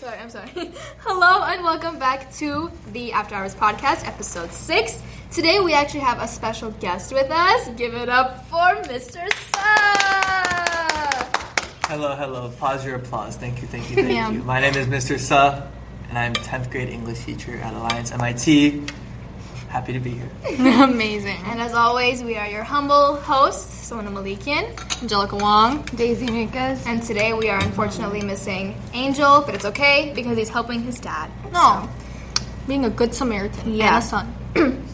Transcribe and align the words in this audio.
sorry, 0.00 0.18
I'm 0.18 0.30
sorry. 0.30 0.48
Hello 1.00 1.44
and 1.44 1.62
welcome 1.62 1.98
back 1.98 2.32
to 2.34 2.70
the 2.92 3.12
After 3.12 3.34
Hours 3.34 3.54
Podcast, 3.54 4.06
episode 4.06 4.50
six. 4.50 5.02
Today 5.30 5.60
we 5.60 5.74
actually 5.74 6.00
have 6.00 6.20
a 6.22 6.26
special 6.26 6.70
guest 6.72 7.12
with 7.12 7.30
us. 7.30 7.68
Give 7.76 7.94
it 7.94 8.08
up 8.08 8.46
for 8.46 8.76
Mr. 8.88 9.28
Sa. 9.52 9.60
Hello, 11.86 12.14
hello. 12.16 12.50
Pause 12.58 12.86
your 12.86 12.94
applause. 12.96 13.36
Thank 13.36 13.60
you, 13.60 13.68
thank 13.68 13.90
you, 13.90 13.96
thank 13.96 14.08
Yeah. 14.10 14.30
you. 14.30 14.42
My 14.42 14.58
name 14.60 14.74
is 14.74 14.86
Mr. 14.86 15.18
Sa, 15.18 15.66
and 16.08 16.18
I'm 16.18 16.32
10th 16.32 16.70
grade 16.70 16.88
English 16.88 17.24
teacher 17.26 17.56
at 17.56 17.74
Alliance 17.74 18.10
MIT. 18.12 18.82
Happy 19.70 19.92
to 19.92 20.00
be 20.00 20.10
here. 20.10 20.28
Amazing. 20.82 21.38
And 21.46 21.60
as 21.60 21.74
always, 21.74 22.24
we 22.24 22.36
are 22.36 22.48
your 22.48 22.64
humble 22.64 23.14
hosts, 23.14 23.86
Sona 23.86 24.10
Malikian. 24.10 24.66
Angelica 25.00 25.36
Wong. 25.36 25.82
Daisy 25.94 26.26
Nikas. 26.26 26.84
And 26.86 27.00
today 27.00 27.32
we 27.34 27.48
are 27.48 27.62
unfortunately 27.62 28.20
missing 28.20 28.74
Angel, 28.94 29.42
but 29.46 29.54
it's 29.54 29.64
okay 29.66 30.12
because 30.12 30.36
he's 30.36 30.48
helping 30.48 30.82
his 30.82 30.98
dad. 30.98 31.30
No. 31.52 31.88
Being 32.66 32.84
a 32.84 32.90
good 32.90 33.14
Samaritan. 33.14 33.72
Yeah. 33.72 34.02
And 34.02 34.26
a 34.56 34.66
son. 34.66 34.86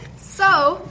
So, 0.40 0.88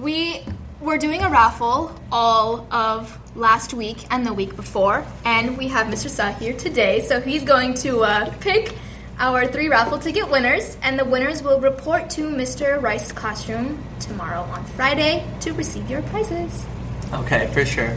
we 0.00 0.42
were 0.80 0.98
doing 0.98 1.22
a 1.22 1.30
raffle 1.30 1.98
all 2.10 2.66
of 2.72 3.16
last 3.36 3.72
week 3.72 4.04
and 4.10 4.26
the 4.26 4.34
week 4.34 4.54
before, 4.56 5.06
and 5.24 5.56
we 5.56 5.68
have 5.68 5.86
Mr. 5.86 6.10
Sa 6.10 6.32
here 6.32 6.52
today, 6.52 7.00
so 7.00 7.20
he's 7.20 7.44
going 7.44 7.74
to 7.74 8.02
uh, 8.02 8.34
pick 8.40 8.74
our 9.22 9.46
three 9.46 9.68
raffle 9.68 9.98
ticket 10.00 10.28
winners, 10.28 10.76
and 10.82 10.98
the 10.98 11.04
winners 11.04 11.44
will 11.44 11.60
report 11.60 12.10
to 12.10 12.22
Mr. 12.22 12.82
Rice's 12.82 13.12
classroom 13.12 13.80
tomorrow 14.00 14.40
on 14.40 14.64
Friday 14.64 15.24
to 15.42 15.52
receive 15.52 15.88
your 15.88 16.02
prizes. 16.02 16.66
Okay, 17.12 17.46
for 17.52 17.64
sure. 17.64 17.96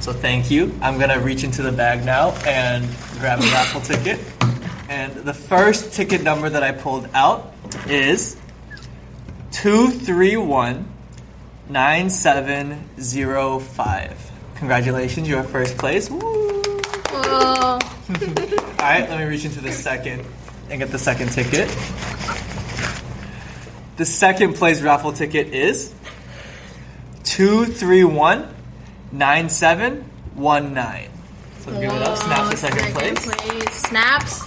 So 0.00 0.14
thank 0.14 0.50
you. 0.50 0.74
I'm 0.80 0.98
gonna 0.98 1.20
reach 1.20 1.44
into 1.44 1.60
the 1.60 1.72
bag 1.72 2.06
now 2.06 2.30
and 2.46 2.88
grab 3.18 3.40
a 3.40 3.42
raffle 3.42 3.80
ticket. 3.82 4.18
And 4.88 5.14
the 5.14 5.34
first 5.34 5.92
ticket 5.92 6.22
number 6.22 6.48
that 6.48 6.62
I 6.62 6.72
pulled 6.72 7.06
out 7.12 7.52
is 7.86 8.38
231 9.50 10.88
9705. 11.68 14.30
Congratulations, 14.54 15.28
you're 15.28 15.42
first 15.42 15.76
place. 15.76 16.08
Woo! 16.08 16.18
Oh. 16.22 17.78
Alright, 18.80 19.10
let 19.10 19.18
me 19.18 19.26
reach 19.26 19.44
into 19.44 19.60
the 19.60 19.70
second 19.70 20.24
and 20.70 20.80
get 20.80 20.90
the 20.90 20.98
second 20.98 21.30
ticket. 21.30 21.68
The 23.96 24.04
second 24.06 24.54
place 24.54 24.80
raffle 24.80 25.12
ticket 25.12 25.48
is 25.48 25.92
231 27.24 28.48
9719. 29.12 31.10
So 31.60 31.70
give 31.72 31.92
it 31.92 32.02
up. 32.02 32.18
Snaps 32.18 32.50
the 32.50 32.56
second 32.56 32.94
place. 32.94 33.18
Snaps. 33.72 34.42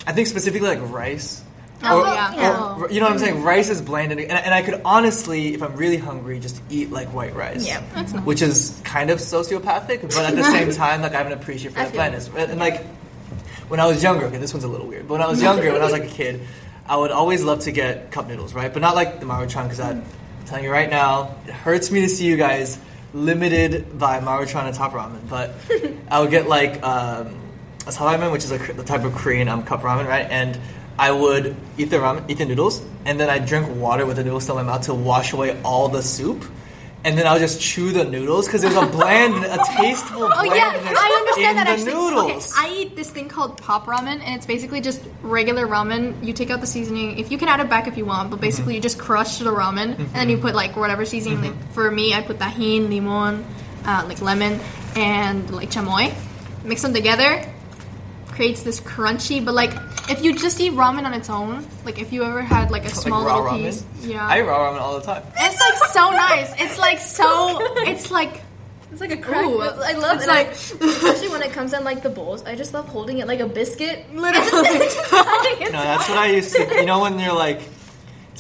I 0.06 0.13
think 0.13 0.28
specifically 0.28 0.67
like 0.69 0.91
rice. 0.91 1.41
Oh, 1.84 2.01
Or- 2.01 2.06
yeah. 2.13 2.75
or- 2.78 2.91
you 2.91 3.00
know 3.00 3.07
what 3.07 3.13
I'm 3.13 3.17
saying? 3.19 3.41
Rice 3.41 3.69
is 3.69 3.81
bland, 3.81 4.12
and, 4.12 4.22
and 4.22 4.53
I 4.53 4.62
could 4.62 4.79
honestly, 4.85 5.56
if 5.56 5.63
I'm 5.63 5.75
really 5.75 5.97
hungry, 5.97 6.39
just 6.39 6.62
eat 6.69 6.91
like 6.91 7.07
white 7.12 7.35
rice. 7.35 7.66
Yeah, 7.66 7.81
that's 7.95 8.13
nice. 8.13 8.23
Which 8.23 8.44
is 8.44 8.79
kind 8.83 9.09
of 9.09 9.18
sociopathic, 9.18 10.01
but 10.03 10.25
at 10.29 10.35
the 10.35 10.44
same 10.44 10.72
time, 10.83 11.01
like 11.01 11.16
I 11.16 11.18
have 11.18 11.25
an 11.25 11.33
appreciation 11.33 11.72
for 11.73 11.79
that 11.79 11.91
blandness. 11.94 12.29
And 12.38 12.59
like 12.59 12.85
when 13.68 13.79
I 13.79 13.88
was 13.88 14.03
younger, 14.03 14.25
okay, 14.28 14.38
this 14.38 14.53
one's 14.53 14.63
a 14.63 14.68
little 14.68 14.85
weird, 14.85 15.07
but 15.07 15.16
when 15.16 15.22
I 15.23 15.28
was 15.28 15.41
younger, 15.50 15.72
when 15.73 15.81
I 15.81 15.85
was 15.85 15.91
like 15.94 16.03
a 16.06 16.07
kid, 16.22 16.41
I 16.91 16.97
would 16.97 17.12
always 17.12 17.41
love 17.41 17.62
to 17.62 17.72
get 17.72 18.12
cup 18.12 18.28
noodles, 18.28 18.53
right? 18.53 18.72
But 18.72 18.81
not 18.81 18.96
like 18.96 19.22
the 19.22 19.25
Maruchan, 19.25 19.63
because 19.63 19.79
I'm 19.79 20.03
telling 20.46 20.66
you 20.66 20.72
right 20.72 20.90
now, 20.90 21.38
it 21.47 21.53
hurts 21.53 21.90
me 21.90 22.02
to 22.02 22.09
see 22.09 22.25
you 22.25 22.35
guys 22.35 22.78
limited 23.13 23.97
by 23.97 24.19
Maruchan 24.19 24.66
and 24.66 24.75
Top 24.75 24.91
Ramen. 24.91 25.22
But 25.30 25.56
I 26.12 26.19
would 26.19 26.31
get 26.31 26.50
like 26.50 26.84
um, 26.84 27.40
a 27.88 27.91
ramen, 27.91 28.34
which 28.34 28.44
is 28.44 28.51
a, 28.51 28.57
the 28.57 28.84
type 28.84 29.06
of 29.06 29.16
Korean 29.16 29.47
um, 29.47 29.63
cup 29.63 29.84
ramen, 29.84 30.06
right? 30.06 30.30
And 30.30 30.59
I 31.00 31.13
would 31.13 31.56
eat 31.78 31.85
the 31.85 31.96
ramen, 31.96 32.30
eat 32.30 32.40
the 32.40 32.46
noodles, 32.46 32.84
and 33.06 33.18
then 33.18 33.30
I'd 33.30 33.46
drink 33.46 33.74
water 33.74 34.06
with 34.06 34.18
the 34.18 34.25
noodles 34.25 34.44
still 34.44 34.59
in 34.59 34.66
my 34.66 34.74
mouth 34.74 34.88
to 34.88 34.94
wash 34.94 35.31
away 35.31 35.62
all 35.63 35.88
the 35.88 36.03
soup. 36.03 36.44
And 37.03 37.17
then 37.17 37.25
I'll 37.25 37.39
just 37.39 37.59
chew 37.59 37.91
the 37.91 38.03
noodles 38.03 38.45
because 38.45 38.62
there's 38.62 38.75
a 38.75 38.85
bland, 38.85 39.44
a 39.44 39.57
tasteful 39.75 40.29
Oh 40.31 40.44
yeah, 40.44 40.72
I 40.75 41.17
understand 41.19 41.57
that 41.57 41.67
actually. 41.67 41.94
noodles. 41.94 42.53
Okay, 42.56 42.67
I 42.67 42.73
eat 42.75 42.95
this 42.95 43.09
thing 43.09 43.28
called 43.28 43.57
pop 43.57 43.85
ramen, 43.88 44.22
and 44.22 44.35
it's 44.35 44.45
basically 44.45 44.81
just 44.81 45.01
regular 45.23 45.66
ramen. 45.66 46.23
You 46.23 46.31
take 46.31 46.51
out 46.51 46.62
the 46.62 46.67
seasoning. 46.67 47.17
If 47.17 47.31
you 47.31 47.39
can 47.39 47.47
add 47.47 47.59
it 47.59 47.69
back 47.69 47.88
if 47.88 47.97
you 47.97 48.06
want, 48.06 48.29
but 48.29 48.35
Mm-hmm. 48.35 48.41
basically 48.45 48.75
you 48.75 48.81
just 48.81 49.00
crush 49.00 49.39
the 49.39 49.50
ramen, 49.50 49.97
and 49.97 50.13
then 50.13 50.29
you 50.29 50.38
put 50.38 50.53
like 50.53 50.75
whatever 50.75 51.03
seasoning. 51.06 51.39
Mm-hmm. 51.39 51.59
Like 51.62 51.73
for 51.73 51.89
me, 51.89 52.13
I 52.13 52.22
put 52.22 52.38
Tajín, 52.38 52.89
limon, 52.89 53.45
uh, 53.83 54.06
like 54.07 54.22
lemon, 54.22 54.59
and 54.95 55.50
like 55.50 55.72
chamoy. 55.72 56.13
Mix 56.63 56.83
them 56.83 56.94
together, 56.94 57.44
creates 58.41 58.63
this 58.63 58.79
crunchy. 58.79 59.44
But 59.46 59.53
like 59.53 59.72
if 60.09 60.24
you 60.24 60.34
just 60.35 60.59
eat 60.59 60.74
ramen 60.74 61.06
on 61.06 61.13
its 61.13 61.29
own, 61.29 61.63
like 61.85 62.00
if 62.02 62.12
you 62.12 62.24
ever 62.24 62.41
had 62.41 62.72
like 62.72 62.85
a 62.85 62.90
small 62.90 63.24
raw 63.24 63.38
little 63.38 63.52
ramen. 63.52 63.66
piece, 63.66 63.85
yeah, 64.02 64.28
I 64.28 64.40
eat 64.40 64.47
raw 64.47 64.57
ramen 64.72 64.81
all 64.81 65.00
the 65.00 65.06
time. 65.06 65.22
it's 65.38 65.59
like 65.59 65.90
so 65.91 66.09
nice. 66.09 66.51
It's 66.57 66.80
like 66.80 66.97
so. 67.00 67.59
It's 67.91 68.09
like 68.09 68.41
It's 68.91 69.00
like 69.00 69.12
a 69.12 69.18
crack. 69.18 69.46
Ooh, 69.46 69.62
I 69.62 69.94
love 69.94 70.16
it's 70.18 70.25
it. 70.25 70.28
like- 70.28 70.51
especially 70.51 71.30
when 71.30 71.44
it 71.44 71.51
comes 71.53 71.72
in 71.74 71.84
like 71.84 72.01
the 72.01 72.09
bowls. 72.09 72.44
I 72.44 72.56
just 72.56 72.74
love 72.74 72.88
holding 72.88 73.19
it 73.19 73.28
like 73.28 73.41
a 73.41 73.47
biscuit. 73.47 74.06
literally. 74.13 74.80
No, 75.72 75.80
that's 75.90 76.09
what 76.09 76.18
I 76.18 76.28
used 76.35 76.56
to. 76.56 76.63
You 76.81 76.85
know 76.85 77.00
when 77.00 77.18
you're 77.19 77.34
like, 77.47 77.62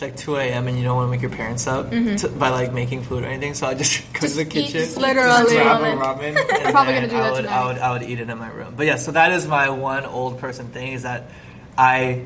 it's 0.01 0.19
like 0.19 0.25
2 0.25 0.35
a.m. 0.37 0.67
and 0.67 0.77
you 0.77 0.83
don't 0.83 0.95
want 0.95 1.07
to 1.07 1.11
wake 1.11 1.21
your 1.21 1.31
parents 1.31 1.67
up 1.67 1.91
mm-hmm. 1.91 2.15
to, 2.15 2.29
by 2.29 2.49
like 2.49 2.73
making 2.73 3.03
food 3.03 3.23
or 3.23 3.27
anything, 3.27 3.53
so 3.53 3.67
I 3.67 3.75
just 3.75 4.01
go 4.13 4.27
to 4.27 4.33
the 4.33 4.45
kitchen, 4.45 4.71
just 4.71 4.97
eat 4.97 5.01
Literally. 5.01 5.55
grab 5.55 5.81
ramen. 5.81 6.35
a 6.35 6.43
ramen, 6.43 6.63
and 6.63 6.71
probably 6.71 6.93
then 6.93 7.07
gonna 7.07 7.07
do 7.07 7.17
I 7.17 7.21
that 7.21 7.31
would, 7.33 7.41
tonight. 7.43 7.53
I 7.53 7.67
would, 7.67 7.77
I 7.77 7.91
would 7.93 8.03
eat 8.03 8.19
it 8.19 8.29
in 8.29 8.37
my 8.37 8.49
room. 8.49 8.73
But 8.75 8.87
yeah, 8.87 8.95
so 8.95 9.11
that 9.11 9.31
is 9.31 9.47
my 9.47 9.69
one 9.69 10.05
old 10.05 10.39
person 10.39 10.67
thing 10.69 10.93
is 10.93 11.03
that 11.03 11.29
I. 11.77 12.23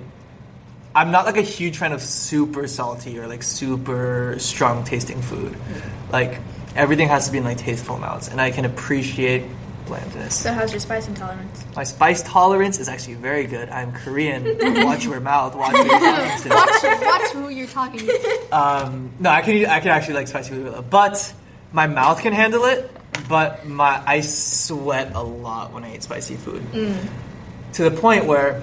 I'm 0.94 1.12
not 1.12 1.26
like 1.26 1.36
a 1.36 1.42
huge 1.42 1.78
fan 1.78 1.92
of 1.92 2.02
super 2.02 2.70
salty 2.70 3.20
or 3.20 3.28
like 3.28 3.44
super 3.44 4.36
strong 4.40 4.86
tasting 4.86 5.22
food. 5.22 5.52
Mm-hmm. 5.52 6.12
Like 6.12 6.40
everything 6.74 7.10
has 7.10 7.26
to 7.26 7.34
be 7.34 7.40
in 7.40 7.44
like 7.44 7.58
tasteful 7.58 7.98
amounts, 7.98 8.30
and 8.30 8.40
I 8.40 8.52
can 8.52 8.64
appreciate 8.64 9.44
blandness. 9.86 10.34
So 10.36 10.52
how's 10.52 10.72
your 10.72 10.80
spice 10.80 11.08
intolerance? 11.08 11.64
My 11.76 11.84
spice 11.84 12.24
tolerance 12.24 12.80
is 12.80 12.88
actually 12.90 13.16
very 13.16 13.46
good. 13.46 13.70
I'm 13.70 13.92
Korean. 13.94 14.44
Watch 14.86 15.06
your 15.06 15.20
mouth. 15.20 15.56
Watch 15.56 15.74
what 15.74 15.86
you're 15.88 16.00
talking 16.00 16.42
to. 16.44 16.50
watch, 16.50 17.02
watch 17.02 17.32
who 17.32 17.50
you're 17.50 17.68
talking 17.68 18.00
to. 18.00 18.48
Um, 18.52 19.12
no, 19.20 19.30
I 19.30 19.42
can 19.42 19.66
I 19.66 19.80
can 19.80 19.90
actually 19.90 20.16
like 20.16 20.28
spicy 20.28 20.50
food, 20.52 20.90
but 20.90 21.34
my 21.72 21.88
mouth 21.88 22.22
can 22.22 22.34
handle 22.34 22.66
it. 22.66 22.92
But 23.30 23.66
my 23.66 24.02
I 24.06 24.22
sweat 24.22 25.14
a 25.16 25.24
lot 25.24 25.72
when 25.74 25.84
I 25.84 25.96
eat 25.96 26.04
spicy 26.04 26.36
food, 26.36 26.62
to 27.74 27.84
the 27.90 27.92
point 27.92 28.26
where, 28.26 28.62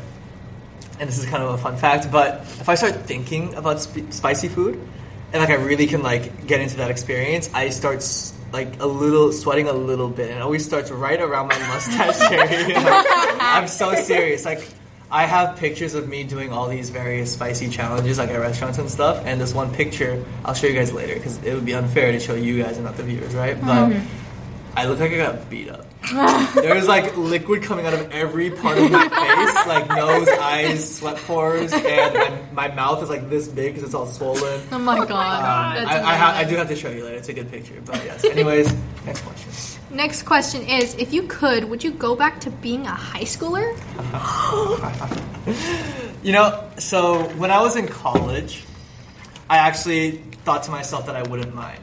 and 1.01 1.09
this 1.09 1.19
is 1.19 1.25
kind 1.27 1.43
of 1.43 1.55
a 1.55 1.59
fun 1.59 1.77
fact, 1.77 2.11
but 2.13 2.43
if 2.61 2.69
I 2.69 2.75
start 2.75 2.95
thinking 3.07 3.55
about 3.55 3.81
sp- 3.81 4.11
spicy 4.11 4.49
food, 4.49 4.75
and 5.33 5.41
like 5.41 5.51
I 5.51 5.55
really 5.55 5.87
can 5.87 6.03
like 6.03 6.47
get 6.47 6.61
into 6.61 6.77
that 6.77 6.91
experience, 6.91 7.49
I 7.55 7.71
start 7.71 7.97
s- 7.97 8.35
like 8.53 8.81
a 8.81 8.87
little 8.87 9.33
sweating 9.33 9.69
a 9.69 9.73
little 9.73 10.09
bit, 10.09 10.29
and 10.29 10.39
it 10.39 10.43
always 10.43 10.65
starts 10.65 10.91
right 10.91 11.21
around 11.21 11.49
my 11.49 11.59
mustache 11.69 12.21
area. 12.31 12.77
I'm 13.41 13.69
so 13.69 13.95
serious, 13.95 14.45
like. 14.45 14.67
I 15.15 15.27
have 15.27 15.59
pictures 15.59 15.95
of 15.95 16.09
me 16.09 16.25
doing 16.25 16.53
all 16.53 16.69
these 16.69 16.89
various 16.89 17.35
spicy 17.35 17.69
challenges, 17.69 18.17
like 18.17 18.31
at 18.31 18.41
restaurants 18.41 18.79
and 18.79 18.91
stuff. 18.91 19.23
And 19.27 19.39
this 19.39 19.53
one 19.53 19.71
picture, 19.71 20.25
I'll 20.43 20.55
show 20.55 20.69
you 20.69 20.73
guys 20.73 20.91
later 20.95 21.13
because 21.13 21.37
it 21.45 21.53
would 21.53 21.67
be 21.67 21.75
unfair 21.75 22.13
to 22.13 22.19
show 22.19 22.35
you 22.35 22.63
guys 22.63 22.77
and 22.77 22.87
not 22.87 22.97
the 22.97 23.03
viewers, 23.03 23.35
right? 23.35 23.61
But 23.61 23.91
mm-hmm. 23.91 24.07
I 24.75 24.87
look 24.87 25.01
like 25.01 25.13
I 25.13 25.19
got 25.19 25.51
beat 25.51 25.69
up. 25.69 25.85
There's 26.55 26.89
like 26.89 27.17
liquid 27.17 27.63
coming 27.63 27.87
out 27.87 27.95
of 27.95 28.11
every 28.11 28.51
part 28.51 28.77
of 28.79 28.91
my 28.91 29.09
face, 29.09 29.67
like 29.67 29.89
nose, 29.89 30.29
eyes, 30.29 30.97
sweat 30.97 31.17
pores, 31.19 31.73
and 31.73 32.15
my, 32.53 32.69
my 32.69 32.75
mouth 32.75 33.03
is 33.03 33.09
like 33.09 33.29
this 33.31 33.47
big 33.49 33.75
because 33.75 33.85
it's 33.85 33.95
all 33.95 34.07
swollen. 34.07 34.61
Oh 34.73 34.79
my 34.79 35.05
god. 35.07 35.79
Um, 35.79 35.89
I, 35.89 36.03
I, 36.03 36.17
ha- 36.17 36.35
I 36.37 36.45
do 36.45 36.57
have 36.57 36.69
to 36.69 36.77
show 36.77 36.91
you 36.91 37.05
later. 37.05 37.17
It's 37.19 37.29
a 37.29 37.33
good 37.33 37.51
picture, 37.51 37.81
but 37.85 37.97
yes. 38.05 38.25
Anyways, 38.25 38.73
next 39.07 39.21
question. 39.23 39.53
Next 39.97 40.23
question 40.25 40.63
is 40.63 40.95
if 40.95 41.13
you 41.13 41.25
could, 41.25 41.65
would 41.65 41.85
you 41.85 41.91
go 41.93 42.17
back 42.17 42.41
to 42.41 42.51
being 42.51 42.87
a 42.87 42.91
high 42.91 43.23
schooler? 43.25 43.73
You 46.23 46.33
know, 46.33 46.71
so 46.79 47.25
when 47.31 47.51
I 47.51 47.61
was 47.61 47.75
in 47.75 47.89
college, 47.89 48.63
I 49.51 49.57
actually 49.59 50.19
thought 50.45 50.63
to 50.65 50.71
myself 50.71 51.07
that 51.07 51.17
I 51.17 51.23
wouldn't 51.25 51.53
mind. 51.53 51.83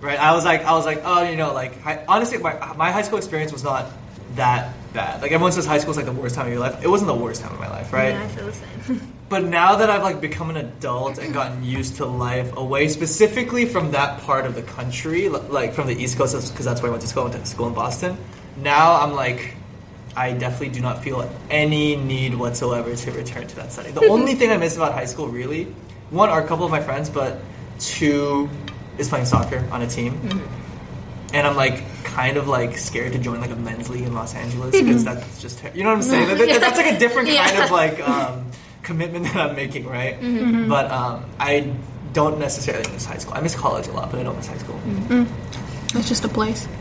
Right? 0.00 0.18
I 0.18 0.34
was 0.34 0.44
like, 0.44 0.62
I 0.64 0.72
was 0.72 0.84
like, 0.84 1.02
oh, 1.04 1.28
you 1.28 1.36
know, 1.36 1.52
like 1.54 1.84
I, 1.86 2.04
honestly, 2.06 2.38
my, 2.38 2.52
my 2.74 2.90
high 2.90 3.02
school 3.02 3.18
experience 3.18 3.52
was 3.52 3.64
not 3.64 3.86
that 4.34 4.74
bad. 4.92 5.22
Like 5.22 5.32
everyone 5.32 5.52
says, 5.52 5.66
high 5.66 5.78
school 5.78 5.92
is 5.92 5.96
like 5.96 6.06
the 6.06 6.12
worst 6.12 6.34
time 6.34 6.46
of 6.46 6.52
your 6.52 6.60
life. 6.60 6.82
It 6.84 6.88
wasn't 6.88 7.08
the 7.08 7.14
worst 7.14 7.42
time 7.42 7.52
of 7.52 7.58
my 7.58 7.68
life, 7.68 7.92
right? 7.92 8.10
Yeah, 8.10 8.24
I 8.24 8.28
feel 8.28 8.46
the 8.46 8.52
same. 8.52 9.12
But 9.28 9.42
now 9.42 9.74
that 9.76 9.90
I've 9.90 10.04
like 10.04 10.20
become 10.20 10.50
an 10.50 10.56
adult 10.56 11.18
and 11.18 11.34
gotten 11.34 11.64
used 11.64 11.96
to 11.96 12.06
life 12.06 12.56
away, 12.56 12.86
specifically 12.86 13.66
from 13.66 13.90
that 13.90 14.20
part 14.20 14.46
of 14.46 14.54
the 14.54 14.62
country, 14.62 15.28
like 15.28 15.74
from 15.74 15.88
the 15.88 16.00
East 16.00 16.16
Coast, 16.16 16.52
because 16.52 16.64
that's 16.64 16.80
where 16.80 16.90
I 16.90 16.92
went 16.92 17.02
to 17.02 17.08
school. 17.08 17.24
I 17.24 17.30
went 17.30 17.44
to 17.44 17.50
school 17.50 17.66
in 17.66 17.74
Boston. 17.74 18.16
Now 18.56 19.00
I'm 19.00 19.14
like, 19.14 19.56
I 20.16 20.30
definitely 20.32 20.68
do 20.68 20.80
not 20.80 21.02
feel 21.02 21.28
any 21.50 21.96
need 21.96 22.36
whatsoever 22.36 22.94
to 22.94 23.10
return 23.10 23.48
to 23.48 23.56
that 23.56 23.72
setting. 23.72 23.94
The 23.94 24.06
only 24.08 24.36
thing 24.36 24.52
I 24.52 24.58
miss 24.58 24.76
about 24.76 24.92
high 24.92 25.06
school, 25.06 25.26
really, 25.26 25.64
one 26.10 26.28
are 26.28 26.44
a 26.44 26.46
couple 26.46 26.64
of 26.64 26.70
my 26.70 26.80
friends, 26.80 27.10
but 27.10 27.40
two 27.80 28.48
is 28.98 29.08
playing 29.08 29.26
soccer 29.26 29.64
on 29.70 29.82
a 29.82 29.86
team. 29.86 30.14
Mm-hmm. 30.14 31.34
And 31.34 31.46
I'm 31.46 31.56
like 31.56 31.82
kind 32.04 32.36
of 32.36 32.48
like 32.48 32.78
scared 32.78 33.12
to 33.12 33.18
join 33.18 33.40
like 33.40 33.50
a 33.50 33.56
men's 33.56 33.90
league 33.90 34.04
in 34.04 34.14
Los 34.14 34.34
Angeles 34.34 34.74
mm-hmm. 34.74 34.86
because 34.86 35.04
that's 35.04 35.42
just 35.42 35.58
ter- 35.58 35.72
you 35.74 35.82
know 35.82 35.90
what 35.90 35.96
I'm 35.96 36.02
saying. 36.02 36.28
That- 36.28 36.38
that- 36.38 36.60
that's 36.60 36.78
like 36.78 36.94
a 36.94 36.98
different 36.98 37.28
kind 37.28 37.62
of 37.62 37.70
like 37.70 38.00
um, 38.08 38.46
commitment 38.82 39.24
that 39.24 39.36
I'm 39.36 39.56
making, 39.56 39.86
right? 39.86 40.18
Mm-hmm. 40.20 40.68
But 40.68 40.90
um, 40.90 41.24
I 41.38 41.72
don't 42.12 42.38
necessarily 42.38 42.90
miss 42.92 43.04
high 43.04 43.18
school. 43.18 43.34
I 43.34 43.40
miss 43.40 43.54
college 43.54 43.88
a 43.88 43.92
lot, 43.92 44.10
but 44.10 44.20
I 44.20 44.22
don't 44.22 44.36
miss 44.36 44.46
high 44.46 44.58
school. 44.58 44.80
Mm. 45.08 45.26
It's 45.94 46.08
just 46.08 46.24
a 46.24 46.28
place. 46.28 46.66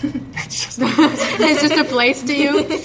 It's 0.00 0.64
just 0.64 0.78
it's 0.82 1.60
just 1.60 1.74
a 1.74 1.84
place 1.84 2.22
to 2.22 2.34
you. 2.34 2.80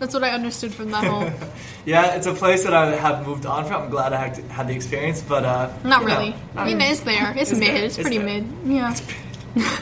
That's 0.00 0.14
what 0.14 0.24
I 0.24 0.30
understood 0.30 0.72
from 0.72 0.90
that 0.92 1.04
whole. 1.04 1.30
yeah, 1.84 2.14
it's 2.16 2.26
a 2.26 2.32
place 2.32 2.64
that 2.64 2.72
I 2.72 2.96
have 2.96 3.26
moved 3.26 3.44
on 3.44 3.66
from. 3.66 3.82
I'm 3.82 3.90
glad 3.90 4.14
I 4.14 4.28
had, 4.28 4.36
had 4.46 4.66
the 4.68 4.74
experience, 4.74 5.22
but 5.22 5.44
uh, 5.44 5.70
Not 5.84 6.00
you 6.02 6.08
know, 6.08 6.14
really. 6.16 6.34
I 6.56 6.64
mean, 6.64 6.80
it's 6.80 7.00
there. 7.00 7.32
It's, 7.36 7.50
It's 7.50 7.60
mid. 7.60 7.68
there. 7.68 7.84
It's 7.84 7.98
It's 7.98 8.08
pretty 8.08 8.16
there. 8.16 8.40
mid. 8.40 8.46
Yeah. 8.64 8.96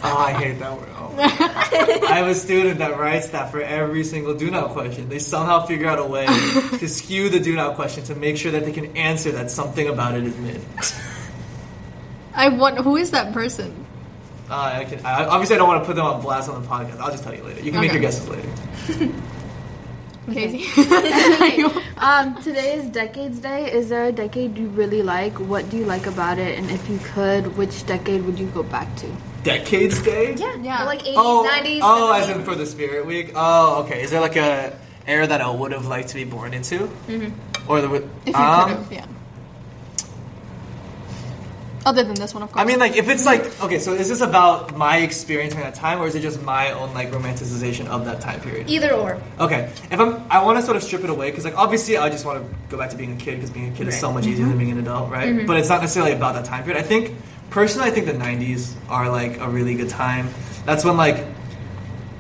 Oh, 0.03 0.17
I 0.19 0.32
hate 0.32 0.59
that 0.59 0.73
word. 0.76 0.88
Oh. 0.97 1.15
I 1.19 2.15
have 2.15 2.26
a 2.26 2.35
student 2.35 2.79
that 2.79 2.99
writes 2.99 3.29
that 3.29 3.50
for 3.53 3.61
every 3.61 4.03
single 4.03 4.35
do 4.35 4.50
not 4.50 4.70
question. 4.70 5.09
They 5.09 5.19
somehow 5.20 5.67
figure 5.67 5.87
out 5.87 5.99
a 6.00 6.05
way 6.05 6.26
to 6.26 6.88
skew 6.88 7.29
the 7.29 7.38
do 7.38 7.55
not 7.55 7.76
question 7.76 8.03
to 8.05 8.15
make 8.17 8.38
sure 8.38 8.50
that 8.53 8.65
they 8.65 8.73
can 8.73 8.97
answer 8.97 9.31
that 9.32 9.50
something 9.50 9.87
about 9.87 10.17
it 10.17 10.25
is 10.25 10.37
mid. 10.38 10.61
I 12.35 12.49
want. 12.49 12.79
Who 12.79 12.97
is 12.97 13.11
that 13.12 13.32
person? 13.32 13.85
Uh, 14.50 14.55
I 14.55 14.85
can, 14.85 15.05
I, 15.05 15.26
obviously, 15.26 15.56
I 15.56 15.59
don't 15.59 15.69
want 15.69 15.82
to 15.82 15.87
put 15.87 15.97
them 15.97 16.06
on 16.06 16.23
blast 16.23 16.49
on 16.49 16.62
the 16.62 16.67
podcast. 16.69 16.99
I'll 16.99 17.11
just 17.11 17.23
tell 17.23 17.35
you 17.35 17.44
later. 17.44 17.61
You 17.61 17.70
can 17.70 17.81
make 17.81 17.93
your 17.93 18.00
guesses 18.00 18.26
later. 18.29 19.12
Casey. 20.32 20.64
Um, 21.98 22.40
today 22.42 22.75
is 22.75 22.86
Decades 22.90 23.40
Day. 23.40 23.72
Is 23.72 23.88
there 23.88 24.04
a 24.04 24.12
decade 24.12 24.56
you 24.56 24.69
really 24.69 25.02
like? 25.02 25.32
What 25.40 25.69
do 25.69 25.76
you 25.76 25.84
like 25.84 26.06
about 26.06 26.38
it? 26.38 26.56
And 26.56 26.70
if 26.70 26.88
you 26.88 26.98
could, 26.98 27.56
which 27.56 27.84
decade 27.86 28.25
would 28.25 28.38
you 28.38 28.46
go 28.46 28.62
back 28.62 28.94
to? 28.98 29.06
Decades 29.42 30.00
Day? 30.00 30.34
Yeah, 30.36 30.54
Yeah. 30.62 30.84
Like 30.84 31.02
80s, 31.02 31.14
Oh, 31.16 31.50
90s. 31.50 31.80
oh, 31.82 32.12
as 32.12 32.28
70s. 32.28 32.36
in 32.36 32.44
for 32.44 32.54
the 32.54 32.66
Spirit 32.66 33.04
Week. 33.04 33.32
Oh, 33.34 33.82
okay. 33.82 34.02
Is 34.02 34.12
there 34.12 34.20
like 34.20 34.36
a 34.36 34.78
era 35.08 35.26
that 35.26 35.40
I 35.40 35.50
would 35.50 35.72
have 35.72 35.86
liked 35.86 36.10
to 36.10 36.14
be 36.14 36.25
born 36.25 36.54
into, 36.54 36.86
mm-hmm. 37.08 37.70
or 37.70 37.81
the 37.81 37.94
if 37.96 38.04
you 38.28 38.34
um, 38.34 38.69
could 38.69 38.78
have, 38.78 38.92
yeah. 38.92 39.06
Other 41.88 42.05
than 42.05 42.17
this 42.17 42.35
one, 42.35 42.43
of 42.43 42.52
course. 42.52 42.62
I 42.62 42.67
mean, 42.67 42.79
like, 42.79 42.96
if 42.96 43.08
it's 43.08 43.25
like, 43.25 43.62
okay, 43.62 43.79
so 43.79 43.94
is 43.94 44.11
this 44.11 44.20
about 44.20 44.76
my 44.76 44.99
experience 44.99 45.55
during 45.55 45.64
that 45.64 45.75
time, 45.75 46.02
or 46.02 46.06
is 46.06 46.14
it 46.14 46.20
just 46.20 46.43
my 46.43 46.73
own 46.73 46.93
like 46.93 47.11
romanticization 47.12 47.87
of 47.87 48.05
that 48.05 48.20
time 48.20 48.40
period? 48.40 48.69
Either 48.69 48.93
or. 48.93 49.19
Okay, 49.40 49.73
if 49.90 49.99
I'm, 49.99 50.23
I 50.31 50.44
want 50.44 50.58
to 50.58 50.62
sort 50.62 50.76
of 50.76 50.82
strip 50.82 51.02
it 51.02 51.08
away 51.08 51.31
because, 51.31 51.46
like, 51.46 51.56
obviously, 51.56 51.96
I 51.96 52.11
just 52.11 52.26
want 52.26 52.43
to 52.43 52.56
go 52.69 52.76
back 52.76 52.90
to 52.90 52.96
being 52.99 53.14
a 53.14 53.17
kid 53.17 53.37
because 53.37 53.49
being 53.49 53.73
a 53.73 53.75
kid 53.75 53.88
is 53.88 53.99
so 53.99 54.12
much 54.12 54.26
easier 54.26 54.44
than 54.44 54.49
mm-hmm. 54.50 54.58
being 54.58 54.73
an 54.73 54.79
adult, 54.81 55.11
right? 55.11 55.31
Mm-hmm. 55.31 55.46
But 55.46 55.56
it's 55.56 55.70
not 55.70 55.81
necessarily 55.81 56.12
about 56.12 56.35
that 56.35 56.44
time 56.44 56.62
period. 56.62 56.79
I 56.79 56.87
think, 56.87 57.17
personally, 57.49 57.88
I 57.88 57.91
think 57.91 58.05
the 58.05 58.12
'90s 58.12 58.75
are 58.91 59.08
like 59.08 59.41
a 59.41 59.49
really 59.49 59.75
good 59.75 59.88
time. 59.88 60.29
That's 60.67 60.84
when 60.84 60.99
like 60.99 61.25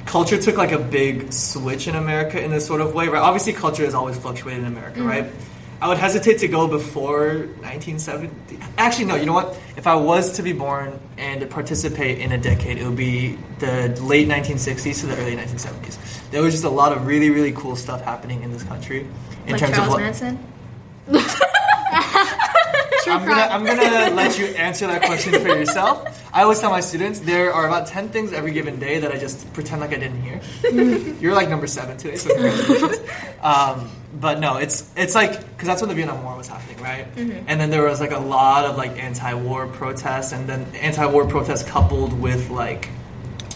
culture 0.06 0.38
took 0.38 0.56
like 0.56 0.72
a 0.72 0.78
big 0.78 1.30
switch 1.30 1.88
in 1.88 1.94
America 1.94 2.42
in 2.42 2.50
this 2.50 2.66
sort 2.66 2.80
of 2.80 2.94
way, 2.94 3.08
right? 3.08 3.20
Obviously, 3.20 3.52
culture 3.52 3.84
has 3.84 3.94
always 3.94 4.16
fluctuated 4.16 4.64
in 4.64 4.72
America, 4.72 5.00
mm-hmm. 5.00 5.08
right? 5.08 5.30
I 5.80 5.86
would 5.88 5.98
hesitate 5.98 6.38
to 6.38 6.48
go 6.48 6.66
before 6.66 7.28
1970. 7.62 8.58
Actually, 8.76 9.04
no. 9.04 9.14
You 9.14 9.26
know 9.26 9.32
what? 9.32 9.58
If 9.76 9.86
I 9.86 9.94
was 9.94 10.32
to 10.32 10.42
be 10.42 10.52
born 10.52 10.98
and 11.16 11.40
to 11.40 11.46
participate 11.46 12.18
in 12.18 12.32
a 12.32 12.38
decade, 12.38 12.78
it 12.78 12.84
would 12.84 12.96
be 12.96 13.38
the 13.60 13.96
late 14.02 14.26
1960s 14.28 15.00
to 15.00 15.06
the 15.06 15.16
early 15.18 15.36
1970s. 15.36 16.30
There 16.30 16.42
was 16.42 16.52
just 16.54 16.64
a 16.64 16.68
lot 16.70 16.92
of 16.92 17.06
really, 17.06 17.30
really 17.30 17.52
cool 17.52 17.76
stuff 17.76 18.02
happening 18.02 18.42
in 18.42 18.50
this 18.52 18.64
country 18.64 19.06
in 19.46 19.52
Like 19.52 19.60
terms 19.60 19.76
Charles 19.76 19.94
of 19.94 20.00
what. 20.00 20.00
Manson. 20.00 20.38
I'm 23.10 23.26
gonna, 23.26 23.40
I'm 23.40 23.64
gonna 23.64 24.14
let 24.14 24.38
you 24.38 24.46
answer 24.56 24.86
that 24.86 25.02
question 25.02 25.32
for 25.32 25.48
yourself. 25.48 26.22
I 26.32 26.42
always 26.42 26.60
tell 26.60 26.70
my 26.70 26.80
students 26.80 27.20
there 27.20 27.52
are 27.52 27.66
about 27.66 27.86
10 27.86 28.10
things 28.10 28.32
every 28.32 28.52
given 28.52 28.78
day 28.78 28.98
that 28.98 29.12
I 29.12 29.18
just 29.18 29.50
pretend 29.52 29.80
like 29.80 29.92
I 29.92 29.98
didn't 29.98 30.22
hear. 30.22 30.40
You're 31.20 31.34
like 31.34 31.48
number 31.48 31.66
seven 31.66 31.96
today, 31.96 32.16
so 32.16 32.32
congratulations. 32.34 33.08
um, 33.42 33.90
but 34.20 34.40
no, 34.40 34.56
it's 34.56 34.90
it's 34.96 35.14
like 35.14 35.32
because 35.32 35.68
that's 35.68 35.80
when 35.80 35.88
the 35.88 35.94
Vietnam 35.94 36.24
War 36.24 36.36
was 36.36 36.48
happening, 36.48 36.82
right? 36.82 37.06
And 37.16 37.60
then 37.60 37.70
there 37.70 37.84
was 37.84 38.00
like 38.00 38.12
a 38.12 38.18
lot 38.18 38.64
of 38.64 38.76
like 38.76 38.98
anti-war 39.02 39.66
protests, 39.68 40.32
and 40.32 40.48
then 40.48 40.66
anti-war 40.74 41.26
protests 41.26 41.62
coupled 41.62 42.18
with 42.18 42.50
like 42.50 42.88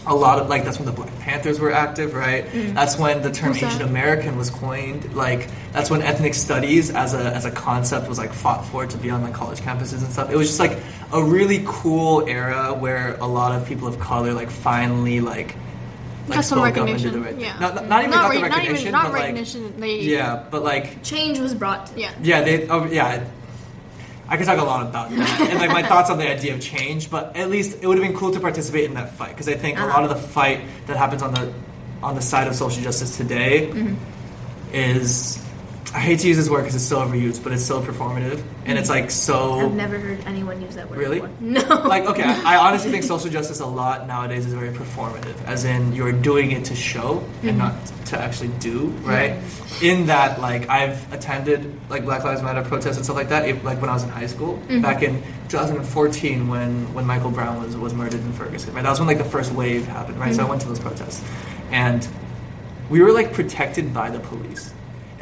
a 0.05 0.15
lot 0.15 0.39
of 0.39 0.49
like 0.49 0.63
that's 0.63 0.77
when 0.77 0.85
the 0.85 0.91
Black 0.91 1.13
Panthers 1.19 1.59
were 1.59 1.71
active, 1.71 2.13
right? 2.13 2.45
Mm-hmm. 2.45 2.73
That's 2.73 2.97
when 2.97 3.21
the 3.21 3.31
term? 3.31 3.53
Asian 3.55 3.81
American 3.81 4.37
was 4.37 4.49
coined. 4.49 5.13
Like 5.15 5.49
that's 5.71 5.89
when 5.89 6.01
ethnic 6.01 6.33
studies 6.33 6.89
as 6.89 7.13
a 7.13 7.33
as 7.35 7.45
a 7.45 7.51
concept 7.51 8.07
was 8.09 8.17
like 8.17 8.33
fought 8.33 8.65
for 8.65 8.85
to 8.85 8.97
be 8.97 9.09
on 9.09 9.21
like 9.21 9.33
college 9.33 9.59
campuses 9.59 10.03
and 10.03 10.11
stuff. 10.11 10.29
It 10.31 10.35
was 10.35 10.47
just 10.47 10.59
like 10.59 10.77
a 11.11 11.23
really 11.23 11.63
cool 11.65 12.27
era 12.27 12.73
where 12.73 13.15
a 13.17 13.27
lot 13.27 13.59
of 13.59 13.67
people 13.67 13.87
of 13.87 13.99
color 13.99 14.33
like 14.33 14.49
finally 14.49 15.19
like 15.21 15.55
like 16.27 16.37
Got 16.37 16.45
some 16.45 16.61
recognition. 16.61 17.11
the 17.13 17.19
right 17.19 17.37
yeah. 17.37 17.59
Not, 17.59 17.75
not, 17.75 17.89
not 17.89 17.99
even 18.03 18.11
got 18.11 18.29
re- 18.29 18.37
the 18.37 18.41
not 18.47 18.57
recognition, 18.57 18.81
even 18.81 18.91
not 18.93 19.03
but 19.03 19.11
like 19.11 19.21
recognition. 19.21 19.79
they 19.79 19.99
yeah, 19.99 20.43
but 20.49 20.63
like 20.63 21.03
Change 21.03 21.39
was 21.39 21.53
brought 21.53 21.87
to. 21.87 21.99
yeah. 21.99 22.13
yeah, 22.21 22.41
they 22.43 22.67
oh 22.69 22.85
yeah. 22.85 23.27
I 24.33 24.37
could 24.37 24.47
talk 24.47 24.57
a 24.57 24.63
lot 24.63 24.81
about 24.81 25.11
that 25.11 25.41
and 25.51 25.59
like 25.59 25.69
my 25.69 25.83
thoughts 25.83 26.09
on 26.09 26.17
the 26.17 26.27
idea 26.27 26.55
of 26.55 26.59
change, 26.59 27.11
but 27.11 27.35
at 27.37 27.51
least 27.51 27.83
it 27.83 27.85
would 27.85 27.99
have 27.99 28.07
been 28.07 28.17
cool 28.17 28.31
to 28.31 28.39
participate 28.39 28.85
in 28.85 28.95
that 28.95 29.13
fight 29.13 29.29
because 29.29 29.47
I 29.47 29.53
think 29.53 29.77
a 29.77 29.85
lot 29.85 30.03
of 30.03 30.09
the 30.09 30.15
uh-huh. 30.15 30.27
fight 30.29 30.61
that 30.87 30.97
happens 30.97 31.21
on 31.21 31.35
the 31.35 31.53
on 32.01 32.15
the 32.15 32.21
side 32.21 32.47
of 32.47 32.55
social 32.55 32.81
justice 32.81 33.15
today 33.15 33.67
mm-hmm. 33.67 33.93
is 34.73 35.37
I 35.93 35.99
hate 35.99 36.19
to 36.19 36.27
use 36.27 36.37
this 36.37 36.49
word 36.49 36.61
because 36.61 36.75
it's 36.75 36.83
so 36.85 37.05
overused, 37.05 37.43
but 37.43 37.51
it's 37.51 37.65
so 37.65 37.81
performative 37.81 38.43
and 38.65 38.77
it's 38.77 38.89
like 38.89 39.11
so 39.11 39.59
I've 39.59 39.73
never 39.73 39.99
heard 39.99 40.19
anyone 40.25 40.61
use 40.61 40.75
that 40.75 40.89
word 40.89 40.97
Really? 40.97 41.19
before. 41.19 41.35
No. 41.41 41.61
like 41.87 42.05
okay 42.05 42.23
I, 42.23 42.57
honestly 42.57 42.91
think 42.91 43.03
social 43.03 43.29
justice 43.29 43.59
a 43.59 43.65
lot 43.65 44.07
nowadays 44.07 44.45
is 44.45 44.53
very 44.53 44.71
performative 44.73 45.43
as 45.45 45.65
in 45.65 45.93
you're 45.93 46.11
doing 46.11 46.51
it 46.51 46.65
to 46.65 46.75
show 46.75 47.19
and 47.41 47.51
mm-hmm. 47.51 47.57
not 47.57 48.05
to 48.07 48.19
actually 48.19 48.49
do 48.59 48.87
right? 49.03 49.39
In 49.81 50.07
that 50.07 50.39
like 50.39 50.69
i've 50.69 51.11
attended 51.11 51.73
like 51.89 52.05
black 52.05 52.23
lives 52.23 52.41
matter 52.41 52.63
protests 52.63 52.97
and 52.97 53.05
stuff 53.05 53.17
like 53.17 53.29
that 53.29 53.47
it, 53.47 53.63
like 53.63 53.81
when 53.81 53.89
i 53.89 53.93
was 53.93 54.03
in 54.03 54.09
high 54.09 54.27
school 54.27 54.57
mm-hmm. 54.57 54.81
back 54.81 55.03
in 55.03 55.21
2014 55.49 56.47
when 56.47 56.93
when 56.93 57.05
michael 57.05 57.31
brown 57.31 57.61
was 57.61 57.75
was 57.75 57.93
murdered 57.93 58.21
in 58.21 58.33
ferguson 58.33 58.73
right? 58.73 58.83
That 58.83 58.89
was 58.89 58.99
when 58.99 59.07
like 59.07 59.17
the 59.17 59.23
first 59.25 59.51
wave 59.51 59.85
happened 59.87 60.19
right? 60.19 60.33
So 60.33 60.39
i 60.39 60.43
mm-hmm. 60.43 60.49
went 60.51 60.61
to 60.61 60.67
those 60.67 60.79
protests. 60.79 61.23
And 61.71 62.07
we 62.89 63.01
were 63.01 63.11
like 63.11 63.33
protected 63.33 63.93
by 63.93 64.09
the 64.09 64.19
police 64.19 64.73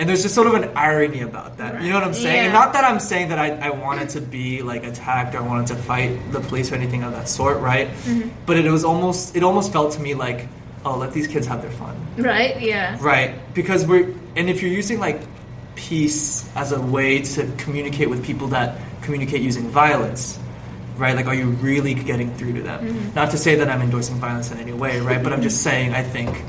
and 0.01 0.09
there's 0.09 0.23
just 0.23 0.33
sort 0.33 0.47
of 0.47 0.55
an 0.55 0.71
irony 0.75 1.21
about 1.21 1.57
that. 1.57 1.83
You 1.83 1.89
know 1.89 1.95
what 1.95 2.03
i'm 2.03 2.15
saying? 2.15 2.45
And 2.45 2.53
not 2.53 2.73
that 2.73 2.83
i'm 2.83 2.99
saying 2.99 3.29
that 3.29 3.37
I, 3.37 3.51
I 3.67 3.69
wanted 3.69 4.09
to 4.09 4.21
be 4.21 4.63
like 4.63 4.83
attacked 4.83 5.35
or 5.35 5.37
I 5.37 5.41
wanted 5.41 5.67
to 5.67 5.75
fight 5.75 6.17
the 6.31 6.39
police 6.39 6.71
or 6.71 6.75
anything 6.75 7.03
of 7.03 7.11
that 7.11 7.29
sort 7.29 7.59
right? 7.59 7.87
Mm-hmm. 7.87 8.29
But 8.47 8.57
it 8.57 8.69
was 8.71 8.83
almost 8.83 9.35
it 9.35 9.43
almost 9.43 9.71
felt 9.71 9.93
to 9.93 10.01
me 10.01 10.15
like 10.15 10.47
oh 10.85 10.97
let 10.97 11.13
these 11.13 11.27
kids 11.27 11.45
have 11.45 11.61
their 11.61 11.69
fun. 11.69 11.95
Right? 12.17 12.59
Yeah. 12.59 12.97
right. 12.99 13.35
Because 13.53 13.85
we're 13.85 14.11
and 14.35 14.49
if 14.49 14.63
you're 14.63 14.71
using 14.71 14.99
like 14.99 15.21
peace 15.75 16.49
as 16.55 16.71
a 16.71 16.81
way 16.81 17.21
to 17.21 17.45
communicate 17.57 18.09
with 18.09 18.25
people 18.25 18.47
that 18.47 18.79
communicate 19.03 19.41
using 19.41 19.69
violence 19.69 20.39
right? 20.97 21.15
Like 21.15 21.27
are 21.27 21.35
you 21.35 21.49
really 21.49 21.93
getting 21.93 22.33
through 22.37 22.53
to 22.53 22.61
them? 22.63 22.87
Mm-hmm. 22.87 23.13
Not 23.13 23.29
to 23.31 23.37
say 23.37 23.53
that 23.55 23.69
i'm 23.69 23.83
endorsing 23.83 24.15
violence 24.15 24.51
in 24.51 24.57
any 24.57 24.73
way 24.73 24.99
right? 24.99 25.21
But 25.23 25.31
i'm 25.31 25.43
just 25.43 25.61
saying 25.67 25.93
i 25.93 26.01
think 26.01 26.43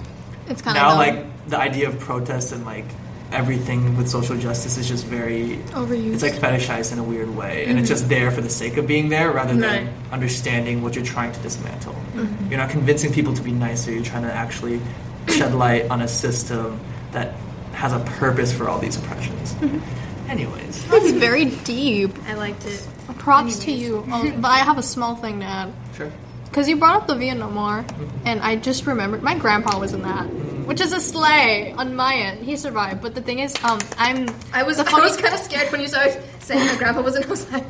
It's 0.48 0.62
kind 0.62 0.74
of 0.74 0.82
now 0.82 0.96
like 0.96 1.48
the 1.48 1.58
idea 1.58 1.88
of 1.88 2.00
protest 2.00 2.52
and 2.52 2.64
like 2.64 2.86
everything 3.32 3.96
with 3.96 4.08
social 4.08 4.36
justice 4.36 4.76
is 4.76 4.88
just 4.88 5.06
very 5.06 5.56
Overused. 5.72 6.14
it's 6.14 6.22
like 6.22 6.34
fetishized 6.34 6.92
in 6.92 6.98
a 6.98 7.02
weird 7.02 7.34
way, 7.34 7.64
and 7.66 7.78
it's 7.78 7.88
mm-hmm. 7.88 7.94
just 7.94 8.08
there 8.08 8.30
for 8.30 8.40
the 8.40 8.50
sake 8.50 8.76
of 8.76 8.86
being 8.86 9.08
there 9.08 9.30
rather 9.32 9.54
than 9.54 9.86
Right. 9.86 9.88
understanding 10.12 10.82
what 10.82 10.94
you're 10.94 11.04
trying 11.04 11.32
to 11.32 11.40
dismantle. 11.40 11.94
Mm-hmm. 12.14 12.50
You're 12.50 12.60
not 12.60 12.70
convincing 12.70 13.12
people 13.12 13.34
to 13.34 13.42
be 13.42 13.52
nicer. 13.52 13.92
You're 13.92 14.04
trying 14.04 14.24
to 14.24 14.32
actually 14.32 14.80
shed 15.28 15.54
light 15.54 15.90
on 15.90 16.02
a 16.02 16.08
system 16.08 16.80
that 17.12 17.34
has 17.72 17.92
a 17.92 18.00
purpose 18.00 18.52
for 18.52 18.68
all 18.68 18.78
these 18.78 18.96
oppressions. 18.96 19.54
Mm-hmm. 19.54 20.30
Anyways, 20.30 20.84
That's 20.88 21.10
very 21.12 21.46
deep. 21.46 22.10
I 22.26 22.34
liked 22.34 22.64
it. 22.66 22.86
Props 23.18 23.58
to 23.60 23.72
you. 23.72 24.04
Oh, 24.12 24.30
but 24.40 24.48
I 24.50 24.58
have 24.58 24.78
a 24.78 24.82
small 24.82 25.16
thing 25.16 25.40
to 25.40 25.46
add. 25.46 25.72
sure. 25.96 26.10
Because 26.44 26.68
you 26.68 26.76
brought 26.76 26.96
up 27.02 27.06
the 27.06 27.14
Vietnam 27.14 27.54
War, 27.54 27.84
and 28.26 28.40
I 28.40 28.56
just 28.56 28.86
remembered 28.86 29.22
my 29.22 29.36
grandpa 29.38 29.78
was 29.78 29.94
in 29.94 30.02
that, 30.02 30.26
which 30.66 30.80
is 30.80 30.92
a 30.92 31.00
slay 31.00 31.72
on 31.72 31.94
my 31.94 32.14
end. 32.14 32.44
He 32.44 32.56
survived, 32.56 33.02
but 33.02 33.14
the 33.14 33.22
thing 33.22 33.40
is, 33.40 33.54
um, 33.64 33.78
I'm 33.98 34.28
I 34.52 34.62
was 34.62 34.78
I 34.78 35.00
was 35.00 35.16
kind 35.16 35.34
of 35.34 35.40
scared 35.40 35.70
when 35.72 35.80
you 35.80 35.88
started 35.88 36.22
saying 36.40 36.66
my 36.66 36.76
grandpa 36.76 37.02
was 37.02 37.16
in 37.16 37.24
outside. 37.24 37.64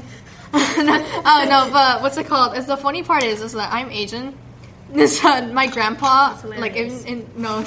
oh 0.55 1.47
no, 1.49 1.71
but 1.73 2.03
what's 2.03 2.19
it 2.19 2.27
called? 2.27 2.57
It's 2.57 2.67
the 2.67 2.77
funny 2.77 3.03
part 3.03 3.23
is 3.23 3.41
is 3.41 3.53
that 3.53 3.73
I'm 3.73 3.91
Asian. 3.91 4.37
This 4.93 5.25
uh, 5.25 5.49
my 5.55 5.69
grandpa 5.69 6.37
like 6.45 6.77
in, 6.77 6.93
in 7.07 7.31
no 7.35 7.61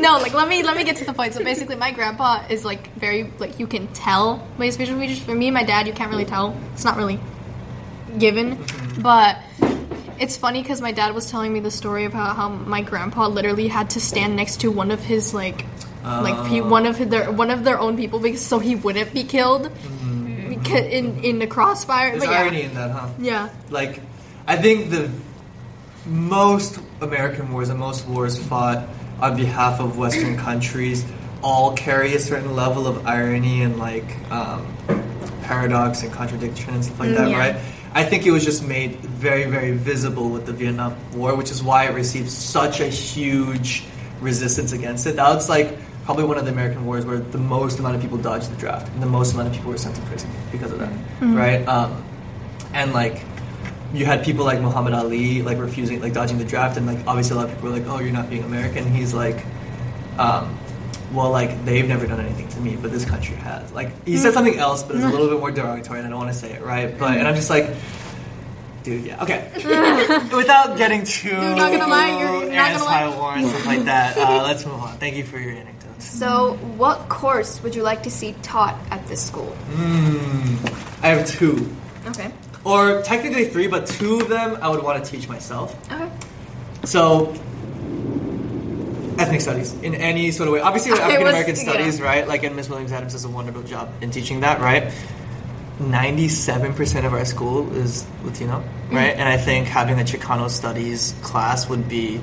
no 0.00 0.18
like 0.18 0.34
let 0.34 0.48
me 0.48 0.64
let 0.64 0.76
me 0.76 0.82
get 0.82 0.96
to 0.96 1.04
the 1.04 1.12
point. 1.12 1.32
So 1.34 1.44
basically, 1.44 1.76
my 1.76 1.92
grandpa 1.92 2.44
is 2.50 2.64
like 2.64 2.92
very 2.94 3.32
like 3.38 3.60
you 3.60 3.68
can 3.68 3.86
tell 3.94 4.44
by 4.58 4.64
his 4.64 4.76
facial 4.76 4.98
features. 4.98 5.20
For 5.20 5.36
me 5.36 5.46
and 5.46 5.54
my 5.54 5.62
dad, 5.62 5.86
you 5.86 5.92
can't 5.92 6.10
really 6.10 6.24
tell. 6.24 6.58
It's 6.74 6.84
not 6.84 6.96
really 6.96 7.20
given, 8.18 8.58
but. 8.98 9.38
It's 10.20 10.36
funny 10.36 10.62
because 10.62 10.80
my 10.80 10.92
dad 10.92 11.14
was 11.14 11.30
telling 11.30 11.52
me 11.52 11.60
the 11.60 11.70
story 11.70 12.04
of 12.04 12.12
how, 12.12 12.34
how 12.34 12.48
my 12.48 12.82
grandpa 12.82 13.28
literally 13.28 13.68
had 13.68 13.90
to 13.90 14.00
stand 14.00 14.36
next 14.36 14.60
to 14.62 14.70
one 14.70 14.90
of 14.90 15.00
his 15.00 15.32
like, 15.32 15.64
like 16.02 16.48
pe- 16.48 16.60
one 16.60 16.86
of 16.86 17.10
their 17.10 17.30
one 17.30 17.50
of 17.50 17.64
their 17.64 17.78
own 17.78 17.96
people 17.96 18.18
because 18.18 18.44
so 18.44 18.58
he 18.58 18.74
wouldn't 18.74 19.12
be 19.12 19.24
killed 19.24 19.70
beca- 20.58 20.90
in 20.90 21.24
in 21.24 21.38
the 21.38 21.46
crossfire. 21.46 22.10
There's 22.10 22.24
but 22.24 22.32
yeah, 22.32 22.40
irony 22.40 22.62
in 22.62 22.74
that, 22.74 22.90
huh? 22.90 23.08
yeah. 23.18 23.48
like 23.70 24.00
I 24.46 24.56
think 24.56 24.90
the 24.90 25.10
most 26.06 26.80
American 27.00 27.52
wars 27.52 27.68
and 27.68 27.78
most 27.78 28.06
wars 28.06 28.38
fought 28.38 28.88
on 29.20 29.36
behalf 29.36 29.80
of 29.80 29.98
Western 29.98 30.36
countries 30.48 31.04
all 31.42 31.74
carry 31.74 32.14
a 32.14 32.18
certain 32.18 32.56
level 32.56 32.86
of 32.86 33.06
irony 33.06 33.62
and 33.62 33.78
like 33.78 34.30
um, 34.30 34.66
paradox 35.42 36.02
and 36.02 36.12
contradiction 36.12 36.74
and 36.74 36.84
stuff 36.84 37.00
like 37.00 37.10
that, 37.10 37.30
yeah. 37.30 37.38
right? 37.38 37.56
I 37.94 38.04
think 38.04 38.26
it 38.26 38.30
was 38.30 38.44
just 38.44 38.66
made 38.66 38.96
very, 39.00 39.44
very 39.44 39.72
visible 39.72 40.28
with 40.28 40.46
the 40.46 40.52
Vietnam 40.52 40.96
War, 41.14 41.34
which 41.34 41.50
is 41.50 41.62
why 41.62 41.86
it 41.86 41.94
received 41.94 42.30
such 42.30 42.80
a 42.80 42.86
huge 42.88 43.84
resistance 44.20 44.72
against 44.72 45.06
it. 45.06 45.16
That 45.16 45.34
was 45.34 45.48
like 45.48 45.76
probably 46.04 46.24
one 46.24 46.38
of 46.38 46.44
the 46.44 46.52
American 46.52 46.86
wars 46.86 47.04
where 47.04 47.18
the 47.18 47.38
most 47.38 47.78
amount 47.78 47.96
of 47.96 48.02
people 48.02 48.18
dodged 48.18 48.50
the 48.50 48.56
draft 48.56 48.88
and 48.92 49.02
the 49.02 49.06
most 49.06 49.34
amount 49.34 49.48
of 49.48 49.54
people 49.54 49.70
were 49.70 49.78
sent 49.78 49.94
to 49.96 50.02
prison 50.02 50.30
because 50.50 50.72
of 50.72 50.78
that, 50.78 50.92
right? 51.20 51.66
Um, 51.68 52.04
and 52.72 52.92
like 52.92 53.24
you 53.92 54.04
had 54.04 54.24
people 54.24 54.44
like 54.44 54.60
Muhammad 54.60 54.92
Ali 54.92 55.42
like 55.42 55.58
refusing 55.58 56.00
like 56.00 56.12
dodging 56.12 56.38
the 56.38 56.44
draft 56.44 56.76
and 56.76 56.86
like 56.86 56.98
obviously 57.06 57.34
a 57.34 57.40
lot 57.40 57.48
of 57.48 57.54
people 57.54 57.70
were 57.70 57.76
like 57.78 57.86
oh 57.88 58.00
you're 58.00 58.12
not 58.12 58.28
being 58.28 58.44
American 58.44 58.92
he's 58.92 59.14
like 59.14 59.44
um, 60.18 60.58
well 61.12 61.30
like 61.30 61.64
they've 61.64 61.88
never 61.88 62.06
done 62.06 62.20
anything 62.20 62.48
to 62.48 62.60
me 62.60 62.76
but 62.76 62.90
this 62.90 63.04
country 63.04 63.36
has. 63.36 63.72
Like 63.72 64.04
he 64.04 64.16
said 64.16 64.30
mm. 64.30 64.34
something 64.34 64.58
else 64.58 64.82
but 64.82 64.96
it's 64.96 65.04
a 65.04 65.08
mm. 65.08 65.12
little 65.12 65.28
bit 65.28 65.38
more 65.38 65.50
derogatory 65.50 65.98
and 65.98 66.06
I 66.06 66.10
don't 66.10 66.18
want 66.18 66.32
to 66.32 66.38
say 66.38 66.52
it 66.52 66.62
right? 66.62 66.96
But 66.98 67.16
and 67.18 67.26
I'm 67.26 67.34
just 67.34 67.50
like 67.50 67.74
dude 68.82 69.04
yeah 69.04 69.22
okay. 69.22 69.50
Without 70.34 70.76
getting 70.76 71.04
too 71.04 71.30
Dude, 71.30 71.56
not 71.56 71.72
gonna 71.72 71.88
lie, 71.88 72.18
you're- 72.18 72.40
you're 72.46 72.52
not 72.52 72.72
gonna 72.72 72.84
lie. 72.84 73.02
anti-war 73.02 73.32
and 73.34 73.48
stuff 73.48 73.66
like 73.66 73.84
that 73.84 74.16
uh, 74.16 74.42
let's 74.48 74.64
move 74.66 74.80
on. 74.80 74.96
Thank 74.98 75.16
you 75.16 75.24
for 75.24 75.38
your 75.38 75.52
anecdotes. 75.52 75.74
So, 75.98 76.54
what 76.76 77.08
course 77.08 77.60
would 77.62 77.74
you 77.74 77.82
like 77.82 78.04
to 78.04 78.10
see 78.10 78.34
taught 78.42 78.76
at 78.92 79.04
this 79.08 79.24
school? 79.24 79.50
Hmm, 79.72 81.04
I 81.04 81.08
have 81.08 81.26
two. 81.26 81.74
Okay. 82.06 82.32
or 82.64 83.02
technically 83.02 83.46
three 83.46 83.66
but 83.66 83.86
two 83.86 84.20
of 84.20 84.28
them 84.28 84.58
I 84.62 84.68
would 84.68 84.82
want 84.82 85.04
to 85.04 85.10
teach 85.10 85.28
myself. 85.28 85.76
Okay. 85.92 86.10
So, 86.84 87.34
ethnic 89.18 89.40
studies 89.40 89.72
in 89.82 89.94
any 89.94 90.30
sort 90.30 90.48
of 90.48 90.54
way. 90.54 90.60
Obviously, 90.60 90.92
was- 90.92 91.00
African 91.00 91.26
American 91.26 91.56
yeah. 91.56 91.62
studies, 91.62 92.00
right? 92.00 92.26
Like, 92.26 92.42
and 92.42 92.56
Miss 92.56 92.68
Williams 92.68 92.92
Adams 92.92 93.12
does 93.12 93.24
a 93.24 93.28
wonderful 93.28 93.62
job 93.62 93.90
in 94.00 94.10
teaching 94.10 94.40
that, 94.40 94.60
right? 94.60 94.92
Ninety-seven 95.80 96.74
percent 96.74 97.06
of 97.06 97.12
our 97.12 97.24
school 97.24 97.72
is 97.74 98.06
Latino, 98.24 98.60
mm-hmm. 98.60 98.96
right? 98.96 99.14
And 99.14 99.28
I 99.28 99.36
think 99.36 99.66
having 99.66 100.00
a 100.00 100.04
Chicano 100.04 100.50
studies 100.50 101.14
class 101.22 101.68
would 101.68 101.88
be 101.88 102.20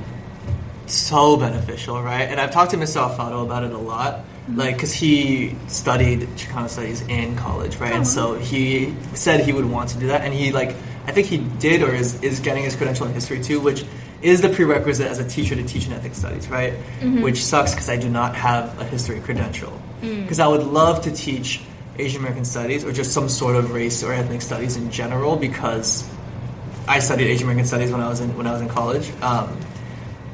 so 0.87 1.37
beneficial, 1.37 2.01
right? 2.01 2.23
And 2.23 2.39
I've 2.39 2.51
talked 2.51 2.71
to 2.71 2.77
Mr. 2.77 3.07
Alfaro 3.07 3.43
about 3.43 3.63
it 3.63 3.71
a 3.71 3.77
lot, 3.77 4.15
mm-hmm. 4.15 4.57
like 4.57 4.75
because 4.75 4.93
he 4.93 5.55
studied 5.67 6.21
Chicano 6.35 6.69
studies 6.69 7.01
in 7.01 7.35
college, 7.37 7.77
right? 7.77 7.93
And 7.93 8.05
so 8.05 8.35
oh, 8.35 8.39
he 8.39 8.93
said 9.13 9.45
he 9.45 9.53
would 9.53 9.65
want 9.65 9.89
to 9.91 9.99
do 9.99 10.07
that, 10.07 10.21
and 10.21 10.33
he 10.33 10.51
like 10.51 10.75
I 11.07 11.11
think 11.11 11.27
he 11.27 11.37
did 11.37 11.83
or 11.83 11.93
is 11.93 12.21
is 12.23 12.39
getting 12.39 12.63
his 12.63 12.75
credential 12.75 13.07
in 13.07 13.13
history 13.13 13.41
too, 13.41 13.59
which 13.59 13.85
is 14.25 14.41
the 14.41 14.49
prerequisite 14.49 15.07
as 15.07 15.19
a 15.19 15.27
teacher 15.27 15.55
to 15.55 15.63
teach 15.63 15.85
in 15.85 15.93
ethnic 15.93 16.15
studies, 16.15 16.49
right? 16.49 16.73
Which 17.21 17.43
sucks 17.43 17.73
because 17.73 17.89
I 17.89 17.97
do 17.97 18.09
not 18.09 18.35
have 18.35 18.79
a 18.79 18.83
history 18.83 19.19
credential 19.19 19.71
because 20.01 20.39
I 20.39 20.47
would 20.47 20.63
love 20.63 21.03
to 21.03 21.11
teach 21.11 21.61
Asian 21.97 22.19
American 22.21 22.43
studies 22.43 22.83
or 22.83 22.91
just 22.91 23.13
some 23.13 23.29
sort 23.29 23.55
of 23.55 23.71
race 23.71 24.03
or 24.03 24.11
ethnic 24.11 24.41
studies 24.41 24.75
in 24.75 24.91
general 24.91 25.35
because 25.35 26.09
I 26.87 26.99
studied 26.99 27.27
Asian 27.27 27.43
American 27.43 27.65
studies 27.67 27.91
when 27.91 28.01
I 28.01 28.09
was 28.09 28.19
in 28.19 28.35
when 28.35 28.47
I 28.47 28.51
was 28.51 28.61
in 28.61 28.69
college. 28.69 29.11
Um, 29.21 29.57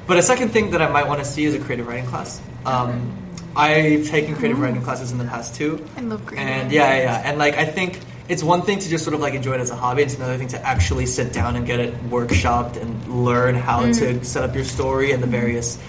but 0.07 0.17
a 0.17 0.21
second 0.21 0.49
thing 0.49 0.71
that 0.71 0.81
I 0.81 0.89
might 0.89 1.07
want 1.07 1.19
to 1.19 1.25
see 1.25 1.45
is 1.45 1.53
a 1.53 1.59
creative 1.59 1.87
writing 1.87 2.07
class. 2.07 2.41
Um, 2.65 3.17
I've 3.55 4.07
taken 4.07 4.35
creative 4.35 4.59
writing 4.59 4.81
classes 4.81 5.11
in 5.11 5.17
the 5.17 5.25
past 5.25 5.55
too. 5.55 5.85
I 5.97 6.01
love 6.01 6.25
creative 6.25 6.49
And 6.49 6.71
yeah, 6.71 6.95
yeah, 6.95 7.03
yeah. 7.03 7.29
And 7.29 7.37
like 7.37 7.55
I 7.55 7.65
think 7.65 7.99
it's 8.27 8.43
one 8.43 8.61
thing 8.61 8.79
to 8.79 8.89
just 8.89 9.03
sort 9.03 9.13
of 9.13 9.19
like 9.19 9.33
enjoy 9.33 9.53
it 9.53 9.59
as 9.59 9.71
a 9.71 9.75
hobby. 9.75 10.03
It's 10.03 10.15
another 10.15 10.37
thing 10.37 10.47
to 10.49 10.65
actually 10.65 11.05
sit 11.05 11.33
down 11.33 11.55
and 11.55 11.65
get 11.65 11.79
it 11.79 11.93
workshopped 12.09 12.77
and 12.77 13.25
learn 13.25 13.55
how 13.55 13.81
mm-hmm. 13.81 14.19
to 14.19 14.25
set 14.25 14.43
up 14.43 14.55
your 14.55 14.63
story 14.63 15.11
and 15.11 15.21
the 15.21 15.27
mm-hmm. 15.27 15.35
various 15.35 15.79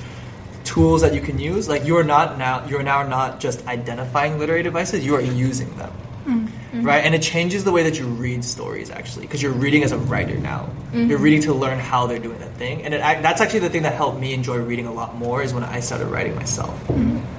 tools 0.64 1.02
that 1.02 1.14
you 1.14 1.20
can 1.20 1.38
use. 1.38 1.68
Like 1.68 1.84
you 1.84 1.96
are 1.96 2.04
not 2.04 2.38
now 2.38 2.64
you're 2.66 2.82
now 2.82 3.02
not 3.02 3.40
just 3.40 3.66
identifying 3.66 4.38
literary 4.38 4.62
devices, 4.62 5.04
you 5.04 5.14
are 5.14 5.20
using 5.20 5.76
them. 5.76 5.92
Mm-hmm. 6.26 6.84
Right? 6.84 7.04
And 7.04 7.14
it 7.14 7.22
changes 7.22 7.64
the 7.64 7.72
way 7.72 7.82
that 7.82 7.98
you 7.98 8.06
read 8.06 8.44
stories 8.44 8.90
actually 8.90 9.26
because 9.26 9.42
you're 9.42 9.52
reading 9.52 9.82
as 9.82 9.92
a 9.92 9.98
writer 9.98 10.38
now. 10.38 10.70
You're 10.94 11.18
reading 11.18 11.40
to 11.42 11.54
learn 11.54 11.78
how 11.78 12.06
they're 12.06 12.18
doing 12.18 12.38
that 12.40 12.52
thing. 12.54 12.82
And 12.82 12.92
it, 12.92 13.00
that's 13.00 13.40
actually 13.40 13.60
the 13.60 13.70
thing 13.70 13.82
that 13.84 13.94
helped 13.94 14.20
me 14.20 14.34
enjoy 14.34 14.58
reading 14.58 14.86
a 14.86 14.92
lot 14.92 15.16
more 15.16 15.42
is 15.42 15.54
when 15.54 15.64
I 15.64 15.80
started 15.80 16.06
writing 16.08 16.34
myself. 16.34 16.78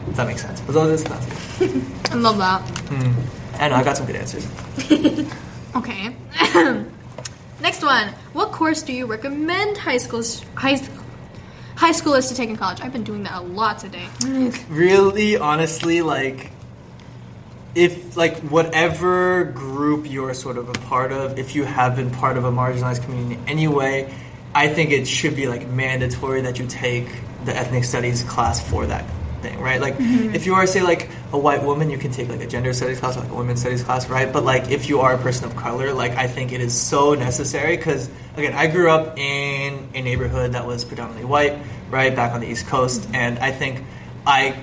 If 0.08 0.16
that 0.16 0.26
makes 0.28 0.42
sense. 0.42 0.60
But 0.62 0.74
those 0.74 1.06
are 1.06 1.10
the. 1.10 1.86
I 2.12 2.16
love 2.16 2.38
that. 2.40 2.62
Mm. 2.90 3.43
I 3.64 3.70
know 3.70 3.76
I 3.76 3.84
got 3.84 3.96
some 3.96 4.06
good 4.06 4.18
answers. 4.18 4.46
Okay. 5.76 6.16
Next 7.60 7.82
one. 7.82 8.10
What 8.34 8.52
course 8.52 8.84
do 8.84 8.94
you 8.94 9.08
recommend 9.08 9.76
high 9.76 9.98
schools 9.98 10.44
high 10.54 10.80
high 11.76 11.94
schoolers 11.94 12.30
to 12.30 12.36
take 12.36 12.52
in 12.52 12.58
college? 12.58 12.80
I've 12.80 12.94
been 12.94 13.04
doing 13.04 13.24
that 13.24 13.34
a 13.34 13.42
lot 13.42 13.80
today. 13.80 14.08
Mm. 14.20 14.54
really 14.70 15.36
honestly 15.36 16.04
like 16.04 16.52
if 17.74 18.16
like 18.16 18.38
whatever 18.42 19.46
group 19.46 20.08
you're 20.08 20.36
sort 20.36 20.60
of 20.60 20.70
a 20.70 20.74
part 20.74 21.12
of 21.12 21.40
if 21.40 21.56
you 21.56 21.64
have 21.64 21.96
been 21.96 22.12
part 22.12 22.38
of 22.38 22.46
a 22.46 22.52
marginalized 22.52 23.04
community 23.04 23.42
anyway 23.48 24.14
i 24.54 24.68
think 24.68 24.92
it 24.92 25.08
should 25.08 25.36
be 25.36 25.48
like 25.48 25.68
mandatory 25.68 26.42
that 26.42 26.60
you 26.60 26.68
take 26.68 27.08
the 27.46 27.56
ethnic 27.56 27.84
studies 27.84 28.22
class 28.24 28.62
for 28.70 28.86
that 28.86 29.04
thing 29.44 29.60
right? 29.60 29.80
Like 29.80 29.96
mm-hmm. 29.98 30.34
if 30.34 30.46
you 30.48 30.56
are 30.56 30.66
say 30.66 30.82
like 30.82 31.10
a 31.32 31.38
white 31.38 31.64
woman 31.64 31.90
you 31.90 31.98
can 31.98 32.12
take 32.12 32.30
like 32.30 32.42
a 32.42 32.48
gender 32.48 32.74
studies 32.74 33.00
class 33.00 33.18
or 33.18 33.22
like 33.22 33.32
a 33.32 33.36
women's 33.36 33.60
studies 33.60 33.84
class 33.84 34.10
right? 34.10 34.32
But 34.32 34.44
like 34.44 34.72
if 34.72 34.90
you 34.90 35.02
are 35.02 35.14
a 35.14 35.18
person 35.18 35.46
of 35.46 35.56
color 35.56 35.94
like 35.94 36.12
i 36.14 36.28
think 36.28 36.52
it 36.52 36.62
is 36.62 36.80
so 36.80 37.14
necessary 37.14 37.78
because 37.78 38.10
again 38.36 38.54
i 38.54 38.68
grew 38.68 38.90
up 38.90 39.18
in 39.18 39.90
a 39.94 40.02
neighborhood 40.02 40.54
that 40.54 40.66
was 40.66 40.86
predominantly 40.86 41.26
white 41.26 41.58
right 41.90 42.16
back 42.16 42.34
on 42.34 42.42
the 42.42 42.48
east 42.48 42.68
coast 42.68 43.08
and 43.14 43.40
i 43.40 43.52
think 43.52 43.84
i 44.26 44.56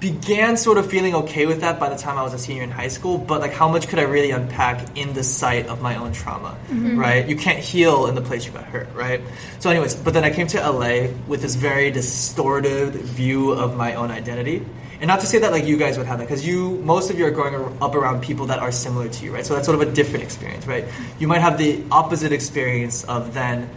began 0.00 0.56
sort 0.56 0.76
of 0.76 0.90
feeling 0.90 1.14
okay 1.14 1.46
with 1.46 1.60
that 1.62 1.80
by 1.80 1.88
the 1.88 1.96
time 1.96 2.18
I 2.18 2.22
was 2.22 2.34
a 2.34 2.38
senior 2.38 2.62
in 2.62 2.70
high 2.70 2.88
school, 2.88 3.16
but 3.16 3.40
like 3.40 3.52
how 3.52 3.68
much 3.68 3.88
could 3.88 3.98
I 3.98 4.02
really 4.02 4.30
unpack 4.32 4.96
in 4.96 5.14
the 5.14 5.24
sight 5.24 5.66
of 5.66 5.80
my 5.80 5.96
own 5.96 6.12
trauma, 6.12 6.56
mm-hmm. 6.68 6.98
right? 6.98 7.26
You 7.26 7.36
can't 7.36 7.58
heal 7.58 8.06
in 8.06 8.14
the 8.14 8.20
place 8.20 8.44
you 8.44 8.52
got 8.52 8.64
hurt, 8.64 8.88
right? 8.94 9.22
So, 9.60 9.70
anyways, 9.70 9.94
but 9.96 10.12
then 10.12 10.24
I 10.24 10.30
came 10.30 10.46
to 10.48 10.58
LA 10.58 11.08
with 11.26 11.42
this 11.42 11.54
very 11.54 11.90
distorted 11.90 12.94
view 12.94 13.52
of 13.52 13.76
my 13.76 13.94
own 13.94 14.10
identity. 14.10 14.64
And 15.00 15.08
not 15.08 15.20
to 15.20 15.26
say 15.26 15.38
that 15.38 15.52
like 15.52 15.64
you 15.64 15.76
guys 15.76 15.98
would 15.98 16.06
have 16.06 16.18
that, 16.18 16.28
because 16.28 16.46
you 16.46 16.78
most 16.78 17.10
of 17.10 17.18
you 17.18 17.26
are 17.26 17.30
growing 17.30 17.78
up 17.82 17.94
around 17.94 18.22
people 18.22 18.46
that 18.46 18.58
are 18.58 18.72
similar 18.72 19.08
to 19.08 19.24
you, 19.24 19.34
right? 19.34 19.44
So 19.44 19.54
that's 19.54 19.66
sort 19.66 19.80
of 19.80 19.88
a 19.88 19.92
different 19.92 20.24
experience, 20.24 20.66
right? 20.66 20.84
You 21.18 21.28
might 21.28 21.40
have 21.40 21.58
the 21.58 21.82
opposite 21.90 22.32
experience 22.32 23.04
of 23.04 23.34
then 23.34 23.68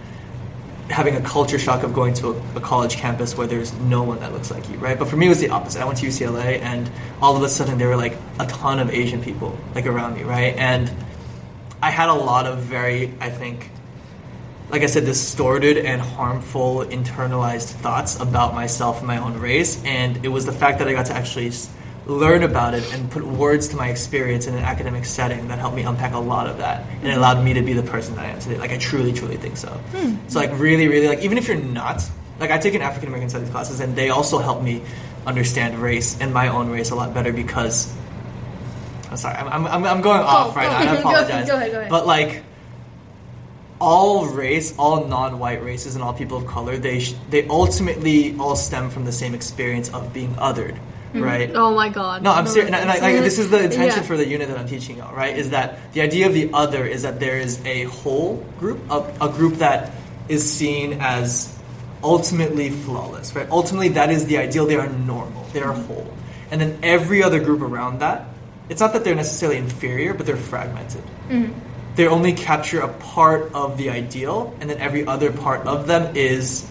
having 0.89 1.15
a 1.15 1.21
culture 1.21 1.59
shock 1.59 1.83
of 1.83 1.93
going 1.93 2.13
to 2.15 2.29
a, 2.29 2.57
a 2.57 2.61
college 2.61 2.95
campus 2.95 3.37
where 3.37 3.47
there's 3.47 3.73
no 3.73 4.03
one 4.03 4.19
that 4.19 4.31
looks 4.33 4.49
like 4.49 4.69
you, 4.69 4.77
right? 4.77 4.97
But 4.97 5.07
for 5.09 5.17
me, 5.17 5.25
it 5.25 5.29
was 5.29 5.39
the 5.39 5.49
opposite. 5.49 5.81
I 5.81 5.85
went 5.85 5.99
to 5.99 6.07
UCLA, 6.07 6.61
and 6.61 6.89
all 7.21 7.35
of 7.35 7.43
a 7.43 7.49
sudden, 7.49 7.77
there 7.77 7.89
were 7.89 7.97
like 7.97 8.17
a 8.39 8.45
ton 8.45 8.79
of 8.79 8.89
Asian 8.89 9.21
people 9.21 9.57
like 9.75 9.85
around 9.85 10.15
me, 10.15 10.23
right? 10.23 10.55
And 10.55 10.91
I 11.81 11.91
had 11.91 12.09
a 12.09 12.13
lot 12.13 12.45
of 12.45 12.59
very, 12.59 13.13
I 13.19 13.29
think, 13.29 13.69
like 14.69 14.81
I 14.81 14.87
said, 14.87 15.05
distorted 15.05 15.77
and 15.77 16.01
harmful 16.01 16.79
internalized 16.79 17.67
thoughts 17.67 18.19
about 18.19 18.53
myself 18.53 18.99
and 18.99 19.07
my 19.07 19.17
own 19.17 19.39
race. 19.39 19.83
And 19.83 20.25
it 20.25 20.29
was 20.29 20.45
the 20.45 20.51
fact 20.51 20.79
that 20.79 20.87
I 20.87 20.93
got 20.93 21.07
to 21.07 21.13
actually 21.13 21.51
learn 22.07 22.43
about 22.43 22.73
it 22.73 22.93
and 22.93 23.09
put 23.11 23.23
words 23.25 23.67
to 23.69 23.75
my 23.75 23.89
experience 23.89 24.47
in 24.47 24.55
an 24.55 24.63
academic 24.63 25.05
setting 25.05 25.47
that 25.49 25.59
helped 25.59 25.75
me 25.75 25.83
unpack 25.83 26.13
a 26.13 26.19
lot 26.19 26.47
of 26.47 26.57
that 26.57 26.85
and 27.01 27.07
it 27.07 27.17
allowed 27.17 27.43
me 27.43 27.53
to 27.53 27.61
be 27.61 27.73
the 27.73 27.83
person 27.83 28.15
that 28.15 28.25
I 28.25 28.29
am 28.29 28.39
today. 28.39 28.57
Like 28.57 28.71
I 28.71 28.77
truly, 28.77 29.13
truly 29.13 29.37
think 29.37 29.57
so. 29.57 29.69
Hmm. 29.69 30.15
So 30.27 30.39
like 30.39 30.51
really, 30.53 30.87
really 30.87 31.07
like 31.07 31.19
even 31.19 31.37
if 31.37 31.47
you're 31.47 31.57
not 31.57 32.03
like 32.39 32.51
I 32.51 32.57
take 32.57 32.73
an 32.75 32.81
African 32.81 33.09
American 33.09 33.29
studies 33.29 33.49
classes 33.49 33.79
and 33.79 33.95
they 33.95 34.09
also 34.09 34.39
help 34.39 34.61
me 34.63 34.81
understand 35.25 35.79
race 35.79 36.19
and 36.21 36.33
my 36.33 36.47
own 36.47 36.69
race 36.69 36.91
a 36.91 36.95
lot 36.95 37.13
better 37.13 37.33
because 37.33 37.93
I'm 39.09 39.17
sorry, 39.17 39.35
I'm, 39.35 39.65
I'm, 39.65 39.85
I'm 39.85 40.01
going 40.01 40.21
off 40.21 40.55
right 40.55 40.65
go 40.65 40.71
now. 40.71 40.77
I 40.77 40.83
ahead, 40.83 41.03
go 41.03 41.09
apologize. 41.09 41.47
go 41.47 41.55
ahead, 41.55 41.71
go 41.71 41.77
ahead. 41.79 41.89
But 41.89 42.05
like 42.07 42.43
all 43.79 44.25
race, 44.27 44.75
all 44.77 45.05
non-white 45.05 45.63
races, 45.63 45.95
and 45.95 46.03
all 46.03 46.13
people 46.13 46.37
of 46.37 46.47
color, 46.47 46.77
they 46.77 46.99
sh- 46.99 47.15
they 47.29 47.47
ultimately 47.47 48.35
all 48.37 48.55
stem 48.55 48.89
from 48.89 49.05
the 49.05 49.11
same 49.11 49.33
experience 49.35 49.93
of 49.93 50.13
being 50.13 50.33
othered, 50.35 50.77
Mm-hmm. 51.07 51.23
right? 51.23 51.51
Oh 51.55 51.73
my 51.73 51.89
god. 51.89 52.21
No, 52.21 52.31
I'm 52.31 52.47
serious. 52.47 52.71
And, 52.71 52.87
like, 52.87 53.01
like, 53.01 53.15
this 53.19 53.39
is 53.39 53.49
the 53.49 53.63
intention 53.63 54.01
Yeah. 54.01 54.07
for 54.07 54.17
the 54.17 54.27
unit 54.27 54.49
that 54.49 54.57
I'm 54.57 54.67
teaching 54.67 54.99
right? 54.99 55.37
Is 55.37 55.51
that 55.51 55.93
the 55.93 56.01
idea 56.01 56.27
of 56.27 56.33
the 56.33 56.49
other 56.53 56.85
is 56.85 57.03
that 57.03 57.19
there 57.19 57.37
is 57.37 57.63
a 57.65 57.83
whole 57.83 58.43
group, 58.59 58.79
a, 58.89 59.05
a 59.21 59.29
group 59.29 59.55
that 59.55 59.91
is 60.27 60.43
seen 60.51 60.97
as 60.99 61.57
ultimately 62.03 62.69
flawless, 62.69 63.35
right? 63.35 63.49
Ultimately, 63.49 63.89
that 63.89 64.11
is 64.11 64.25
the 64.25 64.37
ideal. 64.37 64.65
They 64.65 64.75
are 64.75 64.89
normal. 64.89 65.43
They 65.53 65.61
are 65.61 65.73
mm-hmm. 65.73 65.87
whole. 65.87 66.13
And 66.51 66.61
then 66.61 66.79
every 66.83 67.23
other 67.23 67.39
group 67.39 67.61
around 67.61 67.99
that, 67.99 68.27
it's 68.69 68.81
not 68.81 68.93
that 68.93 69.03
they're 69.03 69.15
necessarily 69.15 69.57
inferior, 69.57 70.13
but 70.13 70.25
they're 70.25 70.35
fragmented. 70.35 71.03
Mm-hmm. 71.29 71.53
They 71.95 72.07
only 72.07 72.33
capture 72.33 72.81
a 72.81 72.89
part 72.89 73.51
of 73.53 73.77
the 73.77 73.89
ideal, 73.89 74.55
and 74.61 74.69
then 74.69 74.77
every 74.77 75.07
other 75.07 75.31
part 75.31 75.65
of 75.65 75.87
them 75.87 76.15
is 76.15 76.69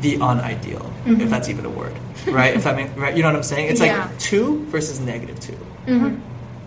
the 0.00 0.10
unideal, 0.10 0.92
if 1.04 1.12
mm-hmm. 1.12 1.28
that's 1.28 1.48
even 1.48 1.64
a 1.64 1.70
word, 1.70 1.94
right? 2.26 2.54
if 2.54 2.64
that 2.64 2.76
makes 2.76 2.90
right, 2.96 3.16
you 3.16 3.22
know 3.22 3.28
what 3.28 3.36
I'm 3.36 3.42
saying? 3.42 3.68
It's 3.68 3.80
Yeah. 3.80 4.06
like 4.06 4.18
two 4.18 4.64
versus 4.66 5.00
negative 5.00 5.40
2 5.40 5.52
mm-hmm. 5.86 6.16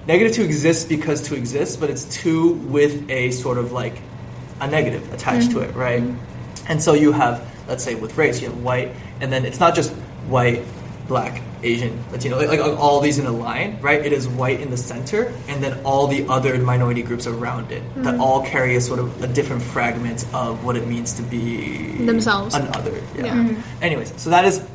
Negative 0.05 0.33
two 0.33 0.43
exists 0.43 0.83
because 0.83 1.21
two 1.21 1.35
exists, 1.35 1.77
but 1.77 1.89
it's 1.89 2.03
two 2.05 2.53
with 2.53 3.09
a 3.09 3.31
sort 3.31 3.57
of 3.57 3.71
like 3.71 4.01
a 4.59 4.67
negative 4.67 5.13
attached 5.13 5.51
to 5.51 5.59
it, 5.59 5.69
mm-hmm. 5.69 5.79
right? 5.79 6.03
And 6.67 6.81
so 6.83 6.93
you 6.93 7.13
have, 7.13 7.45
let's 7.67 7.83
say, 7.83 7.95
with 7.95 8.17
race, 8.17 8.41
you 8.41 8.49
have 8.49 8.61
white, 8.61 8.91
and 9.21 9.31
then 9.31 9.45
it's 9.45 9.59
not 9.59 9.75
just 9.75 9.91
white, 10.27 10.63
black, 11.07 11.41
Asian, 11.63 12.03
Latino, 12.11 12.37
like, 12.37 12.59
like 12.59 12.77
all 12.77 12.99
these 12.99 13.19
in 13.19 13.25
a 13.25 13.31
line, 13.31 13.79
right? 13.81 14.05
It 14.05 14.13
is 14.13 14.27
white 14.27 14.59
in 14.59 14.69
the 14.69 14.77
center, 14.77 15.33
and 15.47 15.63
then 15.63 15.83
all 15.83 16.07
the 16.07 16.27
other 16.27 16.57
minority 16.57 17.03
groups 17.03 17.27
around 17.27 17.71
it 17.71 17.83
that 17.95 18.13
mm-hmm. 18.13 18.21
all 18.21 18.45
carry 18.45 18.75
a 18.75 18.81
sort 18.81 18.99
of 18.99 19.23
a 19.23 19.27
different 19.27 19.61
fragment 19.61 20.25
of 20.33 20.63
what 20.63 20.75
it 20.75 20.87
means 20.87 21.13
to 21.13 21.23
be 21.23 21.97
Themselves. 22.05 22.55
an 22.55 22.67
other. 22.75 22.95
Yeah. 23.15 23.25
Yeah. 23.25 23.33
Mm-hmm. 23.35 23.83
Anyways, 23.83 24.21
so 24.21 24.29
that 24.29 24.45
is. 24.45 24.65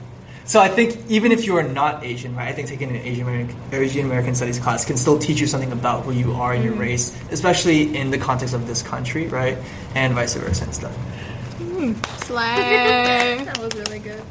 So 0.45 0.61
I 0.61 0.69
think 0.69 0.99
even 1.11 1.31
if 1.31 1.45
you 1.45 1.59
are 1.59 1.63
not 1.63 2.05
Asian, 2.05 2.35
right? 2.35 2.49
I 2.49 2.53
think 2.53 2.69
taking 2.69 2.89
an 2.89 2.97
Asian 2.97 3.29
American 3.29 3.57
Asian 3.71 4.07
American 4.07 4.35
Studies 4.35 4.59
class 4.59 4.85
can 4.85 4.97
still 4.97 5.19
teach 5.19 5.41
you 5.41 5.47
something 5.47 5.73
about 5.73 6.05
who 6.05 6.13
you 6.13 6.33
are 6.33 6.55
and 6.55 6.65
your 6.65 6.73
mm-hmm. 6.73 6.83
race, 6.83 7.19
especially 7.31 7.95
in 7.95 8.11
the 8.11 8.19
context 8.19 8.55
of 8.55 8.67
this 8.67 8.83
country, 8.83 9.27
right? 9.29 9.59
And 9.95 10.15
vice 10.15 10.35
versa 10.35 10.65
and 10.65 10.75
stuff. 10.75 10.97
Mm. 11.59 12.25
Slay. 12.25 13.45
That 13.45 13.59
was 13.59 13.75
really 13.75 13.99
good. 13.99 14.23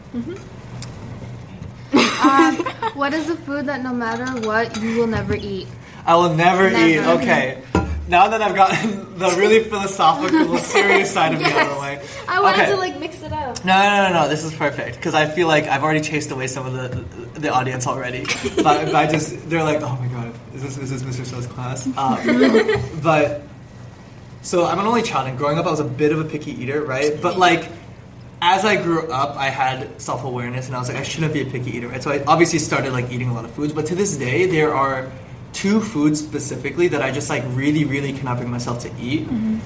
Um, 2.23 2.55
what 2.95 3.13
is 3.13 3.27
the 3.27 3.35
food 3.35 3.65
that 3.67 3.81
no 3.83 3.93
matter 3.93 4.25
what 4.47 4.79
you 4.81 4.97
will 4.97 5.07
never 5.07 5.35
eat? 5.35 5.67
I 6.05 6.15
will 6.15 6.33
never, 6.33 6.69
Never. 6.69 6.85
eat. 6.87 6.99
Okay. 7.21 7.61
Now 8.07 8.29
that 8.29 8.41
I've 8.41 8.55
gotten 8.55 9.17
the 9.19 9.29
really 9.37 9.61
philosophical, 9.65 10.57
serious 10.59 11.11
side 11.11 11.33
of 11.33 11.39
me 11.39 11.45
out 11.45 11.67
of 11.67 11.73
the 11.75 11.79
way. 11.81 12.01
I 12.29 12.39
wanted 12.39 12.61
Okay. 12.61 12.71
to 12.71 12.77
like 12.77 12.97
mix 12.99 13.21
it 13.21 13.33
up. 13.33 13.65
No, 13.65 13.73
no, 13.77 14.07
no, 14.07 14.21
no. 14.21 14.29
This 14.29 14.45
is 14.45 14.53
perfect 14.53 14.95
because 14.95 15.13
I 15.13 15.25
feel 15.25 15.47
like 15.47 15.65
I've 15.65 15.83
already 15.83 15.99
chased 15.99 16.31
away 16.31 16.47
some 16.47 16.65
of 16.65 16.73
the 16.73 17.39
the 17.39 17.49
audience 17.53 17.85
already. 17.85 18.25
But 18.63 18.91
by 18.93 19.07
just 19.07 19.49
they're 19.49 19.63
like, 19.63 19.81
oh 19.81 19.97
my 19.97 20.07
god, 20.07 20.33
is 20.55 20.63
this 20.63 20.77
is 20.77 21.03
this 21.03 21.19
Mr. 21.19 21.25
So's 21.25 21.47
class? 21.47 21.85
Um, 21.97 23.01
but 23.03 23.41
so 24.41 24.65
I'm 24.65 24.79
an 24.79 24.85
only 24.85 25.01
child, 25.01 25.27
and 25.27 25.37
growing 25.37 25.57
up, 25.59 25.65
I 25.65 25.71
was 25.71 25.81
a 25.81 25.83
bit 25.83 26.13
of 26.13 26.19
a 26.21 26.23
picky 26.23 26.51
eater, 26.51 26.81
right? 26.83 27.21
But 27.21 27.37
like. 27.37 27.69
As 28.49 28.63
I 28.63 28.81
grew 28.81 29.11
up, 29.11 29.35
I 29.35 29.49
had 29.49 30.01
self 30.01 30.23
awareness, 30.23 30.67
and 30.67 30.75
I 30.75 30.79
was 30.79 30.87
like, 30.87 30.97
I 30.97 31.03
shouldn't 31.03 31.33
be 31.33 31.41
a 31.41 31.45
picky 31.45 31.71
eater, 31.71 31.89
right? 31.89 32.01
So 32.01 32.11
I 32.11 32.23
obviously 32.23 32.59
started 32.59 32.93
like 32.93 33.11
eating 33.11 33.27
a 33.27 33.33
lot 33.33 33.43
of 33.43 33.51
foods, 33.51 33.73
but 33.73 33.85
to 33.87 33.95
this 33.95 34.15
day, 34.15 34.45
there 34.45 34.73
are 34.73 35.11
two 35.51 35.81
foods 35.81 36.21
specifically 36.21 36.87
that 36.87 37.01
I 37.01 37.11
just 37.11 37.29
like 37.29 37.43
really, 37.47 37.83
really 37.83 38.13
cannot 38.13 38.37
bring 38.37 38.49
myself 38.49 38.79
to 38.83 38.91
eat, 39.01 39.23
mm-hmm. 39.23 39.59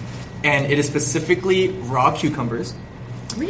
and 0.43 0.65
it 0.65 0.79
is 0.79 0.87
specifically 0.87 1.67
raw 1.93 2.11
cucumbers 2.11 2.73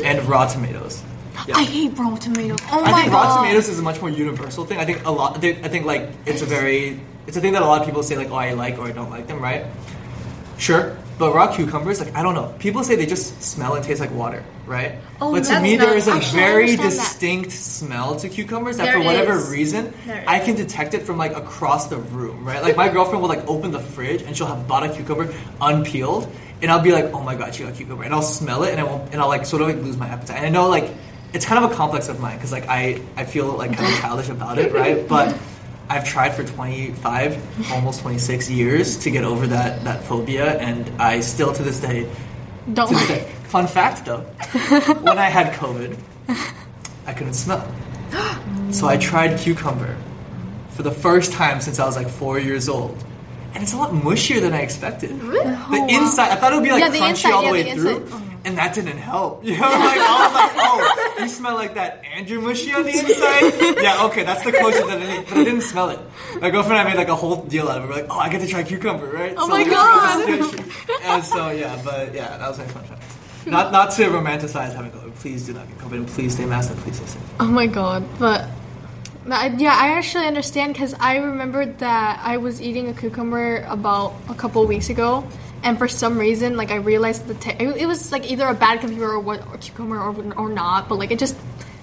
and 0.04 0.22
raw 0.28 0.48
tomatoes. 0.50 1.02
Yeah. 1.48 1.56
I 1.56 1.64
hate 1.64 1.98
raw 1.98 2.14
tomatoes. 2.18 2.60
Oh 2.70 2.84
I 2.84 2.92
my 2.92 3.00
think 3.00 3.14
god. 3.14 3.24
raw 3.24 3.38
tomatoes 3.38 3.70
is 3.70 3.80
a 3.80 3.82
much 3.82 4.02
more 4.02 4.10
universal 4.10 4.66
thing. 4.66 4.80
I 4.80 4.86
think 4.86 5.06
a 5.06 5.12
lot. 5.12 5.42
I 5.42 5.70
think 5.70 5.86
like 5.86 6.10
it's 6.26 6.42
a 6.42 6.46
very 6.46 7.00
it's 7.26 7.38
a 7.38 7.42
thing 7.42 7.54
that 7.54 7.62
a 7.62 7.66
lot 7.66 7.80
of 7.80 7.88
people 7.88 8.04
say 8.04 8.18
like 8.18 8.32
oh 8.32 8.36
I 8.36 8.52
like 8.52 8.78
or 8.80 8.88
I 8.88 8.92
don't 8.92 9.10
like 9.10 9.28
them, 9.28 9.40
right? 9.40 9.66
Sure, 10.58 10.98
but 11.22 11.34
raw 11.38 11.48
cucumbers 11.56 12.00
like 12.02 12.14
I 12.16 12.22
don't 12.26 12.34
know. 12.34 12.48
People 12.58 12.84
say 12.84 12.96
they 12.96 13.06
just 13.06 13.42
smell 13.42 13.76
and 13.76 13.84
taste 13.86 14.02
like 14.02 14.12
water, 14.12 14.44
right? 14.66 14.94
Oh, 15.22 15.32
but 15.32 15.44
to 15.46 15.60
me 15.62 15.78
there 15.78 15.96
is 15.96 16.08
a 16.08 16.16
very 16.34 16.72
understand 16.72 16.80
that. 16.80 16.90
distinct 16.90 17.52
smell 17.52 18.16
to 18.22 18.28
cucumbers 18.28 18.78
that 18.78 18.86
There 18.86 18.94
for 19.00 19.06
whatever 19.06 19.34
is. 19.38 19.50
reason 19.52 19.94
There 20.08 20.24
I 20.28 20.40
is. 20.40 20.46
can 20.46 20.56
detect 20.56 20.96
it 20.96 21.04
from 21.04 21.18
like 21.18 21.34
across 21.38 21.88
the 21.94 21.98
room, 21.98 22.44
right? 22.44 22.62
Like 22.62 22.76
my 22.76 22.90
girlfriend 22.90 23.22
will 23.22 23.30
like 23.30 23.48
open 23.48 23.70
the 23.72 23.80
fridge 23.80 24.24
and 24.24 24.36
she'll 24.36 24.48
have 24.48 24.68
bought 24.68 24.84
a 24.84 24.90
cucumber 24.90 25.32
unpeeled, 25.62 26.28
and 26.62 26.72
I'll 26.72 26.82
be 26.82 26.92
like, 26.92 27.06
oh 27.14 27.22
my 27.22 27.36
god, 27.36 27.54
she 27.54 27.64
got 27.64 27.76
cucumber, 27.76 28.04
and 28.04 28.14
I'll 28.14 28.22
smell 28.40 28.64
it 28.64 28.72
and 28.72 28.80
I 28.82 28.84
won't, 28.84 29.14
and 29.14 29.22
I'll 29.22 29.30
like 29.30 29.46
sort 29.46 29.62
of 29.62 29.68
like 29.68 29.78
lose 29.78 29.98
my 29.98 30.08
appetite. 30.08 30.38
And 30.38 30.46
I 30.46 30.50
know 30.50 30.68
like 30.70 30.90
it's 31.34 31.46
kind 31.46 31.64
of 31.64 31.72
a 31.72 31.76
complex 31.76 32.10
of 32.10 32.20
mine 32.20 32.38
because 32.38 32.52
like 32.52 32.68
I 32.68 33.00
I 33.16 33.26
feel 33.26 33.48
like 33.62 33.78
kind 33.78 33.88
of 33.94 34.00
childish 34.04 34.30
about 34.30 34.58
it, 34.58 34.74
right? 34.74 35.08
But 35.08 35.38
I've 35.92 36.06
tried 36.06 36.34
for 36.34 36.46
25, 36.46 37.72
almost 37.72 38.00
26 38.02 38.50
years 38.50 38.98
to 39.00 39.12
get 39.12 39.26
over 39.26 39.46
that 39.48 39.84
that 39.84 40.04
phobia, 40.06 40.58
and 40.58 40.90
I 41.02 41.20
still 41.20 41.52
to 41.52 41.64
this 41.64 41.82
day 41.82 42.10
Don't 42.72 42.88
to 42.88 42.94
this 42.96 43.08
day. 43.10 43.30
Fun 43.50 43.68
fact 43.68 44.06
though, 44.06 44.20
when 45.02 45.18
I 45.18 45.26
had 45.26 45.54
COVID, 45.54 45.98
I 47.06 47.14
couldn't 47.14 47.34
smell. 47.34 47.68
So 48.72 48.88
I 48.88 48.96
tried 48.96 49.38
cucumber 49.40 49.98
for 50.70 50.84
the 50.84 50.92
first 50.92 51.34
time 51.34 51.60
since 51.60 51.78
I 51.78 51.86
was 51.86 51.98
like 51.98 52.08
four 52.08 52.40
years 52.40 52.70
old. 52.70 52.98
And 53.54 53.62
it's 53.62 53.74
a 53.74 53.78
lot 53.78 53.92
mushier 53.92 54.40
than 54.40 54.54
I 54.54 54.62
expected. 54.62 55.12
Really? 55.12 55.44
The 55.44 55.68
oh, 55.72 55.88
inside, 55.90 56.30
I 56.32 56.36
thought 56.36 56.54
it 56.54 56.56
would 56.56 56.64
be 56.64 56.72
like 56.72 56.80
Yeah, 56.84 56.90
crunchy 57.02 57.10
inside, 57.10 57.32
all 57.34 57.42
the 57.42 57.48
yeah, 57.48 57.52
way 57.52 57.64
the 57.64 57.82
through. 57.82 58.08
Oh. 58.12 58.24
and 58.46 58.58
that 58.58 58.74
didn't 58.74 58.98
help. 58.98 59.44
You 59.46 59.58
know, 59.58 59.64
like 59.68 60.00
I 60.00 60.16
was 60.24 60.34
like, 60.40 60.52
oh, 60.56 61.11
you 61.22 61.30
smell 61.30 61.56
like 61.56 61.76
that, 61.76 62.04
Andrew 62.06 62.42
mushy 62.42 62.74
on 62.74 62.84
the 62.84 62.92
inside. 62.92 63.82
yeah, 63.82 64.06
okay, 64.06 64.24
that's 64.24 64.44
the 64.44 64.52
closest 64.52 64.88
that 64.88 65.02
I 65.02 65.06
did, 65.06 65.28
but 65.28 65.38
I 65.38 65.44
didn't 65.44 65.62
smell 65.62 65.90
it. 65.90 66.00
My 66.40 66.50
girlfriend 66.50 66.80
and 66.80 66.88
I 66.88 66.92
made 66.92 66.98
like 66.98 67.10
a 67.10 67.16
whole 67.16 67.44
deal 67.44 67.70
out 67.70 67.78
of 67.78 67.84
it. 67.86 67.88
We're 67.88 67.96
like, 68.02 68.08
oh, 68.10 68.20
I 68.20 68.30
get 68.30 68.42
to 68.42 68.48
try 68.48 68.64
cucumber, 68.64 69.08
right? 69.08 69.34
Oh 69.38 69.48
my 69.48 69.64
like, 69.64 69.70
God. 69.70 70.28
this 70.28 70.46
is 70.48 70.56
good. 70.56 71.02
And 71.04 71.24
so 71.24 71.50
yeah, 71.50 71.82
but 71.84 72.14
yeah, 72.14 72.38
that 72.38 72.48
was 72.48 72.58
my 72.58 72.66
fun 72.66 72.84
fact. 72.84 73.04
Not 73.46 73.72
not 73.72 73.92
to 73.92 74.04
romanticize 74.04 74.74
having 74.74 74.92
COVID. 74.92 75.16
Please 75.16 75.46
do 75.46 75.54
not 75.54 75.68
get 75.68 75.78
COVID, 75.80 75.98
and 75.98 76.08
please 76.08 76.34
stay 76.34 76.46
masked, 76.46 76.74
and 76.74 76.82
please 76.82 76.98
stay 76.98 77.06
safe. 77.06 77.24
Oh 77.40 77.48
my 77.48 77.68
god, 77.68 78.04
but 78.20 78.48
but, 79.26 79.60
yeah, 79.60 79.76
I 79.78 79.90
actually 79.90 80.26
understand 80.26 80.74
because 80.74 80.96
I 81.00 81.18
remembered 81.18 81.78
that 81.80 82.20
I 82.24 82.38
was 82.38 82.60
eating 82.60 82.90
a 82.90 82.94
cucumber 82.94 83.64
about 83.68 84.16
a 84.30 84.34
couple 84.34 84.66
weeks 84.66 84.90
ago, 84.90 85.28
and 85.64 85.78
for 85.78 85.88
some 85.88 86.18
reason, 86.18 86.58
like 86.58 86.72
I 86.72 86.76
realized 86.76 87.28
the 87.28 87.34
te- 87.36 87.52
it, 87.64 87.78
it 87.78 87.86
was 87.86 88.12
like 88.12 88.30
either 88.30 88.48
a 88.48 88.54
bad 88.54 88.80
cucumber 88.80 89.12
or 89.12 89.20
what 89.20 89.46
or 89.48 89.58
cucumber 89.58 90.00
or 90.00 90.16
or 90.38 90.50
not, 90.50 90.88
but 90.90 90.96
like 91.00 91.12
it 91.12 91.20
just 91.20 91.36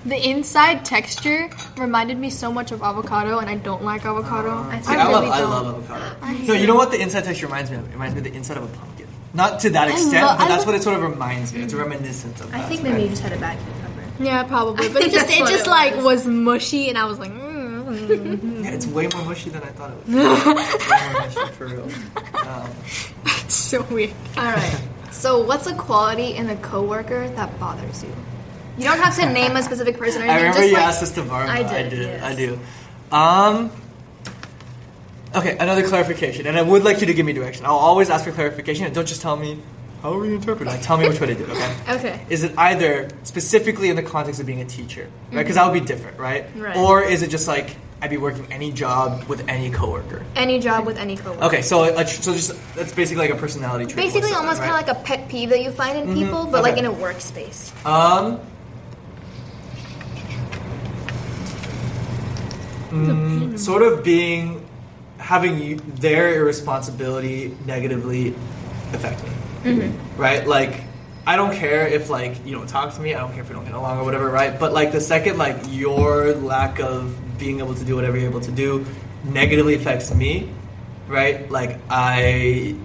the 0.06 0.28
inside 0.30 0.84
texture 0.84 1.50
reminded 1.76 2.16
me 2.18 2.30
so 2.30 2.52
much 2.52 2.72
of 2.72 2.82
avocado, 2.82 3.38
and 3.38 3.48
I 3.50 3.56
don't 3.56 3.82
like 3.84 4.04
avocado. 4.04 4.62
See, 4.82 4.94
I, 4.94 5.04
love 5.10 5.22
really 5.22 5.32
I 5.32 5.40
don't. 5.40 5.50
love 5.50 5.90
avocado. 5.90 6.44
No, 6.46 6.54
you 6.54 6.66
know 6.66 6.76
what 6.76 6.90
the 6.90 7.00
inside 7.00 7.24
texture 7.24 7.46
reminds 7.46 7.70
me 7.70 7.76
of? 7.78 7.88
It 7.88 7.92
reminds 7.92 8.14
me 8.14 8.18
of 8.20 8.24
the 8.24 8.34
inside 8.34 8.56
of 8.56 8.64
a 8.64 8.76
pumpkin. 8.76 9.06
Not 9.34 9.60
to 9.60 9.70
that 9.70 9.88
extent, 9.88 10.24
lo- 10.26 10.34
but 10.38 10.44
I 10.44 10.48
that's 10.48 10.64
lo- 10.64 10.72
what 10.72 10.80
it 10.80 10.82
sort 10.82 10.96
of 10.96 11.02
reminds 11.02 11.52
me. 11.52 11.62
It's 11.62 11.72
a 11.74 11.76
reminiscence 11.76 12.40
of 12.40 12.54
I 12.54 12.58
that. 12.58 12.68
think 12.68 12.82
maybe 12.82 13.02
you 13.02 13.08
just 13.08 13.22
had 13.22 13.32
a 13.32 13.38
bad 13.38 13.58
cucumber. 13.58 14.02
Yeah, 14.20 14.42
probably, 14.44 14.88
but 14.88 15.02
it 15.06 15.12
just 15.12 15.28
it 15.30 15.38
just 15.48 15.66
it 15.66 15.70
like 15.70 15.94
was. 15.96 16.04
was 16.04 16.26
mushy, 16.26 16.88
and 16.88 16.96
I 16.98 17.04
was 17.04 17.18
like. 17.18 17.30
Mm. 17.32 17.47
Yeah, 17.92 18.70
it's 18.70 18.86
way 18.86 19.08
more 19.14 19.24
mushy 19.24 19.50
than 19.50 19.62
I 19.62 19.66
thought 19.68 19.90
it 19.90 19.96
was. 20.08 20.74
it's 20.74 20.88
way 20.88 21.12
more 21.12 21.20
mushy 21.20 21.52
for 21.54 21.66
real. 21.66 21.88
Um, 22.46 22.70
so 23.48 23.82
weird. 23.84 24.12
All 24.36 24.44
right. 24.44 24.80
So, 25.10 25.42
what's 25.44 25.66
a 25.66 25.74
quality 25.74 26.34
in 26.36 26.48
a 26.50 26.56
coworker 26.56 27.28
that 27.30 27.58
bothers 27.58 28.02
you? 28.04 28.12
You 28.76 28.84
don't 28.84 28.98
have 29.00 29.16
to 29.16 29.32
name 29.32 29.56
a 29.56 29.62
specific 29.62 29.96
person 29.98 30.22
or 30.22 30.26
I 30.26 30.36
remember 30.36 30.58
just 30.58 30.68
you 30.68 30.74
like, 30.74 30.82
asked 30.84 31.00
this 31.00 31.10
to 31.12 31.22
Varma. 31.22 31.48
I 31.48 31.58
I 31.58 31.82
did, 31.82 31.90
did. 31.90 31.98
yes. 32.02 32.22
I 32.22 32.34
do. 32.34 32.58
Um. 33.10 33.70
Okay, 35.34 35.56
another 35.58 35.86
clarification, 35.86 36.46
and 36.46 36.56
I 36.56 36.62
would 36.62 36.84
like 36.84 37.00
you 37.00 37.06
to 37.06 37.12
give 37.14 37.26
me 37.26 37.32
direction. 37.34 37.66
I'll 37.66 37.72
always 37.76 38.08
ask 38.08 38.24
for 38.24 38.32
clarification, 38.32 38.86
and 38.86 38.94
don't 38.94 39.06
just 39.06 39.20
tell 39.20 39.36
me 39.36 39.58
how 40.02 40.12
are 40.12 40.18
we 40.18 40.34
interpreting. 40.34 40.72
Like, 40.72 40.82
tell 40.82 40.96
me 40.96 41.08
which 41.08 41.20
way 41.20 41.28
to 41.28 41.34
do 41.34 41.44
it. 41.44 41.50
Okay. 41.50 41.74
Okay. 41.98 42.20
Is 42.28 42.44
it 42.44 42.56
either 42.56 43.08
specifically 43.24 43.88
in 43.88 43.96
the 43.96 44.02
context 44.02 44.40
of 44.40 44.46
being 44.46 44.60
a 44.60 44.64
teacher, 44.64 45.08
right? 45.32 45.38
Because 45.38 45.56
that 45.56 45.64
would 45.66 45.78
be 45.78 45.84
different, 45.84 46.18
right? 46.18 46.44
Right. 46.54 46.76
Or 46.76 47.02
is 47.02 47.22
it 47.22 47.30
just 47.30 47.48
like 47.48 47.74
I'd 48.00 48.10
be 48.10 48.16
working 48.16 48.46
any 48.52 48.70
job 48.70 49.24
with 49.24 49.48
any 49.48 49.70
coworker. 49.70 50.24
Any 50.36 50.60
job 50.60 50.86
with 50.86 50.98
any 50.98 51.16
coworker. 51.16 51.44
Okay, 51.46 51.62
so 51.62 51.82
a, 51.82 52.04
tr- 52.04 52.22
so 52.22 52.32
just 52.32 52.52
that's 52.76 52.92
basically 52.92 53.26
like 53.26 53.36
a 53.36 53.40
personality 53.40 53.86
trait. 53.86 53.96
Basically, 53.96 54.32
almost 54.32 54.60
it, 54.60 54.66
kind 54.66 54.80
of 54.80 54.86
like 54.86 54.96
a 54.96 55.04
pet 55.04 55.28
peeve 55.28 55.48
that 55.48 55.62
you 55.62 55.72
find 55.72 55.98
in 55.98 56.14
people, 56.14 56.46
but 56.46 56.62
like 56.62 56.78
in 56.78 56.84
a 56.84 56.92
workspace. 56.92 57.74
um. 57.84 58.40
mm, 62.90 63.58
sort 63.58 63.82
of 63.82 64.04
being 64.04 64.64
having 65.18 65.60
you, 65.60 65.76
their 65.76 66.36
irresponsibility 66.36 67.56
negatively 67.66 68.28
affect 68.92 69.22
me 69.24 69.30
Mm-hmm. 69.64 70.20
right 70.20 70.46
like 70.46 70.82
i 71.26 71.36
don't 71.36 71.54
care 71.54 71.86
if 71.86 72.10
like 72.10 72.44
you 72.46 72.54
don't 72.54 72.68
talk 72.68 72.94
to 72.94 73.00
me 73.00 73.14
i 73.14 73.18
don't 73.18 73.32
care 73.32 73.42
if 73.42 73.48
we 73.48 73.54
don't 73.54 73.64
get 73.64 73.74
along 73.74 73.98
or 73.98 74.04
whatever 74.04 74.30
right 74.30 74.58
but 74.58 74.72
like 74.72 74.92
the 74.92 75.00
second 75.00 75.38
like 75.38 75.56
your 75.68 76.34
lack 76.34 76.80
of 76.80 77.38
being 77.38 77.60
able 77.60 77.74
to 77.74 77.84
do 77.84 77.96
whatever 77.96 78.16
you're 78.16 78.30
able 78.30 78.40
to 78.40 78.52
do 78.52 78.84
negatively 79.24 79.74
affects 79.74 80.14
me 80.14 80.48
right 81.08 81.50
like 81.50 81.78
i 81.90 82.76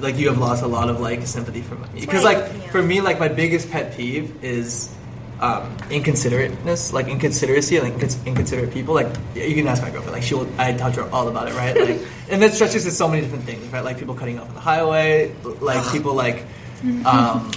like 0.00 0.16
you 0.18 0.28
have 0.28 0.38
lost 0.38 0.62
a 0.62 0.66
lot 0.66 0.88
of 0.88 1.00
like 1.00 1.26
sympathy 1.26 1.62
from 1.62 1.80
me 1.92 2.00
because 2.00 2.24
like 2.24 2.38
yeah. 2.38 2.70
for 2.70 2.82
me 2.82 3.00
like 3.00 3.18
my 3.18 3.28
biggest 3.28 3.70
pet 3.70 3.96
peeve 3.96 4.44
is 4.44 4.94
um, 5.40 5.76
inconsiderateness, 5.90 6.92
like 6.92 7.06
inconsideracy, 7.06 7.82
like 7.82 7.94
incons- 7.94 8.24
inconsiderate 8.26 8.72
people. 8.72 8.94
Like 8.94 9.08
you 9.34 9.54
can 9.54 9.66
ask 9.66 9.82
my 9.82 9.90
girlfriend, 9.90 10.12
like 10.12 10.22
she'll 10.22 10.48
I 10.58 10.72
tell 10.72 10.90
her 10.92 11.10
all 11.10 11.28
about 11.28 11.48
it, 11.48 11.54
right? 11.54 11.76
Like, 11.86 12.00
and 12.30 12.42
that 12.42 12.54
stretches 12.54 12.84
to 12.84 12.90
so 12.90 13.06
many 13.06 13.22
different 13.22 13.44
things, 13.44 13.64
right? 13.72 13.84
Like 13.84 13.98
people 13.98 14.14
cutting 14.14 14.38
off 14.40 14.48
on 14.48 14.54
the 14.54 14.60
highway, 14.60 15.34
like 15.60 15.92
people 15.92 16.14
like, 16.14 16.44
um, 17.04 17.50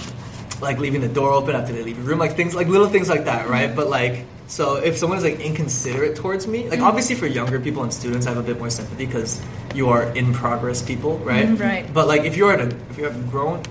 like 0.60 0.78
leaving 0.78 1.00
the 1.00 1.08
door 1.08 1.32
open 1.32 1.56
after 1.56 1.72
they 1.72 1.82
leave 1.82 1.96
your 1.96 2.06
room, 2.06 2.18
like 2.18 2.36
things 2.36 2.54
like 2.54 2.68
little 2.68 2.88
things 2.88 3.08
like 3.08 3.24
that, 3.24 3.48
right? 3.48 3.74
But 3.74 3.88
like, 3.88 4.26
so 4.46 4.76
if 4.76 4.98
someone's 4.98 5.24
like 5.24 5.40
inconsiderate 5.40 6.16
towards 6.16 6.46
me, 6.46 6.68
like 6.68 6.80
obviously 6.80 7.16
for 7.16 7.26
younger 7.26 7.58
people 7.58 7.82
and 7.82 7.92
students, 7.92 8.26
I 8.26 8.30
have 8.30 8.38
a 8.38 8.42
bit 8.42 8.58
more 8.58 8.70
sympathy 8.70 9.06
because 9.06 9.40
you 9.74 9.88
are 9.88 10.04
in 10.14 10.34
progress 10.34 10.82
people, 10.82 11.18
right? 11.18 11.48
Right. 11.58 11.92
But 11.92 12.06
like 12.06 12.22
if 12.24 12.36
you're 12.36 12.52
an 12.52 12.78
if 12.90 12.98
you're 12.98 13.10
a 13.10 13.14
grown 13.14 13.62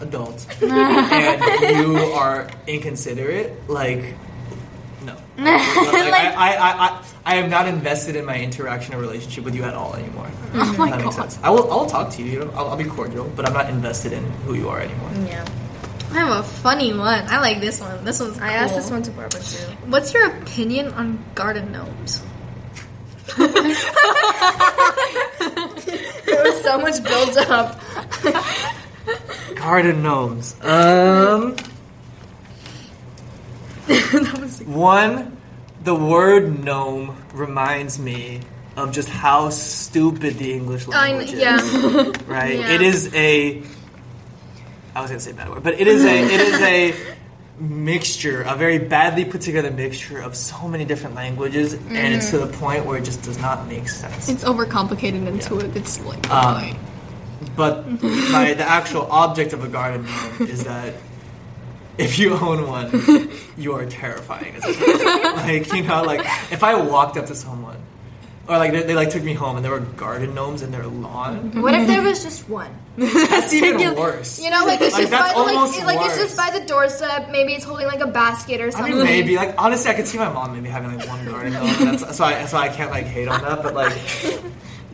adult 0.00 0.46
and 0.62 1.76
you 1.76 1.96
are 1.96 2.48
inconsiderate, 2.66 3.68
like 3.68 4.14
no, 5.04 5.14
like, 5.38 5.46
I, 5.46 6.34
I, 6.36 6.54
I, 6.56 6.88
I, 6.88 7.04
I 7.24 7.34
am 7.36 7.50
not 7.50 7.68
invested 7.68 8.16
in 8.16 8.24
my 8.24 8.38
interaction 8.38 8.94
or 8.94 8.98
relationship 8.98 9.44
with 9.44 9.54
you 9.54 9.64
at 9.64 9.74
all 9.74 9.94
anymore. 9.94 10.30
Oh 10.54 10.74
my 10.76 10.90
that 10.90 11.00
makes 11.02 11.16
God. 11.16 11.30
sense. 11.30 11.38
I 11.42 11.50
will 11.50 11.70
I'll 11.70 11.86
talk 11.86 12.10
to 12.12 12.22
you. 12.22 12.32
you 12.32 12.38
know, 12.40 12.50
I'll, 12.54 12.70
I'll 12.70 12.76
be 12.76 12.84
cordial, 12.84 13.30
but 13.36 13.46
I'm 13.46 13.52
not 13.52 13.70
invested 13.70 14.12
in 14.12 14.24
who 14.42 14.54
you 14.54 14.68
are 14.68 14.80
anymore. 14.80 15.10
Yeah. 15.26 15.46
I 16.10 16.14
have 16.20 16.38
a 16.38 16.42
funny 16.42 16.94
one. 16.94 17.24
I 17.28 17.40
like 17.40 17.60
this 17.60 17.80
one. 17.80 18.02
This 18.04 18.18
one's 18.20 18.38
I 18.38 18.52
asked 18.52 18.74
this 18.74 18.90
one 18.90 19.02
to 19.02 19.10
Barbara 19.10 19.40
too. 19.40 19.56
What's 19.86 20.14
your 20.14 20.26
opinion 20.38 20.88
on 20.94 21.22
garden 21.34 21.70
gnomes? 21.70 22.22
There 26.28 26.44
was 26.44 26.62
so 26.62 26.78
much 26.78 27.02
build 27.02 27.38
up. 27.38 27.80
Garden 29.54 30.02
gnomes. 30.02 30.54
Um, 30.62 31.56
one, 34.66 35.36
the 35.84 35.94
word 35.94 36.64
gnome 36.64 37.16
reminds 37.32 37.98
me 37.98 38.40
of 38.76 38.92
just 38.92 39.08
how 39.08 39.50
stupid 39.50 40.34
the 40.38 40.52
English 40.52 40.86
I, 40.88 41.12
language 41.12 41.32
is. 41.32 41.40
yeah. 41.40 42.12
right? 42.26 42.58
Yeah. 42.58 42.72
It 42.72 42.82
is 42.82 43.12
a. 43.14 43.62
I 44.94 45.00
was 45.00 45.10
gonna 45.10 45.20
say 45.20 45.30
a 45.32 45.34
bad 45.34 45.50
word, 45.50 45.62
but 45.62 45.74
it 45.80 45.86
is 45.86 46.04
a 46.04 46.18
it 46.24 46.40
is 46.40 46.60
a 46.60 46.94
mixture, 47.60 48.42
a 48.42 48.54
very 48.56 48.78
badly 48.78 49.24
put 49.24 49.40
together 49.40 49.70
mixture 49.70 50.18
of 50.20 50.36
so 50.36 50.68
many 50.68 50.84
different 50.84 51.14
languages, 51.16 51.74
and 51.74 52.14
it's 52.14 52.30
to 52.30 52.38
the 52.38 52.46
point 52.46 52.84
where 52.86 52.98
it 52.98 53.04
just 53.04 53.22
does 53.22 53.38
not 53.38 53.66
make 53.68 53.88
sense. 53.88 54.28
It's 54.28 54.44
overcomplicated 54.44 55.26
into 55.26 55.58
it. 55.58 55.76
It's 55.76 56.00
like 56.04 56.30
Um, 56.30 56.54
why? 56.54 56.76
But 57.58 57.86
my, 58.02 58.54
the 58.54 58.62
actual 58.62 59.02
object 59.10 59.52
of 59.52 59.64
a 59.64 59.68
garden 59.68 60.06
gnome 60.06 60.48
is 60.48 60.62
that 60.62 60.94
if 61.98 62.16
you 62.16 62.34
own 62.34 62.68
one, 62.68 63.30
you 63.58 63.74
are 63.74 63.84
terrifying. 63.84 64.54
As 64.54 64.64
a 64.64 64.72
person. 64.72 65.22
like 65.34 65.72
you 65.72 65.82
know, 65.82 66.04
like 66.04 66.20
if 66.52 66.62
I 66.62 66.74
walked 66.80 67.16
up 67.16 67.26
to 67.26 67.34
someone, 67.34 67.76
or 68.46 68.58
like 68.58 68.70
they, 68.70 68.84
they 68.84 68.94
like 68.94 69.10
took 69.10 69.24
me 69.24 69.34
home 69.34 69.56
and 69.56 69.64
there 69.64 69.72
were 69.72 69.80
garden 69.80 70.36
gnomes 70.36 70.62
in 70.62 70.70
their 70.70 70.86
lawn, 70.86 71.50
mm-hmm. 71.50 71.60
What 71.60 71.74
if 71.74 71.88
there 71.88 72.00
was 72.00 72.22
just 72.22 72.48
one? 72.48 72.70
that's 72.96 73.52
even 73.52 73.78
Singular- 73.80 73.96
worse. 73.98 74.40
You 74.40 74.50
know, 74.50 74.64
like 74.64 74.80
it's 74.80 74.94
Like, 74.94 75.02
just 75.02 75.10
that's 75.10 75.32
by 75.34 75.38
the, 75.40 75.44
like, 75.46 75.56
almost 75.56 75.82
like 75.82 76.00
it's 76.06 76.16
just 76.18 76.36
by 76.36 76.56
the 76.56 76.64
doorstep. 76.64 77.30
Maybe 77.32 77.54
it's 77.54 77.64
holding 77.64 77.88
like 77.88 78.00
a 78.00 78.06
basket 78.06 78.60
or 78.60 78.68
I 78.68 78.70
something. 78.70 78.94
mean, 78.94 79.04
maybe 79.04 79.34
like 79.34 79.56
honestly, 79.58 79.90
I 79.90 79.94
could 79.94 80.06
see 80.06 80.18
my 80.18 80.32
mom 80.32 80.54
maybe 80.54 80.68
having 80.68 80.96
like 80.96 81.08
one 81.08 81.24
garden 81.26 81.54
gnome. 81.54 81.66
and 81.66 81.88
That's, 81.88 82.04
that's 82.04 82.20
why 82.20 82.34
that's 82.34 82.52
why 82.52 82.66
I 82.66 82.68
can't 82.68 82.92
like 82.92 83.06
hate 83.06 83.26
on 83.26 83.42
that. 83.42 83.64
But 83.64 83.74
like, 83.74 83.92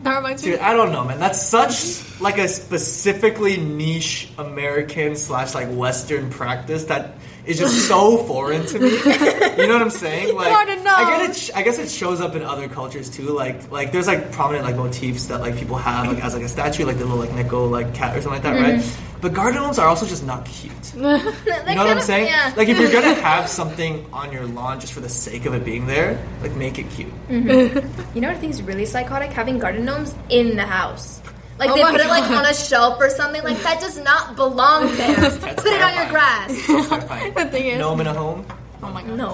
That 0.05 0.17
reminds 0.17 0.45
me. 0.45 0.51
dude, 0.51 0.59
I 0.59 0.73
don't 0.73 0.91
know, 0.91 1.03
man. 1.03 1.19
That's 1.19 1.41
such 1.41 2.21
like 2.21 2.37
a 2.37 2.47
specifically 2.47 3.57
niche 3.57 4.29
American 4.37 5.15
slash 5.15 5.55
like 5.55 5.67
Western 5.69 6.29
practice 6.29 6.83
that 6.85 7.15
is 7.45 7.57
just 7.57 7.87
so 7.87 8.17
foreign 8.27 8.65
to 8.67 8.79
me. 8.79 8.89
You 8.91 9.67
know 9.67 9.73
what 9.73 9.81
I'm 9.81 9.89
saying? 9.89 10.35
Like, 10.35 10.47
Garden 10.49 10.85
I 10.87 11.09
get 11.09 11.21
gnome. 11.23 11.31
it. 11.31 11.49
I 11.55 11.63
guess 11.63 11.79
it 11.79 11.89
shows 11.89 12.21
up 12.21 12.35
in 12.35 12.43
other 12.43 12.67
cultures 12.67 13.09
too. 13.09 13.31
Like, 13.31 13.71
like 13.71 13.91
there's 13.91 14.05
like 14.07 14.31
prominent 14.31 14.63
like 14.63 14.75
motifs 14.75 15.25
that 15.25 15.41
like 15.41 15.57
people 15.57 15.75
have 15.77 16.07
like 16.07 16.23
as 16.23 16.35
like 16.35 16.43
a 16.43 16.49
statue, 16.49 16.85
like 16.85 16.97
the 16.99 17.05
little 17.05 17.17
like 17.17 17.33
nickel 17.33 17.67
like 17.67 17.93
cat 17.95 18.15
or 18.15 18.21
something 18.21 18.43
like 18.43 18.43
that, 18.43 18.61
right? 18.61 18.97
But 19.25 19.33
garden 19.33 19.59
gnomes 19.59 19.79
are 19.79 19.87
also 19.87 20.05
just 20.05 20.23
not 20.23 20.45
cute. 20.45 20.71
You 20.95 21.01
know 21.01 21.17
what 21.17 21.67
I'm 21.67 21.75
kinda- 21.87 22.01
saying? 22.03 22.27
Yeah. 22.27 22.53
Like 22.55 22.69
if 22.69 22.77
you're 22.79 22.91
gonna 22.91 23.15
have 23.15 23.49
something 23.49 24.05
on 24.13 24.31
your 24.31 24.45
lawn 24.45 24.79
just 24.79 24.93
for 24.93 24.99
the 24.99 25.09
sake 25.09 25.47
of 25.47 25.55
it 25.55 25.65
being 25.65 25.87
there, 25.87 26.23
like 26.43 26.53
make 26.55 26.77
it 26.77 26.87
cute. 26.91 27.09
Mm-hmm. 27.27 28.13
You 28.15 28.21
know 28.21 28.27
what 28.27 28.37
I 28.37 28.39
think 28.39 28.53
is 28.53 28.61
really 28.61 28.85
psychotic? 28.85 29.31
Having 29.31 29.57
garden 29.57 29.83
gnomes 29.83 30.13
in 30.29 30.55
the 30.55 30.63
house. 30.63 31.21
Like 31.57 31.71
Oh 31.71 31.75
they 31.75 31.81
my 31.81 31.89
put 31.91 32.01
it 32.01 32.07
like 32.07 32.29
on 32.29 32.45
a 32.45 32.53
shelf 32.53 32.99
or 33.01 33.09
something. 33.09 33.41
Like 33.43 33.57
that 33.63 33.81
does 33.81 33.97
not 34.03 34.35
belong 34.35 34.95
there. 34.99 35.15
put 35.15 35.65
it 35.65 35.81
on 35.81 35.95
your 35.95 36.09
grass. 36.13 36.51
It's 36.51 36.87
terrifying. 36.87 37.33
The 37.33 37.45
thing 37.45 37.65
is, 37.65 37.79
Gnome 37.79 38.01
in 38.01 38.07
a 38.07 38.13
home. 38.13 38.45
oh 38.83 38.91
my 38.91 39.01
god. 39.01 39.17
No. 39.17 39.29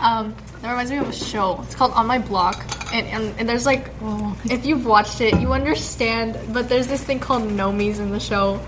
Um, 0.00 0.34
that 0.62 0.70
reminds 0.70 0.90
me 0.90 0.98
of 0.98 1.08
a 1.08 1.12
show. 1.12 1.60
It's 1.62 1.74
called 1.74 1.92
On 1.92 2.06
My 2.06 2.18
Block, 2.18 2.64
and 2.92 3.06
and, 3.08 3.38
and 3.38 3.48
there's 3.48 3.66
like, 3.66 3.90
if 4.44 4.64
you've 4.64 4.86
watched 4.86 5.20
it, 5.20 5.40
you 5.40 5.52
understand. 5.52 6.38
But 6.52 6.68
there's 6.68 6.86
this 6.86 7.02
thing 7.02 7.18
called 7.18 7.42
nomies 7.42 7.98
in 7.98 8.10
the 8.10 8.20
show, 8.20 8.60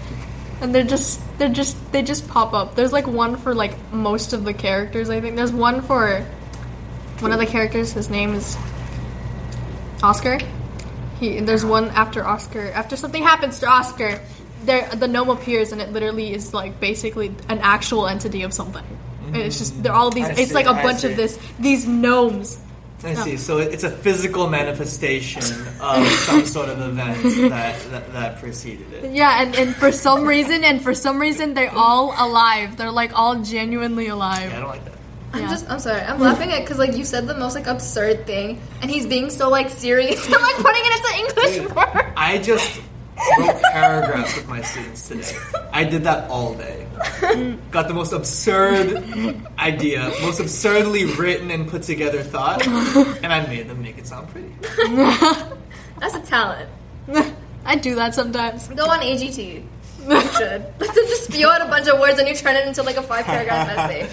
and 0.60 0.74
they're 0.74 0.82
just 0.82 1.20
they're 1.38 1.48
just 1.48 1.76
they 1.92 2.02
just 2.02 2.26
pop 2.28 2.52
up. 2.52 2.74
There's 2.74 2.92
like 2.92 3.06
one 3.06 3.36
for 3.36 3.54
like 3.54 3.76
most 3.92 4.32
of 4.32 4.44
the 4.44 4.52
characters. 4.52 5.08
I 5.10 5.20
think 5.20 5.36
there's 5.36 5.52
one 5.52 5.82
for 5.82 6.20
one 7.20 7.32
of 7.32 7.38
the 7.38 7.46
characters. 7.46 7.92
His 7.92 8.10
name 8.10 8.34
is 8.34 8.56
Oscar. 10.02 10.38
He 11.20 11.40
there's 11.40 11.64
one 11.64 11.90
after 11.90 12.24
Oscar. 12.24 12.72
After 12.72 12.96
something 12.96 13.22
happens 13.22 13.60
to 13.60 13.68
Oscar, 13.68 14.20
there 14.64 14.88
the 14.94 15.06
gnome 15.06 15.30
appears, 15.30 15.72
and 15.72 15.80
it 15.80 15.92
literally 15.92 16.34
is 16.34 16.52
like 16.52 16.80
basically 16.80 17.28
an 17.48 17.60
actual 17.60 18.08
entity 18.08 18.42
of 18.42 18.52
something. 18.52 18.84
And 19.26 19.36
it's 19.36 19.58
just 19.58 19.82
they're 19.82 19.92
all 19.92 20.10
these. 20.10 20.26
I 20.26 20.30
it's 20.32 20.48
see, 20.48 20.54
like 20.54 20.66
a 20.66 20.70
I 20.70 20.82
bunch 20.82 21.00
see. 21.00 21.10
of 21.10 21.16
this 21.16 21.38
these 21.58 21.86
gnomes. 21.86 22.58
I 23.02 23.12
see. 23.14 23.36
So 23.36 23.58
it's 23.58 23.84
a 23.84 23.90
physical 23.90 24.48
manifestation 24.48 25.42
of 25.78 26.06
some 26.08 26.46
sort 26.56 26.70
of 26.70 26.80
event 26.80 27.22
that, 27.50 27.78
that 27.90 28.12
that 28.14 28.38
preceded 28.38 28.90
it. 28.94 29.12
Yeah, 29.12 29.42
and, 29.42 29.54
and 29.56 29.76
for 29.76 29.92
some 29.92 30.24
reason, 30.26 30.64
and 30.64 30.82
for 30.82 30.94
some 30.94 31.18
reason, 31.20 31.52
they're 31.52 31.74
all 31.74 32.14
alive. 32.16 32.78
They're 32.78 32.90
like 32.90 33.12
all 33.18 33.42
genuinely 33.42 34.06
alive. 34.08 34.50
Yeah, 34.50 34.56
I 34.56 34.60
don't 34.60 34.68
like 34.70 34.84
that. 34.86 34.94
I'm 35.34 35.42
Yeah. 35.42 35.50
just, 35.50 35.68
I'm 35.68 35.80
sorry. 35.80 36.00
I'm 36.00 36.18
laughing 36.18 36.52
at 36.52 36.60
because 36.60 36.78
like 36.78 36.96
you 36.96 37.04
said 37.04 37.26
the 37.26 37.34
most 37.36 37.54
like 37.54 37.66
absurd 37.66 38.24
thing, 38.26 38.58
and 38.80 38.90
he's 38.90 39.04
being 39.06 39.28
so 39.28 39.50
like 39.50 39.68
serious. 39.68 40.24
I'm 40.32 40.40
like 40.40 40.56
putting 40.56 40.82
it 40.86 40.96
into 40.96 41.58
English 41.60 41.76
word. 41.76 42.06
I 42.16 42.38
just 42.38 42.80
wrote 43.38 43.60
paragraphs 43.72 44.34
with 44.36 44.48
my 44.48 44.62
students 44.62 45.08
today. 45.08 45.36
I 45.72 45.84
did 45.84 46.04
that 46.04 46.30
all 46.30 46.54
day. 46.54 46.83
Got 47.70 47.88
the 47.88 47.94
most 47.94 48.12
absurd 48.12 49.02
idea, 49.58 50.12
most 50.22 50.40
absurdly 50.40 51.04
written 51.04 51.50
and 51.50 51.68
put 51.68 51.82
together 51.82 52.22
thought, 52.22 52.66
and 52.66 53.32
I 53.32 53.46
made 53.46 53.68
them 53.68 53.82
make 53.82 53.98
it 53.98 54.06
sound 54.06 54.28
pretty. 54.28 54.52
That's 56.00 56.14
a 56.14 56.20
talent. 56.20 56.68
I 57.64 57.76
do 57.76 57.94
that 57.94 58.14
sometimes. 58.14 58.68
Go 58.68 58.84
on 58.84 59.00
AGT. 59.00 59.38
You 60.06 60.20
should. 60.20 60.64
Let 60.78 60.94
them 60.94 61.06
just 61.06 61.24
spew 61.24 61.48
out 61.48 61.62
a 61.62 61.66
bunch 61.66 61.88
of 61.88 61.98
words 61.98 62.18
and 62.18 62.28
you 62.28 62.34
turn 62.34 62.56
it 62.56 62.66
into 62.68 62.82
like 62.82 62.96
a 62.96 63.02
five 63.02 63.24
paragraph 63.24 63.68
essay. 63.70 64.08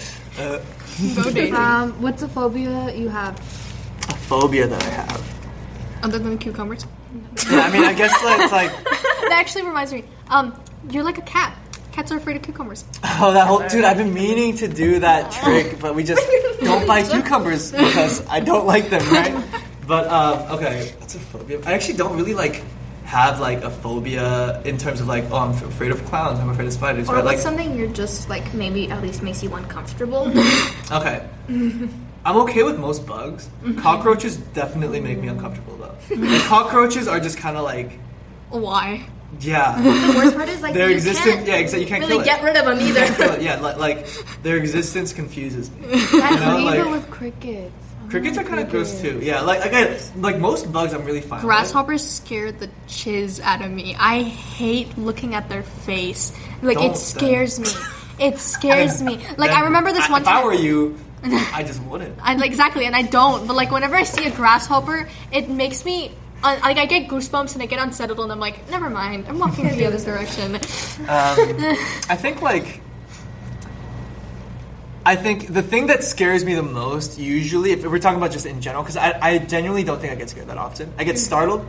Go 1.14 1.30
Daisy. 1.30 1.52
Um, 1.52 2.00
what's 2.00 2.22
a 2.22 2.28
phobia 2.28 2.94
you 2.94 3.08
have? 3.08 3.38
A 4.08 4.14
phobia 4.14 4.66
that 4.66 4.82
I 4.82 4.90
have. 4.90 6.02
Other 6.02 6.18
than 6.18 6.38
cucumbers. 6.38 6.86
Yeah, 7.50 7.60
I 7.60 7.70
mean, 7.70 7.84
I 7.84 7.92
guess 7.92 8.12
it's 8.14 8.52
like 8.52 8.70
That 8.84 9.32
actually 9.32 9.64
reminds 9.64 9.92
me. 9.92 10.04
Um, 10.28 10.58
you're 10.90 11.04
like 11.04 11.18
a 11.18 11.22
cat. 11.22 11.56
Cats 11.92 12.10
are 12.10 12.16
afraid 12.16 12.36
of 12.36 12.42
cucumbers. 12.42 12.84
Oh, 13.24 13.32
that 13.32 13.46
whole 13.46 13.62
dude! 13.68 13.84
I've 13.84 13.98
been 13.98 14.14
meaning 14.14 14.56
to 14.56 14.66
do 14.68 14.98
that 15.00 15.30
trick, 15.42 15.78
but 15.78 15.94
we 15.94 16.02
just 16.02 16.22
don't 16.60 16.86
buy 16.88 17.02
cucumbers 17.04 17.70
because 17.70 18.26
I 18.26 18.40
don't 18.40 18.66
like 18.66 18.90
them, 18.90 19.02
right? 19.12 19.44
But 19.86 20.06
um, 20.08 20.38
okay, 20.58 20.92
that's 21.00 21.16
a 21.16 21.18
phobia. 21.18 21.60
I 21.66 21.74
actually 21.74 21.94
don't 21.98 22.16
really 22.16 22.34
like 22.34 22.62
have 23.04 23.40
like 23.40 23.62
a 23.62 23.70
phobia 23.70 24.62
in 24.62 24.78
terms 24.78 25.00
of 25.00 25.08
like, 25.08 25.24
oh, 25.30 25.36
I'm 25.36 25.50
afraid 25.50 25.90
of 25.90 26.02
clowns, 26.06 26.38
I'm 26.40 26.48
afraid 26.48 26.66
of 26.68 26.72
spiders, 26.72 27.08
Or 27.08 27.16
like 27.16 27.24
Like, 27.24 27.38
something 27.38 27.76
you're 27.76 27.88
just 27.92 28.28
like 28.30 28.54
maybe 28.54 28.90
at 28.90 29.02
least 29.02 29.22
makes 29.22 29.42
you 29.42 29.52
uncomfortable. 29.54 30.32
okay, 30.90 31.28
I'm 32.24 32.36
okay 32.46 32.62
with 32.62 32.78
most 32.78 33.06
bugs. 33.06 33.50
Cockroaches 33.78 34.36
definitely 34.54 35.00
make 35.00 35.18
me 35.18 35.28
uncomfortable 35.28 35.76
though. 35.76 35.94
Like, 36.16 36.42
cockroaches 36.44 37.06
are 37.08 37.20
just 37.20 37.36
kind 37.38 37.56
of 37.56 37.64
like, 37.64 37.98
Why? 38.50 39.04
Yeah, 39.40 39.80
The 39.80 40.14
worst 40.16 40.36
part 40.36 40.48
is 40.48 40.60
like 40.62 40.74
their 40.74 40.88
you 40.90 40.96
existence. 40.96 41.24
can't 41.34 41.46
Yeah, 41.46 41.54
exactly. 41.56 41.82
You 41.82 41.88
can't 41.88 42.00
really 42.02 42.16
kill 42.16 42.24
get 42.24 42.42
rid 42.42 42.56
of 42.56 42.64
them 42.66 42.80
You 42.86 42.94
can't 42.94 43.16
kill 43.16 43.32
either. 43.32 43.40
Yeah, 43.42 43.60
li- 43.60 43.74
like 43.76 44.06
their 44.42 44.56
existence 44.56 45.12
confuses 45.12 45.70
me. 45.70 45.86
That's 45.88 46.12
You 46.12 46.18
know, 46.20 46.58
even 46.58 46.64
like- 46.64 46.90
with 46.90 47.10
crickets. 47.10 47.72
Oh, 48.04 48.08
crickets 48.10 48.36
are 48.36 48.44
kind 48.44 48.60
of 48.60 48.68
gross 48.70 49.00
too. 49.00 49.20
Yeah, 49.22 49.40
like 49.40 49.64
again, 49.64 49.98
like 50.16 50.38
most 50.38 50.70
bugs, 50.72 50.92
I'm 50.92 51.04
really 51.04 51.20
fine. 51.22 51.38
with. 51.38 51.46
Grasshoppers 51.46 52.06
scared 52.06 52.58
the 52.60 52.68
chiz 52.86 53.40
out 53.40 53.62
of 53.62 53.70
me. 53.70 53.96
I 53.98 54.22
hate 54.22 54.96
looking 54.98 55.34
at 55.34 55.48
their 55.48 55.62
face. 55.62 56.32
Like 56.62 56.76
Don't 56.78 56.92
it 56.92 56.96
scares 56.96 57.58
me. 57.58 57.68
It 58.18 58.38
scares 58.52 59.02
me. 59.02 59.18
Like 59.38 59.50
I 59.52 59.62
remember 59.64 59.92
this 59.92 60.08
I- 60.08 60.12
one 60.12 60.22
If 60.22 60.28
I 60.28 60.32
time. 60.32 60.44
were 60.44 60.52
you, 60.54 60.98
I 61.24 61.62
just 61.62 61.82
wouldn't. 61.84 62.18
I 62.20 62.34
like 62.34 62.46
exactly, 62.50 62.84
and 62.86 62.94
I 62.94 63.02
don't. 63.02 63.46
But 63.46 63.56
like 63.56 63.70
whenever 63.70 63.94
I 63.96 64.02
see 64.02 64.26
a 64.26 64.30
grasshopper, 64.30 65.08
it 65.32 65.48
makes 65.48 65.84
me. 65.84 66.10
Uh, 66.42 66.58
like 66.62 66.76
I 66.76 66.86
get 66.86 67.08
goosebumps 67.08 67.54
and 67.54 67.62
I 67.62 67.66
get 67.66 67.78
unsettled 67.80 68.18
and 68.20 68.32
I'm 68.32 68.40
like, 68.40 68.68
never 68.70 68.90
mind, 68.90 69.26
I'm 69.28 69.38
walking 69.38 69.66
in 69.66 69.76
the 69.76 69.86
other 69.86 69.98
direction. 69.98 70.58
Um, 71.02 71.38
I 72.08 72.16
think 72.16 72.42
like 72.42 72.80
I 75.04 75.16
think 75.16 75.52
the 75.52 75.62
thing 75.62 75.86
that 75.88 76.04
scares 76.04 76.44
me 76.44 76.54
the 76.54 76.62
most, 76.62 77.18
usually, 77.18 77.72
if 77.72 77.84
we're 77.84 77.98
talking 77.98 78.18
about 78.18 78.30
just 78.30 78.46
in 78.46 78.60
general, 78.60 78.84
because 78.84 78.96
I, 78.96 79.18
I 79.20 79.38
genuinely 79.38 79.82
don't 79.82 80.00
think 80.00 80.12
I 80.12 80.16
get 80.16 80.30
scared 80.30 80.46
that 80.48 80.58
often. 80.58 80.92
I 80.96 81.04
get 81.04 81.18
startled 81.18 81.66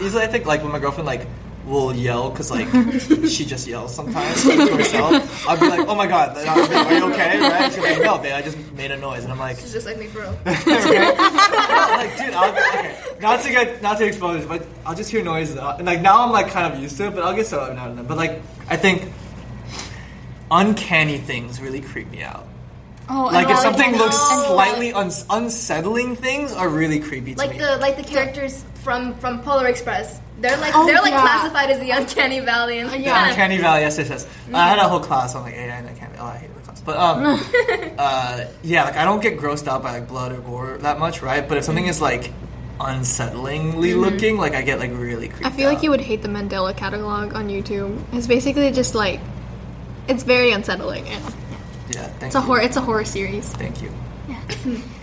Usually, 0.00 0.22
I 0.22 0.26
think 0.26 0.46
like 0.46 0.62
when 0.62 0.72
my 0.72 0.78
girlfriend 0.78 1.06
like 1.06 1.26
will 1.68 1.94
yell 1.94 2.30
because 2.30 2.50
like 2.50 2.66
she 3.28 3.44
just 3.44 3.66
yells 3.66 3.94
sometimes 3.94 4.44
like, 4.44 4.68
to 4.68 4.76
herself. 4.76 5.48
I'll 5.48 5.58
be 5.58 5.68
like, 5.68 5.86
oh 5.86 5.94
my 5.94 6.06
god, 6.06 6.36
like, 6.36 6.46
are 6.46 6.92
you 6.94 7.04
okay? 7.12 7.38
Right? 7.40 7.72
She's 7.72 7.82
like, 7.82 8.02
no, 8.02 8.18
babe, 8.18 8.32
I 8.32 8.42
just 8.42 8.58
made 8.72 8.90
a 8.90 8.96
noise, 8.96 9.24
and 9.24 9.32
I'm 9.32 9.38
like, 9.38 9.58
It's 9.58 9.72
just 9.72 9.86
like 9.86 9.98
me 9.98 10.06
for 10.06 10.20
real. 10.20 10.30
okay. 10.46 11.16
Like, 11.16 12.18
dude, 12.18 12.34
I'll, 12.34 12.50
okay. 12.52 12.96
Not 13.20 13.40
to 13.42 13.50
get, 13.50 13.82
not 13.82 13.98
to 13.98 14.06
expose, 14.06 14.46
but 14.46 14.66
I'll 14.86 14.94
just 14.94 15.10
hear 15.10 15.22
noises, 15.22 15.56
uh, 15.56 15.76
and 15.78 15.86
like 15.86 16.00
now 16.00 16.24
I'm 16.24 16.32
like 16.32 16.48
kind 16.48 16.72
of 16.72 16.80
used 16.80 16.96
to 16.96 17.08
it, 17.08 17.14
but 17.14 17.22
I'll 17.22 17.36
get 17.36 17.46
so 17.46 17.72
now 17.72 17.88
and 17.88 17.98
then. 17.98 18.06
But 18.06 18.16
like, 18.16 18.40
I 18.68 18.76
think 18.76 19.12
uncanny 20.50 21.18
things 21.18 21.60
really 21.60 21.80
creep 21.80 22.10
me 22.10 22.22
out. 22.22 22.46
Oh, 23.10 23.30
Like 23.32 23.48
if 23.48 23.58
something 23.58 23.96
looks 23.96 24.16
slightly 24.16 24.92
uns 24.92 25.24
unsettling, 25.30 26.16
things 26.16 26.52
are 26.52 26.68
really 26.68 27.00
creepy 27.00 27.34
to 27.34 27.38
Like 27.38 27.56
the 27.56 27.78
like 27.78 27.96
the 27.96 28.02
characters 28.02 28.64
from 28.84 29.14
from 29.14 29.40
Polar 29.42 29.66
Express. 29.66 30.20
They're 30.40 30.56
like 30.58 30.72
Oh, 30.74 30.86
they're 30.86 31.00
like 31.02 31.10
yeah. 31.10 31.20
classified 31.20 31.70
as 31.70 31.80
the 31.80 31.90
uncanny 31.90 32.40
valley 32.40 32.78
and 32.78 33.04
Yeah. 33.04 33.28
Uncanny 33.28 33.58
Valley, 33.58 33.80
yes, 33.80 33.98
yes, 33.98 34.08
yes. 34.08 34.26
I 34.54 34.68
had 34.68 34.78
a 34.78 34.88
whole 34.88 35.00
class 35.00 35.34
on 35.34 35.42
like 35.42 35.54
AI 35.54 35.76
and 35.76 35.88
Uncanny. 35.88 36.14
Oh, 36.18 36.26
I 36.26 36.36
hated 36.36 36.56
the 36.56 36.60
class, 36.60 36.80
but 36.80 36.96
um, 36.96 37.40
uh, 37.98 38.44
yeah, 38.62 38.84
like 38.84 38.96
I 38.96 39.04
don't 39.04 39.20
get 39.20 39.36
grossed 39.38 39.66
out 39.66 39.82
by 39.82 39.98
like 39.98 40.06
blood 40.08 40.32
or 40.32 40.40
gore 40.40 40.78
that 40.78 40.98
much, 41.00 41.22
right? 41.22 41.46
But 41.48 41.58
if 41.58 41.64
something 41.64 41.86
is 41.86 42.00
like 42.00 42.32
unsettlingly 42.80 43.98
looking, 44.00 44.36
like 44.38 44.54
I 44.54 44.62
get 44.62 44.78
like 44.78 44.92
really 44.92 45.28
creeped 45.28 45.46
I 45.46 45.50
feel 45.50 45.68
like 45.68 45.82
you 45.82 45.90
would 45.90 46.00
hate 46.00 46.22
the 46.22 46.28
Mandela 46.28 46.76
Catalogue 46.76 47.34
on 47.34 47.48
YouTube. 47.48 48.00
It's 48.12 48.28
basically 48.28 48.70
just 48.70 48.94
like, 48.94 49.18
it's 50.06 50.22
very 50.22 50.52
unsettling. 50.52 51.08
And 51.08 51.24
Yeah, 51.90 52.06
thank 52.20 52.22
it's 52.24 52.34
a 52.36 52.38
you. 52.38 52.44
horror. 52.44 52.60
It's 52.60 52.76
a 52.76 52.80
horror 52.80 53.04
series. 53.04 53.48
Thank 53.54 53.82
you. 53.82 53.92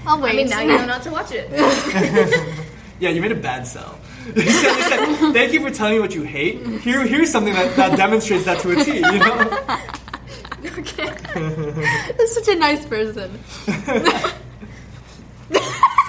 I'll 0.08 0.22
wait. 0.22 0.32
I 0.32 0.36
mean 0.38 0.50
now 0.50 0.62
you 0.62 0.78
know 0.78 0.86
not 0.86 1.04
to 1.04 1.12
watch 1.12 1.32
it. 1.34 1.50
Yeah, 2.98 3.10
you 3.10 3.22
made 3.22 3.34
a 3.34 3.36
bad 3.36 3.68
sell. 3.68 4.00
You 4.26 4.42
said- 4.52 4.78
you 4.78 4.84
said, 4.84 5.34
Thank 5.34 5.54
you 5.54 5.62
for 5.62 5.70
telling 5.72 5.94
me 5.96 6.00
what 6.00 6.14
you 6.16 6.24
hate. 6.24 6.66
Here, 6.80 7.02
here's 7.06 7.32
something 7.32 7.54
that, 7.54 7.76
that 7.76 7.96
demonstrates 7.98 8.46
that 8.46 8.60
to 8.62 8.72
a 8.72 8.84
T. 8.84 8.96
You 8.96 9.02
know? 9.02 9.68
Okay. 10.80 11.12
That's 12.18 12.34
such 12.34 12.48
a 12.48 12.56
nice 12.56 12.86
person. 12.86 13.40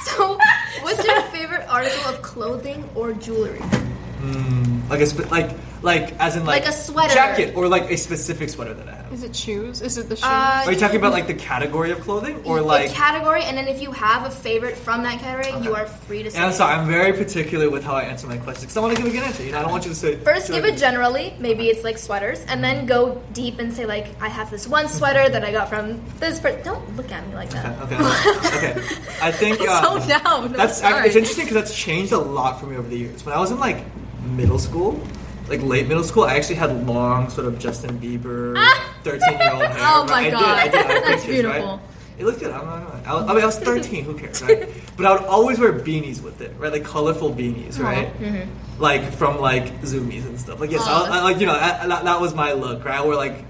so, 0.05 0.38
what's 0.81 1.05
your 1.05 1.20
favorite 1.24 1.66
article 1.68 2.11
of 2.14 2.22
clothing 2.22 2.88
or 2.94 3.12
jewelry? 3.12 3.59
Hmm, 3.59 4.88
like 4.88 5.00
a 5.00 5.07
like 5.29 5.50
like 5.83 6.12
as 6.18 6.37
in 6.37 6.46
like, 6.46 6.62
Like 6.64 6.72
a 6.72 6.76
sweater. 6.76 7.12
jacket 7.14 7.55
or 7.55 7.68
like 7.68 7.90
a 7.90 7.96
specific 7.98 8.48
sweater 8.48 8.72
that 8.74 8.88
I 8.88 8.92
have. 8.94 8.95
Is 9.12 9.22
it 9.22 9.34
shoes? 9.34 9.80
Is 9.80 9.98
it 9.98 10.08
the 10.08 10.16
shoes? 10.16 10.24
Uh, 10.24 10.62
Are 10.66 10.72
you 10.72 10.78
talking 10.78 10.96
about 10.96 11.12
like 11.12 11.26
the 11.26 11.34
category 11.34 11.90
of 11.90 12.00
clothing 12.00 12.42
or 12.44 12.60
like 12.60 12.82
the 12.82 12.88
like? 12.88 12.96
category, 12.96 13.42
and 13.42 13.56
then 13.56 13.68
if 13.68 13.80
you 13.80 13.92
have 13.92 14.26
a 14.26 14.30
favorite 14.30 14.76
from 14.76 15.02
that 15.04 15.20
category, 15.20 15.64
you 15.64 15.74
are 15.74 15.86
free 15.86 16.22
to 16.22 16.30
say. 16.30 16.36
And 16.36 16.46
I'm 16.46 16.52
sorry, 16.52 16.74
I'm 16.74 16.86
very 16.86 17.12
particular 17.12 17.70
with 17.70 17.84
how 17.84 17.94
I 17.94 18.02
answer 18.02 18.26
my 18.26 18.36
questions 18.36 18.64
because 18.64 18.76
I 18.76 18.80
want 18.80 18.96
to 18.96 19.02
give 19.02 19.12
a 19.12 19.16
good 19.16 19.24
answer. 19.24 19.44
You 19.44 19.52
know, 19.52 19.58
I 19.58 19.62
don't 19.62 19.70
want 19.70 19.84
you 19.84 19.90
to 19.90 19.96
say. 19.96 20.16
First, 20.16 20.50
give 20.50 20.64
it 20.64 20.76
generally. 20.76 21.34
Maybe 21.38 21.68
it's 21.68 21.84
like 21.84 21.98
sweaters, 21.98 22.40
and 22.48 22.62
then 22.62 22.86
go 22.86 23.22
deep 23.32 23.58
and 23.58 23.72
say 23.72 23.86
like, 23.86 24.06
I 24.20 24.28
have 24.28 24.50
this 24.50 24.66
one 24.66 24.88
sweater 24.88 25.28
that 25.28 25.44
I 25.44 25.52
got 25.52 25.68
from 25.68 26.02
this 26.18 26.40
person. 26.40 26.62
Don't 26.64 26.96
look 26.96 27.10
at 27.12 27.26
me 27.28 27.34
like 27.34 27.50
that. 27.50 27.80
Okay, 27.82 27.96
okay, 27.96 28.70
okay. 28.72 28.80
I 29.22 29.30
think 29.30 29.60
um, 29.68 30.00
so 30.00 30.08
down. 30.08 30.52
That's 30.52 30.78
Sorry. 30.78 31.06
it's 31.06 31.16
interesting 31.16 31.44
because 31.44 31.54
that's 31.62 31.76
changed 31.76 32.12
a 32.12 32.18
lot 32.18 32.60
for 32.60 32.66
me 32.66 32.76
over 32.76 32.88
the 32.88 32.98
years. 32.98 33.24
When 33.24 33.34
I 33.34 33.38
was 33.38 33.50
in 33.50 33.58
like 33.58 33.84
middle 34.24 34.58
school, 34.58 35.00
like 35.48 35.62
late 35.62 35.86
middle 35.86 36.04
school, 36.04 36.24
I 36.24 36.36
actually 36.36 36.56
had 36.56 36.86
long 36.86 37.30
sort 37.30 37.46
of 37.46 37.58
Justin 37.58 37.98
Bieber, 37.98 38.56
thirteen 39.10 39.38
year 39.38 39.52
old 39.52 39.62
hair. 39.66 39.76
Oh 39.78 40.04
my 40.04 40.14
I 40.14 40.30
God. 40.30 40.40
did, 40.40 40.48
I 40.48 40.68
did. 40.68 40.74
I 40.74 40.88
That's 40.88 41.06
pictures, 41.08 41.26
beautiful. 41.26 41.66
Right? 41.66 41.80
It 42.18 42.24
looked 42.24 42.40
good. 42.40 42.50
I'm 42.50 42.64
not 42.64 42.86
gonna. 42.86 43.02
I, 43.06 43.14
was, 43.14 43.24
I 43.24 43.34
mean, 43.34 43.42
I 43.42 43.46
was 43.46 43.58
13. 43.58 44.04
Who 44.04 44.14
cares, 44.18 44.42
right? 44.42 44.68
But 44.96 45.04
I 45.04 45.12
would 45.12 45.24
always 45.24 45.58
wear 45.58 45.74
beanies 45.74 46.22
with 46.22 46.40
it, 46.40 46.54
right? 46.56 46.72
Like 46.72 46.84
colorful 46.84 47.30
beanies, 47.30 47.78
uh-huh. 47.78 47.82
right? 47.82 48.18
Mm-hmm. 48.18 48.80
Like 48.80 49.12
from 49.12 49.38
like 49.38 49.82
Zumiez 49.82 50.24
and 50.24 50.40
stuff. 50.40 50.58
Like 50.58 50.70
yes, 50.70 50.80
Oh, 50.84 51.08
I, 51.10 51.18
I, 51.18 51.22
like 51.22 51.38
you 51.38 51.46
know 51.46 51.52
that, 51.52 51.86
that, 51.86 52.04
that 52.04 52.20
was 52.20 52.34
my 52.34 52.52
look, 52.52 52.84
right? 52.86 52.98
I 52.98 53.04
wore 53.04 53.14
like 53.14 53.44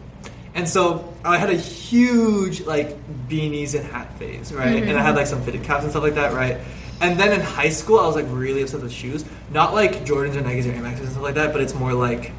and 0.57 0.67
so 0.67 1.15
I 1.23 1.37
had 1.37 1.51
a 1.51 1.55
huge 1.55 2.63
like 2.63 2.97
beanies 3.29 3.75
and 3.79 3.85
hat 3.85 4.19
phase, 4.19 4.53
right? 4.53 4.69
And 4.69 4.85
I 4.85 4.95
mm-hmm. 4.95 4.99
had 4.99 5.15
like 5.15 5.27
some 5.27 5.43
fitted 5.43 5.63
caps 5.63 5.83
and 5.83 5.93
stuff 5.93 6.03
like 6.03 6.15
that, 6.15 6.33
right? 6.33 6.59
And 7.01 7.21
then 7.21 7.33
in 7.33 7.43
high 7.43 7.69
school, 7.69 8.01
I 8.01 8.07
was 8.07 8.17
like 8.17 8.25
really 8.31 8.63
obsessed 8.63 8.83
with 8.83 8.91
shoes. 8.91 9.25
Not 9.51 9.75
like 9.75 10.07
Jordans 10.07 10.35
or 10.35 10.41
Nikes 10.41 10.67
or 10.67 10.75
Air 10.75 10.83
Maxes 10.83 11.01
and 11.03 11.11
stuff 11.11 11.23
like 11.23 11.35
that, 11.35 11.53
but 11.53 11.61
it's 11.61 11.75
more 11.75 11.93
like 11.93 12.33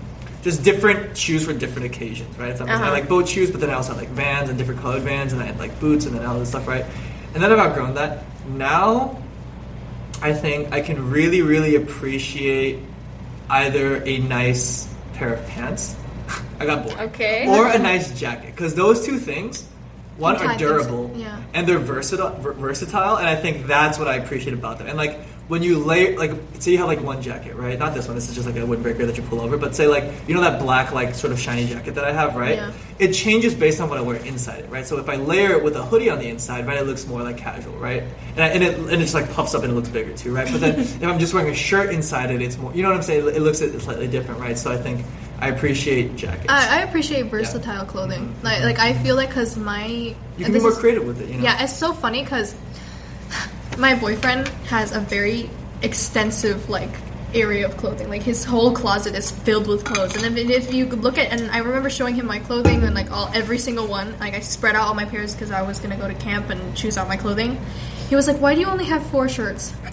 just 0.48 0.64
different 0.64 1.18
shoes 1.18 1.44
for 1.46 1.52
different 1.52 1.86
occasions, 1.94 2.38
right? 2.38 2.52
If 2.52 2.60
that 2.60 2.66
makes. 2.68 2.72
I 2.72 2.76
Uh-huh. 2.76 2.86
had 2.86 2.92
like 2.94 3.10
boat 3.10 3.28
shoes, 3.28 3.52
but 3.52 3.60
then 3.60 3.70
I 3.70 3.74
also 3.74 3.94
had 3.94 4.00
like 4.02 4.10
Vans 4.12 4.50
and 4.50 4.58
different 4.58 4.80
colored 4.80 5.02
Vans, 5.02 5.34
and 5.34 5.42
I 5.42 5.46
had 5.46 5.60
like 5.60 5.78
boots 5.82 6.06
and 6.06 6.16
then 6.16 6.26
all 6.26 6.40
this 6.40 6.48
stuff, 6.50 6.66
right? 6.68 6.86
And 7.34 7.44
then 7.44 7.52
I've 7.52 7.60
outgrown 7.60 7.96
that. 7.96 8.24
Now, 8.48 9.22
I 10.22 10.32
think 10.34 10.72
I 10.72 10.80
can 10.80 11.10
really, 11.12 11.42
really 11.42 11.76
appreciate 11.76 12.80
either 13.50 14.02
a 14.06 14.20
nice 14.20 14.88
pair 15.16 15.34
of 15.34 15.46
pants. 15.48 15.98
I 16.62 16.66
got 16.66 16.86
bored. 16.86 16.98
Okay. 17.12 17.46
Or 17.50 17.68
a 17.68 17.78
nice 17.78 18.18
jacket, 18.18 18.56
because 18.56 18.74
those 18.74 19.06
two 19.06 19.18
things, 19.20 19.68
one 20.18 20.38
are 20.38 20.58
durable, 20.58 21.12
yeah. 21.14 21.42
and 21.54 21.68
they're 21.68 21.78
versatile, 21.78 22.32
versatile, 22.40 23.18
and 23.18 23.28
I 23.28 23.36
think 23.36 23.68
that's 23.68 24.00
what 24.00 24.08
I 24.08 24.16
appreciate 24.16 24.54
about 24.54 24.78
them. 24.78 24.88
And 24.88 24.98
like 24.98 25.20
when 25.48 25.64
you 25.64 25.80
layer, 25.80 26.18
like 26.18 26.32
say 26.60 26.72
you 26.72 26.78
have 26.80 26.88
like 26.88 27.02
one 27.02 27.22
jacket, 27.22 27.56
right? 27.56 27.80
Not 27.80 27.94
this 27.94 28.08
one. 28.08 28.16
This 28.16 28.28
is 28.28 28.36
just 28.36 28.48
like 28.48 28.58
a 28.58 28.60
windbreaker 28.60 29.06
that 29.06 29.16
you 29.16 29.24
pull 29.24 29.40
over. 29.40 29.58
But 29.58 29.76
say 29.76 29.88
like 29.88 30.12
you 30.28 30.36
know 30.36 30.42
that 30.42 30.62
black 30.62 30.92
like 30.92 31.16
sort 31.16 31.32
of 31.32 31.40
shiny 31.40 31.66
jacket 31.66 31.96
that 31.96 32.04
I 32.04 32.12
have, 32.12 32.36
right? 32.36 32.56
Yeah. 32.56 32.72
It 33.00 33.14
changes 33.14 33.54
based 33.56 33.80
on 33.80 33.90
what 33.90 33.98
I 33.98 34.02
wear 34.02 34.18
inside 34.18 34.66
it, 34.66 34.70
right? 34.70 34.86
So 34.86 34.98
if 34.98 35.08
I 35.08 35.16
layer 35.16 35.52
it 35.52 35.64
with 35.64 35.76
a 35.76 35.84
hoodie 35.84 36.10
on 36.10 36.20
the 36.20 36.28
inside, 36.28 36.68
right, 36.68 36.78
it 36.78 36.86
looks 36.86 37.08
more 37.08 37.22
like 37.24 37.38
casual, 37.38 37.74
right? 37.74 38.04
And, 38.36 38.40
I, 38.42 38.48
and 38.50 38.64
it 38.64 38.78
and 38.78 38.92
it 38.92 38.98
just 38.98 39.14
like 39.14 39.32
puffs 39.32 39.56
up 39.56 39.64
and 39.64 39.72
it 39.72 39.76
looks 39.76 39.90
bigger 39.90 40.14
too, 40.14 40.36
right? 40.36 40.52
But 40.52 40.62
then 40.62 40.80
if 40.80 41.04
I'm 41.04 41.20
just 41.20 41.34
wearing 41.34 41.52
a 41.52 41.56
shirt 41.56 41.94
inside 41.94 42.32
it, 42.32 42.42
it's 42.42 42.58
more. 42.58 42.74
You 42.74 42.84
know 42.84 42.90
what 42.90 42.98
I'm 42.98 43.04
saying? 43.04 43.28
It 43.28 43.42
looks 43.42 43.60
slightly 43.60 44.08
different, 44.08 44.42
right? 44.42 44.58
So 44.58 44.72
I 44.72 44.78
think 44.78 45.06
I 45.40 45.50
appreciate 45.50 46.16
jackets. 46.16 46.50
I, 46.50 46.80
I 46.80 46.84
appreciate 46.84 47.28
versatile 47.28 47.86
clothing. 47.86 48.28
Mm-hmm. 48.28 48.46
Like, 48.46 48.64
like 48.64 48.80
I 48.80 48.94
feel 48.94 49.16
like 49.16 49.30
because 49.30 49.56
my 49.56 49.86
you 49.86 50.44
can 50.44 50.52
be 50.52 50.60
more 50.60 50.72
creative 50.72 51.06
with 51.06 51.22
it, 51.22 51.30
you 51.30 51.38
know? 51.38 51.44
Yeah, 51.44 51.64
it's 51.64 51.76
so 51.76 51.94
funny 51.94 52.24
because 52.24 52.56
my 53.78 53.96
boyfriend 53.96 54.48
has 54.70 54.92
a 54.92 55.00
very 55.00 55.50
extensive 55.82 56.70
like 56.70 56.90
area 57.34 57.66
of 57.66 57.78
clothing. 57.78 58.10
Like 58.10 58.24
his 58.24 58.44
whole 58.44 58.74
closet 58.74 59.16
is 59.16 59.32
filled 59.32 59.68
with 59.68 59.84
clothes. 59.84 60.16
And 60.16 60.38
if, 60.38 60.50
if 60.50 60.74
you 60.74 60.86
could 60.86 61.04
look 61.04 61.18
at, 61.18 61.32
and 61.32 61.52
I 61.52 61.60
remember 61.60 61.90
showing 61.90 62.16
him 62.16 62.26
my 62.26 62.40
clothing 62.40 62.84
and 62.84 62.96
like 62.96 63.12
all 63.12 63.30
every 63.34 63.58
single 63.58 63.88
one. 63.88 64.18
Like 64.20 64.34
I 64.34 64.40
spread 64.40 64.76
out 64.76 64.88
all 64.88 64.94
my 64.94 65.06
pairs 65.06 65.34
because 65.34 65.52
I 65.52 65.62
was 65.62 65.80
gonna 65.80 65.98
go 65.98 66.08
to 66.08 66.16
camp 66.16 66.50
and 66.50 66.76
choose 66.76 66.98
out 66.98 67.08
my 67.08 67.18
clothing. 67.18 67.60
He 68.10 68.16
was 68.16 68.28
like, 68.28 68.38
"Why 68.38 68.56
do 68.56 68.62
you 68.62 68.68
only 68.68 68.86
have 68.86 69.06
four 69.08 69.28
shirts?" 69.30 69.74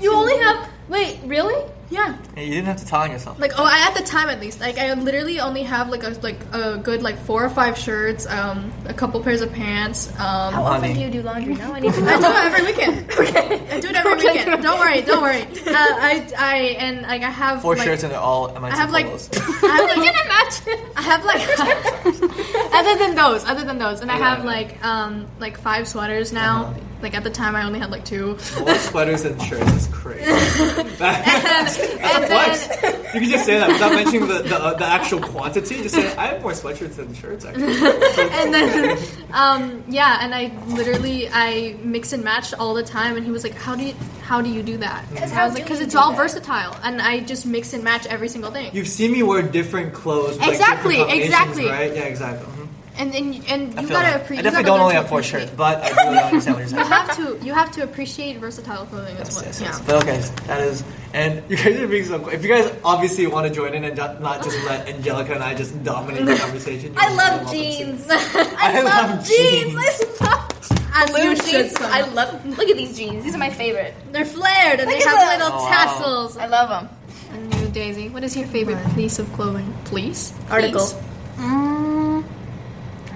You 0.00 0.12
only 0.12 0.36
have. 0.36 0.68
Wait, 0.88 1.20
really? 1.24 1.64
Yeah. 1.90 2.16
Hey, 2.34 2.46
you 2.46 2.50
didn't 2.52 2.66
have 2.66 2.78
to 2.78 2.86
tell 2.86 3.00
on 3.00 3.10
yourself. 3.10 3.38
Like 3.38 3.52
oh, 3.58 3.64
I, 3.64 3.86
at 3.88 3.94
the 3.94 4.02
time 4.02 4.28
at 4.28 4.40
least, 4.40 4.60
like 4.60 4.78
I 4.78 4.92
literally 4.94 5.40
only 5.40 5.62
have 5.62 5.88
like 5.88 6.02
a 6.02 6.10
like 6.22 6.38
a 6.52 6.78
good 6.78 7.02
like 7.02 7.18
four 7.18 7.44
or 7.44 7.50
five 7.50 7.76
shirts, 7.78 8.26
um, 8.26 8.72
a 8.86 8.94
couple 8.94 9.22
pairs 9.22 9.40
of 9.40 9.52
pants. 9.52 10.08
Um, 10.12 10.52
How 10.52 10.62
often 10.62 10.82
honey. 10.82 10.94
do 10.94 11.00
you 11.00 11.10
do 11.10 11.22
laundry? 11.22 11.54
Now 11.54 11.72
I 11.74 11.80
need 11.80 11.92
to 11.92 12.00
I 12.04 12.16
do 12.16 12.24
it 12.24 12.44
every 12.44 12.64
weekend. 12.64 13.10
Okay. 13.24 13.68
I 13.70 13.80
do 13.80 13.88
it 13.88 13.96
every 13.96 14.14
weekend. 14.16 14.62
Don't 14.62 14.78
worry, 14.78 15.00
don't 15.02 15.22
worry. 15.22 15.46
Uh, 15.74 15.76
I, 15.76 16.30
I, 16.38 16.56
and 16.78 17.02
like 17.02 17.22
I 17.22 17.30
have 17.30 17.60
Four 17.60 17.74
like, 17.74 17.84
shirts 17.84 18.04
and 18.04 18.12
they're 18.12 18.20
all 18.20 18.48
MIT 18.48 18.74
I 18.74 18.76
have 18.76 18.92
like, 18.92 19.06
polos. 19.06 19.28
I 19.34 21.02
have 21.02 21.24
like, 21.24 21.40
I 21.40 21.64
have 21.64 22.22
like, 22.22 22.74
other 22.74 22.98
than 22.98 23.16
those, 23.16 23.44
other 23.44 23.64
than 23.64 23.78
those, 23.78 24.00
and 24.00 24.10
I 24.10 24.16
have 24.16 24.44
like, 24.44 24.84
um, 24.84 25.26
like 25.40 25.58
five 25.58 25.88
sweaters 25.88 26.32
now. 26.32 26.66
Uh-huh. 26.66 26.80
Like 27.04 27.14
at 27.14 27.22
the 27.22 27.30
time, 27.30 27.54
I 27.54 27.64
only 27.64 27.78
had 27.78 27.90
like 27.90 28.04
two. 28.04 28.38
More 28.58 28.74
sweaters 28.76 29.24
and 29.24 29.40
shirts 29.42 29.70
is 29.72 29.86
crazy. 29.88 30.24
that's, 30.98 30.98
that's 30.98 31.78
a 31.78 32.26
flex. 32.26 32.66
then, 32.80 33.04
You 33.14 33.20
can 33.20 33.30
just 33.30 33.44
say 33.44 33.58
that 33.58 33.68
without 33.68 33.92
mentioning 33.92 34.26
the, 34.26 34.38
the, 34.42 34.56
uh, 34.56 34.74
the 34.74 34.86
actual 34.86 35.20
quantity. 35.20 35.82
Just 35.82 35.94
say, 35.94 36.16
I 36.16 36.28
have 36.28 36.42
more 36.42 36.52
sweatshirts 36.52 36.96
than 36.96 37.12
shirts, 37.14 37.44
actually. 37.44 37.66
and 38.32 38.54
then 38.54 38.98
um, 39.34 39.84
yeah 39.88 40.18
and 40.22 40.34
i 40.34 40.50
literally 40.68 41.28
i 41.30 41.76
mix 41.82 42.12
and 42.12 42.24
match 42.24 42.54
all 42.54 42.72
the 42.74 42.82
time 42.82 43.16
and 43.16 43.24
he 43.24 43.32
was 43.32 43.42
like 43.42 43.54
how 43.54 43.74
do 43.74 43.84
you 43.84 43.94
how 44.22 44.40
do 44.40 44.48
you 44.48 44.62
do 44.62 44.76
that 44.78 45.04
and 45.16 45.30
how 45.30 45.42
i 45.42 45.46
was 45.46 45.54
like 45.54 45.64
because 45.64 45.80
it's 45.80 45.94
all 45.94 46.10
that?" 46.10 46.16
versatile 46.16 46.76
and 46.82 47.02
i 47.02 47.20
just 47.20 47.44
mix 47.44 47.72
and 47.72 47.82
match 47.84 48.06
every 48.06 48.28
single 48.28 48.50
thing 48.50 48.70
You've 48.72 48.88
seen 48.88 49.12
me 49.12 49.22
wear 49.22 49.42
different 49.42 49.92
clothes. 49.92 50.30
with, 50.30 50.40
like, 50.40 50.52
Exactly, 50.52 50.96
different 50.96 51.20
exactly. 51.20 51.66
Right? 51.66 51.94
Yeah, 51.94 52.02
exactly. 52.04 52.53
And 52.96 53.12
and, 53.14 53.34
and 53.48 53.74
you 53.74 53.80
feel 53.80 53.88
gotta 53.88 54.06
that. 54.12 54.22
appreciate 54.22 54.38
I 54.38 54.42
definitely 54.42 54.64
don't 54.66 54.80
only 54.80 54.94
have 54.94 55.08
four 55.08 55.22
shirts, 55.22 55.50
but 55.56 55.82
I 55.82 55.88
really 56.04 56.18
understand 56.30 56.56
what 56.56 56.60
you're 56.60 56.68
saying. 56.68 56.84
you 56.86 56.92
have 56.92 57.16
to 57.16 57.44
you 57.46 57.52
have 57.54 57.70
to 57.72 57.82
appreciate 57.82 58.38
versatile 58.38 58.86
clothing 58.86 59.16
as 59.16 59.34
well 59.34 59.44
yes, 59.46 59.60
yeah. 59.60 59.80
But 59.84 60.02
okay, 60.04 60.18
that 60.46 60.60
is, 60.60 60.84
and 61.12 61.42
you 61.50 61.56
guys 61.56 61.80
are 61.80 61.88
being 61.88 62.04
so. 62.04 62.28
If 62.28 62.42
you 62.44 62.48
guys 62.50 62.72
obviously 62.84 63.26
want 63.26 63.48
to 63.48 63.52
join 63.54 63.74
in 63.74 63.82
and 63.84 63.96
not 63.96 64.20
not 64.20 64.44
just 64.44 64.56
let 64.64 64.86
Angelica 64.88 65.34
and 65.34 65.42
I 65.42 65.54
just 65.54 65.82
dominate 65.82 66.24
the 66.24 66.36
conversation, 66.36 66.94
I 66.96 67.08
love 67.14 67.16
than 67.16 67.46
welcome 67.46 67.46
to. 67.48 67.58
jeans. 67.58 68.06
I 68.10 68.54
I, 68.58 68.80
love 68.82 69.10
love 69.10 69.26
jeans. 69.26 69.72
jeans. 69.74 70.20
I 70.20 70.24
love 70.30 70.50
As 70.94 71.10
blue 71.10 71.22
you 71.30 71.34
jeans. 71.36 71.76
I 71.80 72.00
love. 72.14 72.46
Look 72.46 72.68
at 72.68 72.76
these 72.76 72.96
jeans. 72.96 73.24
These 73.24 73.34
are 73.34 73.38
my 73.38 73.50
favorite. 73.50 73.94
they're 74.12 74.24
flared 74.24 74.78
and 74.78 74.88
Look 74.88 74.98
they 75.00 75.04
have 75.04 75.18
them. 75.18 75.40
little 75.40 75.58
Oh, 75.58 75.64
wow. 75.64 75.68
tassels 75.68 76.36
I 76.36 76.46
love 76.46 76.68
them. 76.70 76.88
and 77.32 77.50
new 77.60 77.68
daisy 77.70 78.08
what 78.08 78.22
is 78.22 78.36
your 78.36 78.46
favorite 78.46 78.78
piece 78.94 79.18
of 79.18 79.26
clothing 79.32 79.66
please 79.84 80.32
Article. 80.48 80.86
Please. 80.86 80.94
Mm, 81.38 81.42
I 81.42 81.93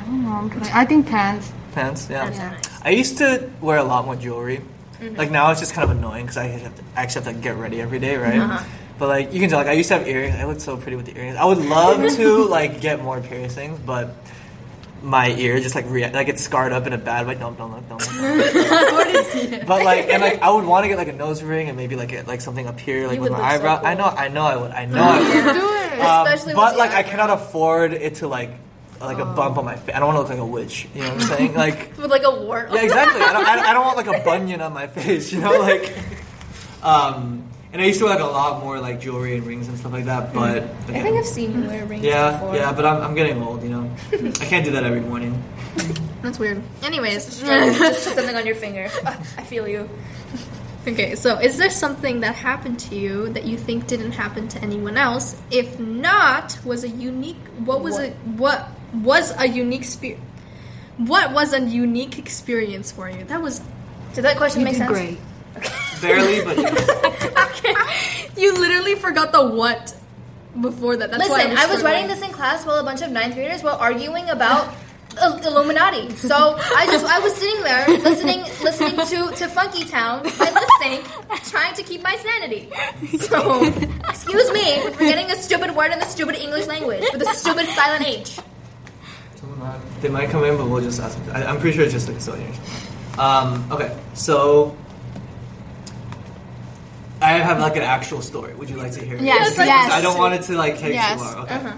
don't 0.08 0.24
know. 0.24 0.32
I'm 0.32 0.50
trying. 0.50 0.72
I 0.72 0.84
think 0.84 1.06
pants. 1.06 1.52
Pants, 1.72 2.08
yeah. 2.10 2.28
That's 2.30 2.38
nice. 2.38 2.82
I 2.82 2.90
used 2.90 3.18
to 3.18 3.48
wear 3.60 3.78
a 3.78 3.84
lot 3.84 4.04
more 4.04 4.16
jewelry. 4.16 4.60
Mm-hmm. 5.00 5.14
Like 5.16 5.30
now, 5.30 5.50
it's 5.52 5.60
just 5.60 5.74
kind 5.74 5.88
of 5.90 5.96
annoying 5.96 6.24
because 6.24 6.36
I 6.36 6.46
have 6.48 6.74
to, 6.76 6.82
I 6.96 7.02
actually 7.02 7.24
have 7.26 7.34
to 7.36 7.40
get 7.40 7.56
ready 7.56 7.80
every 7.80 8.00
day, 8.00 8.16
right? 8.16 8.38
Uh-huh. 8.38 8.64
But 8.98 9.08
like 9.08 9.32
you 9.32 9.38
can 9.38 9.48
tell, 9.48 9.58
like 9.58 9.68
I 9.68 9.72
used 9.72 9.88
to 9.90 9.98
have 9.98 10.08
earrings. 10.08 10.34
I 10.34 10.44
look 10.44 10.58
so 10.60 10.76
pretty 10.76 10.96
with 10.96 11.06
the 11.06 11.16
earrings. 11.16 11.36
I 11.36 11.44
would 11.44 11.58
love 11.58 12.04
to 12.16 12.44
like 12.48 12.80
get 12.80 13.00
more 13.00 13.20
piercings, 13.20 13.78
but 13.78 14.10
my 15.00 15.30
ear 15.30 15.60
just 15.60 15.76
like 15.76 15.84
rea- 15.88 16.10
like 16.10 16.26
it's 16.26 16.42
scarred 16.42 16.72
up 16.72 16.84
in 16.88 16.92
a 16.92 16.98
bad 16.98 17.28
way. 17.28 17.36
No, 17.36 17.52
don't 17.52 17.70
look, 17.70 17.88
don't 17.88 18.00
look. 18.00 19.66
but 19.68 19.84
like 19.84 20.08
and 20.08 20.20
like 20.20 20.42
I 20.42 20.50
would 20.50 20.64
want 20.64 20.82
to 20.82 20.88
get 20.88 20.98
like 20.98 21.06
a 21.06 21.12
nose 21.12 21.44
ring 21.44 21.68
and 21.68 21.76
maybe 21.76 21.94
like 21.94 22.08
get 22.08 22.26
like 22.26 22.40
something 22.40 22.66
up 22.66 22.80
here 22.80 23.06
like 23.06 23.16
You 23.16 23.22
with 23.22 23.30
my 23.30 23.38
look 23.38 23.62
so 23.62 23.68
eyebrow. 23.68 23.80
I 23.84 23.94
know, 23.94 24.04
I 24.06 24.26
know, 24.28 24.42
I 24.42 24.56
would, 24.56 24.70
I 24.72 24.84
know, 24.86 25.00
I 25.00 25.18
would. 25.20 25.54
do 25.54 25.94
it 25.94 26.00
Um, 26.00 26.26
Especially 26.26 26.54
but 26.54 26.64
with 26.64 26.72
the 26.72 26.78
like 26.78 26.90
I 26.92 27.02
cannot 27.04 27.30
afford 27.30 27.92
it 27.92 28.16
to 28.16 28.26
like 28.26 28.50
like 29.00 29.18
a 29.18 29.24
bump 29.24 29.58
on 29.58 29.64
my 29.64 29.76
face. 29.76 29.94
I 29.94 29.98
don't 30.00 30.14
want 30.14 30.16
to 30.16 30.20
look 30.20 30.30
like 30.30 30.38
a 30.38 30.46
witch. 30.46 30.88
You 30.94 31.02
know 31.02 31.14
what 31.14 31.22
I'm 31.22 31.28
saying? 31.28 31.54
Like 31.58 31.96
With 31.96 32.10
like 32.10 32.24
a 32.24 32.30
wart. 32.30 32.70
yeah, 32.72 32.82
exactly. 32.82 33.20
I 33.20 33.32
don't, 33.32 33.46
I, 33.46 33.70
I 33.70 33.72
don't 33.72 33.84
want 33.84 33.96
like 33.96 34.20
a 34.20 34.24
bunion 34.24 34.60
on 34.60 34.72
my 34.72 34.86
face. 34.86 35.32
You 35.32 35.40
know, 35.40 35.58
like 35.60 35.96
um. 36.82 37.44
And 37.70 37.82
I 37.82 37.84
used 37.84 37.98
to 37.98 38.06
wear 38.06 38.14
like 38.14 38.24
a 38.24 38.26
lot 38.26 38.64
more 38.64 38.80
like 38.80 38.98
jewelry 38.98 39.36
and 39.36 39.46
rings 39.46 39.68
and 39.68 39.78
stuff 39.78 39.92
like 39.92 40.06
that. 40.06 40.32
But 40.32 40.62
I 40.62 41.02
think 41.02 41.18
I've 41.18 41.26
seen 41.26 41.62
you 41.62 41.68
wear 41.68 41.84
rings 41.84 42.02
yeah, 42.02 42.32
before. 42.32 42.56
yeah. 42.56 42.72
But 42.72 42.86
I'm, 42.86 43.02
I'm 43.02 43.14
getting 43.14 43.42
old. 43.42 43.62
You 43.62 43.68
know, 43.68 43.90
I 44.12 44.44
can't 44.46 44.64
do 44.64 44.70
that 44.72 44.84
every 44.84 45.00
morning. 45.00 45.42
that's 46.22 46.38
weird 46.38 46.60
anyways 46.82 47.40
Just 47.40 47.44
put 47.78 47.94
something 47.94 48.34
on 48.34 48.46
your 48.46 48.54
finger. 48.56 48.88
I 49.04 49.44
feel 49.44 49.68
you. 49.68 49.88
Okay, 50.86 51.14
so 51.16 51.38
is 51.38 51.58
there 51.58 51.68
something 51.68 52.20
that 52.20 52.34
happened 52.34 52.80
to 52.80 52.94
you 52.96 53.28
that 53.34 53.44
you 53.44 53.58
think 53.58 53.86
didn't 53.86 54.12
happen 54.12 54.48
to 54.48 54.62
anyone 54.62 54.96
else? 54.96 55.36
If 55.50 55.78
not, 55.78 56.58
was 56.64 56.84
a 56.84 56.88
unique 56.88 57.36
what 57.58 57.82
was 57.82 57.98
a 57.98 58.10
what 58.36 58.70
was 58.92 59.32
a 59.38 59.46
unique 59.46 59.84
spe- 59.84 60.18
what 60.98 61.32
was 61.32 61.52
a 61.52 61.60
unique 61.60 62.18
experience 62.18 62.90
for 62.92 63.08
you? 63.08 63.24
That 63.24 63.40
was 63.40 63.60
Did 64.14 64.24
that 64.24 64.36
question 64.36 64.60
You 64.60 64.64
make 64.66 64.74
did 64.74 64.88
sense? 64.88 64.90
great. 64.90 65.18
Barely, 66.00 66.44
but 66.44 66.56
yes. 67.64 68.30
you 68.36 68.54
literally 68.54 68.94
forgot 68.94 69.32
the 69.32 69.44
what 69.48 69.94
before 70.60 70.96
that. 70.96 71.10
That's 71.10 71.28
why 71.28 71.44
Listen, 71.44 71.56
I 71.58 71.66
was 71.66 71.82
writing 71.82 72.08
this 72.08 72.22
in 72.22 72.30
class 72.30 72.64
while 72.66 72.78
a 72.78 72.84
bunch 72.84 73.02
of 73.02 73.10
ninth 73.10 73.34
graders 73.34 73.62
were 73.62 73.70
arguing 73.70 74.28
about 74.30 74.72
Illuminati. 75.22 76.10
So 76.16 76.56
I 76.58 76.86
just 76.86 77.04
I 77.04 77.18
was 77.18 77.34
sitting 77.34 77.62
there 77.64 77.88
listening 77.88 78.42
listening 78.62 78.96
to, 79.06 79.34
to 79.36 79.48
Funky 79.48 79.84
Town 79.84 80.22
by 80.22 80.50
Lipps 80.50 80.78
Inc., 80.82 81.50
trying 81.50 81.74
to 81.74 81.82
keep 81.82 82.02
my 82.02 82.16
sanity. 82.16 82.68
So 83.18 83.64
excuse 84.08 84.52
me 84.52 84.80
for 84.82 84.92
forgetting 84.92 85.30
a 85.30 85.36
stupid 85.36 85.74
word 85.74 85.90
in 85.92 85.98
the 85.98 86.06
stupid 86.06 86.36
English 86.36 86.66
language 86.66 87.04
with 87.12 87.22
a 87.22 87.34
stupid 87.34 87.66
silent 87.70 88.06
H. 88.06 88.38
Someone 89.58 89.80
They 90.00 90.08
might 90.08 90.30
come 90.30 90.44
in, 90.44 90.56
but 90.56 90.68
we'll 90.68 90.82
just 90.82 91.00
ask 91.00 91.18
them. 91.24 91.36
I, 91.36 91.44
I'm 91.44 91.58
pretty 91.58 91.76
sure 91.76 91.84
it's 91.84 91.92
just 91.92 92.06
the 92.06 92.12
custodians. 92.12 92.56
Um, 93.18 93.66
okay, 93.72 93.96
so 94.14 94.76
I 97.20 97.32
have 97.32 97.58
like 97.58 97.76
an 97.76 97.82
actual 97.82 98.22
story. 98.22 98.54
Would 98.54 98.70
you 98.70 98.76
like 98.76 98.92
to 98.92 99.04
hear 99.04 99.16
it? 99.16 99.22
Yes, 99.22 99.50
Because 99.50 99.66
yes. 99.66 99.90
I 99.92 100.00
don't 100.00 100.16
want 100.18 100.34
it 100.34 100.42
to 100.42 100.56
like 100.56 100.78
take 100.78 100.94
Yes, 100.94 101.18
too 101.18 101.26
long. 101.26 101.44
Okay. 101.44 101.54
uh-huh. 101.54 101.76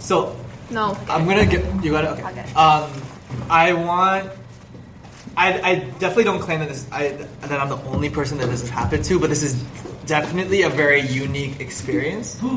So 0.00 0.36
No. 0.70 0.98
I'm 1.08 1.26
gonna 1.26 1.46
get 1.46 1.62
you 1.84 1.92
got 1.92 2.04
it. 2.04 2.10
Okay. 2.10 2.24
Okay. 2.24 2.52
Um, 2.54 2.90
I 3.48 3.72
want. 3.72 4.30
I, 5.36 5.60
I 5.60 5.74
definitely 6.00 6.24
don't 6.24 6.40
claim 6.40 6.58
that 6.58 6.68
this 6.68 6.90
I, 6.90 7.10
that 7.42 7.60
I'm 7.60 7.68
the 7.68 7.80
only 7.84 8.10
person 8.10 8.38
that 8.38 8.46
this 8.46 8.60
has 8.62 8.70
happened 8.70 9.04
to, 9.04 9.20
but 9.20 9.30
this 9.30 9.44
is 9.44 9.62
definitely 10.06 10.62
a 10.62 10.68
very 10.68 11.02
unique 11.02 11.60
experience. 11.60 12.40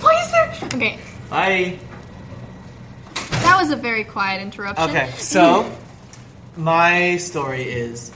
Why 0.00 0.14
is 0.22 0.30
there 0.32 0.63
Okay. 0.74 0.98
Bye. 1.30 1.78
That 3.30 3.58
was 3.60 3.70
a 3.70 3.76
very 3.76 4.04
quiet 4.04 4.40
interruption. 4.42 4.90
Okay, 4.90 5.10
so 5.16 5.70
my 6.56 7.16
story 7.18 7.62
is 7.64 8.12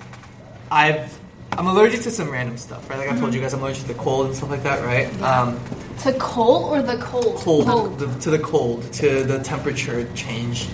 I've 0.71 1.19
I'm 1.53 1.67
allergic 1.67 2.03
to 2.03 2.11
some 2.11 2.31
random 2.31 2.57
stuff, 2.57 2.89
right? 2.89 2.99
Like 2.99 3.11
I 3.11 3.19
told 3.19 3.35
you 3.35 3.41
guys, 3.41 3.53
I'm 3.53 3.61
allergic 3.61 3.83
to 3.83 3.89
the 3.89 3.95
cold 3.99 4.27
and 4.27 4.37
stuff 4.37 4.51
like 4.51 4.63
that, 4.63 4.85
right? 4.85 5.09
Um, 5.23 5.59
To 6.01 6.13
cold 6.15 6.77
or 6.77 6.83
the 6.83 6.97
cold? 7.03 7.37
cold, 7.37 7.99
The, 7.99 8.07
to 8.21 8.31
the 8.31 8.39
cold, 8.39 8.93
to 8.95 9.25
the 9.25 9.39
temperature 9.41 10.09
change, 10.15 10.69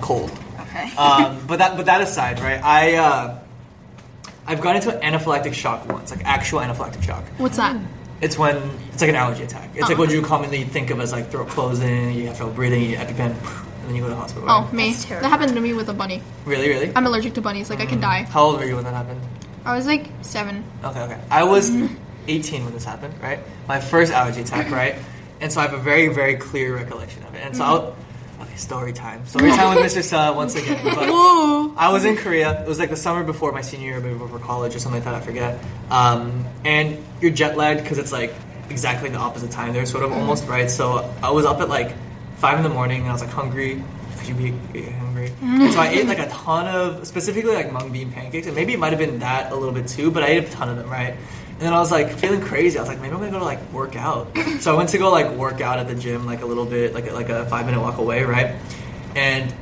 cold. 0.00 0.30
Okay. 0.60 0.90
Um, 0.98 1.38
but 1.46 1.58
that 1.58 1.76
but 1.76 1.86
that 1.86 2.00
aside, 2.00 2.40
right? 2.40 2.62
I 2.62 2.94
uh, 2.96 3.38
I've 4.46 4.60
gone 4.60 4.76
into 4.76 4.90
an 4.96 5.00
anaphylactic 5.14 5.54
shock 5.54 5.86
once, 5.90 6.10
like 6.10 6.24
actual 6.24 6.60
anaphylactic 6.60 7.02
shock. 7.02 7.24
What's 7.38 7.56
that? 7.56 7.76
It's 8.20 8.38
when 8.38 8.56
it's 8.92 9.00
like 9.00 9.10
an 9.10 9.16
allergy 9.16 9.44
attack. 9.44 9.70
It's 9.74 9.88
like 9.88 9.98
what 9.98 10.08
oh. 10.08 10.12
you 10.12 10.22
commonly 10.22 10.64
think 10.64 10.90
of 10.90 11.00
as 11.00 11.12
like 11.12 11.30
throat 11.30 11.48
closing, 11.48 12.12
you 12.12 12.26
have 12.28 12.36
trouble 12.36 12.54
breathing, 12.54 12.90
you 12.90 12.96
EpiPen, 12.96 13.30
and 13.30 13.88
then 13.88 13.94
you 13.94 14.00
go 14.00 14.08
to 14.08 14.14
the 14.14 14.20
hospital. 14.20 14.48
Oh, 14.48 14.62
right? 14.62 14.68
Oh, 14.70 14.74
me. 14.74 14.92
That's 14.92 15.04
That 15.04 15.24
happened 15.24 15.54
to 15.54 15.60
me 15.60 15.72
with 15.72 15.88
a 15.88 15.94
bunny. 15.94 16.22
really, 16.44 16.68
really? 16.68 16.92
I'm 16.94 17.06
allergic 17.06 17.34
to 17.34 17.42
bunnies. 17.42 17.70
Like 17.70 17.80
I 17.80 17.86
can 17.86 17.98
mm. 17.98 18.02
die. 18.02 18.22
How 18.22 18.44
old 18.44 18.58
were 18.58 18.64
you 18.64 18.76
when 18.76 18.84
that 18.84 18.94
happened? 18.94 19.20
I 19.64 19.76
was 19.76 19.86
like 19.86 20.10
seven. 20.22 20.64
Okay, 20.84 21.00
okay. 21.00 21.20
I 21.30 21.44
was 21.44 21.70
mm. 21.70 21.94
18 22.28 22.64
when 22.64 22.72
this 22.72 22.84
happened, 22.84 23.14
right? 23.22 23.40
My 23.68 23.80
first 23.80 24.12
allergy 24.12 24.42
attack, 24.42 24.70
right? 24.70 24.96
And 25.40 25.52
so 25.52 25.60
I 25.60 25.64
have 25.64 25.74
a 25.74 25.78
very, 25.78 26.08
very 26.08 26.36
clear 26.36 26.74
recollection 26.74 27.22
of 27.24 27.34
it. 27.34 27.44
And 27.44 27.56
so 27.56 27.64
I'll, 27.64 27.76
okay, 27.76 27.96
story 28.56 28.92
time. 28.92 29.24
Story 29.26 29.50
time 29.50 29.74
with 29.74 29.84
Mr. 29.84 30.02
Sa 30.02 30.32
once 30.34 30.54
again. 30.54 30.80
But 30.84 31.08
I 31.76 31.90
was 31.92 32.04
in 32.04 32.16
Korea. 32.16 32.62
It 32.62 32.68
was 32.68 32.78
like 32.78 32.90
the 32.90 32.96
summer 32.96 33.24
before 33.24 33.52
my 33.52 33.60
senior 33.62 33.90
year, 33.90 34.00
maybe 34.00 34.18
before 34.18 34.38
college 34.38 34.74
or 34.74 34.78
something 34.78 35.02
like 35.02 35.10
that. 35.10 35.14
I 35.14 35.24
forget. 35.24 35.58
Um, 35.90 36.44
and 36.64 37.02
you're 37.20 37.32
jet 37.32 37.56
lagged 37.56 37.82
because 37.82 37.98
it's 37.98 38.12
like 38.12 38.32
exactly 38.70 39.08
the 39.10 39.18
opposite 39.18 39.50
time 39.50 39.72
there, 39.72 39.86
sort 39.86 40.04
of 40.04 40.12
almost, 40.12 40.46
right? 40.46 40.70
So 40.70 41.12
I 41.22 41.30
was 41.30 41.44
up 41.46 41.60
at 41.60 41.68
like 41.68 41.94
five 42.36 42.56
in 42.58 42.62
the 42.62 42.70
morning 42.70 43.00
and 43.02 43.10
I 43.10 43.12
was 43.12 43.22
like 43.22 43.30
hungry. 43.30 43.82
Could 44.18 44.28
you 44.28 44.34
be 44.34 44.82
hungry? 44.82 45.28
So 45.72 45.80
I 45.80 45.88
ate 45.88 46.06
like 46.06 46.18
a 46.18 46.28
ton 46.28 46.66
of, 46.66 47.06
specifically 47.06 47.54
like 47.54 47.72
mung 47.72 47.92
bean 47.92 48.10
pancakes, 48.10 48.46
and 48.46 48.56
maybe 48.56 48.72
it 48.72 48.78
might 48.78 48.90
have 48.90 48.98
been 48.98 49.18
that 49.18 49.52
a 49.52 49.54
little 49.54 49.74
bit 49.74 49.86
too, 49.88 50.10
but 50.10 50.22
I 50.22 50.28
ate 50.28 50.44
a 50.44 50.50
ton 50.50 50.68
of 50.70 50.76
them, 50.76 50.88
right? 50.88 51.14
And 51.54 51.62
then 51.62 51.72
I 51.72 51.78
was 51.78 51.90
like 51.90 52.10
feeling 52.10 52.40
crazy. 52.40 52.78
I 52.78 52.82
was 52.82 52.88
like, 52.88 53.00
maybe 53.00 53.14
I'm 53.14 53.20
gonna 53.20 53.30
go 53.30 53.38
to 53.38 53.44
like 53.44 53.72
work 53.72 53.96
out. 53.96 54.36
So 54.60 54.74
I 54.74 54.76
went 54.76 54.88
to 54.90 54.98
go 54.98 55.10
like 55.10 55.30
work 55.32 55.60
out 55.60 55.78
at 55.78 55.86
the 55.86 55.94
gym, 55.94 56.26
like 56.26 56.42
a 56.42 56.46
little 56.46 56.66
bit, 56.66 56.94
like 56.94 57.10
like 57.12 57.28
a 57.28 57.46
five 57.46 57.66
minute 57.66 57.80
walk 57.80 57.98
away, 57.98 58.24
right? 58.24 58.56
And 59.14 59.54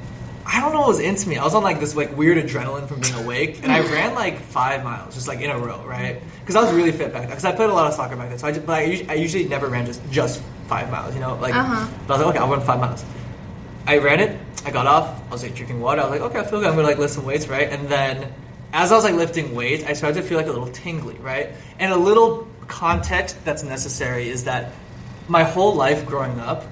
I 0.44 0.60
don't 0.60 0.72
know 0.72 0.80
what 0.80 0.88
was 0.88 1.00
into 1.00 1.28
me. 1.28 1.38
I 1.38 1.44
was 1.44 1.54
on 1.54 1.62
like 1.62 1.80
this 1.80 1.94
like 1.94 2.16
weird 2.16 2.38
adrenaline 2.38 2.88
from 2.88 3.00
being 3.00 3.14
awake, 3.14 3.62
and 3.62 3.70
I 3.70 3.80
ran 3.92 4.14
like 4.14 4.40
five 4.40 4.82
miles 4.82 5.14
just 5.14 5.28
like 5.28 5.40
in 5.40 5.50
a 5.50 5.58
row, 5.58 5.84
right? 5.84 6.20
Because 6.40 6.56
I 6.56 6.62
was 6.62 6.72
really 6.72 6.92
fit 6.92 7.12
back 7.12 7.22
then. 7.22 7.30
Because 7.30 7.44
I 7.44 7.52
played 7.52 7.70
a 7.70 7.72
lot 7.72 7.86
of 7.86 7.94
soccer 7.94 8.16
back 8.16 8.30
then, 8.30 8.38
so 8.38 8.46
I 8.46 8.52
just, 8.52 8.66
but 8.66 8.80
I, 8.80 8.82
usually, 8.82 9.08
I 9.08 9.14
usually 9.14 9.44
never 9.44 9.68
ran 9.68 9.86
just 9.86 10.00
just 10.10 10.42
five 10.66 10.90
miles, 10.90 11.14
you 11.14 11.20
know, 11.20 11.36
like. 11.36 11.54
Uh-huh. 11.54 11.88
But 12.06 12.14
I 12.14 12.16
was 12.16 12.26
like, 12.26 12.34
okay, 12.34 12.44
I'll 12.44 12.50
run 12.50 12.60
five 12.62 12.80
miles. 12.80 13.04
I 13.86 13.98
ran 13.98 14.20
it. 14.20 14.38
I 14.64 14.70
got 14.70 14.86
off. 14.86 15.22
I 15.28 15.32
was 15.32 15.42
like 15.42 15.54
drinking 15.54 15.80
water. 15.80 16.00
I 16.00 16.04
was 16.04 16.20
like, 16.20 16.30
okay, 16.30 16.40
I 16.40 16.44
feel 16.44 16.60
good. 16.60 16.68
I'm 16.68 16.76
gonna 16.76 16.88
like 16.88 16.98
lift 16.98 17.14
some 17.14 17.24
weights, 17.24 17.48
right? 17.48 17.68
And 17.68 17.88
then, 17.88 18.32
as 18.72 18.90
I 18.92 18.94
was 18.94 19.04
like 19.04 19.14
lifting 19.14 19.54
weights, 19.54 19.84
I 19.84 19.92
started 19.92 20.20
to 20.22 20.26
feel 20.26 20.38
like 20.38 20.46
a 20.46 20.52
little 20.52 20.68
tingly, 20.68 21.14
right? 21.16 21.50
And 21.78 21.92
a 21.92 21.96
little 21.96 22.48
context 22.68 23.44
that's 23.44 23.62
necessary 23.62 24.28
is 24.28 24.44
that 24.44 24.72
my 25.28 25.42
whole 25.42 25.74
life 25.74 26.06
growing 26.06 26.40
up, 26.40 26.64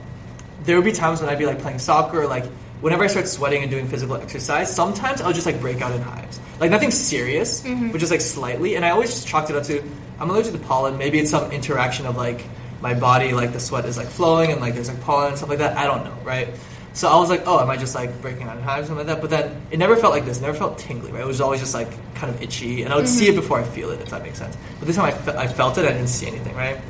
there 0.63 0.77
would 0.77 0.85
be 0.85 0.93
times 0.93 1.21
when 1.21 1.29
I'd 1.29 1.39
be 1.39 1.47
like 1.47 1.61
playing 1.61 1.79
soccer, 1.79 2.23
or, 2.23 2.27
like 2.27 2.47
whenever 2.81 3.05
I 3.05 3.07
start 3.07 3.29
sweating 3.29 3.63
and 3.63 3.71
doing 3.71 3.87
physical 3.87 4.17
exercise, 4.17 4.75
sometimes 4.75 5.21
I'll 5.21 5.33
just 5.33 5.47
like 5.47 5.61
break 5.61 5.83
out 5.83 5.93
in 5.93 6.01
hives. 6.01 6.41
Like 6.59 6.71
nothing 6.71 6.91
serious, 6.91 7.63
mm-hmm. 7.63 7.91
but 7.91 7.99
just 7.99 8.11
like 8.11 8.21
slightly. 8.21 8.77
And 8.77 8.85
I 8.85 8.91
always 8.91 9.11
just 9.11 9.29
chalked 9.29 9.51
it 9.51 9.57
up 9.57 9.65
to 9.65 9.83
I'm 10.19 10.29
allergic 10.29 10.53
to 10.53 10.59
pollen. 10.59 10.99
Maybe 10.99 11.19
it's 11.19 11.31
some 11.31 11.51
interaction 11.51 12.07
of 12.07 12.17
like 12.17 12.45
my 12.81 12.95
body, 12.95 13.33
like 13.33 13.53
the 13.53 13.61
sweat 13.61 13.85
is 13.87 13.97
like 13.97 14.09
flowing 14.09 14.53
and 14.53 14.61
like 14.61 14.75
there's 14.75 14.89
like 14.89 15.01
pollen 15.01 15.29
and 15.29 15.37
stuff 15.37 15.49
like 15.49 15.59
that. 15.59 15.77
I 15.77 15.85
don't 15.85 16.05
know, 16.05 16.17
right? 16.25 16.49
So 16.93 17.09
I 17.09 17.17
was 17.19 17.31
like, 17.31 17.43
oh, 17.47 17.61
am 17.61 17.71
I 17.71 17.77
just 17.77 17.95
like 17.95 18.21
breaking 18.21 18.49
out 18.49 18.57
in 18.57 18.63
hives 18.63 18.87
or 18.87 18.89
something 18.89 19.07
like 19.07 19.17
that? 19.17 19.21
But 19.21 19.31
then 19.31 19.61
it 19.71 19.79
never 19.79 19.97
felt 19.97 20.13
like 20.13 20.25
this. 20.25 20.39
It 20.39 20.43
never 20.43 20.57
felt 20.59 20.77
tingly, 20.79 21.13
right? 21.13 21.23
It 21.23 21.27
was 21.27 21.41
always 21.41 21.61
just 21.61 21.73
like 21.75 21.89
kind 22.15 22.35
of 22.35 22.43
itchy, 22.43 22.83
and 22.83 22.93
I 22.93 22.97
would 22.97 23.09
see 23.09 23.29
it 23.29 23.35
before 23.37 23.61
I 23.61 23.63
feel 23.63 23.91
it, 23.91 24.01
if 24.01 24.11
that 24.11 24.23
makes 24.23 24.39
sense. 24.39 24.57
But 24.79 24.87
this 24.87 24.97
time 24.97 25.05
I, 25.07 25.11
fe- 25.13 25.37
I 25.37 25.47
felt 25.47 25.79
it, 25.79 25.85
I 25.85 25.93
didn't 25.93 26.09
see 26.09 26.27
anything, 26.27 26.55
right? 26.57 26.81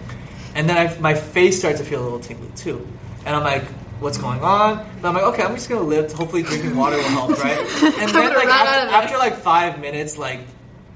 And 0.54 0.68
then 0.68 0.76
I, 0.78 0.98
my 0.98 1.14
face 1.14 1.58
started 1.58 1.78
to 1.78 1.84
feel 1.84 2.00
a 2.00 2.04
little 2.04 2.18
tingly 2.20 2.48
too, 2.56 2.86
and 3.26 3.36
I'm 3.36 3.44
like, 3.44 3.64
what's 4.00 4.16
going 4.16 4.40
on? 4.42 4.86
But 5.02 5.08
I'm 5.08 5.14
like, 5.14 5.24
okay, 5.24 5.42
I'm 5.42 5.54
just 5.54 5.68
gonna 5.68 5.82
live. 5.82 6.10
Hopefully, 6.12 6.42
drinking 6.42 6.74
water 6.76 6.96
will 6.96 7.04
help, 7.04 7.30
right? 7.44 7.58
And 8.00 8.10
then 8.10 8.34
like 8.34 8.48
after, 8.48 8.90
after 8.94 9.18
like 9.18 9.36
five 9.36 9.80
minutes, 9.80 10.16
like 10.16 10.40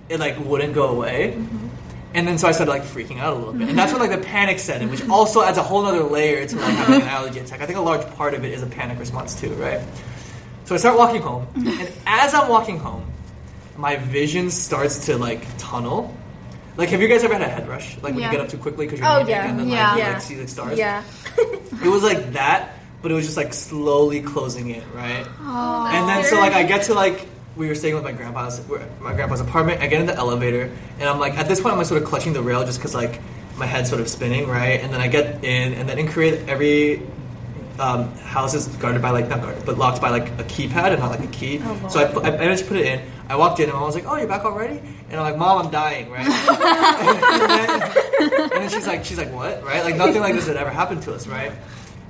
it 0.09 0.19
like 0.19 0.39
wouldn't 0.39 0.75
go 0.75 0.89
away. 0.89 1.37
And 2.15 2.29
then 2.29 2.39
so 2.39 2.47
I 2.47 2.53
started 2.53 2.71
like 2.71 2.83
freaking 2.85 3.19
out 3.19 3.35
a 3.35 3.37
little 3.37 3.53
bit, 3.53 3.69
and 3.69 3.77
that's 3.77 3.93
when 3.93 4.01
like 4.01 4.17
the 4.19 4.25
panic 4.25 4.61
set 4.61 4.81
in, 4.81 4.89
which 4.89 5.01
mm-hmm. 5.01 5.12
also 5.12 5.43
adds 5.43 5.59
a 5.59 5.62
whole 5.65 5.85
other 5.85 6.05
layer 6.05 6.47
to 6.47 6.57
like 6.57 6.75
having 6.75 7.03
an 7.03 7.09
allergy 7.09 7.41
attack. 7.41 7.61
I 7.61 7.67
think 7.67 7.77
a 7.77 7.83
large 7.83 8.07
part 8.15 8.35
of 8.35 8.45
it 8.45 8.53
is 8.53 8.62
a 8.62 8.67
panic 8.67 9.01
response 9.01 9.39
too, 9.41 9.53
right? 9.55 9.81
So 10.65 10.77
I 10.77 10.79
start 10.79 10.97
walking 10.97 11.21
home, 11.23 11.47
mm-hmm. 11.49 11.69
and 11.69 11.93
as 12.07 12.33
I'm 12.33 12.49
walking 12.49 12.79
home, 12.79 13.05
my 13.77 13.97
vision 13.97 14.51
starts 14.51 15.07
to 15.07 15.19
like 15.19 15.45
tunnel. 15.59 16.17
Like, 16.77 16.89
have 16.91 17.01
you 17.01 17.09
guys 17.09 17.23
ever 17.25 17.35
had 17.35 17.43
a 17.43 17.49
head 17.49 17.69
rush? 17.69 17.97
Like 17.97 18.15
when 18.15 18.19
Yeah. 18.19 18.31
you 18.31 18.37
get 18.39 18.41
up 18.45 18.49
too 18.49 18.59
quickly 18.59 18.87
because 18.87 19.01
you're 19.01 19.09
Oh, 19.09 19.27
yeah. 19.27 19.49
and 19.49 19.59
then 19.59 19.69
Yeah. 19.69 19.89
like, 19.89 19.97
you 19.99 20.03
Yeah. 20.05 20.12
like 20.12 20.23
see 20.23 20.35
the 20.35 20.49
stars. 20.49 20.79
Yeah. 20.79 21.03
It 21.39 21.89
was 21.89 22.03
like 22.03 22.33
that, 22.35 22.75
but 23.03 23.11
it 23.11 23.15
was 23.15 23.25
just 23.25 23.37
like 23.37 23.53
slowly 23.53 24.23
closing 24.23 24.71
in, 24.71 24.83
right? 24.95 25.27
Oh. 25.41 25.87
and 25.93 26.09
then 26.09 26.25
so 26.25 26.37
like 26.37 26.53
I 26.53 26.62
get 26.62 26.85
to 26.85 26.95
like 26.95 27.27
we 27.57 27.69
were 27.69 27.75
staying 27.75 27.95
with 27.95 28.05
my 28.05 28.13
grandpa's 28.13 28.61
my 29.01 29.15
grandpa's 29.15 29.41
apartment. 29.41 29.81
I 29.81 29.87
get 29.87 30.01
in 30.01 30.07
the 30.07 30.17
elevator 30.17 30.71
and 30.99 31.09
I'm 31.09 31.19
like 31.19 31.35
at 31.35 31.49
this 31.49 31.61
point 31.61 31.73
I'm 31.73 31.79
like 31.79 31.87
sort 31.87 32.03
of 32.03 32.09
clutching 32.09 32.33
the 32.33 32.43
rail 32.43 32.65
just 32.65 32.79
because 32.79 32.95
like 32.95 33.21
my 33.57 33.67
head's 33.67 33.89
sort 33.89 34.01
of 34.01 34.09
spinning, 34.09 34.49
right? 34.49 34.81
And 34.81 34.93
then 34.93 35.01
I 35.01 35.07
get 35.07 35.45
in, 35.45 35.75
and 35.75 35.89
then 35.89 35.99
in 35.99 36.09
Korea 36.09 36.45
every 36.47 37.03
um, 37.79 38.13
house 38.19 38.55
is 38.55 38.67
guarded 38.77 39.03
by 39.03 39.11
like 39.11 39.29
not 39.29 39.41
guarded 39.43 39.65
but 39.65 39.79
locked 39.79 40.01
by 40.01 40.11
like 40.11 40.29
a 40.41 40.45
keypad 40.45 40.91
and 40.93 41.01
not 41.01 41.11
like 41.11 41.25
a 41.25 41.33
key. 41.33 41.59
so 41.89 42.01
I, 42.01 42.07
put, 42.07 42.25
I 42.25 42.31
managed 42.31 42.63
to 42.63 42.69
put 42.69 42.77
it 42.79 42.87
in. 42.87 43.03
I 43.29 43.37
walked 43.37 43.61
in 43.61 43.69
and 43.69 43.79
I 43.79 43.83
was 43.83 43.95
like, 43.95 44.05
"Oh, 44.07 44.17
you're 44.17 44.29
back 44.29 44.45
already?" 44.45 44.81
And 45.11 45.21
I'm 45.21 45.23
like, 45.23 45.37
"Mom, 45.37 45.65
I'm 45.67 45.71
dying, 45.71 46.11
right?" 46.11 46.27
and, 46.29 47.51
then, 47.51 48.43
and 48.43 48.53
then 48.53 48.71
she's 48.71 48.87
like, 48.87 49.05
"She's 49.05 49.19
like, 49.19 49.33
what?" 49.33 49.65
Right? 49.65 49.83
Like 49.83 49.97
nothing 49.97 50.21
like 50.21 50.35
this 50.35 50.47
had 50.47 50.57
ever 50.57 50.71
happened 50.71 51.03
to 51.05 51.15
us, 51.15 51.27
right? 51.27 51.53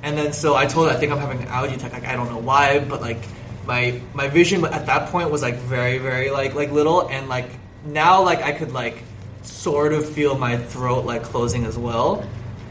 And 0.02 0.18
then 0.18 0.32
so 0.32 0.54
I 0.54 0.66
told 0.66 0.90
her 0.90 0.96
I 0.96 0.98
think 0.98 1.12
I'm 1.12 1.18
having 1.18 1.40
an 1.40 1.48
allergy 1.48 1.76
attack. 1.76 1.92
Like 1.92 2.04
I 2.04 2.16
don't 2.16 2.28
know 2.28 2.38
why, 2.38 2.80
but 2.80 3.00
like 3.00 3.18
my 3.66 4.00
my 4.14 4.28
vision 4.28 4.64
at 4.64 4.86
that 4.86 5.10
point 5.10 5.30
was 5.30 5.42
like 5.42 5.56
very 5.56 5.98
very 5.98 6.30
like 6.30 6.54
like 6.54 6.70
little, 6.70 7.08
and 7.08 7.28
like 7.28 7.50
now 7.84 8.22
like 8.22 8.42
I 8.42 8.52
could 8.52 8.72
like 8.72 9.02
sort 9.42 9.92
of 9.92 10.08
feel 10.08 10.36
my 10.38 10.56
throat 10.56 11.04
like 11.04 11.22
closing 11.22 11.64
as 11.64 11.78
well, 11.78 12.18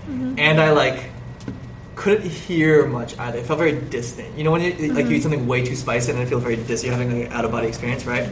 mm-hmm. 0.07 0.35
and 0.37 0.59
I 0.59 0.71
like 0.71 1.11
couldn't 1.95 2.29
hear 2.29 2.85
much 2.85 3.17
either. 3.19 3.39
It 3.39 3.45
felt 3.45 3.59
very 3.59 3.79
distant. 3.79 4.37
You 4.37 4.43
know 4.43 4.51
when 4.51 4.61
you 4.61 4.71
like 4.71 4.79
you 4.79 4.83
eat 4.83 4.95
mm-hmm. 4.95 5.21
something 5.21 5.47
way 5.47 5.63
too 5.63 5.75
spicy 5.75 6.11
and 6.11 6.19
it 6.21 6.27
feels 6.27 6.43
very 6.43 6.55
distant. 6.55 6.83
You're 6.83 6.93
having 6.93 7.17
like 7.17 7.27
an 7.27 7.33
out 7.33 7.45
of 7.45 7.51
body 7.51 7.67
experience, 7.67 8.05
right? 8.05 8.27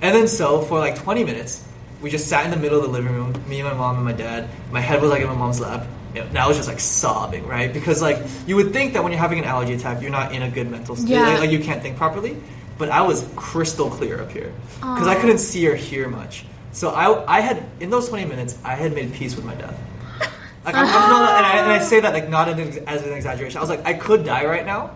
And 0.00 0.14
then 0.14 0.28
so 0.28 0.62
for 0.62 0.78
like 0.78 0.96
20 0.96 1.24
minutes, 1.24 1.64
we 2.00 2.10
just 2.10 2.28
sat 2.28 2.44
in 2.44 2.50
the 2.50 2.56
middle 2.56 2.78
of 2.78 2.84
the 2.84 2.90
living 2.90 3.12
room, 3.12 3.34
me 3.48 3.60
and 3.60 3.68
my 3.68 3.74
mom 3.74 3.96
and 3.96 4.04
my 4.04 4.12
dad. 4.12 4.48
My 4.70 4.80
head 4.80 5.02
was 5.02 5.10
like 5.10 5.20
in 5.20 5.26
my 5.26 5.34
mom's 5.34 5.60
lap. 5.60 5.86
And 6.26 6.38
I 6.38 6.46
was 6.48 6.56
just 6.56 6.68
like 6.68 6.80
sobbing, 6.80 7.46
right? 7.46 7.72
Because 7.72 8.02
like 8.02 8.18
you 8.46 8.56
would 8.56 8.72
think 8.72 8.92
that 8.94 9.02
when 9.02 9.12
you're 9.12 9.20
having 9.20 9.38
an 9.38 9.44
allergy 9.44 9.74
attack, 9.74 10.02
you're 10.02 10.10
not 10.10 10.34
in 10.34 10.42
a 10.42 10.50
good 10.50 10.70
mental 10.70 10.96
state, 10.96 11.10
Yeah. 11.10 11.22
like, 11.28 11.40
like 11.40 11.50
you 11.50 11.60
can't 11.60 11.80
think 11.82 11.96
properly. 11.96 12.36
But 12.78 12.90
I 12.90 13.02
was 13.02 13.28
crystal 13.36 13.90
clear 13.90 14.20
up 14.22 14.30
here 14.30 14.52
because 14.80 15.06
I 15.08 15.16
couldn't 15.20 15.38
see 15.38 15.66
or 15.68 15.74
hear 15.74 16.08
much. 16.08 16.44
So 16.72 16.90
I, 16.90 17.38
I 17.38 17.40
had 17.40 17.64
in 17.80 17.90
those 17.90 18.08
20 18.08 18.24
minutes, 18.26 18.56
I 18.64 18.74
had 18.76 18.94
made 18.94 19.12
peace 19.14 19.34
with 19.34 19.44
my 19.44 19.54
death. 19.54 19.76
Like 20.64 20.74
I'm, 20.76 20.84
I'm 20.86 21.10
not, 21.10 21.36
and, 21.38 21.46
I, 21.46 21.56
and 21.62 21.72
I 21.72 21.78
say 21.80 22.00
that 22.00 22.12
like 22.12 22.28
not 22.28 22.48
an, 22.48 22.60
ex- 22.60 22.76
as 22.86 23.02
an 23.02 23.12
exaggeration. 23.14 23.56
I 23.58 23.60
was 23.60 23.70
like, 23.70 23.84
I 23.86 23.94
could 23.94 24.24
die 24.24 24.44
right 24.44 24.64
now, 24.66 24.90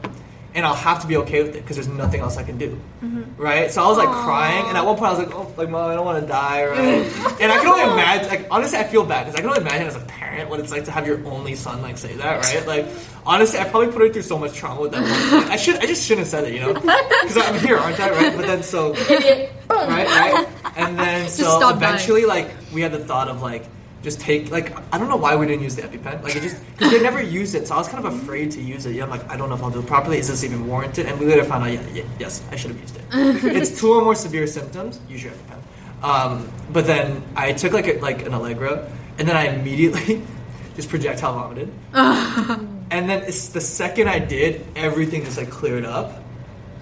and 0.54 0.66
I'll 0.66 0.74
have 0.74 1.00
to 1.02 1.06
be 1.06 1.16
okay 1.18 1.42
with 1.42 1.56
it 1.56 1.62
because 1.62 1.76
there's 1.76 1.88
nothing 1.88 2.20
else 2.20 2.36
I 2.36 2.42
can 2.42 2.58
do, 2.58 2.78
mm-hmm. 3.02 3.40
right? 3.40 3.70
So 3.70 3.82
I 3.82 3.88
was 3.88 3.98
like 3.98 4.08
crying, 4.08 4.66
and 4.68 4.76
at 4.76 4.84
one 4.84 4.96
point 4.96 5.12
I 5.12 5.18
was 5.18 5.26
like, 5.26 5.34
oh, 5.34 5.52
like 5.56 5.70
mom, 5.70 5.90
I 5.90 5.94
don't 5.94 6.04
want 6.04 6.20
to 6.20 6.26
die, 6.26 6.66
right? 6.66 6.78
and 7.40 7.50
I 7.52 7.58
can 7.58 7.68
only 7.68 7.84
imagine. 7.84 8.28
Like 8.28 8.46
honestly, 8.50 8.78
I 8.78 8.84
feel 8.84 9.04
bad 9.04 9.24
because 9.24 9.36
I 9.36 9.40
can 9.40 9.48
only 9.48 9.62
imagine 9.62 9.86
as 9.86 9.96
a 9.96 10.00
parent 10.00 10.50
what 10.50 10.60
it's 10.60 10.70
like 10.70 10.84
to 10.84 10.90
have 10.90 11.06
your 11.06 11.24
only 11.26 11.54
son 11.54 11.80
like 11.80 11.96
say 11.96 12.14
that, 12.16 12.44
right? 12.44 12.66
Like 12.66 12.86
honestly, 13.24 13.58
I 13.58 13.64
probably 13.68 13.92
put 13.92 14.02
her 14.02 14.08
through 14.10 14.22
so 14.22 14.38
much 14.38 14.54
trauma 14.54 14.82
with 14.82 14.92
that. 14.92 15.02
One. 15.02 15.50
I 15.50 15.56
should, 15.56 15.76
I 15.76 15.86
just 15.86 16.06
shouldn't 16.06 16.26
have 16.26 16.28
said 16.28 16.44
it, 16.44 16.54
you 16.54 16.60
know? 16.60 16.74
Because 16.74 17.38
I'm 17.38 17.58
here, 17.58 17.78
aren't 17.78 17.98
I? 17.98 18.10
Right? 18.10 18.36
But 18.36 18.46
then 18.46 18.62
so 18.62 18.92
right, 18.92 19.50
right, 19.68 20.48
and 20.76 20.98
then 20.98 21.28
so 21.28 21.44
stop 21.44 21.60
dying. 21.60 21.94
eventually, 21.94 22.24
like 22.24 22.50
we 22.72 22.82
had 22.82 22.92
the 22.92 22.98
thought 22.98 23.28
of 23.28 23.42
like 23.42 23.64
just 24.02 24.20
take 24.20 24.50
like 24.50 24.76
I 24.92 24.98
don't 24.98 25.08
know 25.08 25.16
why 25.16 25.36
we 25.36 25.46
didn't 25.46 25.62
use 25.62 25.76
the 25.76 25.82
EpiPen. 25.82 26.22
Like 26.22 26.36
it 26.36 26.42
just 26.42 26.62
because 26.72 26.90
they 26.92 27.02
never 27.02 27.22
used 27.22 27.54
it, 27.54 27.68
so 27.68 27.74
I 27.74 27.78
was 27.78 27.88
kind 27.88 28.04
of 28.04 28.12
afraid 28.12 28.50
to 28.52 28.60
use 28.60 28.84
it. 28.86 28.94
Yeah, 28.94 29.04
I'm 29.04 29.10
like 29.10 29.28
I 29.30 29.36
don't 29.36 29.48
know 29.48 29.54
if 29.54 29.62
I'll 29.62 29.70
do 29.70 29.80
it 29.80 29.86
properly. 29.86 30.18
Is 30.18 30.28
this 30.28 30.44
even 30.44 30.66
warranted? 30.66 31.06
And 31.06 31.18
we 31.18 31.26
later 31.26 31.44
found 31.44 31.64
out, 31.64 31.72
yeah, 31.72 31.82
yeah 31.94 32.04
yes, 32.18 32.42
I 32.50 32.56
should 32.56 32.72
have 32.72 32.80
used 32.80 32.96
it. 32.96 33.02
it's 33.56 33.80
two 33.80 33.92
or 33.92 34.02
more 34.02 34.14
severe 34.14 34.46
symptoms. 34.46 35.00
Use 35.08 35.22
your 35.22 35.32
EpiPen. 35.32 35.62
Um, 36.02 36.50
but 36.72 36.86
then 36.86 37.22
I 37.36 37.52
took 37.52 37.72
like 37.72 37.86
a, 37.86 37.98
like 38.00 38.26
an 38.26 38.34
Allegra, 38.34 38.90
and 39.18 39.28
then 39.28 39.36
I 39.36 39.46
immediately 39.46 40.22
just 40.76 40.88
projectile 40.88 41.34
vomited. 41.34 41.72
and 41.94 43.08
then 43.08 43.22
it's 43.22 43.48
the 43.50 43.60
second 43.60 44.08
I 44.08 44.18
did, 44.18 44.66
everything 44.74 45.24
just 45.24 45.38
like 45.38 45.50
cleared 45.50 45.84
up. 45.84 46.18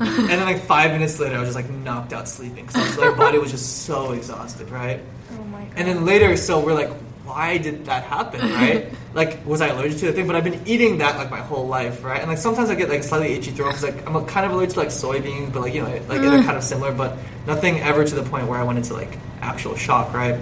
and 0.01 0.31
then 0.31 0.41
like 0.41 0.63
five 0.63 0.93
minutes 0.93 1.21
later, 1.21 1.37
I 1.37 1.41
was 1.41 1.49
just 1.49 1.57
like 1.57 1.69
knocked 1.69 2.15
out 2.15 2.27
sleeping 2.27 2.65
because 2.65 2.97
my 2.97 3.15
body 3.15 3.37
was 3.37 3.51
just 3.51 3.85
so 3.85 4.13
exhausted, 4.13 4.71
right? 4.71 5.01
Oh 5.33 5.45
my 5.45 5.65
god. 5.65 5.75
And 5.77 5.87
then 5.87 6.07
later, 6.07 6.39
so 6.39 6.59
we're 6.59 6.73
like, 6.73 6.91
why 7.25 7.59
did 7.59 7.87
that 7.87 8.05
happen, 8.05 8.41
right? 8.41 8.89
like, 9.15 9.45
was 9.47 9.61
I 9.61 9.69
allergic 9.69 9.99
to 10.01 10.07
the 10.07 10.13
thing? 10.13 10.27
But 10.27 10.37
I've 10.37 10.45
been 10.45 10.61
eating 10.67 10.99
that 10.99 11.17
like 11.17 11.31
my 11.31 11.41
whole 11.41 11.67
life, 11.67 12.03
right? 12.03 12.21
And 12.21 12.29
like 12.29 12.39
sometimes 12.39 12.71
I 12.71 12.75
get 12.75 12.89
like 12.89 13.03
slightly 13.03 13.35
itchy 13.35 13.51
throat 13.51 13.69
because 13.69 13.85
like 13.85 14.07
I'm 14.07 14.25
kind 14.27 14.47
of 14.47 14.53
allergic 14.53 14.75
to 14.75 14.81
like 14.81 14.89
soybeans, 14.89 15.53
but 15.53 15.63
like 15.63 15.75
you 15.75 15.83
know, 15.83 15.89
like 15.89 16.07
they're 16.07 16.21
mm. 16.21 16.45
kind 16.45 16.57
of 16.57 16.65
similar, 16.65 16.93
but 16.93 17.17
nothing 17.47 17.79
ever 17.81 18.05
to 18.05 18.15
the 18.15 18.23
point 18.23 18.49
where 18.49 18.59
I 18.59 18.65
went 18.65 18.79
into 18.79 18.95
like 18.95 19.19
actual 19.41 19.77
shock, 19.77 20.13
right? 20.13 20.41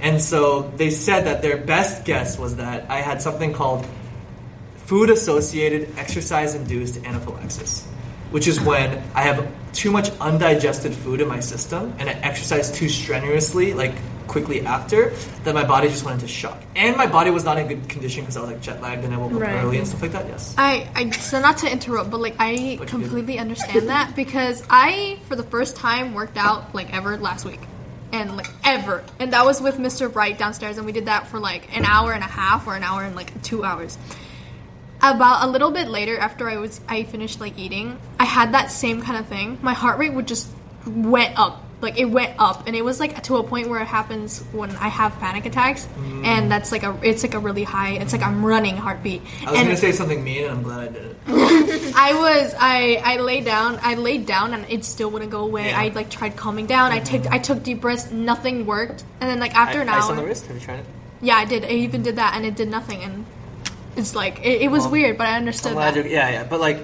And 0.00 0.20
so 0.20 0.70
they 0.76 0.90
said 0.90 1.24
that 1.24 1.40
their 1.40 1.56
best 1.56 2.04
guess 2.04 2.38
was 2.38 2.56
that 2.56 2.90
I 2.90 3.00
had 3.00 3.22
something 3.22 3.52
called 3.52 3.86
food 4.76 5.08
associated 5.10 5.98
exercise 5.98 6.54
induced 6.54 7.04
anaphylaxis, 7.04 7.86
which 8.30 8.46
is 8.46 8.60
when 8.60 9.02
I 9.14 9.22
have 9.22 9.50
too 9.72 9.90
much 9.90 10.10
undigested 10.20 10.94
food 10.94 11.20
in 11.20 11.28
my 11.28 11.40
system 11.40 11.94
and 11.98 12.08
I 12.08 12.12
exercise 12.12 12.70
too 12.70 12.88
strenuously, 12.88 13.72
like 13.72 13.94
quickly 14.26 14.64
after, 14.66 15.10
that 15.44 15.54
my 15.54 15.64
body 15.64 15.88
just 15.88 16.04
went 16.04 16.20
into 16.20 16.28
shock. 16.32 16.60
And 16.76 16.96
my 16.96 17.06
body 17.06 17.30
was 17.30 17.44
not 17.44 17.58
in 17.58 17.68
good 17.68 17.88
condition 17.88 18.22
because 18.22 18.36
I 18.36 18.40
was 18.40 18.50
like 18.50 18.60
jet 18.60 18.80
lagged 18.82 19.04
and 19.04 19.14
I 19.14 19.16
woke 19.18 19.32
up 19.32 19.40
Right. 19.40 19.62
early 19.64 19.78
and 19.78 19.86
stuff 19.86 20.02
like 20.02 20.12
that, 20.12 20.26
yes. 20.26 20.54
I, 20.58 20.88
I 20.94 21.10
so 21.10 21.40
not 21.40 21.58
to 21.58 21.70
interrupt, 21.70 22.10
but 22.10 22.20
like 22.20 22.36
I 22.38 22.76
But 22.78 22.88
completely 22.88 23.38
understand 23.38 23.88
that 23.88 24.14
because 24.16 24.62
I 24.70 25.18
for 25.28 25.36
the 25.36 25.42
first 25.44 25.76
time 25.76 26.14
worked 26.14 26.36
out 26.36 26.74
like 26.74 26.92
ever 26.94 27.16
last 27.16 27.44
week. 27.44 27.60
And 28.12 28.36
like 28.36 28.46
ever. 28.62 29.02
And 29.18 29.32
that 29.32 29.44
was 29.44 29.60
with 29.60 29.76
Mr. 29.78 30.12
Bright 30.12 30.38
downstairs 30.38 30.76
and 30.76 30.86
we 30.86 30.92
did 30.92 31.06
that 31.06 31.26
for 31.26 31.40
like 31.40 31.76
an 31.76 31.84
hour 31.84 32.12
and 32.12 32.22
a 32.22 32.26
half 32.28 32.66
or 32.68 32.76
an 32.76 32.84
hour 32.84 33.02
and 33.02 33.16
like 33.16 33.42
two 33.42 33.64
hours. 33.64 33.98
About 35.02 35.46
a 35.46 35.50
little 35.50 35.70
bit 35.72 35.88
later 35.88 36.16
after 36.16 36.48
I 36.48 36.56
was 36.58 36.80
I 36.88 37.02
finished 37.02 37.40
like 37.40 37.58
eating, 37.58 37.98
I 38.20 38.24
had 38.24 38.54
that 38.54 38.70
same 38.70 39.02
kind 39.02 39.18
of 39.18 39.26
thing. 39.26 39.58
My 39.62 39.74
heart 39.74 39.98
rate 39.98 40.12
would 40.12 40.28
just 40.28 40.48
went 40.86 41.36
up. 41.38 41.63
Like 41.84 41.98
it 41.98 42.06
went 42.06 42.34
up 42.38 42.66
and 42.66 42.74
it 42.74 42.84
was 42.84 42.98
like 42.98 43.22
to 43.24 43.36
a 43.36 43.42
point 43.42 43.68
where 43.68 43.80
it 43.80 43.86
happens 43.86 44.40
when 44.52 44.70
I 44.76 44.88
have 44.88 45.12
panic 45.20 45.46
attacks 45.46 45.86
mm. 45.86 46.24
and 46.24 46.50
that's 46.50 46.72
like 46.72 46.82
a 46.82 46.98
it's 47.02 47.22
like 47.22 47.34
a 47.34 47.38
really 47.38 47.62
high 47.62 47.92
it's 47.92 48.12
like 48.12 48.22
I'm 48.22 48.44
running 48.44 48.76
heartbeat. 48.76 49.22
I 49.46 49.50
was 49.50 49.60
and 49.60 49.68
gonna 49.68 49.76
say 49.76 49.92
something 49.92 50.24
mean 50.24 50.44
and 50.44 50.52
I'm 50.52 50.62
glad 50.62 50.80
I 50.80 50.88
did 50.88 51.04
it. 51.04 51.16
I 51.96 52.14
was 52.14 52.54
I 52.58 53.00
I 53.04 53.16
lay 53.18 53.40
down 53.40 53.78
I 53.82 53.94
laid 53.94 54.26
down 54.26 54.54
and 54.54 54.66
it 54.68 54.84
still 54.84 55.10
wouldn't 55.10 55.30
go 55.30 55.44
away. 55.44 55.68
Yeah. 55.68 55.80
I 55.80 55.88
like 55.88 56.10
tried 56.10 56.36
calming 56.36 56.66
down. 56.66 56.90
I 56.90 57.00
mm-hmm. 57.00 57.22
took 57.22 57.32
I 57.32 57.38
took 57.38 57.62
deep 57.62 57.80
breaths. 57.80 58.10
Nothing 58.10 58.66
worked. 58.66 59.04
And 59.20 59.30
then 59.30 59.38
like 59.38 59.54
after 59.54 59.80
an 59.80 59.88
Ice 59.88 60.04
on 60.04 60.16
the 60.16 60.22
hour, 60.22 60.28
wrist, 60.28 60.46
have 60.46 60.56
you 60.56 60.62
tried 60.62 60.80
it? 60.80 60.86
yeah, 61.24 61.36
I 61.36 61.44
did. 61.44 61.64
I 61.64 61.70
even 61.70 62.02
did 62.02 62.16
that 62.16 62.34
and 62.36 62.44
it 62.44 62.54
did 62.54 62.68
nothing. 62.68 63.02
And 63.02 63.26
it's 63.96 64.14
like 64.14 64.40
it, 64.40 64.62
it 64.62 64.70
was 64.70 64.82
Well, 64.82 64.92
weird, 64.92 65.18
but 65.18 65.26
I 65.26 65.36
understood 65.36 65.76
that. 65.76 65.96
yeah, 66.08 66.30
yeah. 66.30 66.44
But 66.44 66.60
like, 66.60 66.78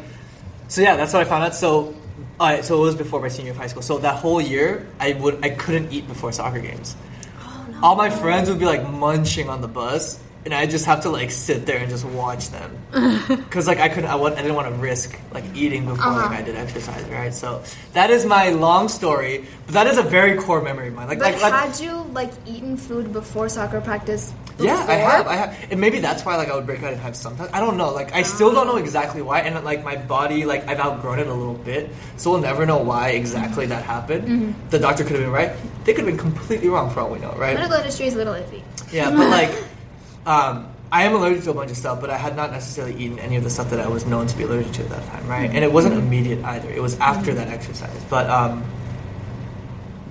so 0.69 0.81
yeah, 0.81 0.97
that's 0.97 1.13
what 1.13 1.23
I 1.23 1.25
found 1.25 1.45
out. 1.45 1.55
So, 1.55 1.95
all 2.41 2.47
right, 2.47 2.65
so 2.65 2.79
it 2.79 2.81
was 2.81 2.95
before 2.95 3.21
my 3.21 3.29
senior 3.29 3.49
year 3.49 3.53
of 3.53 3.59
high 3.59 3.67
school. 3.67 3.83
So 3.83 3.99
that 3.99 4.17
whole 4.17 4.41
year, 4.41 4.87
I 4.99 5.13
would 5.13 5.45
I 5.45 5.51
couldn't 5.51 5.93
eat 5.93 6.09
before 6.09 6.33
soccer 6.33 6.59
games. 6.59 6.97
Oh, 7.39 7.81
all 7.83 7.97
my 7.97 8.09
friends 8.09 8.49
would 8.49 8.59
be 8.59 8.65
like 8.65 8.83
munching 8.89 9.51
on 9.51 9.61
the 9.61 9.69
bus, 9.69 10.19
and 10.45 10.55
I 10.55 10.67
just 10.67 10.87
have 10.87 11.03
to 11.03 11.11
like 11.11 11.31
sit 11.31 11.67
there 11.67 11.79
and 11.79 11.91
just 11.91 12.05
watch 12.05 12.49
them 12.49 12.79
because 13.29 13.67
like 13.67 13.79
I 13.79 13.89
couldn't 13.89 14.09
I, 14.09 14.15
wa- 14.15 14.29
I 14.29 14.37
didn't 14.37 14.55
want 14.55 14.69
to 14.69 14.75
risk 14.75 15.19
like 15.33 15.45
eating 15.55 15.85
before 15.85 16.13
like 16.13 16.27
uh-huh. 16.27 16.35
I 16.35 16.43
did 16.43 16.57
exercise, 16.57 17.05
right? 17.11 17.33
So 17.33 17.63
that 17.93 18.11
is 18.11 18.25
my 18.25 18.51
long 18.51 18.89
story, 18.89 19.45
but 19.67 19.75
that 19.75 19.87
is 19.87 19.99
a 19.99 20.03
very 20.03 20.39
core 20.39 20.63
memory 20.63 20.89
of 20.89 20.95
mine. 20.95 21.09
Like, 21.09 21.19
But 21.19 21.35
like, 21.35 21.43
like 21.43 21.53
had 21.53 21.81
you 21.81 21.93
like 22.13 22.33
eaten 22.47 22.77
food 22.77 23.13
before 23.13 23.49
soccer 23.49 23.81
practice? 23.81 24.33
Before? 24.57 24.67
yeah, 24.67 24.87
I 24.89 24.95
have. 24.95 25.27
I 25.27 25.37
have, 25.37 25.71
and 25.71 25.81
maybe 25.81 26.01
that's 26.01 26.25
why 26.25 26.37
like 26.37 26.49
I 26.49 26.55
would 26.55 26.67
break 26.67 26.83
out 26.83 26.93
and 26.93 27.01
have 27.01 27.17
sometimes. 27.17 27.51
I 27.53 27.61
don't 27.61 27.77
know. 27.77 27.93
Like 27.93 28.13
I 28.15 28.23
still 28.23 28.53
don't 28.53 28.67
know 28.67 28.75
oh. 28.75 28.85
exactly 28.85 29.23
why, 29.23 29.41
and 29.41 29.63
like 29.65 29.85
my 29.85 29.97
body, 29.97 30.45
like 30.45 30.67
I've 30.69 30.81
outgrown 30.81 31.19
it 31.19 31.27
a 31.27 31.35
little 31.35 31.55
bit, 31.55 31.91
so 32.17 32.31
we'll 32.31 32.41
never 32.41 32.65
know 32.65 32.79
why 32.79 33.11
exactly 33.11 33.67
that 33.67 33.85
happened. 33.85 34.29
Mm-hmm. 34.29 34.69
The 34.71 34.79
doctor 34.79 35.05
could 35.05 35.17
have 35.17 35.25
been 35.25 35.33
right. 35.33 35.53
They 35.85 35.93
could 35.93 36.05
have 36.05 36.17
been 36.17 36.19
completely 36.19 36.69
wrong 36.69 36.91
for 36.91 37.01
all 37.01 37.11
we 37.11 37.19
know, 37.19 37.33
right? 37.33 37.55
Medical 37.55 37.77
industry 37.77 38.07
is 38.07 38.15
a 38.15 38.19
little 38.19 38.35
iffy. 38.35 38.63
Yeah, 38.93 39.11
but 39.11 39.29
like, 39.29 39.51
um, 40.27 40.73
I 40.93 41.05
am 41.05 41.15
allergic 41.15 41.45
to 41.45 41.51
a 41.51 41.55
bunch 41.55 41.71
of 41.71 41.77
stuff, 41.77 42.01
but 42.01 42.11
I 42.11 42.17
had 42.17 42.37
not 42.37 42.51
necessarily 42.51 42.97
eaten 42.97 43.19
any 43.19 43.37
of 43.37 43.45
the 43.45 43.51
stuff 43.51 43.71
that 43.71 43.81
I 43.81 43.89
was 43.89 44.07
known 44.07 44.27
to 44.27 44.37
be 44.37 44.43
allergic 44.43 44.73
to 44.73 44.83
at 44.83 44.91
that 44.91 45.07
time, 45.07 45.27
right? 45.29 45.49
And 45.51 45.65
it 45.65 45.73
wasn't 45.73 45.95
immediate 45.95 46.45
either. 46.45 46.69
It 46.71 46.83
was 46.83 46.99
after 46.99 47.33
that 47.35 47.49
exercise. 47.49 48.05
But 48.11 48.29
um, 48.29 48.65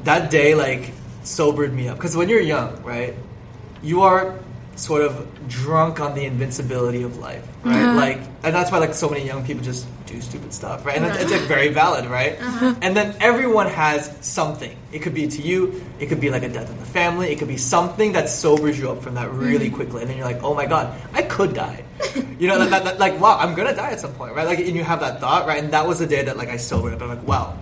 that 0.04 0.32
day, 0.32 0.56
like, 0.56 0.92
sobered 1.24 1.74
me 1.74 1.90
up. 1.90 1.98
Because 1.98 2.16
when 2.16 2.30
you're 2.30 2.40
young, 2.40 2.82
right, 2.84 3.14
you 3.84 4.02
are 4.02 4.40
sort 4.80 5.02
of 5.02 5.28
drunk 5.50 6.00
on 6.00 6.16
the 6.16 6.24
invincibility 6.24 7.04
of 7.04 7.18
life, 7.18 7.46
right? 7.64 7.84
Uh-huh. 7.84 7.96
Like, 7.96 8.18
and 8.44 8.56
that's 8.56 8.72
why, 8.72 8.78
like, 8.78 8.94
so 8.94 9.10
many 9.10 9.26
young 9.26 9.46
people 9.46 9.62
just 9.62 9.86
do 10.06 10.22
stupid 10.22 10.54
stuff, 10.54 10.86
right? 10.86 10.96
And 10.96 11.06
it's, 11.06 11.18
it's 11.22 11.32
like 11.32 11.42
uh-huh. 11.42 11.48
very 11.48 11.68
valid, 11.68 12.06
right? 12.06 12.42
Uh-huh. 12.42 12.76
And 12.82 12.96
then 12.96 13.14
everyone 13.20 13.68
has 13.68 14.16
something. 14.22 14.76
It 14.94 15.00
could 15.00 15.14
be 15.14 15.28
to 15.28 15.42
you, 15.42 15.84
it 16.00 16.08
could 16.08 16.22
be 16.22 16.30
like 16.30 16.44
a 16.44 16.50
death 16.50 16.72
in 16.72 16.80
the 16.80 16.86
family, 16.86 17.30
it 17.30 17.40
could 17.40 17.50
be 17.50 17.58
something 17.58 18.14
that 18.14 18.30
sobers 18.30 18.80
you 18.80 18.90
up 18.90 19.04
from 19.04 19.16
that 19.16 19.30
really 19.32 19.68
mm-hmm. 19.68 19.76
quickly. 19.76 20.02
And 20.02 20.10
then 20.10 20.18
you're 20.18 20.26
like, 20.26 20.42
oh 20.44 20.54
my 20.54 20.66
god, 20.66 20.98
I 21.14 21.24
could 21.24 21.54
die. 21.54 21.84
You 22.40 22.48
know, 22.48 22.58
that, 22.58 22.70
that, 22.70 22.84
that- 22.86 23.00
like, 23.00 23.20
wow, 23.20 23.38
I'm 23.38 23.56
gonna 23.56 23.76
die 23.76 23.92
at 23.92 24.00
some 24.00 24.14
point, 24.14 24.34
right? 24.34 24.48
Like, 24.48 24.60
and 24.60 24.76
you 24.76 24.86
have 24.86 25.02
that 25.02 25.20
thought, 25.20 25.46
right? 25.46 25.62
And 25.62 25.74
that 25.74 25.86
was 25.86 26.00
the 26.00 26.08
day 26.08 26.24
that, 26.24 26.38
like, 26.38 26.50
I 26.50 26.56
sobered 26.56 26.94
up. 26.94 27.02
I'm 27.02 27.10
like, 27.10 27.28
wow, 27.28 27.58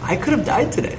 I 0.00 0.16
could 0.16 0.32
have 0.32 0.46
died 0.46 0.72
today. 0.72 0.98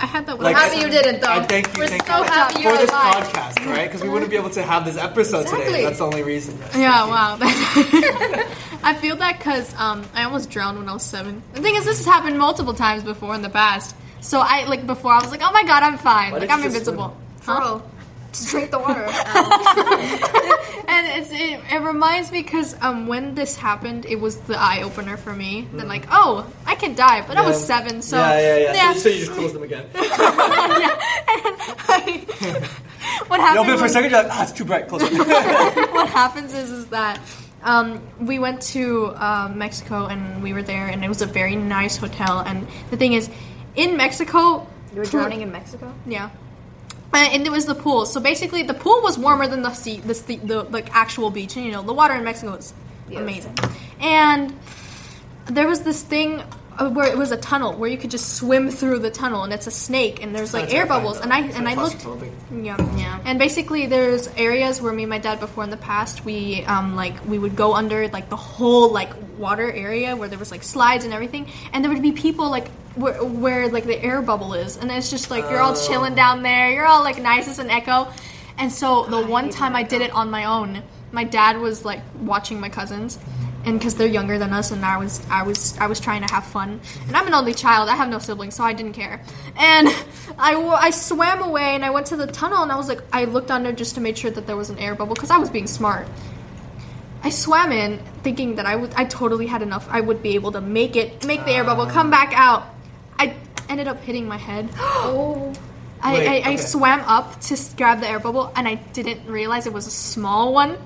I 0.00 0.06
had 0.06 0.26
that. 0.26 0.38
Like, 0.38 0.56
happy 0.56 0.78
you 0.78 0.88
didn't, 0.88 1.20
though. 1.20 1.28
I 1.28 1.42
thank 1.44 1.66
you, 1.76 1.82
We're 1.82 1.88
thank 1.88 2.06
so 2.06 2.18
you 2.18 2.22
happy 2.24 2.54
for 2.54 2.60
you're 2.60 2.76
this 2.78 2.90
alive. 2.90 3.24
podcast, 3.32 3.66
right? 3.66 3.86
Because 3.88 4.02
we 4.02 4.08
wouldn't 4.08 4.30
be 4.30 4.36
able 4.36 4.50
to 4.50 4.62
have 4.62 4.84
this 4.84 4.96
episode 4.96 5.46
today. 5.46 5.82
That's 5.84 5.98
the 5.98 6.04
only 6.04 6.22
reason. 6.22 6.56
Yes, 6.58 6.76
Yeah, 6.76 7.06
wow. 7.06 7.38
I 8.82 8.94
feel 9.00 9.16
that 9.16 9.38
because 9.38 9.74
um, 9.78 10.04
I 10.14 10.24
almost 10.24 10.50
drowned 10.50 10.78
when 10.78 10.88
I 10.88 10.92
was 10.92 11.02
seven. 11.02 11.42
The 11.54 11.60
thing 11.60 11.74
is, 11.74 11.84
this 11.84 11.98
has 11.98 12.06
happened 12.06 12.38
multiple 12.38 12.74
times 12.74 13.02
before 13.02 13.34
in 13.34 13.42
the 13.42 13.50
past. 13.50 13.96
So 14.20 14.40
I 14.40 14.64
like 14.66 14.86
before 14.86 15.12
I 15.12 15.20
was 15.20 15.30
like, 15.30 15.42
oh 15.42 15.52
my 15.52 15.64
god, 15.64 15.82
I'm 15.82 15.98
fine. 15.98 16.32
Why 16.32 16.38
like 16.38 16.50
I'm 16.50 16.58
you 16.58 16.64
just 16.70 16.76
invincible. 16.88 17.16
For. 17.40 17.82
Just 18.32 18.48
drink 18.50 18.70
the 18.70 18.78
water. 18.78 19.06
And 20.98 21.06
it's, 21.06 21.30
it, 21.30 21.60
it 21.72 21.80
reminds 21.80 22.32
me 22.32 22.42
because 22.42 22.74
um, 22.80 23.06
when 23.06 23.36
this 23.36 23.56
happened, 23.56 24.04
it 24.04 24.16
was 24.16 24.38
the 24.40 24.58
eye 24.58 24.82
opener 24.82 25.16
for 25.16 25.32
me. 25.32 25.68
Then 25.72 25.86
like, 25.86 26.06
oh, 26.10 26.52
I 26.66 26.74
can 26.74 26.96
die, 26.96 27.24
but 27.24 27.36
I 27.36 27.46
was 27.46 27.64
seven, 27.64 28.02
so 28.02 28.16
yeah, 28.16 28.40
yeah, 28.40 28.56
yeah. 28.56 28.74
yeah. 28.74 28.92
So, 28.94 28.98
so 28.98 29.08
you 29.10 29.18
just 29.20 29.30
close 29.30 29.52
them 29.52 29.62
again. 29.62 29.84
what 33.28 33.38
You 33.38 33.60
open 33.60 33.74
it 33.74 33.78
for 33.78 33.84
a 33.84 33.88
second, 33.88 34.10
you're 34.10 34.22
like, 34.24 34.32
ah, 34.32 34.42
it's 34.42 34.50
too 34.50 34.64
bright. 34.64 34.88
Close 34.88 35.02
it. 35.04 35.12
what 35.92 36.08
happens 36.08 36.52
is 36.52 36.72
is 36.72 36.86
that 36.86 37.20
um, 37.62 38.00
we 38.18 38.40
went 38.40 38.60
to 38.62 39.06
uh, 39.14 39.52
Mexico 39.54 40.06
and 40.06 40.42
we 40.42 40.52
were 40.52 40.62
there 40.62 40.88
and 40.88 41.04
it 41.04 41.08
was 41.08 41.22
a 41.22 41.26
very 41.26 41.54
nice 41.54 41.96
hotel 41.96 42.40
and 42.40 42.66
the 42.90 42.96
thing 42.96 43.12
is 43.12 43.30
in 43.76 43.96
Mexico 43.96 44.66
you 44.92 44.98
were 44.98 45.04
drowning 45.04 45.42
in 45.42 45.52
Mexico? 45.52 45.94
yeah 46.06 46.30
and 47.14 47.46
it 47.46 47.50
was 47.50 47.66
the 47.66 47.74
pool. 47.74 48.06
So 48.06 48.20
basically 48.20 48.62
the 48.62 48.74
pool 48.74 49.00
was 49.02 49.18
warmer 49.18 49.46
than 49.48 49.62
the 49.62 49.72
sea 49.74 50.00
the, 50.00 50.14
the, 50.14 50.36
the 50.36 50.62
like 50.64 50.94
actual 50.94 51.30
beach. 51.30 51.56
And 51.56 51.64
you 51.64 51.72
know 51.72 51.82
the 51.82 51.92
water 51.94 52.14
in 52.14 52.24
Mexico 52.24 52.54
is 52.54 52.74
Yes. 53.10 53.20
amazing. 53.20 53.56
And 54.00 54.54
there 55.46 55.66
was 55.66 55.80
this 55.80 56.02
thing 56.02 56.42
uh, 56.78 56.90
where 56.90 57.10
it 57.10 57.16
was 57.16 57.32
a 57.32 57.38
tunnel 57.38 57.72
where 57.72 57.88
you 57.88 57.96
could 57.96 58.10
just 58.10 58.36
swim 58.36 58.70
through 58.70 58.98
the 58.98 59.10
tunnel 59.10 59.42
and 59.44 59.52
it's 59.52 59.66
a 59.66 59.70
snake 59.70 60.22
and 60.22 60.34
there's 60.34 60.52
like 60.52 60.64
That's 60.64 60.74
air 60.74 60.86
bubbles. 60.86 61.18
and 61.18 61.32
I 61.32 61.46
It's 61.46 61.56
and 61.56 61.66
I 61.66 61.74
like 61.74 62.04
looked 62.04 62.22
yeah, 62.52 62.76
Yeah. 62.98 63.18
And 63.24 63.38
basically, 63.38 63.86
there's 63.86 64.28
areas 64.36 64.80
where 64.82 64.92
me 64.92 65.04
and 65.04 65.10
my 65.10 65.18
dad 65.18 65.40
before 65.40 65.64
in 65.64 65.70
the 65.70 65.78
past 65.78 66.24
we 66.26 66.62
um 66.66 66.94
like 66.96 67.16
we 67.26 67.38
would 67.38 67.56
go 67.56 67.74
under 67.74 68.06
like 68.08 68.28
the 68.28 68.36
whole 68.36 68.92
like 68.92 69.12
water 69.38 69.72
area 69.72 70.14
where 70.14 70.28
there 70.28 70.38
was 70.38 70.50
like 70.50 70.62
slides 70.62 71.04
and 71.06 71.14
everything, 71.14 71.46
and 71.72 71.82
there 71.82 71.90
would 71.90 72.02
be 72.02 72.12
people 72.12 72.50
like 72.50 72.66
where, 72.98 73.22
where 73.24 73.68
like 73.68 73.84
the 73.84 74.02
air 74.02 74.20
bubble 74.22 74.54
is, 74.54 74.76
and 74.76 74.90
it's 74.90 75.10
just 75.10 75.30
like 75.30 75.44
you're 75.50 75.60
all 75.60 75.74
Oh. 75.76 75.86
chilling 75.88 76.14
down 76.14 76.42
there, 76.42 76.70
you're 76.70 76.86
all 76.86 77.02
like 77.02 77.20
nice 77.22 77.48
as 77.48 77.58
an 77.58 77.70
echo, 77.70 78.08
and 78.58 78.70
so 78.72 79.04
the 79.06 79.24
one 79.26 79.50
time 79.50 79.74
I 79.76 79.82
did 79.82 80.02
it 80.02 80.10
on 80.12 80.30
my 80.30 80.44
own, 80.44 80.82
my 81.12 81.24
dad 81.24 81.58
was 81.58 81.84
like 81.84 82.00
watching 82.20 82.60
my 82.60 82.68
cousins. 82.68 83.18
And 83.64 83.76
because 83.78 83.96
they're 83.96 84.06
younger 84.06 84.38
than 84.38 84.52
us, 84.52 84.70
and 84.70 84.84
I 84.84 84.96
was, 84.98 85.20
I 85.28 85.42
was, 85.42 85.76
I 85.78 85.88
was 85.88 85.98
trying 85.98 86.24
to 86.26 86.32
have 86.32 86.44
fun, 86.44 86.80
and 87.08 87.16
I'm 87.16 87.26
an 87.26 87.34
only 87.34 87.52
child. 87.52 87.88
I 87.90 87.96
have 87.96 88.08
no 88.08 88.20
siblings, 88.20 88.54
so 88.54 88.62
I 88.62 88.72
didn't 88.72 88.92
care. 88.92 89.20
And 89.56 89.88
I, 90.38 90.54
wa- 90.54 90.78
I 90.80 90.90
swam 90.90 91.42
away, 91.42 91.74
and 91.74 91.84
I 91.84 91.90
went 91.90 92.06
to 92.06 92.16
the 92.16 92.28
tunnel, 92.28 92.62
and 92.62 92.70
I 92.70 92.76
was 92.76 92.88
like, 92.88 93.02
I 93.12 93.24
looked 93.24 93.50
under 93.50 93.72
just 93.72 93.96
to 93.96 94.00
make 94.00 94.16
sure 94.16 94.30
that 94.30 94.46
there 94.46 94.56
was 94.56 94.70
an 94.70 94.78
air 94.78 94.94
bubble, 94.94 95.14
because 95.14 95.30
I 95.32 95.38
was 95.38 95.50
being 95.50 95.66
smart. 95.66 96.06
I 97.24 97.30
swam 97.30 97.72
in, 97.72 97.98
thinking 98.22 98.54
that 98.54 98.64
I 98.64 98.76
would, 98.76 98.94
I 98.94 99.04
totally 99.04 99.48
had 99.48 99.60
enough. 99.60 99.86
I 99.90 100.00
would 100.00 100.22
be 100.22 100.36
able 100.36 100.52
to 100.52 100.60
make 100.60 100.94
it, 100.94 101.26
make 101.26 101.44
the 101.44 101.50
air 101.50 101.64
bubble, 101.64 101.86
come 101.86 102.10
back 102.10 102.32
out. 102.34 102.64
Ended 103.68 103.88
up 103.88 104.02
hitting 104.02 104.26
my 104.26 104.38
head. 104.38 104.68
Oh. 104.80 105.54
I, 106.00 106.12
Wait, 106.12 106.46
I, 106.46 106.50
I 106.52 106.56
swam 106.56 107.00
up 107.00 107.40
to 107.40 107.58
grab 107.76 108.00
the 108.00 108.08
air 108.08 108.20
bubble, 108.20 108.52
and 108.54 108.68
I 108.68 108.76
didn't 108.76 109.26
realize 109.26 109.66
it 109.66 109.72
was 109.72 109.88
a 109.88 109.90
small 109.90 110.54
one. 110.54 110.78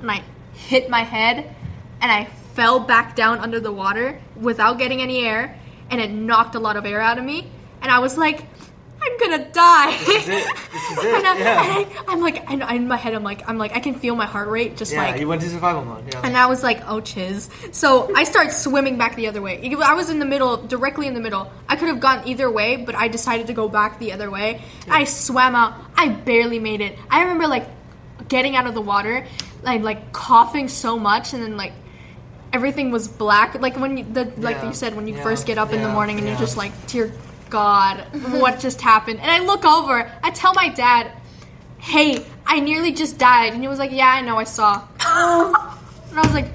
And 0.00 0.08
I 0.08 0.22
hit 0.54 0.88
my 0.88 1.00
head, 1.00 1.38
and 2.00 2.12
I 2.12 2.26
fell 2.54 2.78
back 2.78 3.16
down 3.16 3.38
under 3.40 3.58
the 3.58 3.72
water 3.72 4.20
without 4.36 4.78
getting 4.78 5.00
any 5.02 5.24
air, 5.24 5.58
and 5.90 6.00
it 6.00 6.10
knocked 6.12 6.54
a 6.54 6.60
lot 6.60 6.76
of 6.76 6.86
air 6.86 7.00
out 7.00 7.18
of 7.18 7.24
me. 7.24 7.50
And 7.82 7.90
I 7.90 7.98
was 7.98 8.16
like, 8.16 8.44
I'm 9.02 9.18
gonna 9.18 9.50
die. 9.50 9.96
This 9.98 10.08
is 10.08 10.28
it. 10.28 10.46
This 10.72 10.90
is 10.90 10.98
it. 11.04 11.14
and 11.14 11.26
I, 11.26 11.38
Yeah. 11.38 12.02
I, 12.08 12.12
am 12.12 12.20
like, 12.20 12.50
and 12.50 12.62
in 12.62 12.86
my 12.88 12.96
head, 12.96 13.14
I'm 13.14 13.22
like, 13.22 13.48
I'm 13.48 13.56
like, 13.58 13.74
I 13.74 13.80
can 13.80 13.94
feel 13.94 14.14
my 14.14 14.26
heart 14.26 14.48
rate 14.48 14.76
just 14.76 14.92
Yeah, 14.92 15.02
like 15.06 15.20
you 15.20 15.26
went 15.28 15.40
to 15.42 15.48
survival 15.48 15.84
mode. 15.84 16.04
Yeah. 16.12 16.20
and 16.22 16.36
I 16.36 16.46
was 16.46 16.62
like, 16.62 16.82
oh, 16.86 17.00
chiz. 17.00 17.48
So 17.72 18.14
I 18.14 18.24
start 18.24 18.52
swimming 18.52 18.98
back 18.98 19.16
the 19.16 19.28
other 19.28 19.40
way. 19.40 19.60
I 19.82 19.94
was 19.94 20.10
in 20.10 20.18
the 20.18 20.24
middle, 20.26 20.56
directly 20.58 21.06
in 21.06 21.14
the 21.14 21.20
middle. 21.20 21.50
I 21.68 21.76
could 21.76 21.88
have 21.88 22.00
gone 22.00 22.26
either 22.28 22.50
way, 22.50 22.76
but 22.76 22.94
I 22.94 23.08
decided 23.08 23.46
to 23.46 23.52
go 23.54 23.68
back 23.68 23.98
the 23.98 24.12
other 24.12 24.30
way. 24.30 24.60
I 24.90 25.04
swam 25.04 25.54
out. 25.54 25.74
I 25.96 26.08
barely 26.08 26.58
made 26.58 26.80
it. 26.82 26.98
I 27.10 27.22
remember 27.22 27.46
like 27.46 27.66
getting 28.28 28.54
out 28.56 28.66
of 28.66 28.74
the 28.74 28.82
water, 28.82 29.26
like 29.62 29.82
like 29.82 30.12
coughing 30.12 30.68
so 30.68 30.98
much, 30.98 31.32
and 31.32 31.42
then 31.42 31.56
like 31.56 31.72
everything 32.52 32.90
was 32.90 33.08
black. 33.08 33.54
Like 33.60 33.76
when 33.78 33.96
you, 33.96 34.04
the 34.04 34.24
like 34.36 34.56
Yeah. 34.56 34.66
you 34.68 34.74
said, 34.74 34.94
when 34.94 35.06
you 35.08 35.14
Yeah. 35.14 35.22
first 35.22 35.46
get 35.46 35.56
up 35.58 35.72
in 35.72 35.80
the 35.82 35.88
morning 35.88 36.18
and 36.18 36.26
Yeah. 36.26 36.32
you're 36.34 36.40
just 36.40 36.56
like, 36.56 36.72
dear 36.86 37.12
God, 37.50 38.00
what 38.40 38.60
just 38.60 38.80
happened? 38.80 39.20
And 39.20 39.30
I 39.30 39.40
look 39.44 39.64
over. 39.64 40.10
I 40.22 40.30
tell 40.30 40.54
my 40.54 40.68
dad, 40.68 41.10
hey, 41.78 42.24
I 42.46 42.60
nearly 42.60 42.92
just 42.92 43.18
died. 43.18 43.52
And 43.52 43.62
he 43.62 43.68
was 43.68 43.78
like, 43.78 43.92
yeah, 43.92 44.06
I 44.08 44.20
know, 44.22 44.36
I 44.38 44.44
saw. 44.44 44.74
And 45.00 46.18
I 46.18 46.22
was 46.22 46.32
like, 46.32 46.46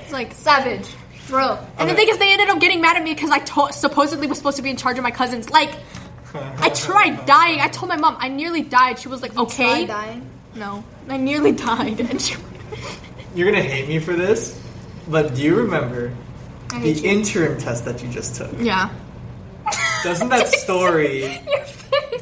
it's 0.00 0.12
like, 0.12 0.32
Savage. 0.34 0.88
Bro. 1.28 1.58
and 1.78 1.90
the 1.90 1.94
thing 1.94 2.08
is, 2.08 2.16
they 2.16 2.32
ended 2.32 2.48
up 2.48 2.58
getting 2.58 2.80
mad 2.80 2.96
at 2.96 3.02
me 3.02 3.12
because 3.12 3.28
I 3.30 3.40
to- 3.40 3.72
supposedly 3.72 4.26
was 4.26 4.38
supposed 4.38 4.56
to 4.56 4.62
be 4.62 4.70
in 4.70 4.76
charge 4.78 4.96
of 4.96 5.04
my 5.04 5.10
cousins. 5.10 5.50
Like, 5.50 5.70
I 6.34 6.70
tried 6.70 7.26
dying. 7.26 7.60
I 7.60 7.68
told 7.68 7.88
my 7.90 7.96
mom 7.96 8.16
I 8.18 8.28
nearly 8.28 8.62
died. 8.62 8.98
She 8.98 9.08
was 9.08 9.20
like, 9.20 9.36
okay. 9.36 9.86
Tried 9.86 9.88
dying. 9.88 10.30
No, 10.54 10.84
I 11.08 11.18
nearly 11.18 11.52
died. 11.52 12.00
And 12.00 12.20
she, 12.20 12.34
You're 13.34 13.50
gonna 13.50 13.62
hate 13.62 13.88
me 13.88 13.98
for 13.98 14.14
this, 14.16 14.58
but 15.06 15.34
do 15.34 15.42
you 15.42 15.54
remember 15.56 16.14
the 16.70 16.90
you. 16.90 17.10
interim 17.10 17.58
test 17.58 17.84
that 17.84 18.02
you 18.02 18.08
just 18.10 18.36
took? 18.36 18.50
yeah. 18.58 18.88
Doesn't 20.04 20.28
that 20.28 20.48
story 20.64 21.40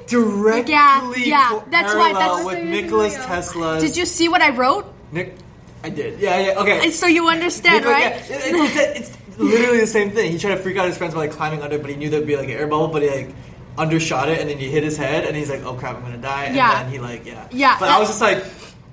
directly 0.07 0.73
Yeah, 0.73 1.13
yeah, 1.17 1.61
that's 1.71 1.95
why- 1.95 2.13
that's- 2.13 2.45
with 2.45 2.63
Nikola 2.65 3.11
Tesla's? 3.11 3.83
Did 3.83 3.97
you 3.97 4.07
see 4.07 4.29
what 4.29 4.41
I 4.43 4.51
wrote? 4.51 4.87
Nick, 5.13 5.35
I 5.85 5.91
did. 5.91 6.19
Yeah, 6.21 6.39
yeah. 6.41 6.61
Okay. 6.61 6.91
So 6.91 7.07
you 7.07 7.29
understand, 7.29 7.85
Nikola- 7.85 7.93
right? 7.95 8.03
yeah, 8.31 8.37
it- 8.37 8.55
it's, 8.55 8.77
it's, 8.77 9.17
it's 9.29 9.39
literally 9.39 9.81
the 9.81 9.87
same 9.87 10.11
thing. 10.11 10.33
He 10.33 10.39
tried 10.39 10.55
to 10.57 10.63
freak 10.63 10.77
out 10.77 10.87
his 10.87 10.97
friends 10.99 11.15
by 11.15 11.21
like 11.21 11.33
climbing 11.33 11.63
under, 11.63 11.79
but 11.79 11.91
he 11.91 11.97
knew 11.97 12.09
there'd 12.11 12.27
be 12.27 12.37
like 12.37 12.49
an 12.49 12.55
air 12.57 12.67
bubble, 12.67 12.89
but 12.89 13.03
he 13.03 13.11
like 13.11 13.31
undershot 13.79 14.29
it, 14.29 14.41
and 14.41 14.49
then 14.49 14.59
he 14.59 14.71
hit 14.71 14.83
his 14.83 14.97
head, 14.97 15.25
and 15.25 15.37
he's 15.37 15.51
like, 15.51 15.63
"Oh 15.65 15.75
crap, 15.75 15.97
I'm 15.97 16.03
gonna 16.03 16.17
die." 16.17 16.45
And 16.45 16.57
Yeah. 16.57 16.83
then 16.83 16.91
he 16.93 16.99
like, 16.99 17.27
yeah, 17.27 17.47
Yeah, 17.53 17.77
But 17.79 17.91
I 17.91 17.99
was 17.99 18.09
just 18.09 18.21
like, 18.23 18.43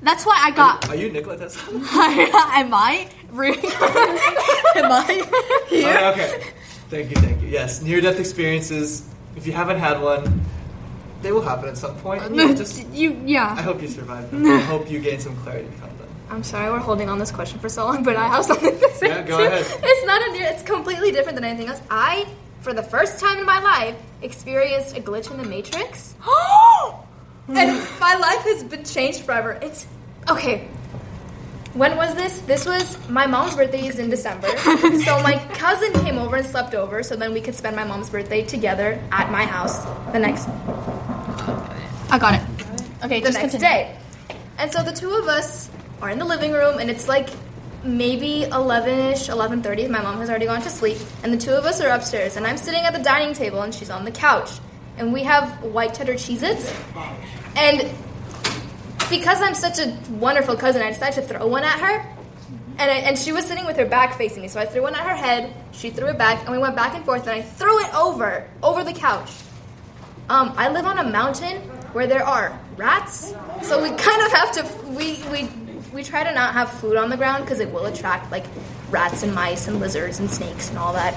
That's 0.02 0.26
why 0.26 0.38
I 0.42 0.52
got. 0.52 0.90
"Are 0.90 0.96
you 0.96 1.10
Nikola 1.10 1.38
Tesla?" 1.38 1.74
Am 1.74 2.74
I? 2.74 3.08
Really? 3.32 3.58
Am 3.64 4.92
I 4.92 5.66
here? 5.70 5.98
Okay. 6.14 6.44
Thank 6.94 7.10
you, 7.10 7.16
thank 7.16 7.42
you. 7.42 7.48
Yes, 7.48 7.82
near-death 7.82 8.20
experiences. 8.20 9.04
If 9.36 9.48
you 9.48 9.54
haven't 9.54 9.80
had 9.80 10.00
one, 10.00 10.42
they 11.24 11.32
will 11.32 11.42
happen 11.42 11.68
at 11.68 11.76
some 11.76 11.96
point. 11.98 12.22
You 12.30 12.30
know, 12.36 12.54
just, 12.54 12.88
you, 12.90 13.20
yeah. 13.26 13.56
I 13.58 13.64
hope 13.64 13.82
you 13.82 13.88
survive 13.88 14.30
them. 14.30 14.46
I 14.60 14.60
hope 14.60 14.92
you 14.92 15.00
gain 15.00 15.20
some 15.20 15.36
clarity 15.38 15.72
from 15.72 15.90
them. 15.98 16.08
I'm 16.30 16.44
sorry 16.44 16.70
we're 16.70 16.78
holding 16.78 17.10
on 17.10 17.18
this 17.18 17.32
question 17.32 17.58
for 17.58 17.68
so 17.68 17.86
long, 17.86 18.04
but 18.04 18.16
I 18.16 18.28
have 18.28 18.46
something 18.46 18.78
to 18.78 18.90
say. 18.92 19.08
Yeah, 19.08 19.24
go 19.24 19.40
too. 19.40 19.44
ahead. 19.44 19.66
It's 19.66 20.06
not 20.06 20.22
a 20.22 20.32
new. 20.34 20.44
It's 20.44 20.62
completely 20.62 21.12
different 21.12 21.36
than 21.36 21.46
anything 21.46 21.68
else. 21.68 21.82
I, 21.90 22.28
for 22.62 22.74
the 22.74 22.84
first 22.84 23.20
time 23.20 23.40
in 23.40 23.46
my 23.48 23.60
life, 23.60 23.96
experienced 24.22 24.96
a 24.96 25.02
glitch 25.02 25.32
in 25.32 25.38
the 25.38 25.46
Matrix, 25.46 26.14
and 27.48 27.90
my 28.00 28.16
life 28.16 28.44
has 28.44 28.64
been 28.64 28.86
changed 28.86 29.22
forever. 29.22 29.58
It's 29.64 29.88
okay. 30.30 30.70
When 31.74 31.98
was 31.98 32.14
this? 32.14 32.40
This 32.42 32.66
was 32.68 32.98
my 33.10 33.26
mom's 33.26 33.56
birthday 33.56 33.88
is 33.88 33.98
in 33.98 34.12
December. 34.12 34.48
so 34.58 35.20
my 35.24 35.44
cousin 35.54 35.92
came 36.06 36.20
over 36.20 36.36
and 36.36 36.46
slept 36.46 36.76
over, 36.76 37.02
so 37.02 37.16
then 37.16 37.34
we 37.34 37.42
could 37.42 37.56
spend 37.56 37.76
my 37.76 37.84
mom's 37.84 38.12
birthday 38.12 38.44
together 38.44 39.02
at 39.12 39.32
my 39.32 39.46
house 39.46 39.84
the 40.12 40.20
next 40.20 40.48
I 42.12 42.20
got 42.20 42.36
it. 42.36 42.42
Okay, 43.04 43.20
the 43.22 43.28
just 43.28 43.40
next 43.40 43.54
continue. 43.54 43.60
day. 43.60 43.98
And 44.60 44.72
so 44.72 44.84
the 44.84 44.92
two 44.92 45.10
of 45.16 45.28
us 45.28 45.72
are 46.00 46.12
in 46.12 46.20
the 46.20 46.26
living 46.26 46.52
room, 46.52 46.78
and 46.78 46.92
it's 46.92 47.08
like 47.08 47.30
maybe 47.84 48.46
11ish, 48.52 49.30
11:30. 49.30 49.90
My 49.90 50.00
mom 50.00 50.20
has 50.20 50.30
already 50.30 50.46
gone 50.46 50.62
to 50.62 50.70
sleep, 50.70 51.00
and 51.24 51.34
the 51.34 51.38
two 51.38 51.54
of 51.54 51.66
us 51.66 51.82
are 51.82 51.90
upstairs, 51.90 52.38
and 52.38 52.46
I'm 52.46 52.58
sitting 52.58 52.84
at 52.84 52.94
the 52.94 53.02
dining 53.02 53.34
table, 53.34 53.64
and 53.64 53.74
she's 53.74 53.90
on 53.90 54.06
the 54.06 54.12
couch, 54.12 54.52
and 55.00 55.12
we 55.12 55.24
have 55.24 55.64
white 55.64 55.96
cheddar 55.96 56.14
Cheez-Its, 56.14 56.72
and 57.56 57.90
because 59.10 59.42
I'm 59.42 59.56
such 59.56 59.80
a 59.80 59.98
wonderful 60.12 60.56
cousin, 60.56 60.82
I 60.82 60.90
decided 60.90 61.16
to 61.16 61.22
throw 61.22 61.48
one 61.48 61.64
at 61.64 61.80
her. 61.80 62.06
And, 62.80 62.90
I, 62.90 62.96
and 62.96 63.18
she 63.18 63.32
was 63.32 63.46
sitting 63.46 63.66
with 63.66 63.78
her 63.78 63.86
back 63.86 64.18
facing 64.18 64.42
me, 64.42 64.48
so 64.48 64.60
I 64.60 64.66
threw 64.66 64.82
one 64.82 64.96
at 64.96 65.08
her 65.08 65.16
head. 65.16 65.54
She 65.74 65.92
threw 65.92 66.08
it 66.08 66.18
back, 66.18 66.42
and 66.44 66.52
we 66.52 66.58
went 66.58 66.76
back 66.76 66.96
and 66.96 67.06
forth. 67.06 67.22
And 67.28 67.32
I 67.32 67.42
threw 67.42 67.80
it 67.80 67.94
over, 67.94 68.50
over 68.64 68.84
the 68.84 68.94
couch. 68.94 69.30
Um, 70.30 70.54
I 70.58 70.70
live 70.70 70.86
on 70.86 70.98
a 70.98 71.04
mountain 71.04 71.58
where 71.94 72.08
there 72.08 72.26
are 72.26 72.60
rats, 72.76 73.36
so 73.62 73.82
we 73.82 73.90
kind 73.90 74.22
of 74.24 74.32
have 74.32 74.52
to. 74.54 74.88
We 74.88 75.22
we 75.32 75.50
we 75.94 76.04
try 76.04 76.24
to 76.24 76.34
not 76.34 76.54
have 76.54 76.72
food 76.72 76.98
on 76.98 77.10
the 77.10 77.18
ground 77.18 77.44
because 77.44 77.60
it 77.60 77.72
will 77.72 77.86
attract 77.86 78.32
like 78.32 78.46
rats 78.90 79.22
and 79.22 79.36
mice 79.36 79.68
and 79.68 79.80
lizards 79.80 80.20
and 80.20 80.30
snakes 80.32 80.70
and 80.70 80.80
all 80.80 80.94
that. 80.94 81.14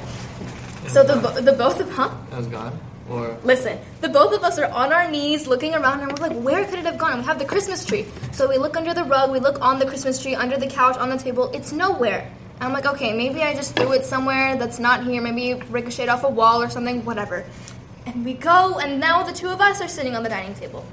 So 0.88 1.02
the 1.04 1.40
the 1.40 1.52
both 1.52 1.80
of 1.80 1.90
huh? 1.90 2.10
That 2.30 2.38
was 2.38 2.46
gone. 2.48 2.78
Or 3.08 3.38
Listen, 3.44 3.78
the 4.00 4.08
both 4.08 4.34
of 4.34 4.42
us 4.42 4.58
are 4.58 4.66
on 4.66 4.92
our 4.92 5.08
knees 5.10 5.46
looking 5.46 5.74
around 5.74 6.00
and 6.00 6.10
we're 6.10 6.28
like, 6.28 6.36
where 6.38 6.64
could 6.64 6.80
it 6.80 6.86
have 6.86 6.98
gone? 6.98 7.18
We 7.18 7.24
have 7.24 7.38
the 7.38 7.44
Christmas 7.44 7.84
tree. 7.84 8.06
So 8.32 8.48
we 8.48 8.58
look 8.58 8.76
under 8.76 8.94
the 8.94 9.04
rug, 9.04 9.30
we 9.30 9.38
look 9.38 9.60
on 9.60 9.78
the 9.78 9.86
Christmas 9.86 10.20
tree, 10.20 10.34
under 10.34 10.56
the 10.56 10.66
couch, 10.66 10.96
on 10.96 11.10
the 11.10 11.16
table. 11.16 11.50
It's 11.52 11.72
nowhere. 11.72 12.30
And 12.56 12.64
I'm 12.64 12.72
like, 12.72 12.86
okay, 12.86 13.12
maybe 13.12 13.42
I 13.42 13.54
just 13.54 13.76
threw 13.76 13.92
it 13.92 14.04
somewhere 14.04 14.56
that's 14.56 14.78
not 14.78 15.04
here. 15.04 15.22
Maybe 15.22 15.54
ricocheted 15.68 16.08
off 16.08 16.24
a 16.24 16.28
wall 16.28 16.62
or 16.62 16.70
something, 16.70 17.04
whatever. 17.04 17.44
And 18.06 18.24
we 18.24 18.34
go, 18.34 18.78
and 18.78 18.98
now 18.98 19.22
the 19.22 19.32
two 19.32 19.48
of 19.48 19.60
us 19.60 19.80
are 19.80 19.88
sitting 19.88 20.16
on 20.16 20.22
the 20.22 20.28
dining 20.28 20.54
table. 20.54 20.84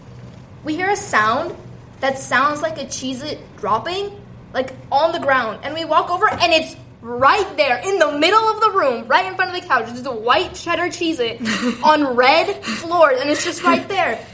We 0.64 0.76
hear 0.76 0.89
a 0.89 0.95
sound 0.95 1.55
that 2.01 2.20
sounds 2.20 2.61
like 2.61 2.78
a 2.78 2.86
Cheez 2.86 3.24
It 3.24 3.39
dropping, 3.57 4.22
like 4.53 4.74
on 4.91 5.14
the 5.14 5.20
ground. 5.20 5.59
And 5.64 5.74
we 5.74 5.86
walk 5.86 6.09
over, 6.09 6.28
and 6.28 6.51
it's 6.51 6.76
right 7.04 7.58
there 7.58 7.78
in 7.84 7.99
the 7.99 8.18
middle 8.18 8.39
of 8.49 8.62
the 8.62 8.72
room, 8.72 9.08
right 9.08 9.26
in 9.26 9.36
front 9.36 9.54
of 9.56 9.62
the 9.62 9.68
couch. 9.68 9.86
There's 9.88 10.06
a 10.06 10.12
white 10.16 10.54
cheddar 10.56 10.84
Cheez-It 10.84 11.41
on 11.84 12.16
red 12.16 12.64
floors, 12.64 13.20
and 13.20 13.30
it's 13.30 13.43
just 13.43 13.62
right 13.64 13.88
there. 13.88 14.26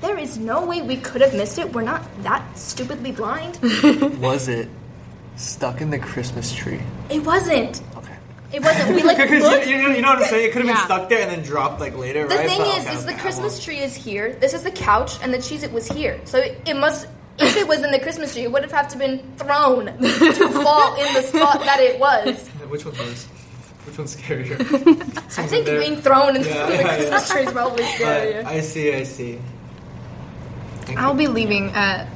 There 0.00 0.16
is 0.16 0.38
no 0.38 0.64
way 0.64 0.80
we 0.80 0.96
could 0.96 1.20
have 1.22 1.34
missed 1.34 1.58
it. 1.58 1.72
We're 1.72 1.82
not 1.82 2.02
that 2.22 2.56
stupidly 2.56 3.10
blind. 3.10 3.58
was 4.20 4.46
it 4.46 4.68
stuck 5.36 5.80
in 5.80 5.90
the 5.90 5.98
Christmas 5.98 6.54
tree? 6.54 6.80
It 7.10 7.24
wasn't. 7.24 7.82
Okay. 7.96 8.14
It 8.52 8.62
wasn't. 8.62 8.94
We 8.94 9.02
like 9.02 9.16
Because 9.28 9.66
you, 9.66 9.74
you, 9.74 9.82
know, 9.82 9.94
you 9.96 10.00
know 10.02 10.10
what 10.10 10.18
I'm 10.22 10.24
saying? 10.28 10.50
It 10.50 10.52
could 10.52 10.64
have 10.64 10.68
Yeah. 10.68 10.74
been 10.74 10.84
stuck 10.84 11.08
there 11.08 11.22
and 11.22 11.30
then 11.32 11.42
dropped 11.42 11.80
like 11.80 11.96
later, 11.98 12.28
The 12.28 12.36
right? 12.36 12.48
thing 12.48 12.58
But, 12.60 12.78
is, 12.78 12.84
okay, 12.86 12.94
is 12.94 13.04
the 13.06 13.12
okay, 13.12 13.20
Christmas 13.22 13.54
well, 13.54 13.62
tree 13.62 13.78
is 13.78 13.96
here. 13.96 14.34
This 14.34 14.54
is 14.54 14.62
the 14.62 14.70
couch, 14.70 15.20
and 15.20 15.34
the 15.34 15.38
Cheez-It 15.38 15.72
was 15.72 15.88
here. 15.88 16.20
So 16.26 16.38
it, 16.38 16.60
it 16.64 16.76
must. 16.76 17.08
If 17.40 17.56
it 17.56 17.68
was 17.68 17.82
in 17.84 17.90
the 17.90 17.98
Christmas 18.00 18.32
tree, 18.34 18.42
it 18.44 18.52
would 18.52 18.62
have 18.62 18.72
had 18.72 18.88
to 18.90 18.98
been 18.98 19.20
thrown 19.36 19.86
to 19.86 20.48
fall 20.64 20.94
in 20.96 21.14
the 21.14 21.22
spot 21.22 21.60
that 21.60 21.78
it 21.80 21.98
was. 22.00 22.48
Which 22.68 22.84
one's 22.84 22.98
worse? 22.98 23.24
Which 23.86 23.96
one's 23.98 24.16
scarier? 24.16 24.58
I 25.38 25.46
think 25.46 25.66
there. 25.66 25.78
being 25.80 25.96
thrown 26.02 26.36
in 26.36 26.42
Yeah, 26.44 26.66
the 26.66 26.74
yeah, 26.74 26.96
Christmas 26.96 27.28
yeah. 27.28 27.34
tree 27.34 27.46
is 27.46 27.52
probably 27.52 27.82
But 27.84 27.92
scarier. 27.92 28.44
I 28.44 28.60
see, 28.60 28.92
I 28.94 29.02
see. 29.04 29.38
Thank 30.82 30.98
I'll 30.98 31.12
you. 31.12 31.18
be 31.18 31.26
leaving 31.28 31.70
at 31.70 32.08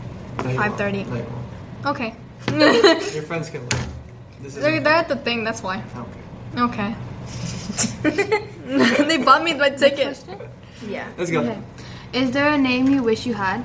No, 0.45 0.51
you 0.51 0.59
won't. 0.59 0.73
5:30. 0.77 1.07
No, 1.07 1.17
you 1.17 1.23
won't. 1.23 1.97
Okay. 1.97 2.15
Your 3.15 3.23
friends 3.31 3.49
can 3.51 3.61
leave. 3.63 3.87
This 4.43 4.57
is 4.57 4.63
They're, 4.63 4.81
they're 4.81 4.93
at 4.95 5.09
the 5.09 5.17
thing, 5.17 5.45
that's 5.45 5.63
why. 5.63 5.83
okay. 5.97 6.21
Okay. 6.59 6.95
they 9.07 9.19
bought 9.19 9.43
me 9.45 9.55
my 9.55 9.71
ticket. 9.71 10.23
Yeah. 10.87 11.09
Let's 11.17 11.31
go. 11.31 11.41
Okay. 11.41 11.59
Is 12.13 12.33
there 12.33 12.49
a 12.53 12.59
name 12.59 12.89
you 12.89 13.03
wish 13.03 13.25
you 13.25 13.35
had? 13.35 13.65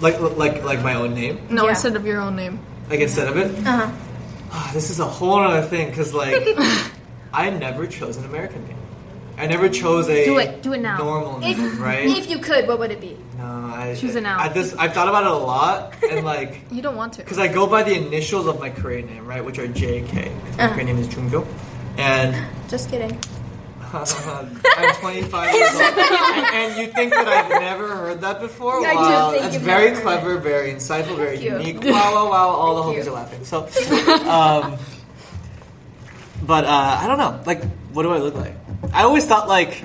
Like, 0.00 0.18
like, 0.20 0.64
like 0.64 0.82
my 0.82 0.94
own 0.94 1.14
name. 1.14 1.46
No, 1.50 1.64
Yeah. 1.64 1.70
instead 1.70 1.96
of 1.96 2.04
your 2.06 2.20
own 2.20 2.36
name. 2.36 2.58
Like 2.90 3.00
instead 3.00 3.28
of 3.28 3.36
it. 3.36 3.50
Uh 3.66 3.86
huh. 3.86 3.90
Ah, 4.52 4.70
this 4.74 4.90
is 4.90 5.00
a 5.00 5.04
whole 5.06 5.38
other 5.40 5.62
thing 5.62 5.88
because 5.90 6.12
like 6.14 6.34
I 7.32 7.50
never 7.50 7.86
chose 7.86 8.16
an 8.16 8.24
American 8.24 8.64
name. 8.68 8.76
I 9.36 9.46
never 9.48 9.68
chose 9.68 10.08
a 10.08 10.24
Do 10.26 10.38
it. 10.38 10.62
Do 10.62 10.72
it 10.74 10.80
now. 10.80 10.96
normal 10.98 11.40
If, 11.42 11.58
name, 11.58 11.82
right? 11.82 12.06
if 12.06 12.30
you 12.30 12.38
could, 12.38 12.68
what 12.68 12.78
would 12.78 12.92
it 12.92 13.00
be? 13.00 13.16
no, 13.36 13.44
I 13.44 13.96
Choose 13.98 14.14
it 14.14 14.22
now. 14.22 14.38
I, 14.38 14.48
this 14.48 14.74
I've 14.76 14.92
thought 14.94 15.08
about 15.08 15.24
it 15.24 15.30
a 15.30 15.34
lot 15.34 15.94
and 16.08 16.24
like 16.32 16.60
You 16.70 16.82
don't 16.82 16.94
want 16.94 17.14
to. 17.14 17.18
because 17.22 17.38
I 17.38 17.48
go 17.48 17.66
by 17.66 17.82
the 17.82 17.94
initials 17.94 18.46
of 18.46 18.60
my 18.60 18.70
Korean 18.70 19.06
name, 19.06 19.26
right, 19.26 19.44
which 19.44 19.58
are 19.58 19.66
JK. 19.66 20.06
'cause 20.06 20.56
My 20.58 20.64
Uh-huh. 20.64 20.74
Korean 20.74 20.86
name 20.86 20.98
is 20.98 21.08
Jungjo, 21.08 21.44
and 21.98 22.36
Just 22.68 22.90
kidding. 22.90 23.18
I'm 23.94 24.94
25 24.96 25.54
years 25.54 25.70
old. 25.74 25.82
and, 25.82 26.46
and 26.54 26.78
you 26.80 26.86
think 26.88 27.12
that 27.12 27.28
I've 27.28 27.48
never 27.60 27.88
heard 27.96 28.20
that 28.22 28.40
before? 28.40 28.84
I 28.86 28.90
do 28.92 28.96
wow, 28.98 29.30
think 29.30 29.42
that's 29.42 29.54
you've 29.54 29.62
very 29.62 29.90
never 29.90 29.96
heard 29.96 30.02
clever, 30.02 30.38
very 30.38 30.72
insightful, 30.72 31.16
very 31.16 31.36
Thank 31.38 31.50
you. 31.64 31.72
unique. 31.72 31.84
Wow, 31.84 32.14
wow, 32.14 32.30
wow! 32.30 32.48
All 32.48 32.74
the 32.76 32.82
Thank 32.82 32.96
homies 32.98 33.04
you. 33.04 33.10
are 33.10 33.14
laughing. 33.14 33.44
So, 33.44 34.28
um, 34.28 34.76
but 36.46 36.64
uh, 36.64 36.98
I 37.02 37.06
don't 37.06 37.18
know. 37.18 37.40
Like, 37.46 37.62
what 37.92 38.02
do 38.02 38.10
I 38.12 38.18
look 38.18 38.34
like? 38.34 38.54
I 38.92 39.02
always 39.04 39.24
thought 39.26 39.48
like 39.48 39.82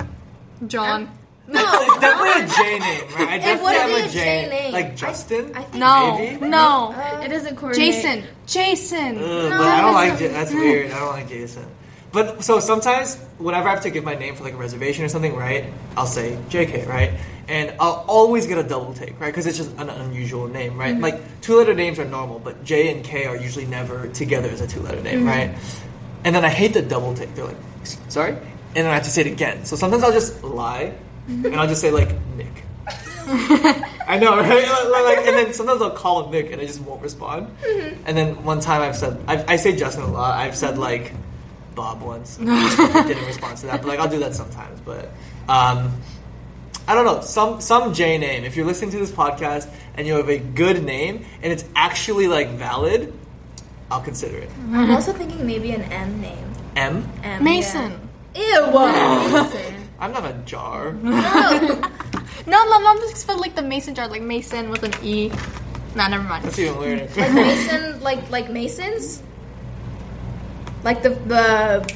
John. 0.67 1.11
No, 1.51 1.59
it's 1.65 1.97
definitely 1.99 2.43
a 2.43 2.47
J 2.47 2.77
name, 2.77 3.03
right? 3.15 3.27
I 3.27 3.37
definitely 3.39 3.63
wouldn't 3.63 3.81
have 3.81 3.89
be 3.89 3.93
a 3.95 4.05
a 4.05 4.07
J, 4.09 4.19
J 4.45 4.49
name. 4.51 4.71
like 4.71 4.85
I- 4.85 4.89
Justin. 4.95 5.51
I 5.55 5.63
think 5.63 5.73
No. 5.73 6.17
Maybe? 6.19 6.45
No. 6.47 6.93
It 7.23 7.27
doesn't 7.29 7.55
coordinate. 7.55 7.91
Jason. 7.91 8.23
Jason. 8.45 9.17
Ugh, 9.17 9.49
but 9.49 9.59
I 9.61 9.81
don't 9.81 9.95
like 9.95 10.19
J- 10.19 10.27
that's 10.27 10.51
weird. 10.53 10.91
I 10.91 10.99
don't 10.99 11.09
like 11.09 11.27
Jason. 11.27 11.65
But 12.11 12.43
so 12.43 12.59
sometimes 12.59 13.17
whenever 13.37 13.67
I 13.67 13.71
have 13.71 13.81
to 13.83 13.89
give 13.91 14.03
my 14.03 14.15
name 14.15 14.35
for 14.35 14.43
like 14.43 14.53
a 14.53 14.57
reservation 14.57 15.05
or 15.05 15.09
something, 15.09 15.35
right? 15.35 15.65
I'll 15.95 16.07
say 16.07 16.37
JK, 16.49 16.87
right? 16.87 17.13
And 17.47 17.73
I'll 17.79 18.03
always 18.07 18.47
get 18.47 18.57
a 18.57 18.63
double 18.63 18.93
take, 18.93 19.19
right? 19.19 19.27
Because 19.27 19.45
it's 19.47 19.57
just 19.57 19.71
an 19.77 19.89
unusual 19.89 20.47
name, 20.47 20.77
right? 20.77 20.93
Mm-hmm. 20.93 21.03
Like 21.03 21.41
two 21.41 21.55
letter 21.57 21.73
names 21.73 21.99
are 21.99 22.05
normal, 22.05 22.39
but 22.39 22.63
J 22.63 22.91
and 22.93 23.03
K 23.03 23.25
are 23.25 23.35
usually 23.37 23.65
never 23.65 24.07
together 24.07 24.49
as 24.49 24.61
a 24.61 24.67
two 24.67 24.81
letter 24.81 25.01
name, 25.01 25.19
Mm-hmm. 25.19 25.27
right? 25.27 25.55
And 26.23 26.35
then 26.35 26.43
I 26.43 26.49
hate 26.49 26.73
the 26.73 26.81
double 26.81 27.13
take. 27.13 27.33
They're 27.35 27.45
like, 27.45 27.57
sorry, 28.09 28.31
and 28.33 28.41
then 28.75 28.87
I 28.87 28.93
have 28.95 29.03
to 29.03 29.09
say 29.09 29.21
it 29.21 29.27
again. 29.27 29.65
So 29.65 29.75
sometimes 29.75 30.03
I'll 30.03 30.11
just 30.11 30.43
lie, 30.43 30.93
Mm-hmm. 31.29 31.45
and 31.45 31.55
I'll 31.57 31.67
just 31.67 31.81
say 31.81 31.91
like 31.91 32.09
Nick. 32.35 32.63
I 34.07 34.17
know, 34.19 34.35
right? 34.37 34.65
Like, 34.89 35.27
and 35.27 35.35
then 35.37 35.53
sometimes 35.53 35.81
I'll 35.81 35.91
call 35.91 36.23
him 36.25 36.31
Nick, 36.31 36.51
and 36.51 36.59
I 36.61 36.65
just 36.65 36.81
won't 36.81 37.01
respond. 37.01 37.47
Mm-hmm. 37.63 38.03
And 38.07 38.17
then 38.17 38.43
one 38.43 38.59
time 38.59 38.81
I've 38.81 38.95
said, 38.97 39.19
I, 39.27 39.53
I 39.53 39.55
say 39.57 39.75
Justin 39.75 40.03
a 40.03 40.07
lot. 40.11 40.37
I've 40.39 40.55
said 40.57 40.77
like 40.77 41.13
Bob 41.79 42.01
once. 42.01 42.35
didn't 42.37 43.25
respond 43.25 43.55
to 43.55 43.67
that, 43.67 43.81
but 43.81 43.87
like 43.87 43.99
I'll 43.99 44.09
do 44.09 44.19
that 44.19 44.35
sometimes. 44.35 44.81
But 44.81 45.05
um, 45.47 45.93
I 46.89 46.93
don't 46.93 47.05
know. 47.05 47.21
Some 47.21 47.61
some 47.61 47.93
J 47.93 48.17
name. 48.17 48.43
If 48.43 48.57
you're 48.57 48.65
listening 48.65 48.91
to 48.91 48.97
this 48.97 49.11
podcast 49.11 49.71
and 49.95 50.05
you 50.05 50.15
have 50.15 50.27
a 50.27 50.39
good 50.39 50.83
name 50.83 51.25
and 51.41 51.53
it's 51.53 51.63
actually 51.77 52.27
like 52.27 52.49
valid, 52.49 53.13
I'll 53.89 54.01
consider 54.01 54.39
it. 54.39 54.49
I'm 54.73 54.91
also 54.91 55.13
thinking 55.13 55.47
maybe 55.47 55.71
an 55.71 55.83
M 55.83 56.19
name. 56.19 56.51
M. 56.75 57.09
M, 57.23 57.43
Mason. 57.45 58.09
Yeah. 58.35 58.71
Ew. 58.71 59.71
I'm 60.01 60.11
not 60.11 60.25
a 60.25 60.33
jar. 60.45 60.91
No, 62.47 62.63
no, 62.63 62.69
no. 62.69 62.79
No 62.79 62.89
I'm 62.89 62.97
just 62.99 63.25
for 63.25 63.35
like 63.35 63.55
the 63.55 63.61
Mason 63.61 63.93
jar, 63.95 64.07
like 64.07 64.21
Mason 64.21 64.69
with 64.69 64.83
an 64.83 64.93
E. 65.03 65.31
Nah, 65.95 66.07
never 66.07 66.23
mind. 66.23 66.43
That's 66.43 66.59
even 66.59 66.77
weirder. 66.77 67.07
like 67.15 67.33
Mason, 67.33 68.01
like 68.01 68.29
like 68.29 68.49
Masons, 68.49 69.21
like 70.83 71.03
the 71.03 71.09
the 71.09 71.93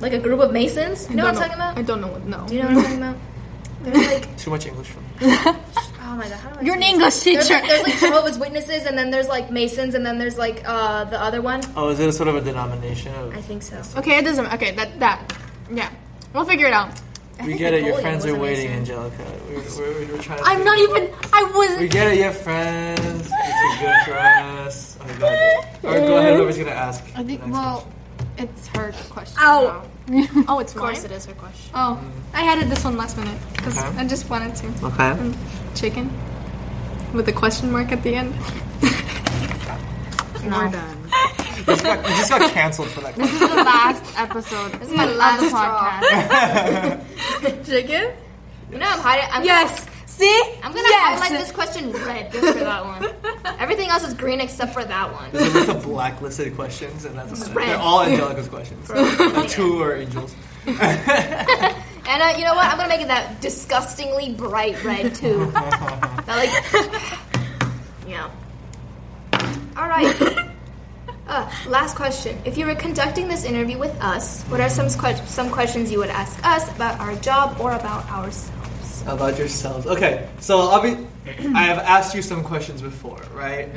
like 0.00 0.12
a 0.12 0.18
group 0.18 0.40
of 0.40 0.52
Masons. 0.52 1.08
You 1.10 1.16
know 1.16 1.24
what 1.24 1.36
I'm 1.36 1.48
Don't 1.48 1.58
talking 1.58 1.78
I 1.78 1.82
don't 1.82 2.00
know 2.00 2.08
what. 2.08 2.24
No. 2.24 2.46
Do 2.46 2.54
you 2.54 2.62
know 2.62 2.68
what 2.68 2.76
I'm 2.76 2.82
talking 2.82 2.98
about? 2.98 3.16
There's 3.82 4.06
like 4.06 4.36
Too 4.42 4.50
much 4.50 4.66
English 4.66 4.88
for 4.88 5.00
me. 5.00 5.06
oh 5.22 6.14
my 6.16 6.28
god, 6.28 6.32
how 6.32 6.50
do 6.50 6.58
I 6.58 6.62
You're 6.62 6.74
an 6.74 6.82
say 6.82 6.88
this? 6.88 6.94
English 6.94 7.14
There's 7.24 7.48
teacher. 7.48 7.60
like, 7.60 7.68
there's 7.68 7.82
like 7.82 7.98
Jehovah's 7.98 8.38
Witnesses, 8.38 8.86
and 8.86 8.98
then 8.98 9.10
there's 9.10 9.28
like 9.28 9.50
Masons, 9.50 9.94
and 9.94 10.04
then 10.04 10.18
there's 10.18 10.38
like 10.38 10.62
uh 10.66 11.04
the 11.04 11.20
other 11.20 11.40
one. 11.42 11.60
Oh, 11.76 11.88
is 11.90 12.00
it 12.00 12.08
a 12.08 12.12
sort 12.12 12.28
of 12.28 12.36
a 12.36 12.40
denomination 12.40 13.14
of? 13.14 13.36
I 13.36 13.40
think 13.40 13.62
so. 13.62 13.80
okay, 13.98 14.18
it 14.18 14.24
doesn't. 14.24 14.52
Okay, 14.54 14.72
that 14.74 14.98
that. 14.98 15.32
Yeah, 15.70 15.90
we'll 16.34 16.44
figure 16.44 16.66
it 16.66 16.72
out. 16.72 16.90
I 17.40 17.46
We 17.46 17.54
get 17.56 17.72
it. 17.74 17.84
Your 17.84 18.00
friends 18.00 18.26
are 18.26 18.34
waiting, 18.36 18.70
Mason. 18.70 18.94
Angelica. 18.96 19.40
We're, 19.48 19.54
we're, 19.56 20.12
we're 20.16 20.22
trying 20.22 20.38
to. 20.38 20.44
I'm 20.44 20.64
not 20.64 20.78
even. 20.78 21.12
I 21.32 21.44
We 21.52 21.58
wasn't. 21.58 21.90
get 21.92 22.12
it. 22.12 22.18
Your 22.18 22.32
friends. 22.32 23.30
It's 23.32 23.80
a 23.80 23.84
good 23.84 23.96
for 24.06 24.18
us. 24.18 24.98
Okay, 25.02 25.18
go 25.18 25.26
ahead. 25.26 25.68
Or 25.84 26.06
go 26.06 26.16
ahead. 26.18 26.36
Whoever's 26.36 26.58
gonna 26.58 26.70
ask. 26.70 27.04
I 27.14 27.22
think. 27.22 27.42
Well, 27.46 27.86
question. 28.36 28.48
it's 28.50 28.66
her 28.68 28.92
question. 29.10 29.36
Oh. 29.40 29.68
Ow. 29.68 29.84
Oh, 30.48 30.58
it's 30.58 30.72
Of 30.72 30.78
course, 30.80 31.02
mine. 31.02 31.12
it 31.12 31.14
is 31.14 31.26
her 31.26 31.34
question. 31.34 31.70
Oh, 31.74 32.00
I 32.32 32.42
added 32.50 32.70
this 32.70 32.82
one 32.82 32.96
last 32.96 33.18
minute 33.18 33.38
because 33.54 33.76
Okay. 33.78 33.98
I 33.98 34.06
just 34.08 34.30
wanted 34.30 34.54
to. 34.56 34.66
Okay. 34.86 35.10
Um, 35.10 35.36
chicken 35.74 36.10
with 37.12 37.28
a 37.28 37.32
question 37.32 37.70
mark 37.70 37.92
at 37.92 38.02
the 38.02 38.14
end. 38.14 38.34
We're 40.44 40.70
done. 40.70 41.10
You 41.58 41.64
just 41.64 41.82
got, 41.84 41.98
you 42.08 42.16
just 42.16 42.30
got 42.30 42.50
canceled 42.52 42.88
for 42.88 43.00
that. 43.00 43.14
This 43.16 43.32
is 43.32 43.40
the 43.40 43.46
last 43.48 44.18
episode. 44.18 44.72
This 44.74 44.88
is 44.88 44.94
my 44.96 45.04
last 45.06 45.40
the 45.42 45.50
podcast. 47.40 47.66
Chicken? 47.66 48.12
You 48.70 48.78
know, 48.78 48.86
I'm 48.86 49.00
hiding. 49.00 49.26
I'm 49.30 49.44
Yes. 49.44 49.86
See? 50.06 50.40
I'm 50.62 50.72
gonna 50.72 50.88
yes. 50.88 51.20
highlight 51.20 51.38
this 51.38 51.52
question 51.52 51.92
red 51.92 52.32
just 52.32 52.56
for 52.56 52.64
that 52.64 52.84
one. 52.84 53.08
Everything 53.58 53.88
else 53.88 54.06
is 54.06 54.14
green 54.14 54.40
except 54.40 54.72
for 54.72 54.84
that 54.84 55.12
one. 55.12 55.30
There's 55.32 55.52
a 55.54 55.58
list 55.58 55.68
of 55.68 55.82
blacklisted 55.82 56.54
questions, 56.54 57.04
and 57.04 57.18
that's 57.18 57.32
about 57.32 57.50
it. 57.50 57.54
red. 57.56 57.68
They're 57.68 57.76
all 57.78 58.02
Angelica's 58.02 58.48
questions. 58.48 58.88
And 58.90 59.48
two 59.48 59.82
are 59.82 59.94
angels. 59.96 60.34
And 60.66 62.22
uh, 62.22 62.34
you 62.38 62.44
know 62.44 62.54
what? 62.54 62.64
I'm 62.66 62.76
gonna 62.78 62.88
make 62.88 63.02
it 63.02 63.08
that 63.08 63.40
disgustingly 63.42 64.32
bright 64.32 64.82
red 64.84 65.14
too. 65.14 65.50
that 65.52 66.26
like, 66.26 68.08
yeah. 68.08 68.30
All 69.76 69.88
right. 69.88 70.14
Uh, 71.28 71.50
last 71.68 71.94
question. 71.94 72.38
If 72.44 72.56
you 72.56 72.64
were 72.66 72.74
conducting 72.74 73.28
this 73.28 73.44
interview 73.44 73.78
with 73.78 73.94
us, 74.00 74.42
what 74.44 74.60
are 74.60 74.70
some 74.70 74.88
que- 74.88 75.26
some 75.26 75.50
questions 75.50 75.92
you 75.92 75.98
would 75.98 76.08
ask 76.10 76.38
us 76.44 76.64
about 76.74 76.98
our 77.00 77.14
job 77.16 77.60
or 77.60 77.72
about 77.72 78.08
ourselves? 78.10 79.02
About 79.06 79.38
yourselves. 79.38 79.86
Okay, 79.86 80.26
so 80.40 80.60
I'll 80.70 80.80
be 80.82 80.96
I 81.54 81.62
have 81.64 81.78
asked 81.80 82.14
you 82.14 82.22
some 82.22 82.42
questions 82.42 82.80
before, 82.80 83.20
right? 83.34 83.68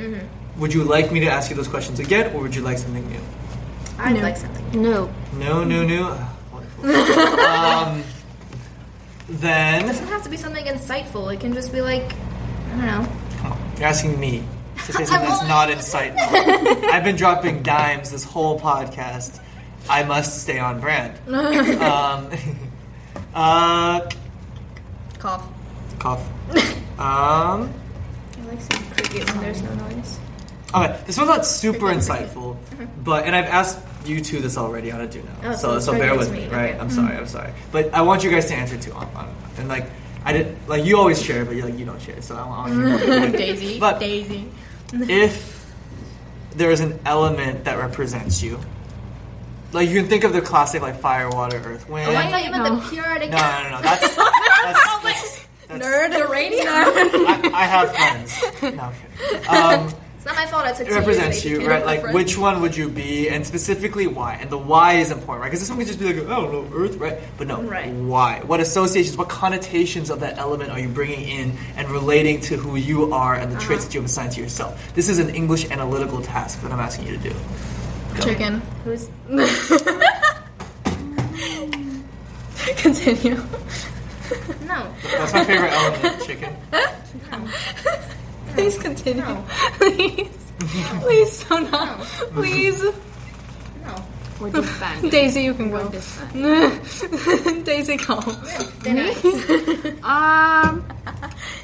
Would 0.56 0.72
you 0.72 0.84
like 0.84 1.12
me 1.12 1.20
to 1.20 1.26
ask 1.30 1.50
you 1.50 1.56
those 1.56 1.68
questions 1.68 2.00
again, 2.00 2.34
or 2.34 2.40
would 2.40 2.54
you 2.56 2.62
like 2.62 2.78
something 2.78 3.06
new? 3.08 3.20
I'd 3.98 4.14
No. 4.14 4.20
like 4.22 4.36
something. 4.38 4.82
No. 4.82 5.10
No, 5.34 5.62
no, 5.64 5.84
no. 5.84 6.16
Ah, 6.18 6.34
Wonderful. 6.52 6.90
um, 7.44 8.02
It 9.28 9.86
doesn't 9.86 10.08
have 10.08 10.22
to 10.24 10.30
be 10.30 10.36
something 10.36 10.64
insightful. 10.66 11.32
It 11.32 11.40
can 11.40 11.52
just 11.54 11.70
be 11.72 11.80
like, 11.80 12.12
I 12.12 12.76
don't 12.76 12.86
know. 12.86 13.06
Come 13.38 13.52
on, 13.52 13.58
you're 13.76 13.86
asking 13.88 14.18
me 14.18 14.42
something 14.86 15.06
that's 15.06 15.48
not 15.48 15.68
insightful. 15.68 16.84
I've 16.92 17.04
been 17.04 17.16
dropping 17.16 17.62
dimes 17.62 18.10
this 18.10 18.24
whole 18.24 18.58
podcast. 18.58 19.40
I 19.88 20.04
must 20.04 20.42
stay 20.42 20.58
on 20.58 20.80
brand. 20.80 21.18
Um, 21.82 22.30
uh, 23.34 24.08
Cough. 25.18 25.46
cough. 25.98 26.20
Um, 26.98 26.98
I 26.98 27.68
like 28.48 28.60
saying 28.60 28.90
cricket 28.90 29.28
when 29.34 29.40
there's 29.42 29.62
no 29.62 29.74
noise. 29.74 30.18
okay, 30.74 31.00
this 31.06 31.16
one's 31.16 31.28
not 31.30 31.46
super 31.46 31.86
insightful, 31.86 32.56
but 33.04 33.24
and 33.24 33.34
I've 33.34 33.46
asked 33.46 33.78
you 34.04 34.20
two 34.20 34.40
this 34.40 34.56
already 34.58 34.90
on 34.92 35.00
a 35.00 35.06
do 35.06 35.22
now, 35.22 35.50
Oh, 35.52 35.56
so 35.56 35.78
so 35.78 35.92
so 35.92 35.98
bear 35.98 36.16
with 36.18 36.30
me, 36.32 36.40
me, 36.40 36.48
right? 36.48 36.70
okay. 36.70 36.78
I'm 36.78 36.90
sorry, 36.90 37.16
I'm 37.16 37.26
sorry, 37.26 37.52
but 37.70 37.92
I 37.94 38.02
want 38.02 38.24
you 38.24 38.30
guys 38.30 38.46
to 38.46 38.54
answer 38.54 38.76
too 38.76 38.92
on, 38.92 39.06
on 39.14 39.34
and 39.58 39.68
like 39.68 39.86
I 40.24 40.32
did 40.32 40.56
like 40.68 40.84
you 40.84 40.96
always 40.98 41.22
share, 41.22 41.44
but 41.44 41.54
you 41.56 41.62
like 41.64 41.78
you 41.78 41.84
don't 41.84 42.00
share, 42.02 42.20
so 42.20 42.36
I 42.36 42.46
want, 42.46 42.72
I 42.72 42.86
want 42.88 43.06
you 43.06 43.20
to 43.32 43.38
Daisy. 43.38 43.78
But- 43.78 44.00
Daisy. 44.00 44.48
If 44.92 45.72
there 46.54 46.70
is 46.70 46.80
an 46.80 46.98
element 47.06 47.64
that 47.64 47.78
represents 47.78 48.42
you, 48.42 48.60
like 49.72 49.88
you 49.88 50.00
can 50.00 50.08
think 50.08 50.24
of 50.24 50.32
the 50.32 50.40
classic 50.42 50.82
like 50.82 51.00
fire, 51.00 51.30
water, 51.30 51.56
earth, 51.64 51.88
wind. 51.88 52.10
Oh, 52.10 52.14
I 52.14 52.30
thought 52.30 52.44
you 52.44 52.50
meant 52.50 52.64
No. 52.64 52.76
the 52.80 52.90
periodic. 52.90 53.30
no, 53.30 53.38
no, 53.38 53.62
no, 53.62 53.70
no. 53.70 53.82
That's, 53.82 54.00
that's, 54.16 55.02
that's, 55.02 55.46
that's 55.68 55.84
Nerd. 55.86 56.12
The 56.18 56.26
radio. 56.28 56.64
I, 56.66 57.50
I 57.54 57.64
have 57.66 57.94
friends. 57.96 58.76
No, 58.76 58.82
I'm 58.82 58.94
kidding. 59.18 59.48
Um, 59.48 59.94
It's 60.22 60.26
not 60.28 60.36
my 60.36 60.46
fault. 60.46 60.64
I 60.64 60.70
took 60.72 60.86
it 60.86 60.92
represents 60.92 61.44
years 61.44 61.62
you, 61.62 61.68
right? 61.68 61.84
Like, 61.84 62.04
my 62.04 62.12
which 62.12 62.38
one 62.38 62.60
would 62.60 62.76
you 62.76 62.88
be, 62.88 63.28
and 63.28 63.44
specifically 63.44 64.06
why? 64.06 64.34
And 64.34 64.50
the 64.50 64.56
why 64.56 64.92
is 64.94 65.10
important, 65.10 65.40
right? 65.42 65.48
Because 65.48 65.58
this 65.58 65.68
one 65.68 65.78
could 65.78 65.88
just 65.88 65.98
be 65.98 66.04
like, 66.04 66.14
I 66.14 66.40
don't 66.40 66.52
know, 66.52 66.70
Earth, 66.78 66.94
right? 66.94 67.18
But 67.36 67.48
no, 67.48 67.60
Right. 67.60 67.92
why? 67.92 68.40
What 68.46 68.60
associations, 68.60 69.16
what 69.16 69.28
connotations 69.28 70.10
of 70.10 70.20
that 70.20 70.38
element 70.38 70.70
are 70.70 70.78
you 70.78 70.88
bringing 70.88 71.28
in 71.28 71.58
and 71.76 71.90
relating 71.90 72.40
to 72.42 72.56
who 72.56 72.76
you 72.76 73.12
are 73.12 73.34
and 73.34 73.50
the 73.50 73.56
Uh-huh. 73.56 73.66
traits 73.66 73.84
that 73.84 73.94
you 73.94 74.00
have 74.00 74.08
assigned 74.08 74.30
to 74.34 74.40
yourself? 74.40 74.94
This 74.94 75.08
is 75.08 75.18
an 75.18 75.34
English 75.34 75.68
analytical 75.72 76.22
task 76.22 76.62
that 76.62 76.70
I'm 76.70 76.78
asking 76.78 77.08
you 77.08 77.16
to 77.18 77.30
do. 77.30 77.34
Chicken. 78.22 78.62
Who's 78.84 79.08
Continue. 82.76 83.42
no? 84.68 84.86
That's 85.02 85.32
my 85.32 85.44
favorite 85.44 85.72
element, 85.72 86.22
chicken. 86.24 86.56
Please 88.54 88.78
continue. 88.78 89.22
No. 89.22 89.44
Please. 89.78 90.28
Please, 91.00 91.32
so 91.46 91.58
not. 91.58 92.00
Please. 92.34 92.82
No. 93.84 94.04
We're 94.40 94.50
disbanded. 94.50 95.10
Daisy, 95.10 95.42
you 95.44 95.54
can 95.54 95.70
go. 95.70 95.88
Disbanded. 95.88 97.64
Daisy, 97.64 97.96
go. 97.96 98.20
Thin 98.20 98.98
ice. 98.98 99.24
Um, 100.04 100.84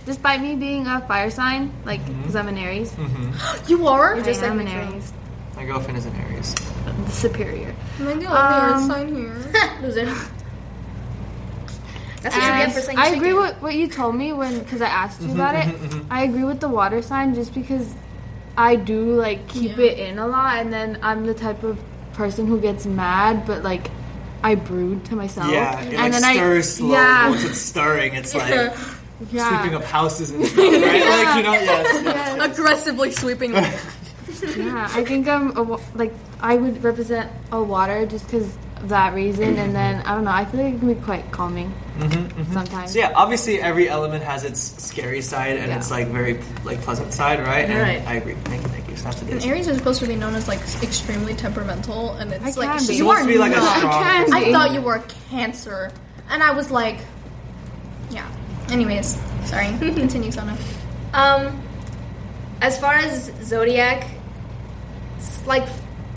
despite 0.06 0.40
me 0.40 0.54
being 0.56 0.86
a 0.86 1.00
fire 1.06 1.30
sign, 1.30 1.72
like, 1.84 2.04
because 2.06 2.36
I'm 2.36 2.48
an 2.48 2.58
Aries, 2.58 2.94
You 3.68 3.86
are? 3.88 4.14
You 4.16 4.22
I 4.22 4.24
just 4.24 4.40
said 4.40 4.50
am 4.50 4.60
an 4.60 4.66
me. 4.66 4.72
Aries, 4.72 5.12
My 5.56 5.64
girlfriend 5.64 5.98
is 5.98 6.06
an 6.06 6.14
Aries. 6.16 6.54
the 6.54 7.10
superior. 7.10 7.74
Am 8.00 8.08
I 8.08 8.14
the 8.14 8.26
only 8.26 8.26
Um, 8.26 8.74
earth 8.74 8.86
sign 8.86 9.14
here? 9.14 9.36
Loser. 9.82 10.14
That's 12.22 12.34
what 12.34 12.44
you 12.44 12.50
And 12.50 12.58
get 12.66 12.72
for 12.72 12.78
um, 12.80 12.84
saying 12.86 12.98
I 12.98 13.08
agree 13.16 13.32
with 13.32 13.54
what 13.62 13.74
you 13.74 13.86
told 13.88 14.14
me 14.16 14.32
when 14.32 14.58
because 14.58 14.82
I 14.82 14.88
asked 14.88 15.20
you 15.22 15.32
about 15.32 15.54
it. 15.54 15.66
Mm-hmm, 15.68 15.86
mm-hmm. 15.86 16.12
I 16.12 16.24
agree 16.24 16.44
with 16.44 16.60
the 16.60 16.68
water 16.68 17.00
sign 17.02 17.34
just 17.34 17.54
because 17.54 17.94
I 18.56 18.74
do 18.76 19.14
like 19.14 19.46
keep 19.48 19.76
Yeah. 19.76 19.84
it 19.86 19.98
in 19.98 20.18
a 20.18 20.26
lot, 20.26 20.58
and 20.58 20.72
then 20.72 20.98
I'm 21.02 21.24
the 21.26 21.34
type 21.34 21.62
of 21.62 21.78
person 22.14 22.46
who 22.46 22.60
gets 22.60 22.86
mad, 22.86 23.46
but 23.46 23.62
like 23.62 23.90
I 24.42 24.54
brood 24.56 25.04
to 25.06 25.16
myself. 25.16 25.50
Yeah, 25.50 25.80
it 25.80 25.94
and 25.94 26.12
like 26.12 26.12
then 26.12 26.22
stirs 26.34 26.66
I 26.66 26.70
slow. 26.78 26.90
yeah 26.92 27.28
Once 27.30 27.44
it's 27.44 27.58
stirring, 27.58 28.14
it's 28.14 28.34
like 28.34 28.50
yeah 29.32 29.60
sweeping 29.60 29.76
up 29.76 29.84
houses 29.84 30.30
and 30.32 30.44
stuff, 30.46 30.58
right? 30.58 30.72
Like, 31.24 31.36
you 31.36 31.42
know, 31.44 31.52
yes. 31.52 32.04
yes. 32.04 32.50
Aggressively 32.52 33.10
sweeping. 33.12 33.52
yeah. 33.52 34.88
I 34.92 35.04
think 35.04 35.28
I'm 35.28 35.56
a, 35.56 35.62
wa- 35.62 35.80
like 35.94 36.12
I 36.40 36.56
would 36.56 36.82
represent 36.84 37.30
a 37.52 37.62
water 37.62 38.06
just 38.06 38.24
because 38.26 38.46
of 38.46 38.67
that 38.84 39.14
reason, 39.14 39.58
and 39.58 39.74
then 39.74 40.00
I 40.02 40.14
don't 40.14 40.24
know. 40.24 40.30
I 40.30 40.44
feel 40.44 40.62
like 40.62 40.74
it 40.74 40.78
can 40.78 40.94
be 40.94 41.00
quite 41.00 41.30
calming 41.32 41.72
sometimes. 42.52 42.92
So 42.92 42.98
yeah, 43.00 43.12
obviously 43.14 43.60
every 43.60 43.88
element 43.88 44.22
has 44.24 44.44
its 44.44 44.60
scary 44.82 45.20
side 45.20 45.56
and 45.56 45.68
Yeah. 45.68 45.76
its 45.78 45.90
like 45.90 46.08
very 46.08 46.40
like 46.64 46.80
pleasant 46.82 47.12
side, 47.12 47.40
right? 47.40 47.68
And 47.68 47.78
Right. 47.80 48.02
I 48.06 48.14
agree. 48.14 48.34
Thank 48.44 48.62
you, 48.62 48.68
thank 48.68 48.88
you. 48.88 48.96
Snap 48.96 49.14
to 49.16 49.32
And. 49.32 49.44
Aries 49.44 49.68
are 49.68 49.74
supposed 49.74 50.00
to 50.00 50.06
be 50.06 50.14
known 50.16 50.34
as 50.34 50.46
like 50.48 50.60
extremely 50.82 51.34
temperamental, 51.34 52.12
and 52.14 52.32
it's 52.32 52.56
I 52.56 52.60
like 52.60 52.78
can 52.78 52.86
be. 52.86 52.92
you 52.94 52.98
supposed 53.00 53.18
are 53.20 53.22
to 53.22 53.28
be 53.28 53.38
like 53.38 53.52
a 53.52 53.56
not. 53.56 53.76
strong. 53.78 54.04
I. 54.04 54.26
I 54.32 54.52
thought 54.52 54.72
you 54.72 54.80
were 54.80 55.02
Cancer, 55.30 55.90
and 56.30 56.42
I 56.42 56.52
was 56.52 56.70
like, 56.70 56.98
yeah. 58.10 58.26
Anyways, 58.70 59.18
sorry. 59.44 59.66
Continue, 59.78 60.30
Sana. 60.30 60.56
Um, 61.14 61.60
as 62.60 62.78
far 62.78 62.94
as 62.94 63.30
zodiac, 63.42 64.06
s- 65.18 65.42
like 65.46 65.66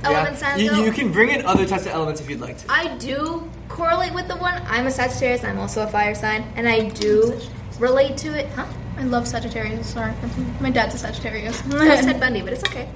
element 0.03 0.33
Yeah. 0.33 0.35
signs 0.55 0.61
You, 0.61 0.83
you 0.85 0.91
can 0.91 1.11
bring 1.11 1.29
in 1.29 1.45
other 1.45 1.65
types 1.65 1.85
of 1.85 1.91
elements 1.93 2.21
if 2.21 2.29
you'd 2.29 2.39
like 2.41 2.57
to. 2.59 2.65
I 2.71 2.95
do 2.97 3.49
correlate 3.69 4.13
with 4.13 4.27
the 4.27 4.35
one. 4.37 4.61
I'm 4.67 4.87
a 4.87 4.91
Sagittarius. 4.91 5.43
I'm 5.43 5.59
also 5.59 5.83
a 5.83 5.87
fire 5.87 6.15
sign, 6.15 6.43
and 6.55 6.67
I 6.67 6.89
do 6.89 7.39
relate 7.79 8.17
to 8.17 8.37
it. 8.37 8.47
Huh? 8.49 8.65
I 8.97 9.03
love 9.03 9.27
Sagittarius. 9.27 9.87
Sorry, 9.87 10.13
my 10.59 10.69
dad's 10.69 10.95
a 10.95 10.97
Sagittarius. 10.97 11.59
That's 11.67 12.05
Ted 12.05 12.19
Bundy, 12.19 12.41
but 12.41 12.53
it's 12.53 12.63
okay. 12.63 12.89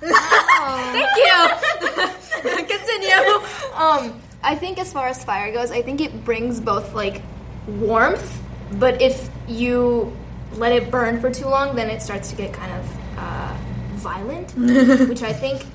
Thank 0.00 1.16
you. 1.16 1.48
Continue. 2.66 3.46
Um, 3.74 4.20
I 4.42 4.54
think 4.54 4.78
as 4.78 4.92
far 4.92 5.08
as 5.08 5.24
fire 5.24 5.52
goes, 5.52 5.70
I 5.70 5.82
think 5.82 6.00
it 6.00 6.24
brings 6.24 6.60
both 6.60 6.94
like 6.94 7.22
warmth, 7.66 8.40
but 8.72 9.02
if 9.02 9.28
you 9.48 10.16
let 10.54 10.72
it 10.72 10.90
burn 10.90 11.20
for 11.20 11.30
too 11.32 11.46
long, 11.46 11.74
then 11.76 11.90
it 11.90 12.00
starts 12.00 12.30
to 12.30 12.36
get 12.36 12.52
kind 12.52 12.72
of 12.72 12.96
uh, 13.18 13.56
violent, 13.94 14.52
which 15.08 15.22
I 15.22 15.32
think. 15.32 15.66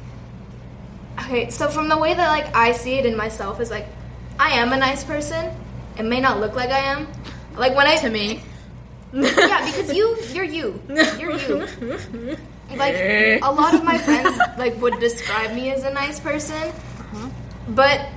Okay, 1.26 1.50
so 1.50 1.70
from 1.70 1.88
the 1.88 1.98
way 1.98 2.14
that 2.14 2.28
like 2.30 2.56
I 2.56 2.72
see 2.72 2.96
it 2.96 3.06
in 3.06 3.16
myself 3.16 3.60
is 3.60 3.70
like, 3.72 3.88
I 4.40 4.52
am 4.54 4.74
a 4.74 4.78
nice 4.78 5.04
person. 5.04 5.54
It 5.98 6.04
may 6.04 6.20
not 6.20 6.40
look 6.40 6.56
like 6.56 6.70
I 6.70 6.80
am. 6.80 7.08
Like 7.56 7.76
when 7.76 7.88
I 7.88 7.96
to 7.98 8.10
me. 8.10 8.42
yeah, 9.14 9.66
because 9.66 9.94
you, 9.94 10.18
you're 10.34 10.46
you, 10.46 10.82
you're 11.20 11.38
you. 11.38 12.38
Like 12.78 12.96
a 12.96 13.52
lot 13.52 13.74
of 13.74 13.84
my 13.84 13.98
friends, 13.98 14.40
like 14.58 14.80
would 14.82 14.98
describe 15.02 15.54
me 15.54 15.72
as 15.72 15.84
a 15.84 15.92
nice 15.92 16.22
person, 16.22 16.72
but 17.68 18.08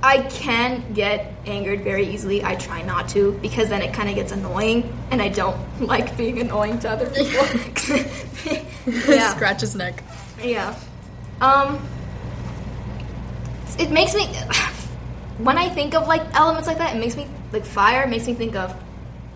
I 0.00 0.18
can 0.22 0.92
get 0.92 1.32
angered 1.44 1.82
very 1.82 2.06
easily. 2.06 2.44
I 2.44 2.54
try 2.54 2.82
not 2.82 3.08
to 3.10 3.32
because 3.42 3.68
then 3.70 3.82
it 3.82 3.92
kind 3.92 4.08
of 4.08 4.14
gets 4.14 4.30
annoying, 4.30 4.96
and 5.10 5.20
I 5.20 5.28
don't 5.28 5.58
like 5.80 6.16
being 6.16 6.38
annoying 6.40 6.78
to 6.80 6.90
other 6.90 7.06
people. 7.10 8.54
yeah, 9.08 9.30
Scratch 9.34 9.62
his 9.62 9.74
neck. 9.74 10.04
yeah. 10.40 10.78
Um, 11.40 11.84
it 13.78 13.90
makes 13.90 14.14
me 14.14 14.26
when 15.38 15.58
I 15.58 15.68
think 15.68 15.94
of 15.94 16.06
like 16.06 16.22
elements 16.34 16.68
like 16.68 16.78
that, 16.78 16.96
it 16.96 16.98
makes 16.98 17.16
me 17.16 17.26
like 17.52 17.64
fire. 17.64 18.02
It 18.02 18.08
makes 18.08 18.26
me 18.26 18.34
think 18.34 18.56
of 18.56 18.74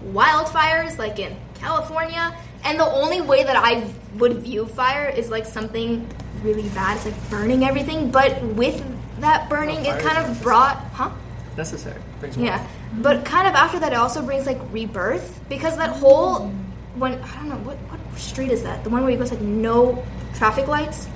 wildfires, 0.04 0.98
like 0.98 1.18
in 1.18 1.36
California. 1.54 2.34
And 2.64 2.78
the 2.78 2.86
only 2.86 3.20
way 3.20 3.44
that 3.44 3.56
I 3.56 3.88
would 4.16 4.38
view 4.38 4.66
fire 4.66 5.08
is 5.08 5.30
like 5.30 5.46
something 5.46 6.08
really 6.42 6.68
bad. 6.70 6.96
It's 6.96 7.06
like 7.06 7.30
burning 7.30 7.64
everything. 7.64 8.10
But 8.10 8.42
with 8.42 8.82
that 9.20 9.48
burning, 9.48 9.78
Oh, 9.86 9.94
it 9.94 10.00
kind 10.00 10.18
of 10.18 10.42
brought, 10.42 10.76
huh? 10.92 11.10
Necessary. 11.56 12.00
Brings. 12.20 12.36
Yeah, 12.36 12.64
but 12.94 13.24
kind 13.24 13.48
of 13.48 13.54
after 13.54 13.80
that, 13.80 13.92
it 13.92 13.96
also 13.96 14.22
brings 14.22 14.46
like 14.46 14.58
rebirth 14.70 15.40
because 15.48 15.76
that 15.76 15.90
whole 15.90 16.48
when 16.94 17.14
I 17.14 17.34
don't 17.36 17.48
know 17.48 17.56
what 17.58 17.76
what 17.90 18.00
street 18.18 18.50
is 18.50 18.62
that? 18.62 18.84
The 18.84 18.90
one 18.90 19.02
where 19.02 19.10
you 19.10 19.18
go 19.18 19.24
to 19.24 19.34
like 19.34 19.42
no 19.42 20.04
traffic 20.34 20.68
lights, 20.68 21.08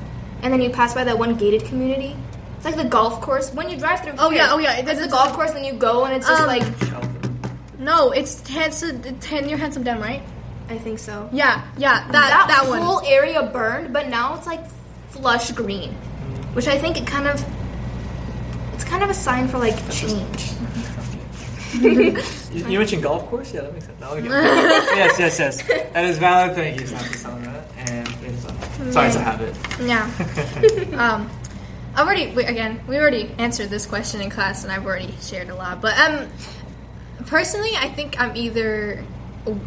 and 0.43 0.53
then 0.53 0.61
you 0.61 0.70
pass 0.70 0.95
by 0.95 1.05
that 1.05 1.18
one 1.18 1.37
gated 1.37 1.64
community. 1.64 2.16
It's 2.63 2.77
like 2.77 2.77
the 2.77 2.89
golf 2.89 3.21
course 3.21 3.53
when 3.53 3.69
you 3.69 3.77
drive 3.77 4.05
through. 4.05 4.13
Oh, 4.21 4.31
here, 4.31 4.39
yeah, 4.43 4.53
oh, 4.53 4.59
yeah, 4.59 4.75
It's 4.77 4.87
that's- 4.87 5.05
the 5.05 5.11
golf 5.11 5.33
course, 5.33 5.51
then 5.51 5.65
you 5.65 5.73
go 5.73 6.05
and 6.05 6.15
it's 6.15 6.29
just 6.29 6.43
Um, 6.43 6.47
like 6.47 6.63
No, 7.77 8.13
it's 8.13 8.47
handsome. 8.49 9.03
Ten 9.19 9.49
year 9.49 9.59
handsome 9.59 9.83
dem, 9.83 10.01
right? 10.01 10.23
I 10.71 10.79
think 10.79 11.01
so. 11.01 11.29
Yeah, 11.33 11.63
yeah. 11.77 12.07
That 12.13 12.47
that, 12.47 12.69
one. 12.69 12.81
whole 12.81 13.03
area 13.05 13.43
burned, 13.43 13.93
but 13.93 14.09
now 14.09 14.37
it's 14.37 14.47
like 14.47 14.61
flush 15.11 15.51
green, 15.51 15.91
which 16.55 16.69
I 16.69 16.79
think 16.79 16.97
it 16.97 17.05
kind 17.05 17.27
of 17.27 17.45
it's 18.75 18.85
kind 18.85 19.03
of 19.03 19.11
a 19.11 19.15
sign 19.15 19.49
for 19.49 19.59
like 19.59 19.75
change. 19.91 20.53
You, 21.75 22.17
you 22.71 22.79
mentioned 22.79 23.03
golf 23.03 23.27
course? 23.27 23.53
Yeah, 23.53 23.63
that 23.63 23.73
makes 23.73 23.87
sense. 23.87 23.99
No, 24.01 24.11
okay. 24.11 24.29
yes, 25.03 25.19
yes, 25.19 25.39
yes. 25.41 25.63
That 25.93 26.05
is 26.05 26.19
valid. 26.19 26.55
Thank 26.55 26.81
you, 26.81 26.87
Snap 26.87 27.03
to 27.11 27.19
Sandra. 27.19 27.65
And 27.77 28.07
it 28.07 28.23
is 28.23 28.45
a, 28.45 28.93
sorry, 28.93 29.09
it's 29.09 29.17
a 29.17 29.21
habit. 29.21 29.57
Yeah. 29.83 30.07
um, 30.97 31.29
I've 31.95 32.07
already 32.07 32.28
we, 32.34 32.45
again 32.45 32.80
we 32.88 32.97
already 32.97 33.30
answered 33.38 33.68
this 33.70 33.86
question 33.86 34.20
in 34.20 34.30
class, 34.30 34.64
and 34.64 34.72
I've 34.72 34.84
already 34.86 35.14
shared 35.20 35.49
a 35.51 35.55
lot. 35.55 35.80
But 35.80 35.99
um, 35.99 36.28
personally, 37.26 37.70
I 37.76 37.88
think 37.88 38.20
I'm 38.20 38.36
either 38.36 39.05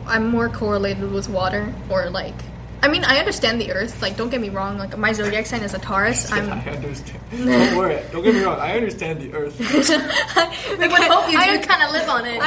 I'm 0.07 0.28
more 0.30 0.49
correlated 0.49 1.11
with 1.11 1.30
water 1.30 1.73
or 1.89 2.09
like. 2.09 2.34
I 2.82 2.88
mean, 2.88 3.03
I 3.03 3.17
understand 3.17 3.59
the 3.59 3.71
Earth. 3.71 3.99
Like, 4.01 4.15
don't 4.15 4.30
get 4.30 4.39
me 4.41 4.49
wrong. 4.49 4.78
Like, 4.78 4.95
my 4.95 5.11
zodiac 5.11 5.47
sign 5.47 5.61
is 5.63 5.73
a 5.73 5.80
Taurus. 5.80 6.32
I'm. 6.36 6.51
I 6.51 6.59
understand. 6.69 7.19
Don't 7.32 7.78
worry. 7.78 7.99
Don't 8.11 8.21
get 8.23 8.36
me 8.36 8.43
wrong. 8.43 8.59
I 8.59 8.76
understand 8.78 9.21
the 9.21 9.34
Earth. 9.34 9.57
We 10.69 10.88
would 10.88 11.01
hope 11.01 11.32
you 11.32 11.39
I- 11.39 11.57
do 11.57 11.63
kind 11.65 11.82
of 11.82 11.91
live 11.91 12.09
on 12.09 12.26
it. 12.26 12.39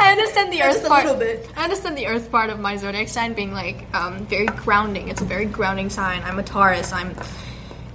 I 0.00 0.08
understand 0.10 0.52
the 0.52 0.62
Earth 0.62 0.72
Just 0.74 0.86
a 0.86 0.88
part. 0.88 1.04
little 1.04 1.20
bit. 1.20 1.48
I 1.56 1.64
understand 1.64 1.96
the 1.96 2.06
Earth 2.08 2.30
part 2.30 2.50
of 2.50 2.58
my 2.58 2.76
zodiac 2.76 3.08
sign 3.08 3.34
being 3.34 3.52
like 3.52 3.84
um, 3.94 4.26
very 4.26 4.46
grounding. 4.46 5.08
It's 5.10 5.20
a 5.20 5.24
very 5.24 5.44
grounding 5.44 5.88
sign. 5.90 6.22
I'm 6.24 6.38
a 6.38 6.42
Taurus. 6.42 6.92
I'm 6.92 7.14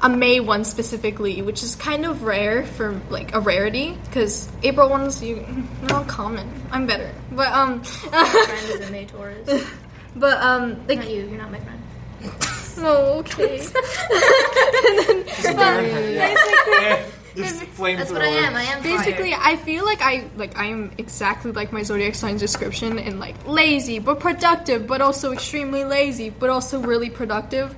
a 0.02 0.10
May 0.10 0.40
one 0.40 0.64
specifically, 0.64 1.42
which 1.42 1.64
is 1.64 1.76
kind 1.76 2.06
of 2.06 2.24
rare 2.24 2.66
for 2.66 3.00
like 3.10 3.34
a 3.34 3.40
rarity 3.40 3.98
because 4.06 4.50
April 4.64 4.90
ones 4.90 5.22
you 5.22 5.36
they're 5.82 5.90
not 5.90 6.08
common. 6.08 6.50
I'm 6.72 6.88
better, 6.88 7.14
but 7.32 7.52
um, 7.52 7.80
my 8.12 8.26
friend 8.26 8.82
is 8.82 8.88
a 8.88 8.92
May 8.92 9.06
Taurus. 9.06 9.66
but 10.16 10.38
um, 10.38 10.88
like 10.88 11.00
Not 11.00 11.10
you. 11.10 11.28
You're 11.28 11.38
not 11.38 11.52
my 11.52 11.60
friend. 11.60 11.82
no, 12.78 13.20
okay. 13.20 13.60
and 13.60 13.70
then, 15.60 15.94
her. 15.94 16.12
Yeah. 16.12 17.06
Just 17.36 17.62
flamethrower. 17.62 17.98
That's 17.98 18.12
what 18.12 18.22
I 18.22 18.28
am. 18.28 18.56
I 18.56 18.64
am 18.64 18.84
Basically, 18.84 19.34
I 19.34 19.56
feel 19.56 19.86
like 19.86 20.02
I 20.02 20.26
like 20.36 20.58
I 20.58 20.66
am 20.66 20.92
exactly 20.98 21.52
like 21.52 21.72
my 21.72 21.84
zodiac 21.84 22.16
sign's 22.16 22.42
description 22.42 23.00
and 23.00 23.20
like 23.20 23.36
lazy 23.48 24.00
but 24.00 24.20
productive, 24.20 24.88
but 24.88 25.02
also 25.02 25.32
extremely 25.32 25.84
lazy, 25.84 26.30
but 26.30 26.50
also 26.50 26.80
really 26.80 27.10
productive. 27.10 27.76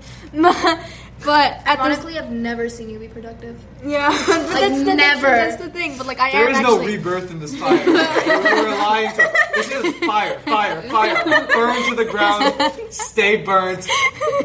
But 1.24 1.62
at 1.66 1.80
Honestly, 1.80 2.18
I've 2.18 2.32
never 2.32 2.70
seen 2.70 2.90
you 2.90 3.00
be 3.00 3.08
productive. 3.08 3.60
yeah, 3.84 4.10
but 4.10 4.28
that's 4.28 4.84
the, 4.84 4.96
never. 4.96 5.22
That's, 5.22 5.56
that's 5.58 5.64
the 5.64 5.70
thing. 5.70 5.98
But 5.98 6.08
like 6.08 6.20
I 6.20 6.32
There 6.32 6.48
am 6.48 6.56
is 6.56 6.62
no 6.62 6.84
rebirth 6.84 7.32
in 7.32 7.40
this 7.40 7.58
fire. 7.58 7.76
you 7.86 7.94
were 7.94 8.70
lying 8.70 9.12
to. 9.16 9.32
This 9.56 9.72
is 9.72 9.96
fire, 10.06 10.40
fire, 10.40 10.82
fire. 10.84 11.48
Burn 11.48 11.90
to 11.90 11.96
the 11.96 12.06
ground. 12.06 12.54
Stay 12.94 13.38
burnt. 13.38 13.88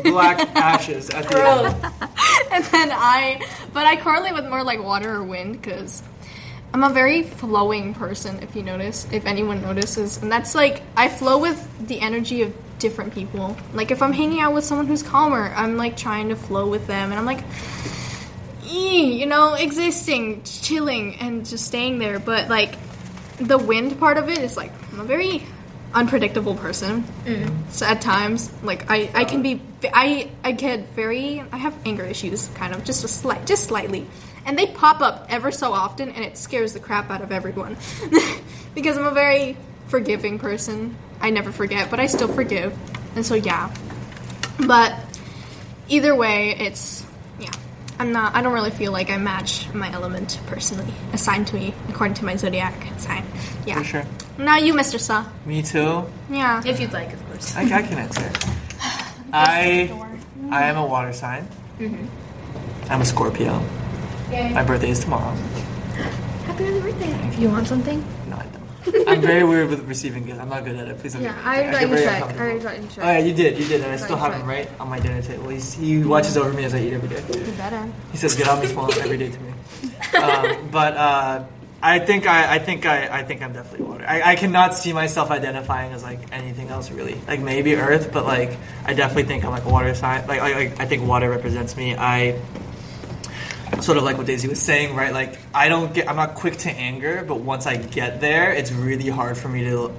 Black 0.02 0.38
ashes 0.56 1.10
at 1.10 1.28
the 1.28 1.38
end. 1.38 1.66
and 2.52 2.64
then 2.64 2.90
I, 2.92 3.44
but 3.72 3.86
I 3.86 3.96
correlate 3.96 4.34
with 4.34 4.46
more 4.48 4.62
like 4.62 4.82
water 4.82 5.14
or 5.16 5.22
wind 5.22 5.60
because 5.60 6.02
I'm 6.74 6.84
a 6.84 6.90
very 6.90 7.22
flowing 7.22 7.94
person. 7.94 8.42
If 8.42 8.54
you 8.56 8.62
notice, 8.62 9.06
if 9.12 9.26
anyone 9.26 9.62
notices, 9.62 10.22
and 10.22 10.30
that's 10.30 10.54
like 10.54 10.82
I 10.96 11.08
flow 11.08 11.38
with 11.38 11.86
the 11.86 12.00
energy 12.00 12.42
of 12.42 12.54
different 12.78 13.14
people. 13.14 13.56
Like 13.72 13.90
if 13.90 14.02
I'm 14.02 14.12
hanging 14.12 14.40
out 14.40 14.54
with 14.54 14.64
someone 14.64 14.86
who's 14.86 15.02
calmer, 15.02 15.52
I'm 15.54 15.76
like 15.76 15.96
trying 15.96 16.28
to 16.30 16.36
flow 16.36 16.68
with 16.68 16.86
them, 16.86 17.10
and 17.10 17.18
I'm 17.18 17.26
like. 17.26 17.44
You 18.68 19.26
know, 19.26 19.54
existing, 19.54 20.42
chilling, 20.42 21.16
and 21.20 21.46
just 21.46 21.66
staying 21.66 21.98
there. 21.98 22.18
But 22.18 22.48
like, 22.48 22.76
the 23.38 23.56
wind 23.56 23.98
part 23.98 24.18
of 24.18 24.28
it 24.28 24.38
is 24.38 24.56
like 24.56 24.72
I'm 24.92 25.00
a 25.00 25.04
very 25.04 25.46
unpredictable 25.94 26.54
person. 26.54 27.02
Mm-hmm. 27.24 27.70
So 27.70 27.86
at 27.86 28.00
times, 28.00 28.50
like 28.62 28.90
I, 28.90 29.10
I 29.14 29.24
can 29.24 29.42
be, 29.42 29.60
I, 29.84 30.30
I 30.44 30.52
get 30.52 30.90
very, 30.90 31.42
I 31.52 31.56
have 31.56 31.74
anger 31.84 32.04
issues, 32.04 32.48
kind 32.48 32.74
of, 32.74 32.84
just 32.84 33.04
a 33.04 33.08
slight, 33.08 33.46
just 33.46 33.64
slightly, 33.64 34.06
and 34.44 34.58
they 34.58 34.66
pop 34.66 35.00
up 35.00 35.26
ever 35.28 35.50
so 35.50 35.72
often, 35.72 36.10
and 36.10 36.24
it 36.24 36.36
scares 36.36 36.72
the 36.72 36.80
crap 36.80 37.10
out 37.10 37.22
of 37.22 37.32
everyone, 37.32 37.76
because 38.74 38.96
I'm 38.98 39.06
a 39.06 39.10
very 39.10 39.56
forgiving 39.88 40.38
person. 40.38 40.96
I 41.20 41.30
never 41.30 41.52
forget, 41.52 41.90
but 41.90 42.00
I 42.00 42.06
still 42.06 42.28
forgive, 42.28 42.76
and 43.14 43.24
so 43.24 43.34
yeah. 43.34 43.74
But 44.66 44.94
either 45.88 46.14
way, 46.14 46.56
it's 46.58 47.04
yeah. 47.38 47.50
I'm 47.98 48.12
not. 48.12 48.34
I 48.34 48.42
don't 48.42 48.52
really 48.52 48.70
feel 48.70 48.92
like 48.92 49.10
I 49.10 49.16
match 49.18 49.72
my 49.74 49.90
element 49.92 50.40
personally 50.46 50.92
assigned 51.12 51.48
to 51.48 51.54
me 51.54 51.74
according 51.88 52.14
to 52.14 52.24
my 52.24 52.36
zodiac 52.36 52.74
sign. 52.98 53.24
Yeah. 53.66 53.78
For 53.78 53.84
sure. 53.84 54.04
Now 54.38 54.56
you, 54.56 54.74
Mr. 54.74 55.00
Sa. 55.00 55.26
Me 55.46 55.62
too. 55.62 56.04
Yeah. 56.30 56.62
If 56.64 56.80
you'd 56.80 56.92
like, 56.92 57.12
of 57.12 57.26
course. 57.26 57.56
I, 57.56 57.62
I 57.62 57.82
can 57.82 57.98
answer. 57.98 58.30
I 59.32 59.90
I 60.50 60.64
am 60.64 60.76
a 60.76 60.86
water 60.86 61.12
sign. 61.12 61.48
Mm-hmm. 61.78 62.92
I'm 62.92 63.00
a 63.00 63.04
Scorpio. 63.04 63.62
My 64.30 64.64
birthday 64.64 64.90
is 64.90 65.00
tomorrow. 65.00 65.34
Happy 66.46 66.64
early 66.64 66.80
birthday. 66.80 67.28
If 67.28 67.38
you 67.38 67.48
want 67.48 67.66
something? 67.66 68.04
I. 68.86 69.04
I'm 69.12 69.20
very 69.20 69.44
weird 69.44 69.70
with 69.70 69.86
receiving 69.88 70.24
gifts. 70.24 70.40
I'm 70.40 70.48
not 70.48 70.64
good 70.64 70.76
at 70.76 70.88
it. 70.88 70.98
Please 70.98 71.14
don't 71.14 71.22
Yeah, 71.22 71.34
get 71.34 71.44
I 71.46 71.62
already 71.64 71.86
got 71.86 71.98
you 71.98 72.04
check. 72.04 72.22
I 72.22 72.38
already 72.38 72.60
got 72.60 72.82
you 72.82 72.88
check. 72.88 73.04
Oh 73.04 73.10
yeah, 73.10 73.18
you 73.18 73.34
did, 73.34 73.58
you 73.58 73.66
did, 73.66 73.80
and 73.82 73.92
I 73.92 73.96
still 73.96 74.16
have 74.16 74.32
right. 74.32 74.40
him 74.40 74.48
right 74.48 74.80
on 74.80 74.88
my 74.88 75.00
dinner 75.00 75.22
table. 75.22 75.48
He's, 75.48 75.74
he 75.74 76.02
watches 76.02 76.36
over 76.36 76.52
me 76.52 76.64
as 76.64 76.74
I 76.74 76.80
eat 76.80 76.92
every 76.92 77.08
day. 77.08 77.22
You 77.28 77.52
better. 77.52 77.88
He 78.12 78.18
says, 78.18 78.34
"Get 78.34 78.48
on 78.48 78.60
this 78.60 78.72
phone 78.72 78.90
every 78.94 79.18
day 79.18 79.30
to 79.30 79.40
me." 79.40 79.52
Um, 80.18 80.68
but 80.70 80.96
uh, 80.96 81.44
I 81.82 81.98
think 81.98 82.26
I, 82.26 82.54
I 82.54 82.58
think 82.58 82.86
I, 82.86 83.18
I 83.18 83.22
think 83.22 83.42
I'm 83.42 83.52
definitely 83.52 83.86
water. 83.86 84.04
I, 84.08 84.32
I 84.32 84.36
cannot 84.36 84.74
see 84.74 84.92
myself 84.92 85.30
identifying 85.30 85.92
as 85.92 86.02
like 86.02 86.18
anything 86.32 86.68
else 86.68 86.90
really. 86.90 87.14
Like 87.28 87.40
maybe 87.40 87.76
Earth, 87.76 88.10
but 88.12 88.24
like 88.24 88.56
I 88.84 88.94
definitely 88.94 89.24
think 89.24 89.44
I'm 89.44 89.50
like 89.50 89.64
a 89.64 89.68
water 89.68 89.94
sign. 89.94 90.26
Like, 90.26 90.40
like, 90.40 90.54
like 90.54 90.80
I 90.80 90.86
think 90.86 91.06
water 91.06 91.28
represents 91.28 91.76
me. 91.76 91.94
I 91.94 92.40
sort 93.80 93.98
of 93.98 94.04
like 94.04 94.16
what 94.16 94.26
Daisy 94.26 94.48
was 94.48 94.60
saying, 94.60 94.94
right? 94.94 95.12
Like 95.12 95.38
I 95.54 95.68
don't 95.68 95.92
get, 95.92 96.08
I'm 96.08 96.16
not 96.16 96.34
quick 96.34 96.56
to 96.58 96.70
anger, 96.70 97.24
but 97.26 97.40
once 97.40 97.66
I 97.66 97.76
get 97.76 98.20
there, 98.20 98.52
it's 98.52 98.72
really 98.72 99.08
hard 99.08 99.36
for 99.36 99.48
me 99.48 99.64
to 99.64 99.92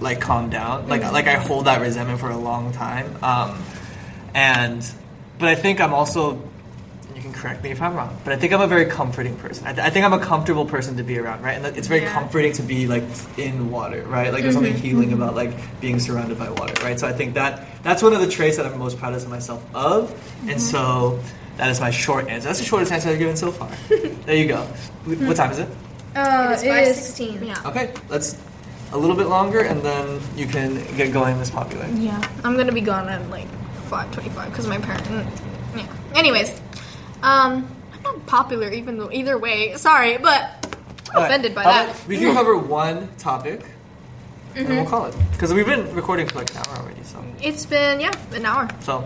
like 0.00 0.20
calm 0.20 0.50
down. 0.50 0.88
Like 0.88 1.02
mm-hmm. 1.02 1.12
like 1.12 1.26
I 1.26 1.34
hold 1.34 1.66
that 1.66 1.80
resentment 1.80 2.20
for 2.20 2.30
a 2.30 2.36
long 2.36 2.72
time. 2.72 3.22
Um, 3.22 3.62
and 4.34 4.88
but 5.38 5.48
I 5.48 5.54
think 5.54 5.80
I'm 5.80 5.94
also 5.94 6.42
you 7.14 7.22
can 7.22 7.32
correct 7.32 7.64
me 7.64 7.70
if 7.70 7.82
I'm 7.82 7.94
wrong, 7.96 8.16
but 8.22 8.32
I 8.32 8.36
think 8.36 8.52
I'm 8.52 8.60
a 8.60 8.68
very 8.68 8.86
comforting 8.86 9.34
person. 9.36 9.66
I, 9.66 9.72
th- 9.72 9.84
I 9.84 9.90
think 9.90 10.06
I'm 10.06 10.12
a 10.12 10.20
comfortable 10.20 10.64
person 10.64 10.96
to 10.98 11.02
be 11.02 11.18
around, 11.18 11.42
right? 11.42 11.56
And 11.56 11.76
it's 11.76 11.88
very 11.88 12.02
Yeah. 12.02 12.12
comforting 12.12 12.52
to 12.52 12.62
be 12.62 12.86
like 12.86 13.02
in 13.36 13.72
water, 13.72 14.02
right? 14.04 14.32
Like 14.32 14.42
there's 14.42 14.54
something 14.54 14.74
mm-hmm. 14.74 14.82
healing 14.82 15.10
mm-hmm. 15.10 15.22
about 15.22 15.34
like 15.34 15.80
being 15.80 15.98
surrounded 15.98 16.38
by 16.38 16.48
water, 16.50 16.74
right? 16.84 16.98
So 16.98 17.08
I 17.08 17.12
think 17.12 17.34
that 17.34 17.66
that's 17.82 18.04
one 18.04 18.12
of 18.12 18.20
the 18.20 18.28
traits 18.28 18.56
that 18.56 18.66
I'm 18.66 18.78
most 18.78 18.98
proud 18.98 19.14
of 19.14 19.28
myself 19.28 19.64
of, 19.74 20.14
and 20.46 20.60
so 20.62 21.18
that 21.58 21.70
is 21.70 21.80
my 21.80 21.90
short 21.90 22.28
answer. 22.28 22.48
That's 22.48 22.60
the 22.60 22.64
shortest 22.64 22.90
answer 22.92 23.10
I've 23.10 23.18
given 23.18 23.36
so 23.36 23.52
far. 23.52 23.68
there 24.26 24.36
you 24.36 24.46
go. 24.48 24.62
What 25.04 25.36
time 25.36 25.50
is 25.50 25.58
it? 25.58 25.68
Uh, 26.16 26.50
It's 26.52 26.62
516. 26.62 27.44
Yeah. 27.44 27.60
Okay, 27.66 27.92
let's 28.08 28.36
a 28.92 28.96
little 28.98 29.16
bit 29.16 29.26
longer, 29.26 29.60
and 29.60 29.82
then 29.82 30.20
you 30.34 30.46
can 30.46 30.74
get 30.96 31.12
going, 31.12 31.36
Miss 31.38 31.50
Popular. 31.50 31.86
Yeah. 31.94 32.20
I'm 32.42 32.56
gonna 32.56 32.72
be 32.72 32.80
gone 32.80 33.08
at 33.08 33.28
like 33.28 33.46
5:25 33.90 34.46
because 34.50 34.66
my 34.66 34.78
parent. 34.78 35.04
Yeah. 35.76 35.86
Anyways, 36.14 36.60
um, 37.22 37.68
I'm 37.92 38.02
not 38.02 38.26
popular 38.26 38.70
even 38.70 38.96
though 38.98 39.10
either 39.12 39.36
way. 39.36 39.76
Sorry, 39.76 40.16
but 40.16 40.40
I'm 41.10 41.16
All 41.16 41.22
right, 41.22 41.26
offended 41.28 41.54
by 41.54 41.64
how 41.64 41.70
that. 41.86 42.06
We 42.06 42.18
can 42.18 42.34
cover 42.34 42.56
one 42.56 43.08
topic, 43.18 43.60
and 44.54 44.68
we'll 44.68 44.86
call 44.86 45.06
it 45.06 45.14
because 45.32 45.52
we've 45.52 45.66
been 45.66 45.92
recording 45.94 46.26
for 46.28 46.38
like 46.38 46.50
an 46.52 46.58
hour 46.58 46.78
already. 46.78 47.02
So, 47.04 47.22
It's 47.42 47.66
been 47.66 48.00
yeah 48.00 48.12
an 48.32 48.46
hour. 48.46 48.68
so 48.80 49.04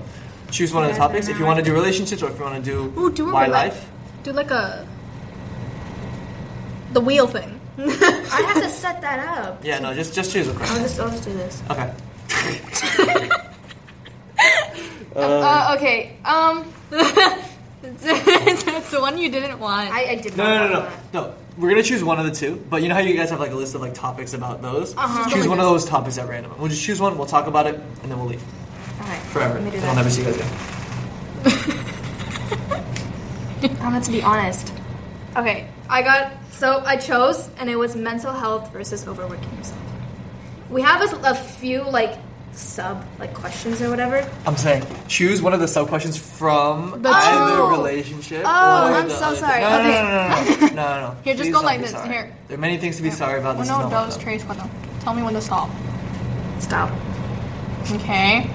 choose 0.53 0.73
one 0.73 0.85
of 0.85 0.91
the 0.91 0.97
Yeah, 0.97 0.97
it's 0.97 0.99
been 0.99 1.09
topics 1.09 1.29
if 1.29 1.39
you 1.39 1.45
want 1.45 1.59
to 1.59 1.65
do 1.65 1.73
relationships 1.75 2.23
or 2.23 2.31
if 2.31 2.39
you 2.39 2.45
want 2.45 2.63
to 2.65 2.71
do 2.71 2.93
Ooh, 3.01 3.11
do 3.11 3.29
a 3.31 3.33
why 3.33 3.47
rela- 3.49 3.51
life. 3.53 3.89
Do 4.23 4.33
like 4.33 4.51
a 4.51 4.87
the 6.93 7.01
wheel 7.01 7.27
thing. 7.27 7.59
I 7.79 8.45
have 8.47 8.63
to 8.63 8.69
set 8.83 9.01
that 9.01 9.19
up. 9.39 9.65
Yeah, 9.65 9.79
no, 9.81 9.95
just 9.95 10.15
just 10.15 10.31
choose 10.33 10.47
a 10.49 10.53
I'll 10.53 10.59
just, 10.81 11.01
I'll 11.01 11.11
just 11.11 11.25
do 11.25 11.33
this. 11.33 11.63
Okay. 11.71 11.93
Uh, 15.15 15.75
okay. 15.77 16.17
Um. 16.25 16.73
it's 17.83 18.91
the 18.91 18.99
one 19.01 19.19
you 19.19 19.31
didn't 19.31 19.59
want. 19.59 19.91
I, 19.93 20.13
I 20.13 20.15
did 20.17 20.37
No, 20.37 20.45
not 20.45 20.55
no, 20.55 20.67
no, 20.69 20.73
no, 20.73 20.81
that. 20.89 21.13
no. 21.15 21.35
We're 21.59 21.69
gonna 21.69 21.83
choose 21.83 22.03
one 22.03 22.19
of 22.19 22.25
the 22.25 22.31
two, 22.33 22.57
but 22.71 22.83
you 22.83 22.89
know 22.89 22.95
how 22.95 23.01
you 23.03 23.15
guys 23.15 23.29
have 23.29 23.39
like 23.39 23.51
a 23.51 23.55
list 23.55 23.75
of 23.75 23.83
like 23.83 23.93
topics 23.93 24.33
about 24.33 24.63
those. 24.63 24.97
Uh-huh. 24.97 25.29
Choose 25.29 25.47
one 25.47 25.59
of 25.61 25.67
those 25.67 25.85
topics 25.85 26.17
at 26.17 26.27
random. 26.29 26.53
We'll 26.59 26.69
just 26.71 26.83
choose 26.83 26.99
one. 26.99 27.19
We'll 27.19 27.27
talk 27.27 27.47
about 27.47 27.67
it, 27.67 27.75
and 28.03 28.11
then 28.11 28.19
we'll 28.19 28.29
leave 28.29 28.43
Forever. 29.33 29.55
Let 29.55 29.63
me 29.65 29.71
do 29.71 29.77
And 29.79 29.87
I'll 29.87 29.97
never 29.97 30.11
see 30.11 30.23
you 30.23 30.27
guys 30.33 30.37
again. 30.37 31.79
I'm 33.81 33.91
going 33.93 34.03
to 34.03 34.11
be 34.13 34.23
honest. 34.23 34.73
Okay, 35.37 35.69
I 35.89 36.03
got 36.03 36.33
so 36.51 36.81
I 36.85 36.97
chose, 36.97 37.49
and 37.59 37.71
it 37.71 37.77
was 37.77 37.97
mental 37.97 38.33
health 38.33 38.73
versus 38.73 39.07
overworking 39.07 39.57
yourself. 39.57 39.81
We 40.71 40.83
have 40.83 41.01
a, 41.13 41.31
a 41.31 41.35
few 41.35 41.83
like 41.83 42.19
sub 42.53 43.05
like 43.19 43.33
questions 43.35 43.81
or 43.81 43.89
whatever. 43.89 44.29
I'm 44.47 44.57
saying 44.57 44.85
choose 45.09 45.41
one 45.41 45.55
of 45.55 45.61
the 45.61 45.69
sub 45.69 45.89
questions 45.89 46.17
from 46.19 47.03
The 47.03 47.09
either 47.09 47.57
two- 47.57 47.71
relationship. 47.71 48.43
Oh, 48.45 48.95
I'm 48.95 49.09
the 49.09 49.15
so 49.15 49.35
sorry. 49.35 49.61
No, 49.63 49.79
Okay. 49.79 50.03
no, 50.03 50.03
no, 50.03 50.29
no, 50.29 50.45
no, 50.45 50.67
no, 50.67 50.75
no, 50.75 51.01
no. 51.15 51.17
Here, 51.25 51.35
just 51.35 51.45
Please 51.45 51.53
go 51.55 51.61
like 51.63 51.81
this. 51.81 51.91
sorry. 51.93 52.09
Here. 52.09 52.37
There 52.49 52.59
are 52.59 52.61
many 52.61 52.79
things 52.79 52.97
to 52.97 53.03
be 53.03 53.11
sorry 53.11 53.39
about. 53.41 53.59
This 53.59 53.69
no, 53.69 53.75
is 53.79 53.85
one 53.85 53.95
of 53.95 54.15
dos, 54.15 54.57
them. 54.57 54.71
Tell 55.01 55.15
me 55.15 55.23
when 55.23 55.35
to 55.35 55.41
stop. 55.41 55.71
Stop. 56.59 56.91
Okay. 57.93 58.51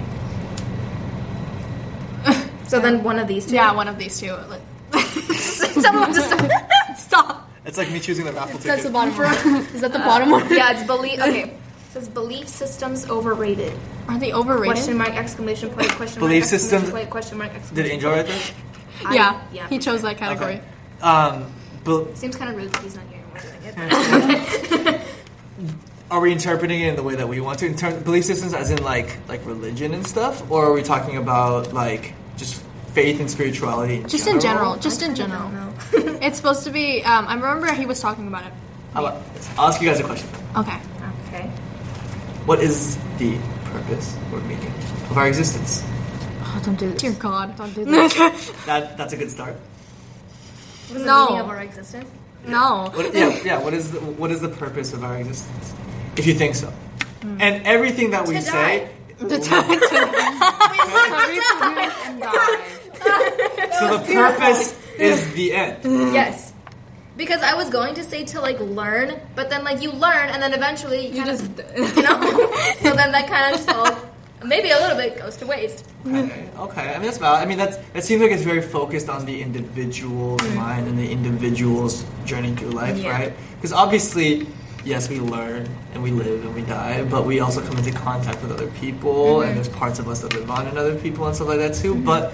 So 2.68 2.80
then 2.80 3.04
one 3.04 3.18
of 3.20 3.28
these 3.28 3.46
two. 3.48 3.56
Yeah, 3.56 3.74
one 3.74 3.88
of 3.88 3.98
these 3.98 4.20
two. 4.20 4.32
Let- 4.34 4.62
Tell 4.92 5.94
me 5.94 6.00
when 6.00 6.14
to 6.14 6.22
stop. 6.22 6.98
Stop. 6.98 7.50
It's 7.66 7.78
like 7.78 7.92
me 7.92 8.00
choosing 8.00 8.26
the 8.26 8.34
raffle 8.34 8.54
ticket. 8.60 8.68
That's 8.68 8.84
the 8.84 8.90
bottom 8.90 9.16
one. 9.18 9.34
Is 9.76 9.82
that 9.82 9.92
the 9.94 10.00
bottom 10.00 10.32
one? 10.32 10.48
yeah, 10.54 10.72
it's 10.72 10.84
belief. 10.88 11.20
Okay, 11.28 11.44
it 11.50 11.54
says 11.92 12.08
belief 12.10 12.48
systems 12.48 13.10
overrated. 13.10 13.78
Are 14.08 14.18
they 14.20 14.34
overrated? 14.34 14.76
Question 14.76 14.98
mark 14.98 15.12
exclamation 15.16 15.70
point 15.70 15.90
question 15.92 16.20
Belief 16.20 16.44
mark 16.44 16.54
exclamation 16.54 16.60
systems- 16.80 16.92
point 16.92 17.10
question 17.10 17.38
mark 17.38 17.52
Exclamation 17.54 17.76
Did 17.76 17.94
exclamation. 17.94 18.08
Angel 18.08 18.12
write 18.12 18.28
this? 18.28 19.06
I- 19.06 19.16
yeah, 19.16 19.42
yeah. 19.54 19.68
he 19.70 19.78
chose 19.80 20.02
that 20.02 20.18
category. 20.18 20.56
Okay. 20.56 20.64
Um, 21.02 21.52
but 21.84 22.18
Seems 22.18 22.36
kind 22.36 22.50
of 22.52 22.58
rude 22.58 22.72
that 22.72 22.82
he's 22.84 22.96
not 22.96 23.06
here. 23.08 23.24
and 23.76 23.92
we're 23.92 24.78
doing 24.78 24.96
it. 24.96 25.02
are 26.12 26.20
we 26.22 26.32
interpreting 26.32 26.82
it 26.82 26.88
in 26.90 26.96
the 26.96 27.04
way 27.04 27.16
that 27.16 27.28
we 27.28 27.40
want 27.42 27.60
to? 27.60 27.66
In 27.66 27.76
terms 27.76 28.02
belief 28.04 28.26
systems, 28.26 28.54
as 28.54 28.72
in 28.72 28.82
like 28.84 29.18
like 29.28 29.46
religion 29.46 29.94
and 29.94 30.06
stuff, 30.08 30.50
or 30.52 30.66
are 30.66 30.74
we 30.74 30.84
talking 30.84 31.18
about 31.18 31.74
like 31.74 32.14
just 32.38 32.62
faith 32.94 33.20
and 33.20 33.30
spirituality? 33.30 33.98
In 33.98 34.08
Just 34.08 34.26
general? 34.26 34.36
in 34.36 34.42
general. 34.42 34.78
Just 34.78 35.02
in 35.02 35.16
general. 35.16 35.74
it's 36.24 36.38
supposed 36.38 36.64
to 36.64 36.72
be. 36.72 37.04
Um, 37.04 37.28
I 37.28 37.34
remember 37.36 37.72
he 37.74 37.86
was 37.86 38.00
talking 38.00 38.28
about 38.28 38.46
it. 38.46 38.54
How 38.94 39.06
about 39.06 39.34
this? 39.34 39.50
I'll 39.58 39.68
ask 39.68 39.82
you 39.82 39.88
guys 39.88 40.00
a 40.00 40.04
question. 40.04 40.30
Okay. 40.56 40.80
Okay. 41.28 41.48
What 42.46 42.60
is 42.60 42.98
the 43.18 43.38
purpose 43.66 44.16
or 44.32 44.40
meaning 44.42 44.68
of 45.12 45.18
our 45.18 45.28
existence? 45.28 45.84
Oh, 46.42 46.62
don't 46.66 46.80
do 46.80 46.90
this. 46.92 47.02
Dear 47.02 47.12
God. 47.14 47.56
Don't 47.58 47.74
do 47.76 47.84
this. 47.86 48.14
That 48.66 48.98
that's 48.98 49.14
a 49.14 49.18
good 49.18 49.30
start. 49.30 49.56
What 50.88 51.02
is 51.02 51.06
No. 51.06 51.26
the 51.26 51.32
meaning 51.32 51.42
of 51.44 51.50
our 51.50 51.62
existence? 51.62 52.10
no. 52.48 52.90
What, 52.94 53.14
yeah, 53.14 53.40
yeah. 53.44 53.60
What 53.60 53.74
is 53.74 53.92
the, 53.92 54.00
what 54.00 54.32
is 54.32 54.40
the 54.40 54.48
purpose 54.50 54.94
of 54.94 55.04
our 55.04 55.18
existence? 55.18 55.74
If 56.16 56.26
you 56.26 56.34
think 56.34 56.56
so, 56.56 56.72
and 57.22 57.68
everything 57.68 58.12
that 58.12 58.26
we 58.28 58.36
To 58.36 58.42
say. 58.42 58.90
And 59.20 59.30
die. 59.30 59.38
So 63.80 63.98
the 63.98 64.14
purpose 64.14 64.76
is 64.98 65.34
the 65.34 65.54
end. 65.54 65.84
Yes. 66.14 66.54
Because 67.16 67.42
I 67.42 67.56
was 67.56 67.70
going 67.70 67.96
to 67.96 68.04
say 68.04 68.26
to 68.26 68.42
like 68.42 68.60
learn, 68.60 69.20
but 69.36 69.50
then 69.50 69.64
like 69.64 69.82
you 69.82 69.92
learn 69.92 70.30
and 70.30 70.42
then 70.42 70.54
eventually 70.54 71.08
you, 71.08 71.24
kind 71.24 71.30
of 71.32 71.42
you 71.98 72.04
know. 72.04 72.20
so 72.82 72.94
then 72.94 73.12
that 73.12 73.28
kind 73.28 73.54
of 73.54 73.60
just 73.60 73.70
all 73.70 74.08
maybe 74.46 74.70
a 74.70 74.78
little 74.78 74.96
bit 74.98 75.18
goes 75.18 75.36
to 75.38 75.48
waste. 75.48 75.86
Okay, 76.06 76.50
okay. 76.58 76.94
I 76.94 76.94
mean 76.94 77.04
that's 77.04 77.18
valid. 77.18 77.42
I 77.42 77.46
mean 77.46 77.58
that's 77.58 77.78
it 77.96 78.04
seems 78.04 78.22
like 78.22 78.32
it's 78.32 78.44
very 78.44 78.62
focused 78.62 79.10
on 79.10 79.26
the 79.26 79.42
individual's 79.42 80.42
mm. 80.42 80.56
mind 80.56 80.88
and 80.88 80.98
the 80.98 81.10
individual's 81.10 82.06
journey 82.26 82.56
through 82.56 82.70
life, 82.72 82.98
Yeah. 82.98 83.12
right? 83.12 83.34
Because 83.56 83.74
obviously, 83.74 84.48
yes, 84.84 85.10
we 85.10 85.20
learn 85.20 85.68
and 85.94 86.04
we 86.04 86.12
live 86.12 86.46
and 86.46 86.56
we 86.56 86.62
die, 86.62 87.04
but 87.04 87.26
we 87.26 87.40
also 87.40 87.62
come 87.62 87.78
into 87.78 87.92
contact 87.92 88.42
with 88.42 88.52
other 88.52 88.68
people, 88.72 89.42
and 89.42 89.48
mm-hmm. 89.48 89.56
there's 89.56 89.70
parts 89.70 90.00
of 90.00 90.08
us 90.08 90.22
that 90.22 90.34
live 90.34 90.50
on 90.50 90.68
in 90.68 90.78
other 90.78 90.96
people 90.96 91.26
and 91.28 91.36
stuff 91.36 91.48
like 91.48 91.60
that 91.60 91.74
too. 91.74 91.96
Mm-hmm. 91.96 92.06
But 92.06 92.34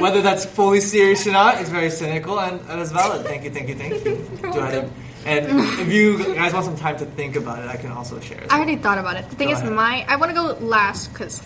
whether 0.00 0.22
that's 0.22 0.44
fully 0.44 0.80
serious 0.80 1.26
or 1.26 1.32
not 1.32 1.60
is 1.60 1.68
very 1.68 1.90
cynical, 1.90 2.40
and 2.40 2.60
that 2.60 2.78
is 2.78 2.92
valid. 2.92 3.26
Thank 3.26 3.44
you, 3.44 3.50
thank 3.50 3.68
you, 3.68 3.74
thank 3.74 4.04
you. 4.04 4.90
And 5.26 5.46
if 5.80 5.92
you 5.92 6.34
guys 6.34 6.54
want 6.54 6.64
some 6.64 6.76
time 6.76 6.96
to 6.98 7.04
think 7.04 7.36
about 7.36 7.58
it, 7.58 7.68
I 7.68 7.76
can 7.76 7.90
also 7.90 8.18
share. 8.20 8.46
I 8.50 8.56
already 8.56 8.76
thought 8.76 8.98
about 8.98 9.16
it. 9.16 9.28
The 9.28 9.36
thing 9.36 9.48
Go 9.48 9.54
is, 9.54 9.60
ahead. 9.60 9.72
my 9.72 10.04
I 10.08 10.16
want 10.16 10.30
to 10.30 10.34
go 10.34 10.56
last 10.64 11.12
because 11.12 11.42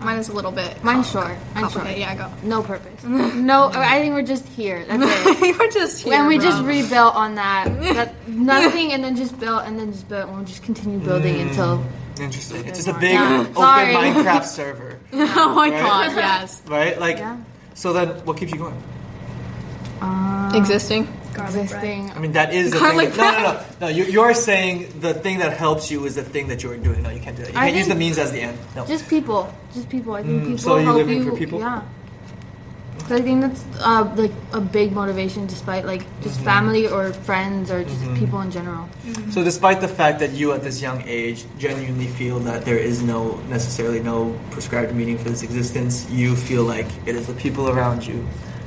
mine 0.00 0.18
is 0.18 0.28
a 0.28 0.32
little 0.32 0.52
bit. 0.52 0.82
Mine's 0.84 1.10
short. 1.10 1.36
Mine's 1.54 1.72
short. 1.72 1.86
Yeah, 1.96 2.10
I 2.10 2.14
go. 2.14 2.30
No 2.42 2.62
purpose. 2.62 3.02
No, 3.36 3.70
I 3.74 4.00
think 4.00 4.14
we're 4.14 4.22
just 4.22 4.46
here. 4.48 4.84
That's 4.84 5.02
it. 5.42 5.56
You're 5.56 5.70
just 5.70 6.02
here. 6.02 6.14
and 6.14 6.26
we 6.28 6.38
bro. 6.38 6.46
just 6.46 6.62
rebuilt 6.64 7.14
on 7.14 7.34
that. 7.36 7.64
that. 7.94 8.14
Nothing, 8.28 8.92
and 8.92 9.02
then 9.04 9.14
just 9.16 9.38
built, 9.38 9.62
and 9.64 9.78
then 9.78 9.92
just 9.92 10.08
built, 10.08 10.26
and 10.28 10.36
we'll 10.36 10.44
just 10.46 10.62
continue 10.62 10.98
building 10.98 11.40
until. 11.40 11.84
Interesting. 12.20 12.64
It's 12.66 12.78
just 12.78 12.88
a 12.88 12.94
big 12.98 13.12
Yeah. 13.12 13.40
open 13.40 13.54
Sorry. 13.54 13.92
Minecraft 13.94 14.44
server. 14.44 14.98
oh 15.12 15.54
my 15.54 15.68
Right? 15.70 15.80
god. 15.82 16.16
Yes. 16.16 16.62
right? 16.66 16.98
Like, 16.98 17.18
Yeah. 17.18 17.36
so 17.74 17.92
then 17.92 18.08
what 18.24 18.36
keeps 18.38 18.52
you 18.52 18.58
going? 18.58 18.82
Uh, 20.00 20.52
Existing. 20.54 21.06
Existing. 21.38 22.10
I 22.10 22.18
mean, 22.18 22.32
that 22.32 22.52
is 22.52 22.72
the 22.72 22.78
Garlic 22.78 23.08
thing. 23.10 23.18
That, 23.18 23.42
no, 23.42 23.52
no, 23.52 23.58
no, 23.58 23.64
no. 23.80 23.88
You, 23.88 24.04
you're 24.04 24.34
saying 24.34 25.00
the 25.00 25.14
thing 25.14 25.38
that 25.40 25.56
helps 25.56 25.90
you 25.90 26.04
is 26.06 26.14
the 26.16 26.24
thing 26.24 26.48
that 26.48 26.62
you're 26.62 26.76
doing. 26.76 27.02
No, 27.02 27.10
you 27.10 27.20
can't 27.20 27.36
do 27.36 27.42
that. 27.44 27.52
You 27.52 27.58
I 27.58 27.66
can't 27.66 27.76
use 27.76 27.88
the 27.88 27.94
means 27.94 28.18
as 28.18 28.32
the 28.32 28.40
end. 28.40 28.58
No. 28.74 28.86
Just 28.86 29.08
people. 29.08 29.52
Just 29.74 29.88
people. 29.88 30.14
I 30.14 30.22
think 30.22 30.42
Mm, 30.42 30.46
people 30.46 30.58
so 30.58 30.78
you 30.78 30.84
help 30.84 30.96
living 30.96 31.18
you. 31.24 31.30
for 31.30 31.36
people? 31.36 31.58
Yeah. 31.60 31.82
So 33.08 33.14
I 33.14 33.20
think 33.22 33.40
that's 33.40 33.62
uh, 33.80 34.02
like 34.16 34.32
a 34.52 34.60
big 34.60 34.90
motivation, 34.90 35.46
despite 35.46 35.84
like 35.86 36.02
just 36.22 36.36
Mm-hmm. 36.36 36.44
family 36.44 36.88
or 36.88 37.12
friends 37.12 37.70
or 37.70 37.84
just 37.84 38.02
people 38.14 38.40
in 38.40 38.50
general. 38.50 38.88
So, 39.30 39.44
despite 39.44 39.80
the 39.80 39.86
fact 39.86 40.18
that 40.18 40.32
you, 40.32 40.50
at 40.52 40.62
this 40.64 40.82
young 40.82 41.02
age, 41.06 41.44
genuinely 41.56 42.08
feel 42.08 42.40
that 42.40 42.64
there 42.64 42.78
is 42.78 43.02
no 43.04 43.36
necessarily 43.48 44.00
no 44.02 44.34
prescribed 44.50 44.92
meaning 44.92 45.18
for 45.18 45.28
this 45.30 45.42
existence, 45.44 46.10
you 46.10 46.34
feel 46.34 46.64
like 46.64 46.86
it 47.06 47.14
is 47.14 47.28
the 47.28 47.34
people 47.34 47.68
around 47.68 48.04
you 48.04 48.26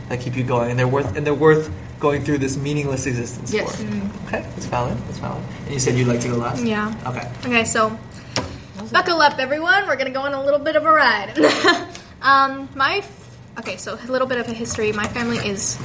that 0.09 0.19
keep 0.19 0.35
you 0.35 0.43
going, 0.43 0.69
and 0.71 0.77
they're 0.79 0.87
worth 0.87 1.15
and 1.15 1.25
they're 1.25 1.33
worth 1.33 1.71
going 1.99 2.23
through 2.23 2.37
this 2.39 2.57
meaningless 2.57 3.05
existence 3.05 3.51
Yes. 3.53 3.75
for. 3.75 3.83
Okay, 4.27 4.41
that's 4.55 4.65
valid. 4.65 4.97
That's 5.07 5.19
valid. 5.19 5.43
And 5.65 5.73
you 5.73 5.79
said 5.79 5.95
you'd 5.95 6.07
like 6.07 6.21
to 6.21 6.27
go 6.29 6.35
last. 6.37 6.63
Yeah. 6.63 6.93
Okay. 7.05 7.29
Okay, 7.45 7.63
so 7.65 7.97
buckle 8.91 9.21
up, 9.21 9.37
everyone. 9.39 9.87
We're 9.87 9.95
gonna 9.97 10.09
go 10.11 10.21
on 10.21 10.33
a 10.33 10.43
little 10.43 10.59
bit 10.59 10.75
of 10.75 10.85
a 10.85 10.91
ride. 10.91 11.37
um, 12.21 12.67
my 12.75 12.97
f- 12.97 13.37
okay, 13.59 13.77
so 13.77 13.95
a 13.95 14.11
little 14.11 14.27
bit 14.27 14.39
of 14.39 14.47
a 14.47 14.53
history. 14.53 14.91
My 14.91 15.07
family 15.07 15.37
is. 15.37 15.77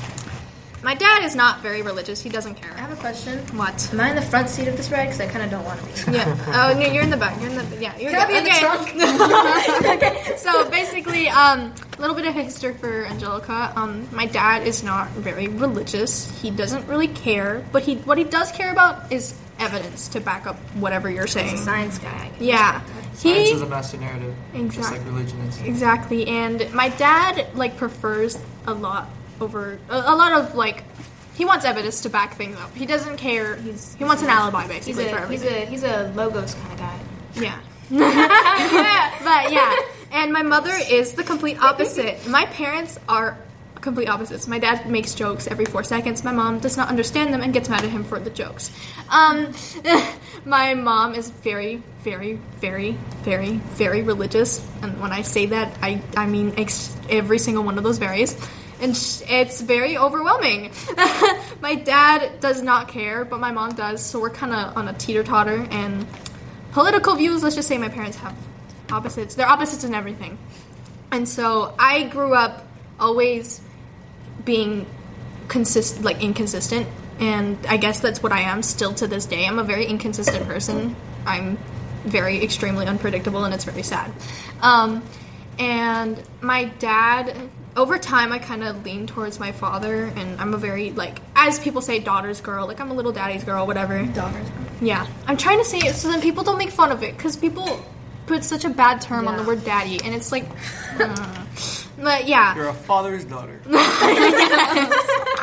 My 0.85 0.95
dad 0.95 1.25
is 1.25 1.35
not 1.35 1.63
very 1.63 1.81
religious. 1.81 2.21
He 2.21 2.29
doesn't 2.29 2.57
care. 2.57 2.71
I 2.73 2.81
have 2.81 2.93
a 2.93 2.97
question. 2.97 3.39
What? 3.57 3.91
Am 3.91 4.01
I 4.01 4.11
in 4.11 4.17
the 4.17 4.23
front 4.23 4.51
seat 4.51 4.69
of 4.69 4.77
this 4.77 4.91
ride? 4.91 5.07
Because 5.07 5.21
I 5.23 5.27
kind 5.29 5.43
of 5.43 5.51
don't 5.51 5.65
want 5.65 5.81
to 5.81 5.87
be. 5.87 6.13
Yeah. 6.13 6.37
Oh, 6.55 6.79
no, 6.79 6.87
you're 6.87 7.03
in 7.03 7.09
the 7.09 7.17
back. 7.17 7.41
You're 7.41 7.49
in 7.49 7.57
the 7.57 7.77
yeah. 7.81 7.97
You're 7.97 8.11
Can 8.11 8.21
I 8.21 8.27
be 8.27 8.37
in 8.37 8.45
the 8.45 9.97
okay. 9.97 10.07
okay. 10.29 10.37
So 10.37 10.69
basically, 10.69 11.29
um, 11.29 11.73
a 11.97 12.01
little 12.03 12.15
bit 12.15 12.27
of 12.27 12.35
history 12.35 12.75
for 12.75 13.07
Angelica. 13.07 13.73
Um, 13.77 14.07
my 14.13 14.27
dad 14.27 14.67
is 14.67 14.83
not 14.83 15.09
very 15.13 15.49
religious. 15.49 16.31
He 16.43 16.51
doesn't 16.51 16.87
really 16.87 17.09
care, 17.09 17.65
but 17.73 17.83
he 17.83 17.97
what 17.97 18.19
he 18.19 18.25
does 18.25 18.53
care 18.53 18.71
about 18.71 19.11
is 19.11 19.35
evidence 19.59 20.09
to 20.09 20.21
back 20.21 20.47
up 20.47 20.57
whatever 20.75 21.09
you're 21.09 21.27
saying. 21.27 21.57
Science 21.57 21.99
guy. 21.99 22.31
Yeah. 22.39 22.83
Science 23.15 23.23
He 23.23 23.33
is 23.53 23.63
a 23.63 23.67
master 23.67 23.97
narrative, 23.97 24.35
just 24.53 24.65
Exactly. 24.77 24.99
like 24.99 25.07
religion 25.07 25.41
is. 25.41 25.63
Exactly, 25.63 26.27
and 26.27 26.71
my 26.75 26.91
dad 26.91 27.47
like 27.55 27.79
prefers 27.79 28.39
a 28.67 28.75
lot 28.75 29.09
over 29.41 29.79
a, 29.89 29.97
a 29.97 30.15
lot 30.15 30.33
of 30.33 30.55
like 30.55 30.85
he 31.35 31.45
wants 31.45 31.65
evidence 31.65 32.03
to 32.03 32.11
back 32.11 32.37
things 32.37 32.57
up. 32.59 32.75
He 32.75 32.87
doesn't 32.87 33.17
care. 33.17 33.57
He's 33.57 33.95
he 33.95 34.05
wants 34.05 34.23
an 34.23 34.29
alibi 34.29 34.63
He's 34.73 34.97
basically 34.97 35.09
for 35.13 35.19
a 35.19 35.29
he's 35.29 35.45
a 35.45 35.67
he's 35.67 35.83
a 35.85 36.13
logos 36.15 36.55
kind 36.55 36.73
of 36.73 36.79
guy. 36.79 37.01
yeah. 37.35 37.61
but 37.91 39.53
yeah, 39.53 39.77
and 40.11 40.33
my 40.33 40.43
mother 40.43 40.73
is 40.91 41.13
the 41.13 41.23
complete 41.23 41.61
opposite. 41.61 42.27
My 42.27 42.47
parents 42.47 42.99
are 43.09 43.37
complete 43.83 44.09
opposites. 44.09 44.49
My 44.49 44.59
dad 44.59 44.89
makes 44.89 45.15
jokes 45.15 45.47
every 45.47 45.67
four 45.67 45.85
seconds. 45.85 46.25
My 46.25 46.33
mom 46.33 46.59
does 46.59 46.79
not 46.79 46.89
understand 46.89 47.33
them 47.33 47.43
and 47.43 47.53
gets 47.53 47.69
mad 47.69 47.85
at 47.85 47.91
him 47.91 48.03
for 48.03 48.19
the 48.19 48.31
jokes. 48.31 48.73
Um, 49.11 49.53
my 50.47 50.73
mom 50.73 51.15
is 51.15 51.29
very, 51.29 51.83
very, 52.01 52.41
very, 52.61 52.93
very, 53.23 53.57
very 53.77 54.03
religious, 54.03 54.67
and 54.83 54.99
when 55.01 55.13
I 55.13 55.21
say 55.21 55.47
that, 55.47 55.77
I 55.83 56.01
I 56.17 56.27
mean 56.27 56.55
ex- 56.57 56.97
every 57.11 57.39
single 57.39 57.63
one 57.63 57.77
of 57.77 57.85
those 57.85 57.99
varies. 57.99 58.35
And 58.85 58.95
sh- 58.95 59.23
it's 59.27 59.63
very 59.63 59.97
overwhelming. 59.97 60.71
my 61.63 61.75
dad 61.75 62.39
does 62.41 62.61
not 62.61 62.89
care, 62.89 63.25
but 63.25 63.41
my 63.41 63.51
mom 63.51 63.75
does, 63.75 64.05
so 64.05 64.21
we're 64.21 64.29
kind 64.29 64.53
of 64.53 64.77
on 64.77 64.89
a 64.89 64.93
teeter 64.93 65.25
totter. 65.25 65.67
And 65.71 66.07
political 66.73 67.15
views, 67.15 67.43
let's 67.43 67.57
just 67.57 67.67
say 67.67 67.79
my 67.79 67.89
parents 67.89 68.19
have 68.19 68.37
opposites. 68.93 69.37
They're 69.37 69.49
opposites 69.49 69.85
in 69.85 69.95
everything. 69.95 70.37
And 71.11 71.27
so 71.27 71.75
I 71.79 72.03
grew 72.03 72.35
up 72.35 72.67
always 73.01 73.63
being 74.45 74.87
consist 75.49 76.03
like 76.03 76.23
inconsistent 76.23 76.87
and 77.21 77.57
I 77.67 77.79
guess 77.79 78.01
that's 78.01 78.23
what 78.23 78.33
I 78.33 78.43
am 78.43 78.63
still 78.63 78.93
to 78.95 79.07
this 79.07 79.25
day. 79.25 79.47
I'm 79.47 79.59
a 79.59 79.65
very 79.65 79.87
inconsistent 79.87 80.47
person. 80.47 80.95
I'm 81.25 81.57
very 82.05 82.45
extremely 82.45 82.85
unpredictable 82.87 83.45
and 83.45 83.55
it's 83.55 83.65
very 83.65 83.83
sad. 83.83 84.13
Um, 84.61 85.03
and 85.59 86.23
my 86.43 86.65
dad 86.65 87.49
over 87.77 87.99
time 87.99 88.33
I 88.33 88.39
kind 88.39 88.63
of 88.63 88.85
lean 88.85 89.07
towards 89.07 89.41
my 89.41 89.53
father 89.53 90.05
and 90.17 90.41
I'm 90.41 90.55
a 90.55 90.59
very 90.59 90.93
like 90.93 91.21
as 91.35 91.59
people 91.59 91.83
say 91.83 91.99
daughter's 91.99 92.41
girl, 92.41 92.67
like 92.67 92.81
I'm 92.81 92.91
a 92.91 92.95
little 92.95 93.13
daddy's 93.13 93.45
girl, 93.45 93.67
whatever. 93.67 94.05
Daughters. 94.07 94.49
Girl. 94.49 94.65
Yeah, 94.81 95.07
I'm 95.27 95.37
trying 95.37 95.59
to 95.59 95.65
say 95.65 95.79
it 95.79 95.95
so 95.95 96.09
then 96.09 96.21
people 96.21 96.45
don't 96.45 96.59
make 96.59 96.71
fun 96.71 96.93
of 96.93 97.03
it 97.03 97.17
because 97.17 97.37
people 97.37 97.85
put 98.27 98.45
such 98.45 98.65
a 98.65 98.71
bad 98.71 99.01
term 99.01 99.29
on 99.29 99.37
the 99.37 99.43
word 99.43 99.65
daddy, 99.65 100.01
and 100.03 100.15
it's 100.15 100.33
like, 100.33 100.45
uh, 100.99 101.45
but 101.99 102.27
yeah. 102.27 102.55
You're 102.55 102.69
a 102.69 102.75
father's 102.75 103.25
daughter. 103.25 103.61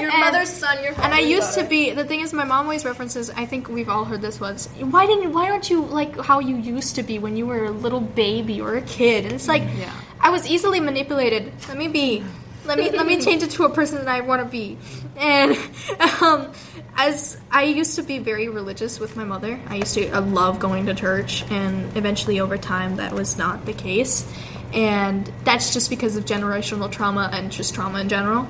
your 0.00 0.10
And- 0.10 0.20
mother's 0.20 0.48
son. 0.50 0.82
Your 0.82 0.92
And 0.92 1.12
I 1.12 1.18
father's 1.18 1.28
used 1.28 1.54
to 1.54 1.64
be 1.64 1.90
the 1.92 2.04
thing 2.04 2.20
is 2.20 2.32
my 2.32 2.44
mom 2.44 2.64
always 2.66 2.84
references. 2.84 3.30
I 3.30 3.46
think 3.46 3.68
we've 3.68 3.88
all 3.88 4.04
heard 4.04 4.22
this 4.22 4.40
once. 4.40 4.68
why 4.80 5.06
didn't 5.06 5.32
why 5.32 5.50
aren't 5.50 5.70
you 5.70 5.82
like 5.82 6.18
how 6.18 6.40
you 6.40 6.56
used 6.56 6.96
to 6.96 7.02
be 7.02 7.18
when 7.18 7.36
you 7.36 7.46
were 7.46 7.64
a 7.64 7.70
little 7.70 8.00
baby 8.00 8.60
or 8.60 8.76
a 8.76 8.82
kid? 8.82 9.24
And 9.24 9.34
it's 9.34 9.48
like 9.48 9.62
Yeah. 9.78 9.90
I 10.20 10.30
was 10.30 10.46
easily 10.48 10.80
manipulated. 10.80 11.52
Let 11.68 11.76
me 11.76 11.88
be. 11.88 12.24
Let 12.64 12.78
me 12.78 12.90
let 12.90 13.06
me 13.06 13.20
change 13.20 13.44
it 13.44 13.50
to 13.52 13.64
a 13.64 13.70
person 13.70 13.98
that 13.98 14.08
I 14.08 14.22
want 14.22 14.42
to 14.42 14.48
be. 14.48 14.76
And 15.16 15.56
um, 16.20 16.50
as 16.96 17.38
I 17.50 17.62
used 17.64 17.94
to 17.96 18.02
be 18.02 18.18
very 18.18 18.48
religious 18.48 18.98
with 18.98 19.16
my 19.16 19.22
mother, 19.22 19.60
I 19.68 19.76
used 19.76 19.94
to 19.94 20.08
uh, 20.08 20.20
love 20.20 20.58
going 20.58 20.86
to 20.86 20.94
church, 20.94 21.44
and 21.50 21.96
eventually 21.96 22.40
over 22.40 22.58
time 22.58 22.96
that 22.96 23.12
was 23.12 23.38
not 23.38 23.66
the 23.66 23.72
case. 23.72 24.26
And 24.72 25.30
that's 25.44 25.72
just 25.72 25.90
because 25.90 26.16
of 26.16 26.24
generational 26.24 26.90
trauma 26.90 27.30
and 27.32 27.52
just 27.52 27.72
trauma 27.74 28.00
in 28.00 28.08
general. 28.08 28.48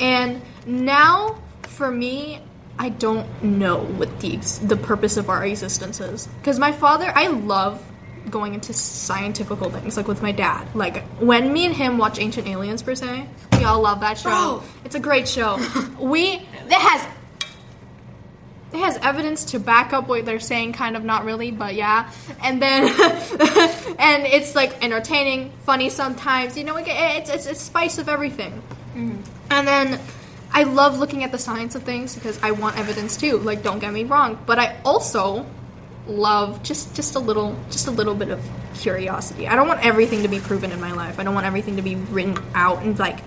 And 0.00 0.40
now, 0.66 1.40
for 1.62 1.90
me, 1.90 2.40
I 2.78 2.90
don't 2.90 3.42
know 3.42 3.78
what 3.78 4.20
the 4.20 4.36
the 4.62 4.76
purpose 4.76 5.16
of 5.16 5.28
our 5.28 5.44
existence 5.44 6.00
is. 6.00 6.26
Because 6.38 6.58
my 6.58 6.72
father, 6.72 7.10
I 7.14 7.28
love 7.28 7.84
going 8.30 8.54
into 8.54 8.72
scientific 8.72 9.58
things, 9.58 9.96
like 9.96 10.06
with 10.06 10.22
my 10.22 10.32
dad. 10.32 10.74
Like 10.74 11.02
when 11.18 11.52
me 11.52 11.66
and 11.66 11.74
him 11.74 11.98
watch 11.98 12.18
Ancient 12.18 12.46
Aliens 12.46 12.82
per 12.82 12.94
se, 12.94 13.26
we 13.52 13.64
all 13.64 13.80
love 13.80 14.00
that 14.00 14.18
show. 14.18 14.28
Bro. 14.28 14.62
It's 14.84 14.94
a 14.94 15.00
great 15.00 15.26
show. 15.28 15.56
we 16.00 16.46
that 16.68 16.80
has 16.80 17.18
it 18.72 18.78
has 18.78 18.98
evidence 18.98 19.46
to 19.46 19.58
back 19.58 19.92
up 19.92 20.08
what 20.08 20.26
they're 20.26 20.40
saying, 20.40 20.74
kind 20.74 20.96
of 20.96 21.02
not 21.02 21.24
really, 21.24 21.50
but 21.50 21.74
yeah. 21.74 22.10
And 22.42 22.60
then, 22.60 22.82
and 23.98 24.26
it's 24.26 24.54
like 24.54 24.84
entertaining, 24.84 25.52
funny 25.64 25.88
sometimes. 25.88 26.56
You 26.56 26.64
know, 26.64 26.76
it's 26.76 27.30
it's 27.30 27.46
it's 27.46 27.60
spice 27.60 27.98
of 27.98 28.08
everything. 28.08 28.62
Mm-hmm. 28.94 29.22
And 29.50 29.66
then 29.66 30.00
I 30.52 30.64
love 30.64 30.98
looking 30.98 31.24
at 31.24 31.32
the 31.32 31.38
science 31.38 31.74
of 31.74 31.82
things 31.82 32.14
because 32.14 32.38
I 32.42 32.52
want 32.52 32.78
evidence 32.78 33.16
too. 33.16 33.38
Like, 33.38 33.62
don't 33.62 33.78
get 33.78 33.92
me 33.92 34.04
wrong, 34.04 34.38
but 34.46 34.58
I 34.58 34.76
also 34.84 35.46
love 36.06 36.62
just 36.62 36.94
just 36.96 37.14
a 37.16 37.18
little 37.18 37.54
just 37.70 37.86
a 37.86 37.90
little 37.90 38.14
bit 38.14 38.30
of 38.30 38.40
curiosity. 38.74 39.46
I 39.46 39.56
don't 39.56 39.68
want 39.68 39.84
everything 39.84 40.22
to 40.22 40.28
be 40.28 40.40
proven 40.40 40.72
in 40.72 40.80
my 40.80 40.92
life. 40.92 41.18
I 41.18 41.24
don't 41.24 41.34
want 41.34 41.46
everything 41.46 41.76
to 41.76 41.82
be 41.82 41.96
written 41.96 42.38
out 42.54 42.82
and 42.82 42.98
like 42.98 43.20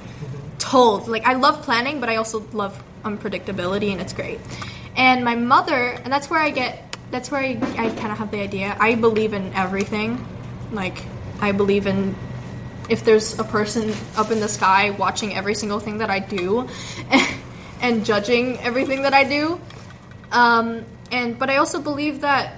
told. 0.57 1.07
Like 1.07 1.25
I 1.25 1.33
love 1.33 1.61
planning, 1.61 1.99
but 1.99 2.09
I 2.09 2.15
also 2.15 2.45
love 2.53 2.81
unpredictability, 3.03 3.91
and 3.91 4.01
it's 4.01 4.13
great. 4.13 4.39
And 4.95 5.23
my 5.23 5.35
mother, 5.35 5.75
and 5.75 6.11
that's 6.11 6.29
where 6.29 6.39
I 6.39 6.49
get. 6.49 6.87
That's 7.11 7.29
where 7.29 7.41
I, 7.41 7.59
I 7.77 7.89
kind 7.89 8.11
of 8.11 8.17
have 8.19 8.31
the 8.31 8.39
idea. 8.39 8.75
I 8.79 8.95
believe 8.95 9.33
in 9.33 9.53
everything. 9.53 10.25
Like 10.71 11.03
I 11.39 11.51
believe 11.51 11.87
in 11.87 12.15
if 12.91 13.05
there's 13.05 13.39
a 13.39 13.43
person 13.45 13.93
up 14.17 14.31
in 14.31 14.41
the 14.41 14.49
sky 14.49 14.89
watching 14.91 15.33
every 15.33 15.55
single 15.55 15.79
thing 15.79 15.99
that 15.99 16.09
I 16.09 16.19
do, 16.19 16.67
and 17.81 18.05
judging 18.05 18.59
everything 18.59 19.03
that 19.03 19.13
I 19.13 19.23
do. 19.23 19.59
Um, 20.31 20.83
and 21.09 21.39
but 21.39 21.49
I 21.49 21.57
also 21.57 21.81
believe 21.81 22.21
that 22.21 22.53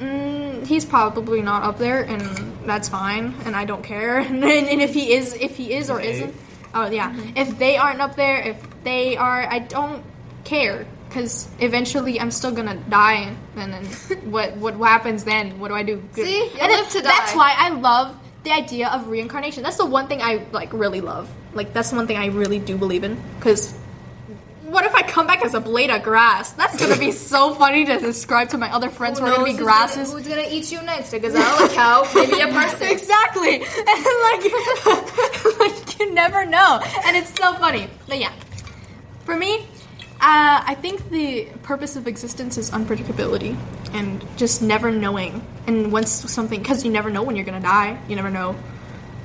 mm, 0.00 0.66
he's 0.66 0.86
probably 0.86 1.42
not 1.42 1.62
up 1.62 1.78
there, 1.78 2.02
and 2.02 2.22
that's 2.66 2.88
fine, 2.88 3.34
and 3.44 3.54
I 3.54 3.66
don't 3.66 3.84
care. 3.84 4.18
and, 4.30 4.42
and 4.42 4.80
if 4.80 4.94
he 4.94 5.12
is, 5.12 5.34
if 5.34 5.56
he 5.56 5.74
is 5.74 5.90
or 5.90 6.00
Okay. 6.00 6.10
isn't, 6.10 6.34
oh 6.74 6.90
yeah, 6.90 7.14
if 7.36 7.58
they 7.58 7.76
aren't 7.76 8.00
up 8.00 8.16
there, 8.16 8.40
if 8.40 8.82
they 8.82 9.18
are, 9.18 9.42
I 9.46 9.58
don't 9.58 10.02
care 10.44 10.86
because 11.08 11.48
eventually 11.60 12.18
I'm 12.18 12.30
still 12.30 12.52
gonna 12.52 12.76
die, 12.88 13.36
and 13.56 13.72
then 13.74 13.84
what 14.30 14.56
what 14.56 14.74
happens 14.76 15.24
then? 15.24 15.58
What 15.60 15.68
do 15.68 15.74
I 15.74 15.82
do? 15.82 16.02
See? 16.12 16.44
You 16.44 16.50
and 16.62 16.72
live 16.72 16.88
to 16.90 17.02
That's 17.02 17.34
why 17.34 17.54
I 17.56 17.70
love 17.70 18.16
the 18.46 18.52
idea 18.52 18.88
of 18.88 19.08
reincarnation. 19.08 19.62
That's 19.62 19.76
the 19.76 19.86
one 19.86 20.06
thing 20.06 20.22
I 20.22 20.46
like 20.52 20.72
really 20.72 21.00
love. 21.00 21.28
Like 21.52 21.72
that's 21.72 21.90
the 21.90 21.96
one 21.96 22.06
thing 22.06 22.16
I 22.16 22.26
really 22.26 22.58
do 22.58 22.78
believe 22.78 23.04
in 23.04 23.20
because 23.38 23.76
what 24.62 24.84
if 24.84 24.94
I 24.94 25.02
come 25.02 25.26
back 25.26 25.44
as 25.44 25.54
a 25.54 25.60
blade 25.60 25.90
of 25.90 26.02
grass? 26.02 26.52
That's 26.52 26.78
gonna 26.78 26.98
be 26.98 27.12
so 27.32 27.54
funny 27.54 27.84
to 27.86 27.98
describe 27.98 28.50
to 28.50 28.58
my 28.58 28.72
other 28.72 28.88
friends 28.88 29.18
who, 29.18 29.24
are 29.24 29.30
gonna 29.30 29.44
be 29.44 29.50
who's 29.52 29.60
grasses. 29.60 30.08
Gonna, 30.08 30.22
who's 30.22 30.28
gonna 30.28 30.48
eat 30.48 30.70
you 30.70 30.80
next? 30.82 31.12
A 31.12 31.18
gazelle, 31.18 31.64
a 31.64 31.68
cow, 31.68 32.08
maybe 32.14 32.40
a 32.40 32.48
person. 32.48 32.88
exactly, 32.88 33.54
and 33.54 33.64
like, 33.64 35.58
like 35.58 35.98
you 35.98 36.14
never 36.14 36.46
know, 36.46 36.80
and 37.04 37.16
it's 37.16 37.34
so 37.36 37.54
funny. 37.54 37.88
But 38.06 38.18
yeah, 38.18 38.32
for 39.24 39.36
me, 39.36 39.66
uh, 40.20 40.62
I 40.66 40.74
think 40.80 41.10
the 41.10 41.46
purpose 41.62 41.96
of 41.96 42.06
existence 42.06 42.58
is 42.58 42.70
unpredictability 42.70 43.56
and 43.92 44.24
just 44.36 44.62
never 44.62 44.90
knowing. 44.90 45.46
And 45.66 45.92
once 45.92 46.10
something, 46.10 46.60
because 46.60 46.84
you 46.84 46.90
never 46.90 47.10
know 47.10 47.22
when 47.22 47.36
you're 47.36 47.44
gonna 47.44 47.60
die, 47.60 47.98
you 48.08 48.16
never 48.16 48.30
know 48.30 48.56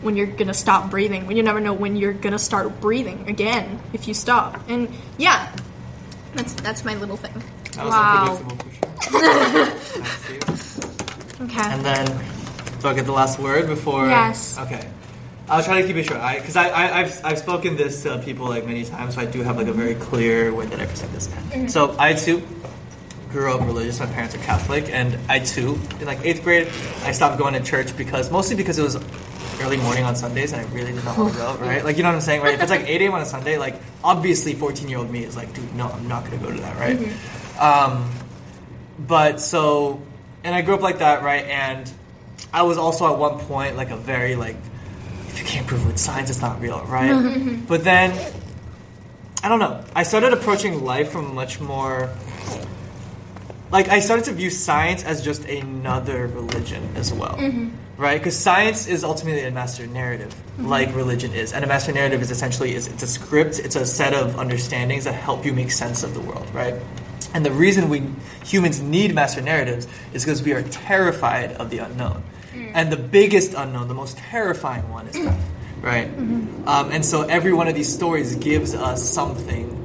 when 0.02 0.18
you're 0.18 0.28
gonna 0.28 0.54
stop 0.54 0.90
breathing. 0.90 1.28
When 1.28 1.38
you 1.38 1.44
never 1.44 1.60
know 1.60 1.74
when 1.74 1.96
you're 1.96 2.14
gonna 2.14 2.40
start 2.40 2.82
breathing 2.82 3.30
again 3.30 3.80
if 3.94 4.08
you 4.08 4.14
stop. 4.14 4.60
And 4.70 4.90
yeah, 5.18 5.56
that's 6.36 6.54
that's 6.54 6.84
my 6.84 6.96
little 6.96 7.18
thing. 7.18 7.42
Wow. 7.78 8.38
sure. 9.02 9.68
Okay. 11.42 11.60
And 11.60 11.84
then, 11.84 12.06
do 12.82 12.88
I 12.88 12.94
get 12.94 13.06
the 13.06 13.12
last 13.12 13.40
word 13.40 13.66
before? 13.66 14.06
Yes. 14.06 14.60
Okay. 14.60 14.88
I'll 15.50 15.64
try 15.64 15.82
to 15.82 15.88
keep 15.88 15.96
it 15.98 16.04
short. 16.04 16.20
I 16.20 16.40
because 16.40 16.56
I, 16.56 16.70
I 16.70 17.00
I've 17.00 17.26
I've 17.26 17.40
spoken 17.40 17.76
this 17.76 18.04
to 18.04 18.20
people 18.20 18.48
like 18.48 18.66
many 18.66 18.86
times, 18.86 19.16
so 19.16 19.22
I 19.22 19.26
do 19.26 19.42
have 19.42 19.58
like 19.58 19.68
a 19.68 19.74
very 19.74 19.96
clear 19.96 20.54
way 20.54 20.66
that 20.68 20.80
I 20.80 20.86
present 20.86 21.12
this. 21.12 21.30
So 21.74 21.96
I 22.00 22.14
too 22.14 22.42
grew 23.32 23.54
up 23.54 23.62
religious. 23.62 24.00
My 24.00 24.06
parents 24.06 24.36
are 24.36 24.40
Catholic, 24.40 24.90
and 24.90 25.18
I 25.30 25.40
too 25.40 25.80
in 26.00 26.06
like 26.06 26.20
eighth 26.24 26.44
grade 26.44 26.68
I 27.04 27.12
stopped 27.12 27.38
going 27.38 27.54
to 27.54 27.62
church 27.62 27.96
because 27.98 28.32
mostly 28.32 28.56
because 28.56 28.78
it 28.78 28.84
was 28.84 28.98
early 29.62 29.78
morning 29.78 30.04
on 30.04 30.16
Sundays 30.16 30.54
and 30.54 30.62
I 30.62 30.74
really 30.74 30.92
did 30.92 31.06
not 31.06 31.18
want 31.18 31.34
to 31.34 31.38
go. 31.40 31.58
Right? 31.62 31.84
Like 31.84 31.98
you 31.98 32.04
know 32.04 32.10
what 32.10 32.16
I'm 32.16 32.22
saying? 32.22 32.42
Right? 32.42 32.56
If 32.56 32.62
it's 32.62 32.72
like 32.72 32.88
8 32.88 33.02
a.m. 33.02 33.14
on 33.14 33.22
a 33.22 33.26
Sunday, 33.26 33.58
like 33.58 33.76
obviously 34.04 34.54
14 34.54 34.88
year 34.90 34.98
old 34.98 35.12
me 35.12 35.24
is 35.24 35.36
like, 35.36 35.54
dude, 35.54 35.74
no, 35.76 35.88
I'm 35.88 36.08
not 36.08 36.24
gonna 36.26 36.38
go 36.38 36.52
to 36.52 36.62
that. 36.62 36.78
Right? 36.78 36.98
Um, 37.60 38.10
but 39.00 39.40
so 39.40 40.02
and 40.44 40.56
I 40.56 40.62
grew 40.62 40.76
up 40.76 40.82
like 40.82 41.00
that, 41.00 41.24
right? 41.24 41.46
And 41.46 41.92
I 42.54 42.64
was 42.64 42.78
also 42.78 43.12
at 43.12 43.20
one 43.20 43.40
point 43.40 43.76
like 43.78 43.92
a 43.92 43.98
very 43.98 44.36
like 44.36 44.58
if 45.32 45.40
you 45.40 45.46
can't 45.46 45.66
prove 45.66 45.84
it 45.84 45.88
with 45.88 45.98
science, 45.98 46.30
it's 46.30 46.42
not 46.42 46.60
real, 46.62 46.84
right? 46.86 47.12
Mm-hmm. 47.12 47.66
but 47.66 47.84
then 47.84 48.12
I 49.44 49.50
don't 49.50 49.60
know. 49.60 49.84
I 49.96 50.04
started 50.04 50.34
approaching 50.34 50.84
life 50.84 51.12
from 51.12 51.34
much 51.34 51.60
more 51.60 52.10
like 53.72 53.88
I 53.88 54.00
started 54.00 54.26
to 54.26 54.34
view 54.34 54.50
science 54.50 55.04
as 55.04 55.24
just 55.24 55.46
another 55.46 56.28
religion 56.28 56.90
as 56.96 57.14
well. 57.14 57.38
Mm-hmm. 57.38 57.70
Right? 57.98 58.20
Because 58.20 58.38
science 58.38 58.88
is 58.88 59.04
ultimately 59.04 59.44
a 59.44 59.52
master 59.52 59.86
narrative, 59.86 60.34
mm-hmm. 60.34 60.68
like 60.68 60.94
religion 60.96 61.34
is. 61.34 61.54
And 61.54 61.64
a 61.64 61.68
master 61.68 61.92
narrative 61.92 62.22
is 62.22 62.32
essentially 62.32 62.76
is 62.76 62.88
it's 62.88 63.04
a 63.04 63.08
script, 63.08 63.60
it's 63.60 63.76
a 63.76 63.86
set 63.86 64.14
of 64.14 64.40
understandings 64.40 65.06
that 65.06 65.14
help 65.14 65.46
you 65.46 65.54
make 65.54 65.72
sense 65.72 66.04
of 66.04 66.14
the 66.14 66.20
world, 66.20 66.48
right? 66.54 66.76
And 67.34 67.46
the 67.46 67.52
reason 67.52 67.90
we 67.90 68.04
humans 68.44 68.82
need 68.82 69.16
master 69.16 69.42
narratives 69.42 69.88
is 70.14 70.26
because 70.26 70.44
we 70.44 70.54
are 70.54 70.64
terrified 70.64 71.54
of 71.54 71.70
the 71.70 71.78
unknown. 71.78 72.24
And 72.74 72.92
the 72.92 72.98
biggest 72.98 73.54
unknown, 73.54 73.88
the 73.88 73.94
most 73.94 74.18
terrifying 74.18 74.90
one 74.90 75.08
is 75.08 75.16
death, 75.16 75.52
right? 75.82 76.08
Um, 76.68 76.92
and 76.92 77.06
so 77.06 77.24
every 77.24 77.54
one 77.54 77.68
of 77.68 77.76
these 77.76 77.92
stories 77.94 78.36
gives 78.36 78.74
us 78.74 79.04
something 79.04 79.78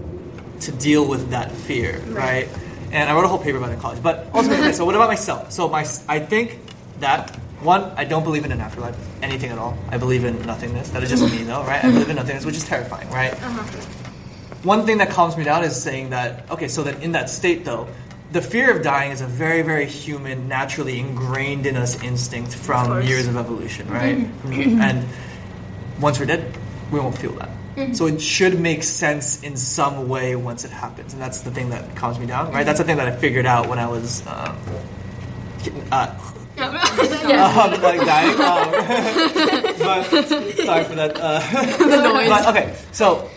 to 0.61 0.73
deal 0.73 1.07
with 1.07 1.31
that 1.31 1.51
fear, 1.53 2.01
right? 2.09 2.49
And 2.93 3.09
I 3.11 3.15
wrote 3.15 3.25
a 3.25 3.29
whole 3.29 3.39
paper 3.39 3.59
about 3.59 3.71
it 3.71 3.75
in 3.75 3.81
college. 3.81 4.03
But 4.03 4.29
ultimately, 4.33 4.73
so 4.79 4.85
what 4.85 4.95
about 4.95 5.09
myself? 5.09 5.53
So 5.53 5.69
my, 5.69 5.81
I 6.09 6.19
think 6.21 6.59
that 7.01 7.35
one, 7.61 7.83
I 7.97 8.05
don't 8.05 8.23
believe 8.23 8.45
in 8.45 8.53
an 8.53 8.61
afterlife, 8.61 8.97
anything 9.23 9.51
at 9.51 9.59
all. 9.59 9.77
I 9.89 9.99
believe 9.99 10.25
in 10.25 10.41
nothingness. 10.47 10.91
That 10.91 11.03
is 11.03 11.11
just 11.11 11.23
me, 11.33 11.43
though, 11.43 11.63
right? 11.65 11.85
I 11.85 11.91
believe 11.91 12.09
in 12.11 12.17
nothingness, 12.17 12.45
which 12.45 12.57
is 12.57 12.65
terrifying, 12.65 13.09
right? 13.11 13.35
One 14.63 14.85
thing 14.87 14.99
that 14.99 15.11
calms 15.11 15.37
me 15.37 15.45
down 15.45 15.65
is 15.65 15.81
saying 15.81 16.11
that 16.11 16.51
okay, 16.51 16.69
so 16.69 16.83
that 16.85 17.03
in 17.03 17.13
that 17.13 17.31
state, 17.31 17.65
though, 17.65 17.89
the 18.33 18.43
fear 18.43 18.77
of 18.77 18.83
dying 18.83 19.13
is 19.13 19.21
a 19.21 19.27
very, 19.27 19.63
very 19.63 19.87
human, 19.87 20.49
naturally 20.49 20.99
ingrained 20.99 21.67
in 21.67 21.77
us 21.77 22.03
instinct 22.03 22.55
from 22.55 22.87
course. 22.87 23.09
years 23.09 23.27
of 23.27 23.37
evolution, 23.37 23.89
right? 23.89 24.27
From- 24.43 24.81
and 24.81 25.07
once 26.01 26.19
we're 26.19 26.27
dead, 26.27 26.57
we 26.91 27.01
won't 27.01 27.17
feel 27.17 27.33
that. 27.33 27.51
So 27.95 28.07
it 28.07 28.23
should 28.23 28.59
make 28.59 28.83
sense 28.83 29.43
in 29.43 29.55
some 29.55 30.09
way 30.09 30.35
once 30.35 30.65
it 30.65 30.71
happens, 30.71 31.13
and 31.13 31.21
that's 31.21 31.43
the 31.43 31.51
thing 31.51 31.69
that 31.71 31.95
calms 31.95 32.19
me 32.19 32.25
down, 32.25 32.51
right? 32.51 32.65
That's 32.65 32.79
the 32.79 32.85
thing 32.85 32.97
that 32.97 33.07
I 33.07 33.15
figured 33.15 33.45
out 33.45 33.69
when 33.69 33.79
I 33.79 33.87
was, 33.87 34.27
um, 34.27 34.57
uh, 35.93 36.09
um, 36.57 36.57
like 37.83 38.01
dying. 38.01 38.31
Um, 38.41 38.71
but 39.79 40.05
sorry 40.65 40.85
for 40.85 40.95
that. 40.95 41.19
Uh, 41.21 41.77
the 41.77 42.03
noise. 42.03 42.29
but 42.31 42.47
okay, 42.49 42.75
so, 42.93 43.29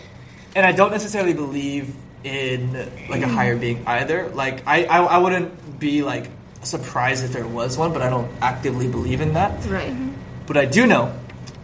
and 0.56 0.64
I 0.64 0.72
don't 0.72 0.90
necessarily 0.90 1.34
believe 1.34 1.94
in 2.24 2.72
like 3.08 3.22
a 3.22 3.28
higher 3.28 3.56
being 3.56 3.86
either. 3.86 4.28
Like 4.28 4.66
I, 4.66 4.84
I, 4.84 4.98
I 4.98 5.18
wouldn't 5.18 5.78
be 5.78 6.02
like 6.02 6.30
surprised 6.62 7.24
if 7.24 7.32
there 7.32 7.46
was 7.46 7.78
one, 7.78 7.92
but 7.92 8.02
I 8.02 8.10
don't 8.10 8.30
actively 8.40 8.88
believe 8.88 9.20
in 9.20 9.34
that. 9.34 9.64
Right. 9.66 9.90
Mm-hmm. 9.90 10.10
What 10.46 10.56
I 10.56 10.66
do 10.66 10.86
know 10.86 11.14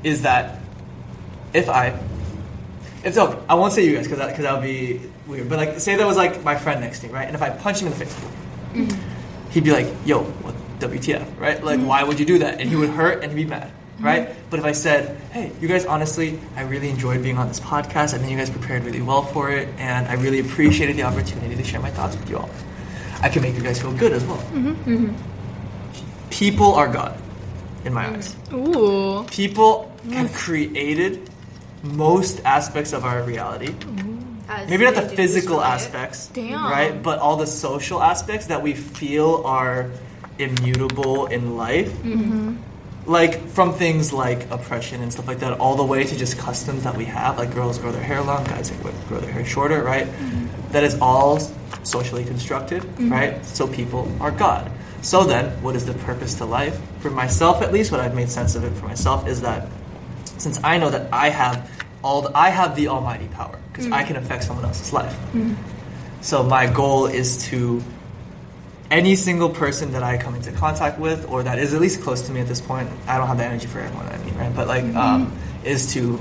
is 0.03 0.23
that 0.23 0.61
if 1.53 1.69
I, 1.69 1.99
if 3.05 3.15
so, 3.15 3.45
I 3.49 3.55
won't 3.55 3.73
say 3.73 3.85
you 3.85 3.95
guys 3.95 4.05
because 4.07 4.19
that, 4.19 4.35
cause 4.35 4.43
that 4.45 4.55
would 4.55 4.63
be 4.63 5.01
weird. 5.27 5.49
But 5.49 5.59
like, 5.59 5.81
say 5.81 5.97
there 5.97 6.07
was 6.07 6.17
like 6.17 6.43
my 6.43 6.57
friend 6.57 6.81
next 6.81 7.01
to 7.01 7.09
me, 7.09 7.13
right? 7.13 7.27
And 7.27 7.35
if 7.35 7.43
I 7.43 7.51
punch 7.51 7.81
him 7.81 7.89
in 7.89 7.99
the 7.99 8.05
face, 8.05 8.15
mm-hmm. 8.15 9.51
he'd 9.51 9.65
be 9.65 9.73
like, 9.73 9.87
"Yo, 10.05 10.23
what 10.23 10.55
WTF?" 10.81 11.39
Right? 11.39 11.63
Like, 11.63 11.79
mm-hmm. 11.79 11.89
why 11.89 12.05
would 12.05 12.19
you 12.19 12.27
do 12.27 12.39
that? 12.39 12.61
And 12.61 12.69
he 12.69 12.77
would 12.77 12.91
hurt 12.91 13.23
and 13.23 13.33
he'd 13.33 13.45
be 13.45 13.49
mad, 13.49 13.71
Mm-hmm. 13.97 14.05
right? 14.05 14.51
But 14.51 14.59
if 14.61 14.65
I 14.65 14.73
said, 14.73 15.17
"Hey, 15.33 15.53
you 15.61 15.69
guys, 15.69 15.87
honestly, 15.87 16.39
I 16.55 16.63
really 16.63 16.91
enjoyed 16.91 17.23
being 17.23 17.39
on 17.39 17.49
this 17.49 17.61
podcast. 17.61 18.15
I 18.15 18.19
think 18.19 18.31
you 18.31 18.37
guys 18.37 18.51
prepared 18.51 18.85
really 18.85 19.03
well 19.03 19.23
for 19.23 19.51
it, 19.51 19.69
and 19.79 20.07
I 20.07 20.15
really 20.15 20.41
appreciated 20.41 20.97
the 20.97 21.03
opportunity 21.05 21.57
to 21.57 21.65
share 21.65 21.81
my 21.81 21.91
thoughts 21.91 22.17
with 22.17 22.29
you 22.29 22.39
all. 22.39 22.51
I 23.23 23.29
can 23.29 23.43
make 23.43 23.55
you 23.55 23.63
guys 23.63 23.81
feel 23.81 23.93
good 23.93 24.13
as 24.13 24.25
well." 24.25 24.39
Mm-hmm. 24.53 24.95
Mm-hmm. 24.95 26.31
People 26.31 26.75
are 26.75 26.89
God, 26.89 27.19
in 27.87 27.95
my 27.95 28.07
eyes 28.11 28.37
Ooh. 28.53 29.25
people 29.31 29.91
mm. 30.05 30.13
have 30.13 30.33
created 30.35 31.31
most 31.83 32.43
aspects 32.45 32.93
of 32.93 33.05
our 33.05 33.23
reality. 33.23 33.75
As 34.49 34.69
Maybe 34.71 34.85
not 34.85 34.95
the 34.95 35.09
physical 35.09 35.61
aspects, 35.61 36.29
Damn. 36.29 36.71
right? 36.71 37.03
But 37.03 37.19
all 37.19 37.37
the 37.37 37.49
social 37.49 38.01
aspects 38.01 38.47
that 38.47 38.63
we 38.63 38.75
feel 38.75 39.43
are 39.45 39.91
immutable 40.39 41.27
in 41.27 41.57
life. 41.57 41.93
Like 43.07 43.47
from 43.49 43.73
things 43.75 44.13
like 44.13 44.51
oppression 44.51 45.01
and 45.01 45.13
stuff 45.13 45.29
like 45.29 45.39
that, 45.39 45.61
all 45.61 45.77
the 45.77 45.85
way 45.85 46.05
to 46.05 46.17
just 46.17 46.39
customs 46.39 46.83
that 46.85 46.97
we 46.97 47.05
have, 47.05 47.39
like 47.39 47.55
girls 47.55 47.79
grow 47.79 47.93
their 47.93 48.03
hair 48.03 48.21
long, 48.21 48.45
guys 48.45 48.71
grow 49.09 49.21
their 49.21 49.31
hair 49.31 49.45
shorter, 49.45 49.83
right? 49.83 50.07
Mm-hmm. 50.07 50.73
That 50.73 50.83
is 50.83 50.99
all 51.01 51.39
socially 51.85 52.25
constructed, 52.25 52.83
mm-hmm. 52.83 53.13
right? 53.13 53.45
So 53.45 53.69
people 53.69 54.11
are 54.21 54.33
God. 54.33 54.71
So 55.03 55.23
then, 55.23 55.51
what 55.63 55.77
is 55.77 55.87
the 55.87 55.95
purpose 55.95 56.35
to 56.35 56.45
life? 56.45 56.81
For 56.99 57.11
myself, 57.11 57.63
at 57.63 57.73
least, 57.73 57.93
what 57.93 58.01
I've 58.01 58.15
made 58.15 58.29
sense 58.29 58.57
of 58.57 58.65
it 58.65 58.73
for 58.73 58.87
myself 58.87 59.29
is 59.29 59.41
that 59.43 59.69
since 60.37 60.59
I 60.65 60.79
know 60.79 60.91
that 60.91 61.13
I 61.13 61.29
have 61.29 61.71
all, 62.03 62.23
the, 62.23 62.37
I 62.37 62.51
have 62.51 62.75
the 62.75 62.89
almighty 62.89 63.29
power 63.29 63.59
because 63.71 63.85
mm-hmm. 63.85 63.95
I 63.95 64.03
can 64.03 64.17
affect 64.17 64.45
someone 64.45 64.65
else's 64.65 64.93
life. 64.93 65.17
So 66.23 66.43
my 66.43 66.67
goal 66.67 67.07
is 67.07 67.45
to 67.51 67.81
any 68.91 69.17
single 69.17 69.51
person 69.51 69.93
that 69.93 70.03
I 70.03 70.17
come 70.17 70.35
into 70.35 70.53
contact 70.53 70.99
with, 70.99 71.29
or 71.31 71.43
that 71.43 71.59
is 71.59 71.75
at 71.75 71.81
least 71.81 72.03
close 72.03 72.23
to 72.23 72.33
me 72.33 72.41
at 72.41 72.49
this 72.49 72.61
point, 72.61 72.89
I 73.07 73.19
don't 73.19 73.27
have 73.27 73.39
the 73.39 73.45
energy 73.45 73.67
for 73.67 73.81
everyone. 73.81 74.07
I 74.07 74.19
mean, 74.19 74.35
right? 74.37 74.55
But 74.55 74.69
like, 74.69 74.85
um, 74.95 75.37
is 75.65 75.93
to 75.95 76.21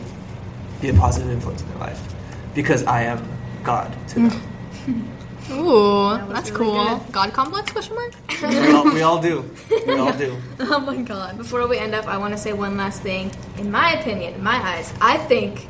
be 0.81 0.89
a 0.89 0.93
positive 0.93 1.29
influence 1.29 1.61
in 1.61 1.69
their 1.69 1.77
life 1.77 2.15
because 2.53 2.83
I 2.83 3.03
am 3.03 3.27
God 3.63 3.95
to 4.09 4.15
them. 4.15 4.41
Ooh, 5.51 6.17
that's 6.33 6.49
really 6.49 6.65
cool. 6.65 7.05
God 7.11 7.31
complex 7.33 7.71
question 7.71 7.95
mark? 7.95 8.13
we, 8.41 8.71
all, 8.71 8.85
we 8.85 9.01
all 9.03 9.21
do. 9.21 9.47
We 9.85 9.93
all 9.93 10.11
do. 10.17 10.35
oh 10.59 10.79
my 10.79 10.97
god. 11.03 11.37
Before 11.37 11.67
we 11.67 11.77
end 11.77 11.93
up, 11.93 12.07
I 12.07 12.17
want 12.17 12.33
to 12.33 12.37
say 12.37 12.51
one 12.51 12.77
last 12.77 13.03
thing. 13.03 13.31
In 13.59 13.69
my 13.69 13.93
opinion, 13.93 14.33
in 14.33 14.43
my 14.43 14.55
eyes, 14.55 14.91
I 14.99 15.17
think 15.17 15.67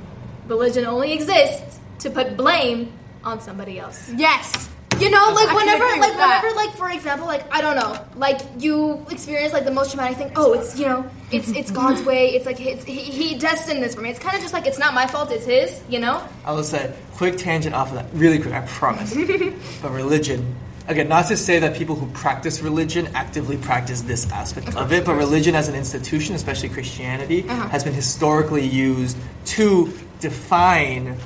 religion 0.47 0.85
only 0.85 1.11
exists 1.11 1.79
to 1.99 2.09
put 2.09 2.37
blame 2.37 2.93
on 3.25 3.41
somebody 3.41 3.77
else. 3.79 4.09
Yes. 4.15 4.69
You 4.99 5.09
know, 5.09 5.33
like 5.33 5.49
I 5.49 5.55
whenever, 5.55 5.83
like 5.83 5.99
with 5.99 6.17
that. 6.17 6.41
whenever, 6.41 6.55
like 6.55 6.75
for 6.77 6.89
example, 6.89 7.27
like 7.27 7.43
I 7.53 7.59
don't 7.61 7.75
know, 7.75 7.99
like 8.15 8.39
you 8.57 9.05
experience 9.09 9.51
like 9.51 9.65
the 9.65 9.71
most 9.71 9.91
traumatic 9.91 10.17
thing. 10.17 10.31
Oh, 10.35 10.53
it's 10.53 10.79
you 10.79 10.85
know, 10.85 11.09
it's 11.31 11.49
it's 11.49 11.69
God's 11.69 12.01
way. 12.05 12.29
It's 12.29 12.45
like 12.45 12.61
it's, 12.61 12.85
he 12.85 12.99
he 12.99 13.37
destined 13.37 13.83
this 13.83 13.95
for 13.95 14.01
me. 14.01 14.09
It's 14.09 14.19
kind 14.19 14.35
of 14.35 14.41
just 14.41 14.53
like 14.53 14.65
it's 14.65 14.79
not 14.79 14.93
my 14.93 15.05
fault. 15.05 15.31
It's 15.31 15.45
his. 15.45 15.81
You 15.89 15.99
know. 15.99 16.25
I 16.45 16.53
will 16.53 16.63
say, 16.63 16.93
quick 17.13 17.37
tangent 17.37 17.75
off 17.75 17.89
of 17.89 17.95
that, 17.95 18.05
really 18.13 18.39
quick, 18.39 18.53
I 18.53 18.61
promise. 18.61 19.13
but 19.81 19.91
religion, 19.91 20.55
again, 20.87 21.09
not 21.09 21.27
to 21.27 21.35
say 21.35 21.59
that 21.59 21.75
people 21.75 21.95
who 21.95 22.07
practice 22.13 22.61
religion 22.61 23.07
actively 23.15 23.57
practice 23.57 24.01
this 24.01 24.31
aspect 24.31 24.75
of, 24.77 24.93
it, 24.93 25.05
but 25.05 25.15
religion 25.15 25.55
as 25.55 25.67
an 25.67 25.75
institution, 25.75 26.35
especially 26.35 26.69
Christianity, 26.69 27.43
uh-huh. 27.47 27.67
has 27.67 27.83
been 27.83 27.93
historically 27.93 28.65
used 28.65 29.17
to 29.45 29.91
define 30.21 31.17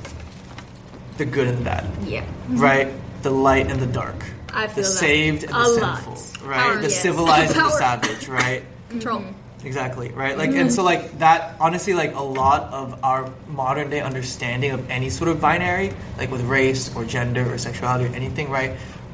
the 1.18 1.24
good 1.24 1.46
and 1.46 1.58
the 1.58 1.62
bad, 1.64 1.86
Yeah. 2.04 2.24
right? 2.48 2.88
The 3.22 3.30
light 3.30 3.70
and 3.70 3.80
the 3.80 3.86
dark, 3.86 4.24
I 4.52 4.66
the 4.66 4.74
feel 4.74 4.84
that 4.84 4.90
saved 4.90 5.44
and 5.44 5.52
the 5.52 5.58
a 5.58 5.68
lot. 5.68 6.02
sinful, 6.04 6.48
right? 6.48 6.60
Power, 6.60 6.76
the 6.76 6.88
yes. 6.88 7.00
civilized 7.00 7.56
and 7.56 7.66
the 7.66 7.70
savage, 7.70 8.28
right? 8.28 8.64
Control. 8.88 9.24
Exactly, 9.62 10.08
right? 10.12 10.38
Like, 10.38 10.52
and 10.52 10.72
so, 10.72 10.82
like, 10.82 11.18
that, 11.18 11.54
honestly, 11.60 11.92
like, 11.92 12.14
a 12.14 12.22
lot 12.22 12.72
of 12.72 12.98
our 13.04 13.30
modern 13.46 13.90
day 13.90 14.00
understanding 14.00 14.70
of 14.70 14.88
any 14.88 15.10
sort 15.10 15.28
of 15.28 15.38
binary, 15.38 15.92
like 16.16 16.30
with 16.30 16.40
race 16.42 16.94
or 16.96 17.04
gender 17.04 17.52
or 17.52 17.58
sexuality 17.58 18.06
or 18.06 18.16
anything, 18.16 18.48
right, 18.48 18.72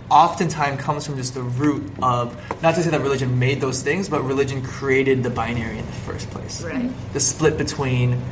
oftentimes 0.08 0.80
comes 0.80 1.04
from 1.04 1.16
just 1.16 1.34
the 1.34 1.42
root 1.42 1.82
of, 2.00 2.36
not 2.62 2.76
to 2.76 2.82
say 2.84 2.90
that 2.90 3.00
religion 3.00 3.40
made 3.40 3.60
those 3.60 3.82
things, 3.82 4.08
but 4.08 4.22
religion 4.22 4.62
created 4.62 5.24
the 5.24 5.30
binary 5.30 5.78
in 5.78 5.86
the 5.86 5.92
first 5.92 6.30
place. 6.30 6.62
Right. 6.62 6.76
Mm-hmm. 6.76 7.12
The 7.12 7.20
split 7.20 7.58
between 7.58 8.22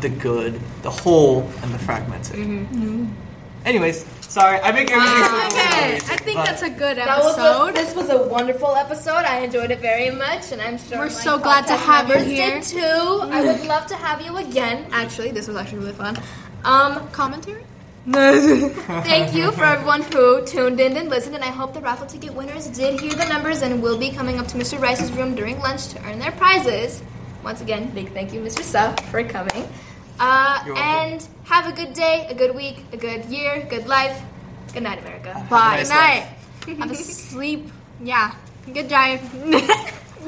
the 0.00 0.08
good, 0.08 0.58
the 0.80 0.90
whole, 0.90 1.42
and 1.62 1.74
the 1.74 1.78
fragmented. 1.78 2.36
Mm-hmm. 2.36 2.82
Mm-hmm. 2.82 3.66
Anyways, 3.66 4.06
sorry, 4.34 4.58
I 4.66 4.72
make 4.72 4.90
everything 4.90 5.24
so 5.24 5.24
Okay, 5.24 5.98
complicated, 5.98 6.10
I 6.10 6.16
think 6.26 6.36
but- 6.38 6.46
that's 6.46 6.62
a 6.62 6.70
good 6.70 6.96
That 6.98 7.18
was 7.22 7.38
a, 7.38 7.40
episode. 7.40 7.74
this 7.80 7.90
was 7.94 8.08
a 8.10 8.20
wonderful 8.36 8.74
episode. 8.84 9.22
I 9.34 9.36
enjoyed 9.46 9.70
it 9.70 9.80
very 9.80 10.10
much, 10.10 10.50
and 10.52 10.60
I'm 10.60 10.78
sure 10.78 10.98
We're 10.98 11.04
my 11.20 11.26
so 11.28 11.38
glad 11.38 11.66
to 11.68 11.76
have 11.76 12.08
you 12.08 12.18
here. 12.18 12.54
Did 12.60 12.62
too. 12.64 13.02
I 13.36 13.38
would 13.46 13.64
love 13.74 13.86
to 13.86 13.96
have 13.96 14.20
you 14.26 14.36
again. 14.38 14.86
Actually, 14.92 15.30
this 15.30 15.46
was 15.48 15.56
actually 15.56 15.78
really 15.78 15.92
fun. 16.04 16.16
Um, 16.64 17.08
Commentary? 17.10 17.64
Thank 18.10 19.34
you 19.34 19.50
for 19.52 19.64
everyone 19.64 20.02
who 20.02 20.44
tuned 20.44 20.78
in 20.80 20.96
and 20.96 21.08
listened, 21.08 21.34
and 21.36 21.44
I 21.44 21.52
hope 21.60 21.72
the 21.72 21.80
raffle 21.80 22.06
ticket 22.06 22.34
winners 22.34 22.66
did 22.66 23.00
hear 23.00 23.12
the 23.14 23.24
numbers 23.26 23.62
and 23.62 23.82
will 23.82 23.96
be 23.96 24.10
coming 24.10 24.38
up 24.38 24.46
to 24.48 24.56
Mr. 24.58 24.78
Rice's 24.80 25.10
room 25.12 25.34
during 25.34 25.58
lunch 25.60 25.88
to 25.88 26.04
earn 26.06 26.18
their 26.18 26.32
prizes. 26.32 27.02
Once 27.42 27.60
again, 27.62 27.88
big 27.94 28.12
thank 28.12 28.32
you, 28.34 28.40
Mr. 28.40 28.62
Suh, 28.62 28.94
for 29.10 29.22
coming. 29.24 29.64
Uh, 30.18 30.64
and 30.76 31.26
have 31.44 31.66
a 31.66 31.72
good 31.72 31.92
day, 31.92 32.26
a 32.30 32.34
good 32.34 32.54
week, 32.54 32.84
a 32.92 32.96
good 32.96 33.24
year, 33.26 33.66
good 33.68 33.86
life. 33.86 34.20
Good 34.72 34.82
night, 34.84 34.98
America. 35.00 35.34
Bye. 35.50 35.82
nice 35.82 35.88
Good 35.88 35.96
life. 35.96 36.28
night. 36.68 36.78
Have 36.78 36.90
a 36.90 36.94
sleep. 36.94 37.70
Yeah. 38.02 38.34
Good 38.72 38.88
drive. 38.88 39.20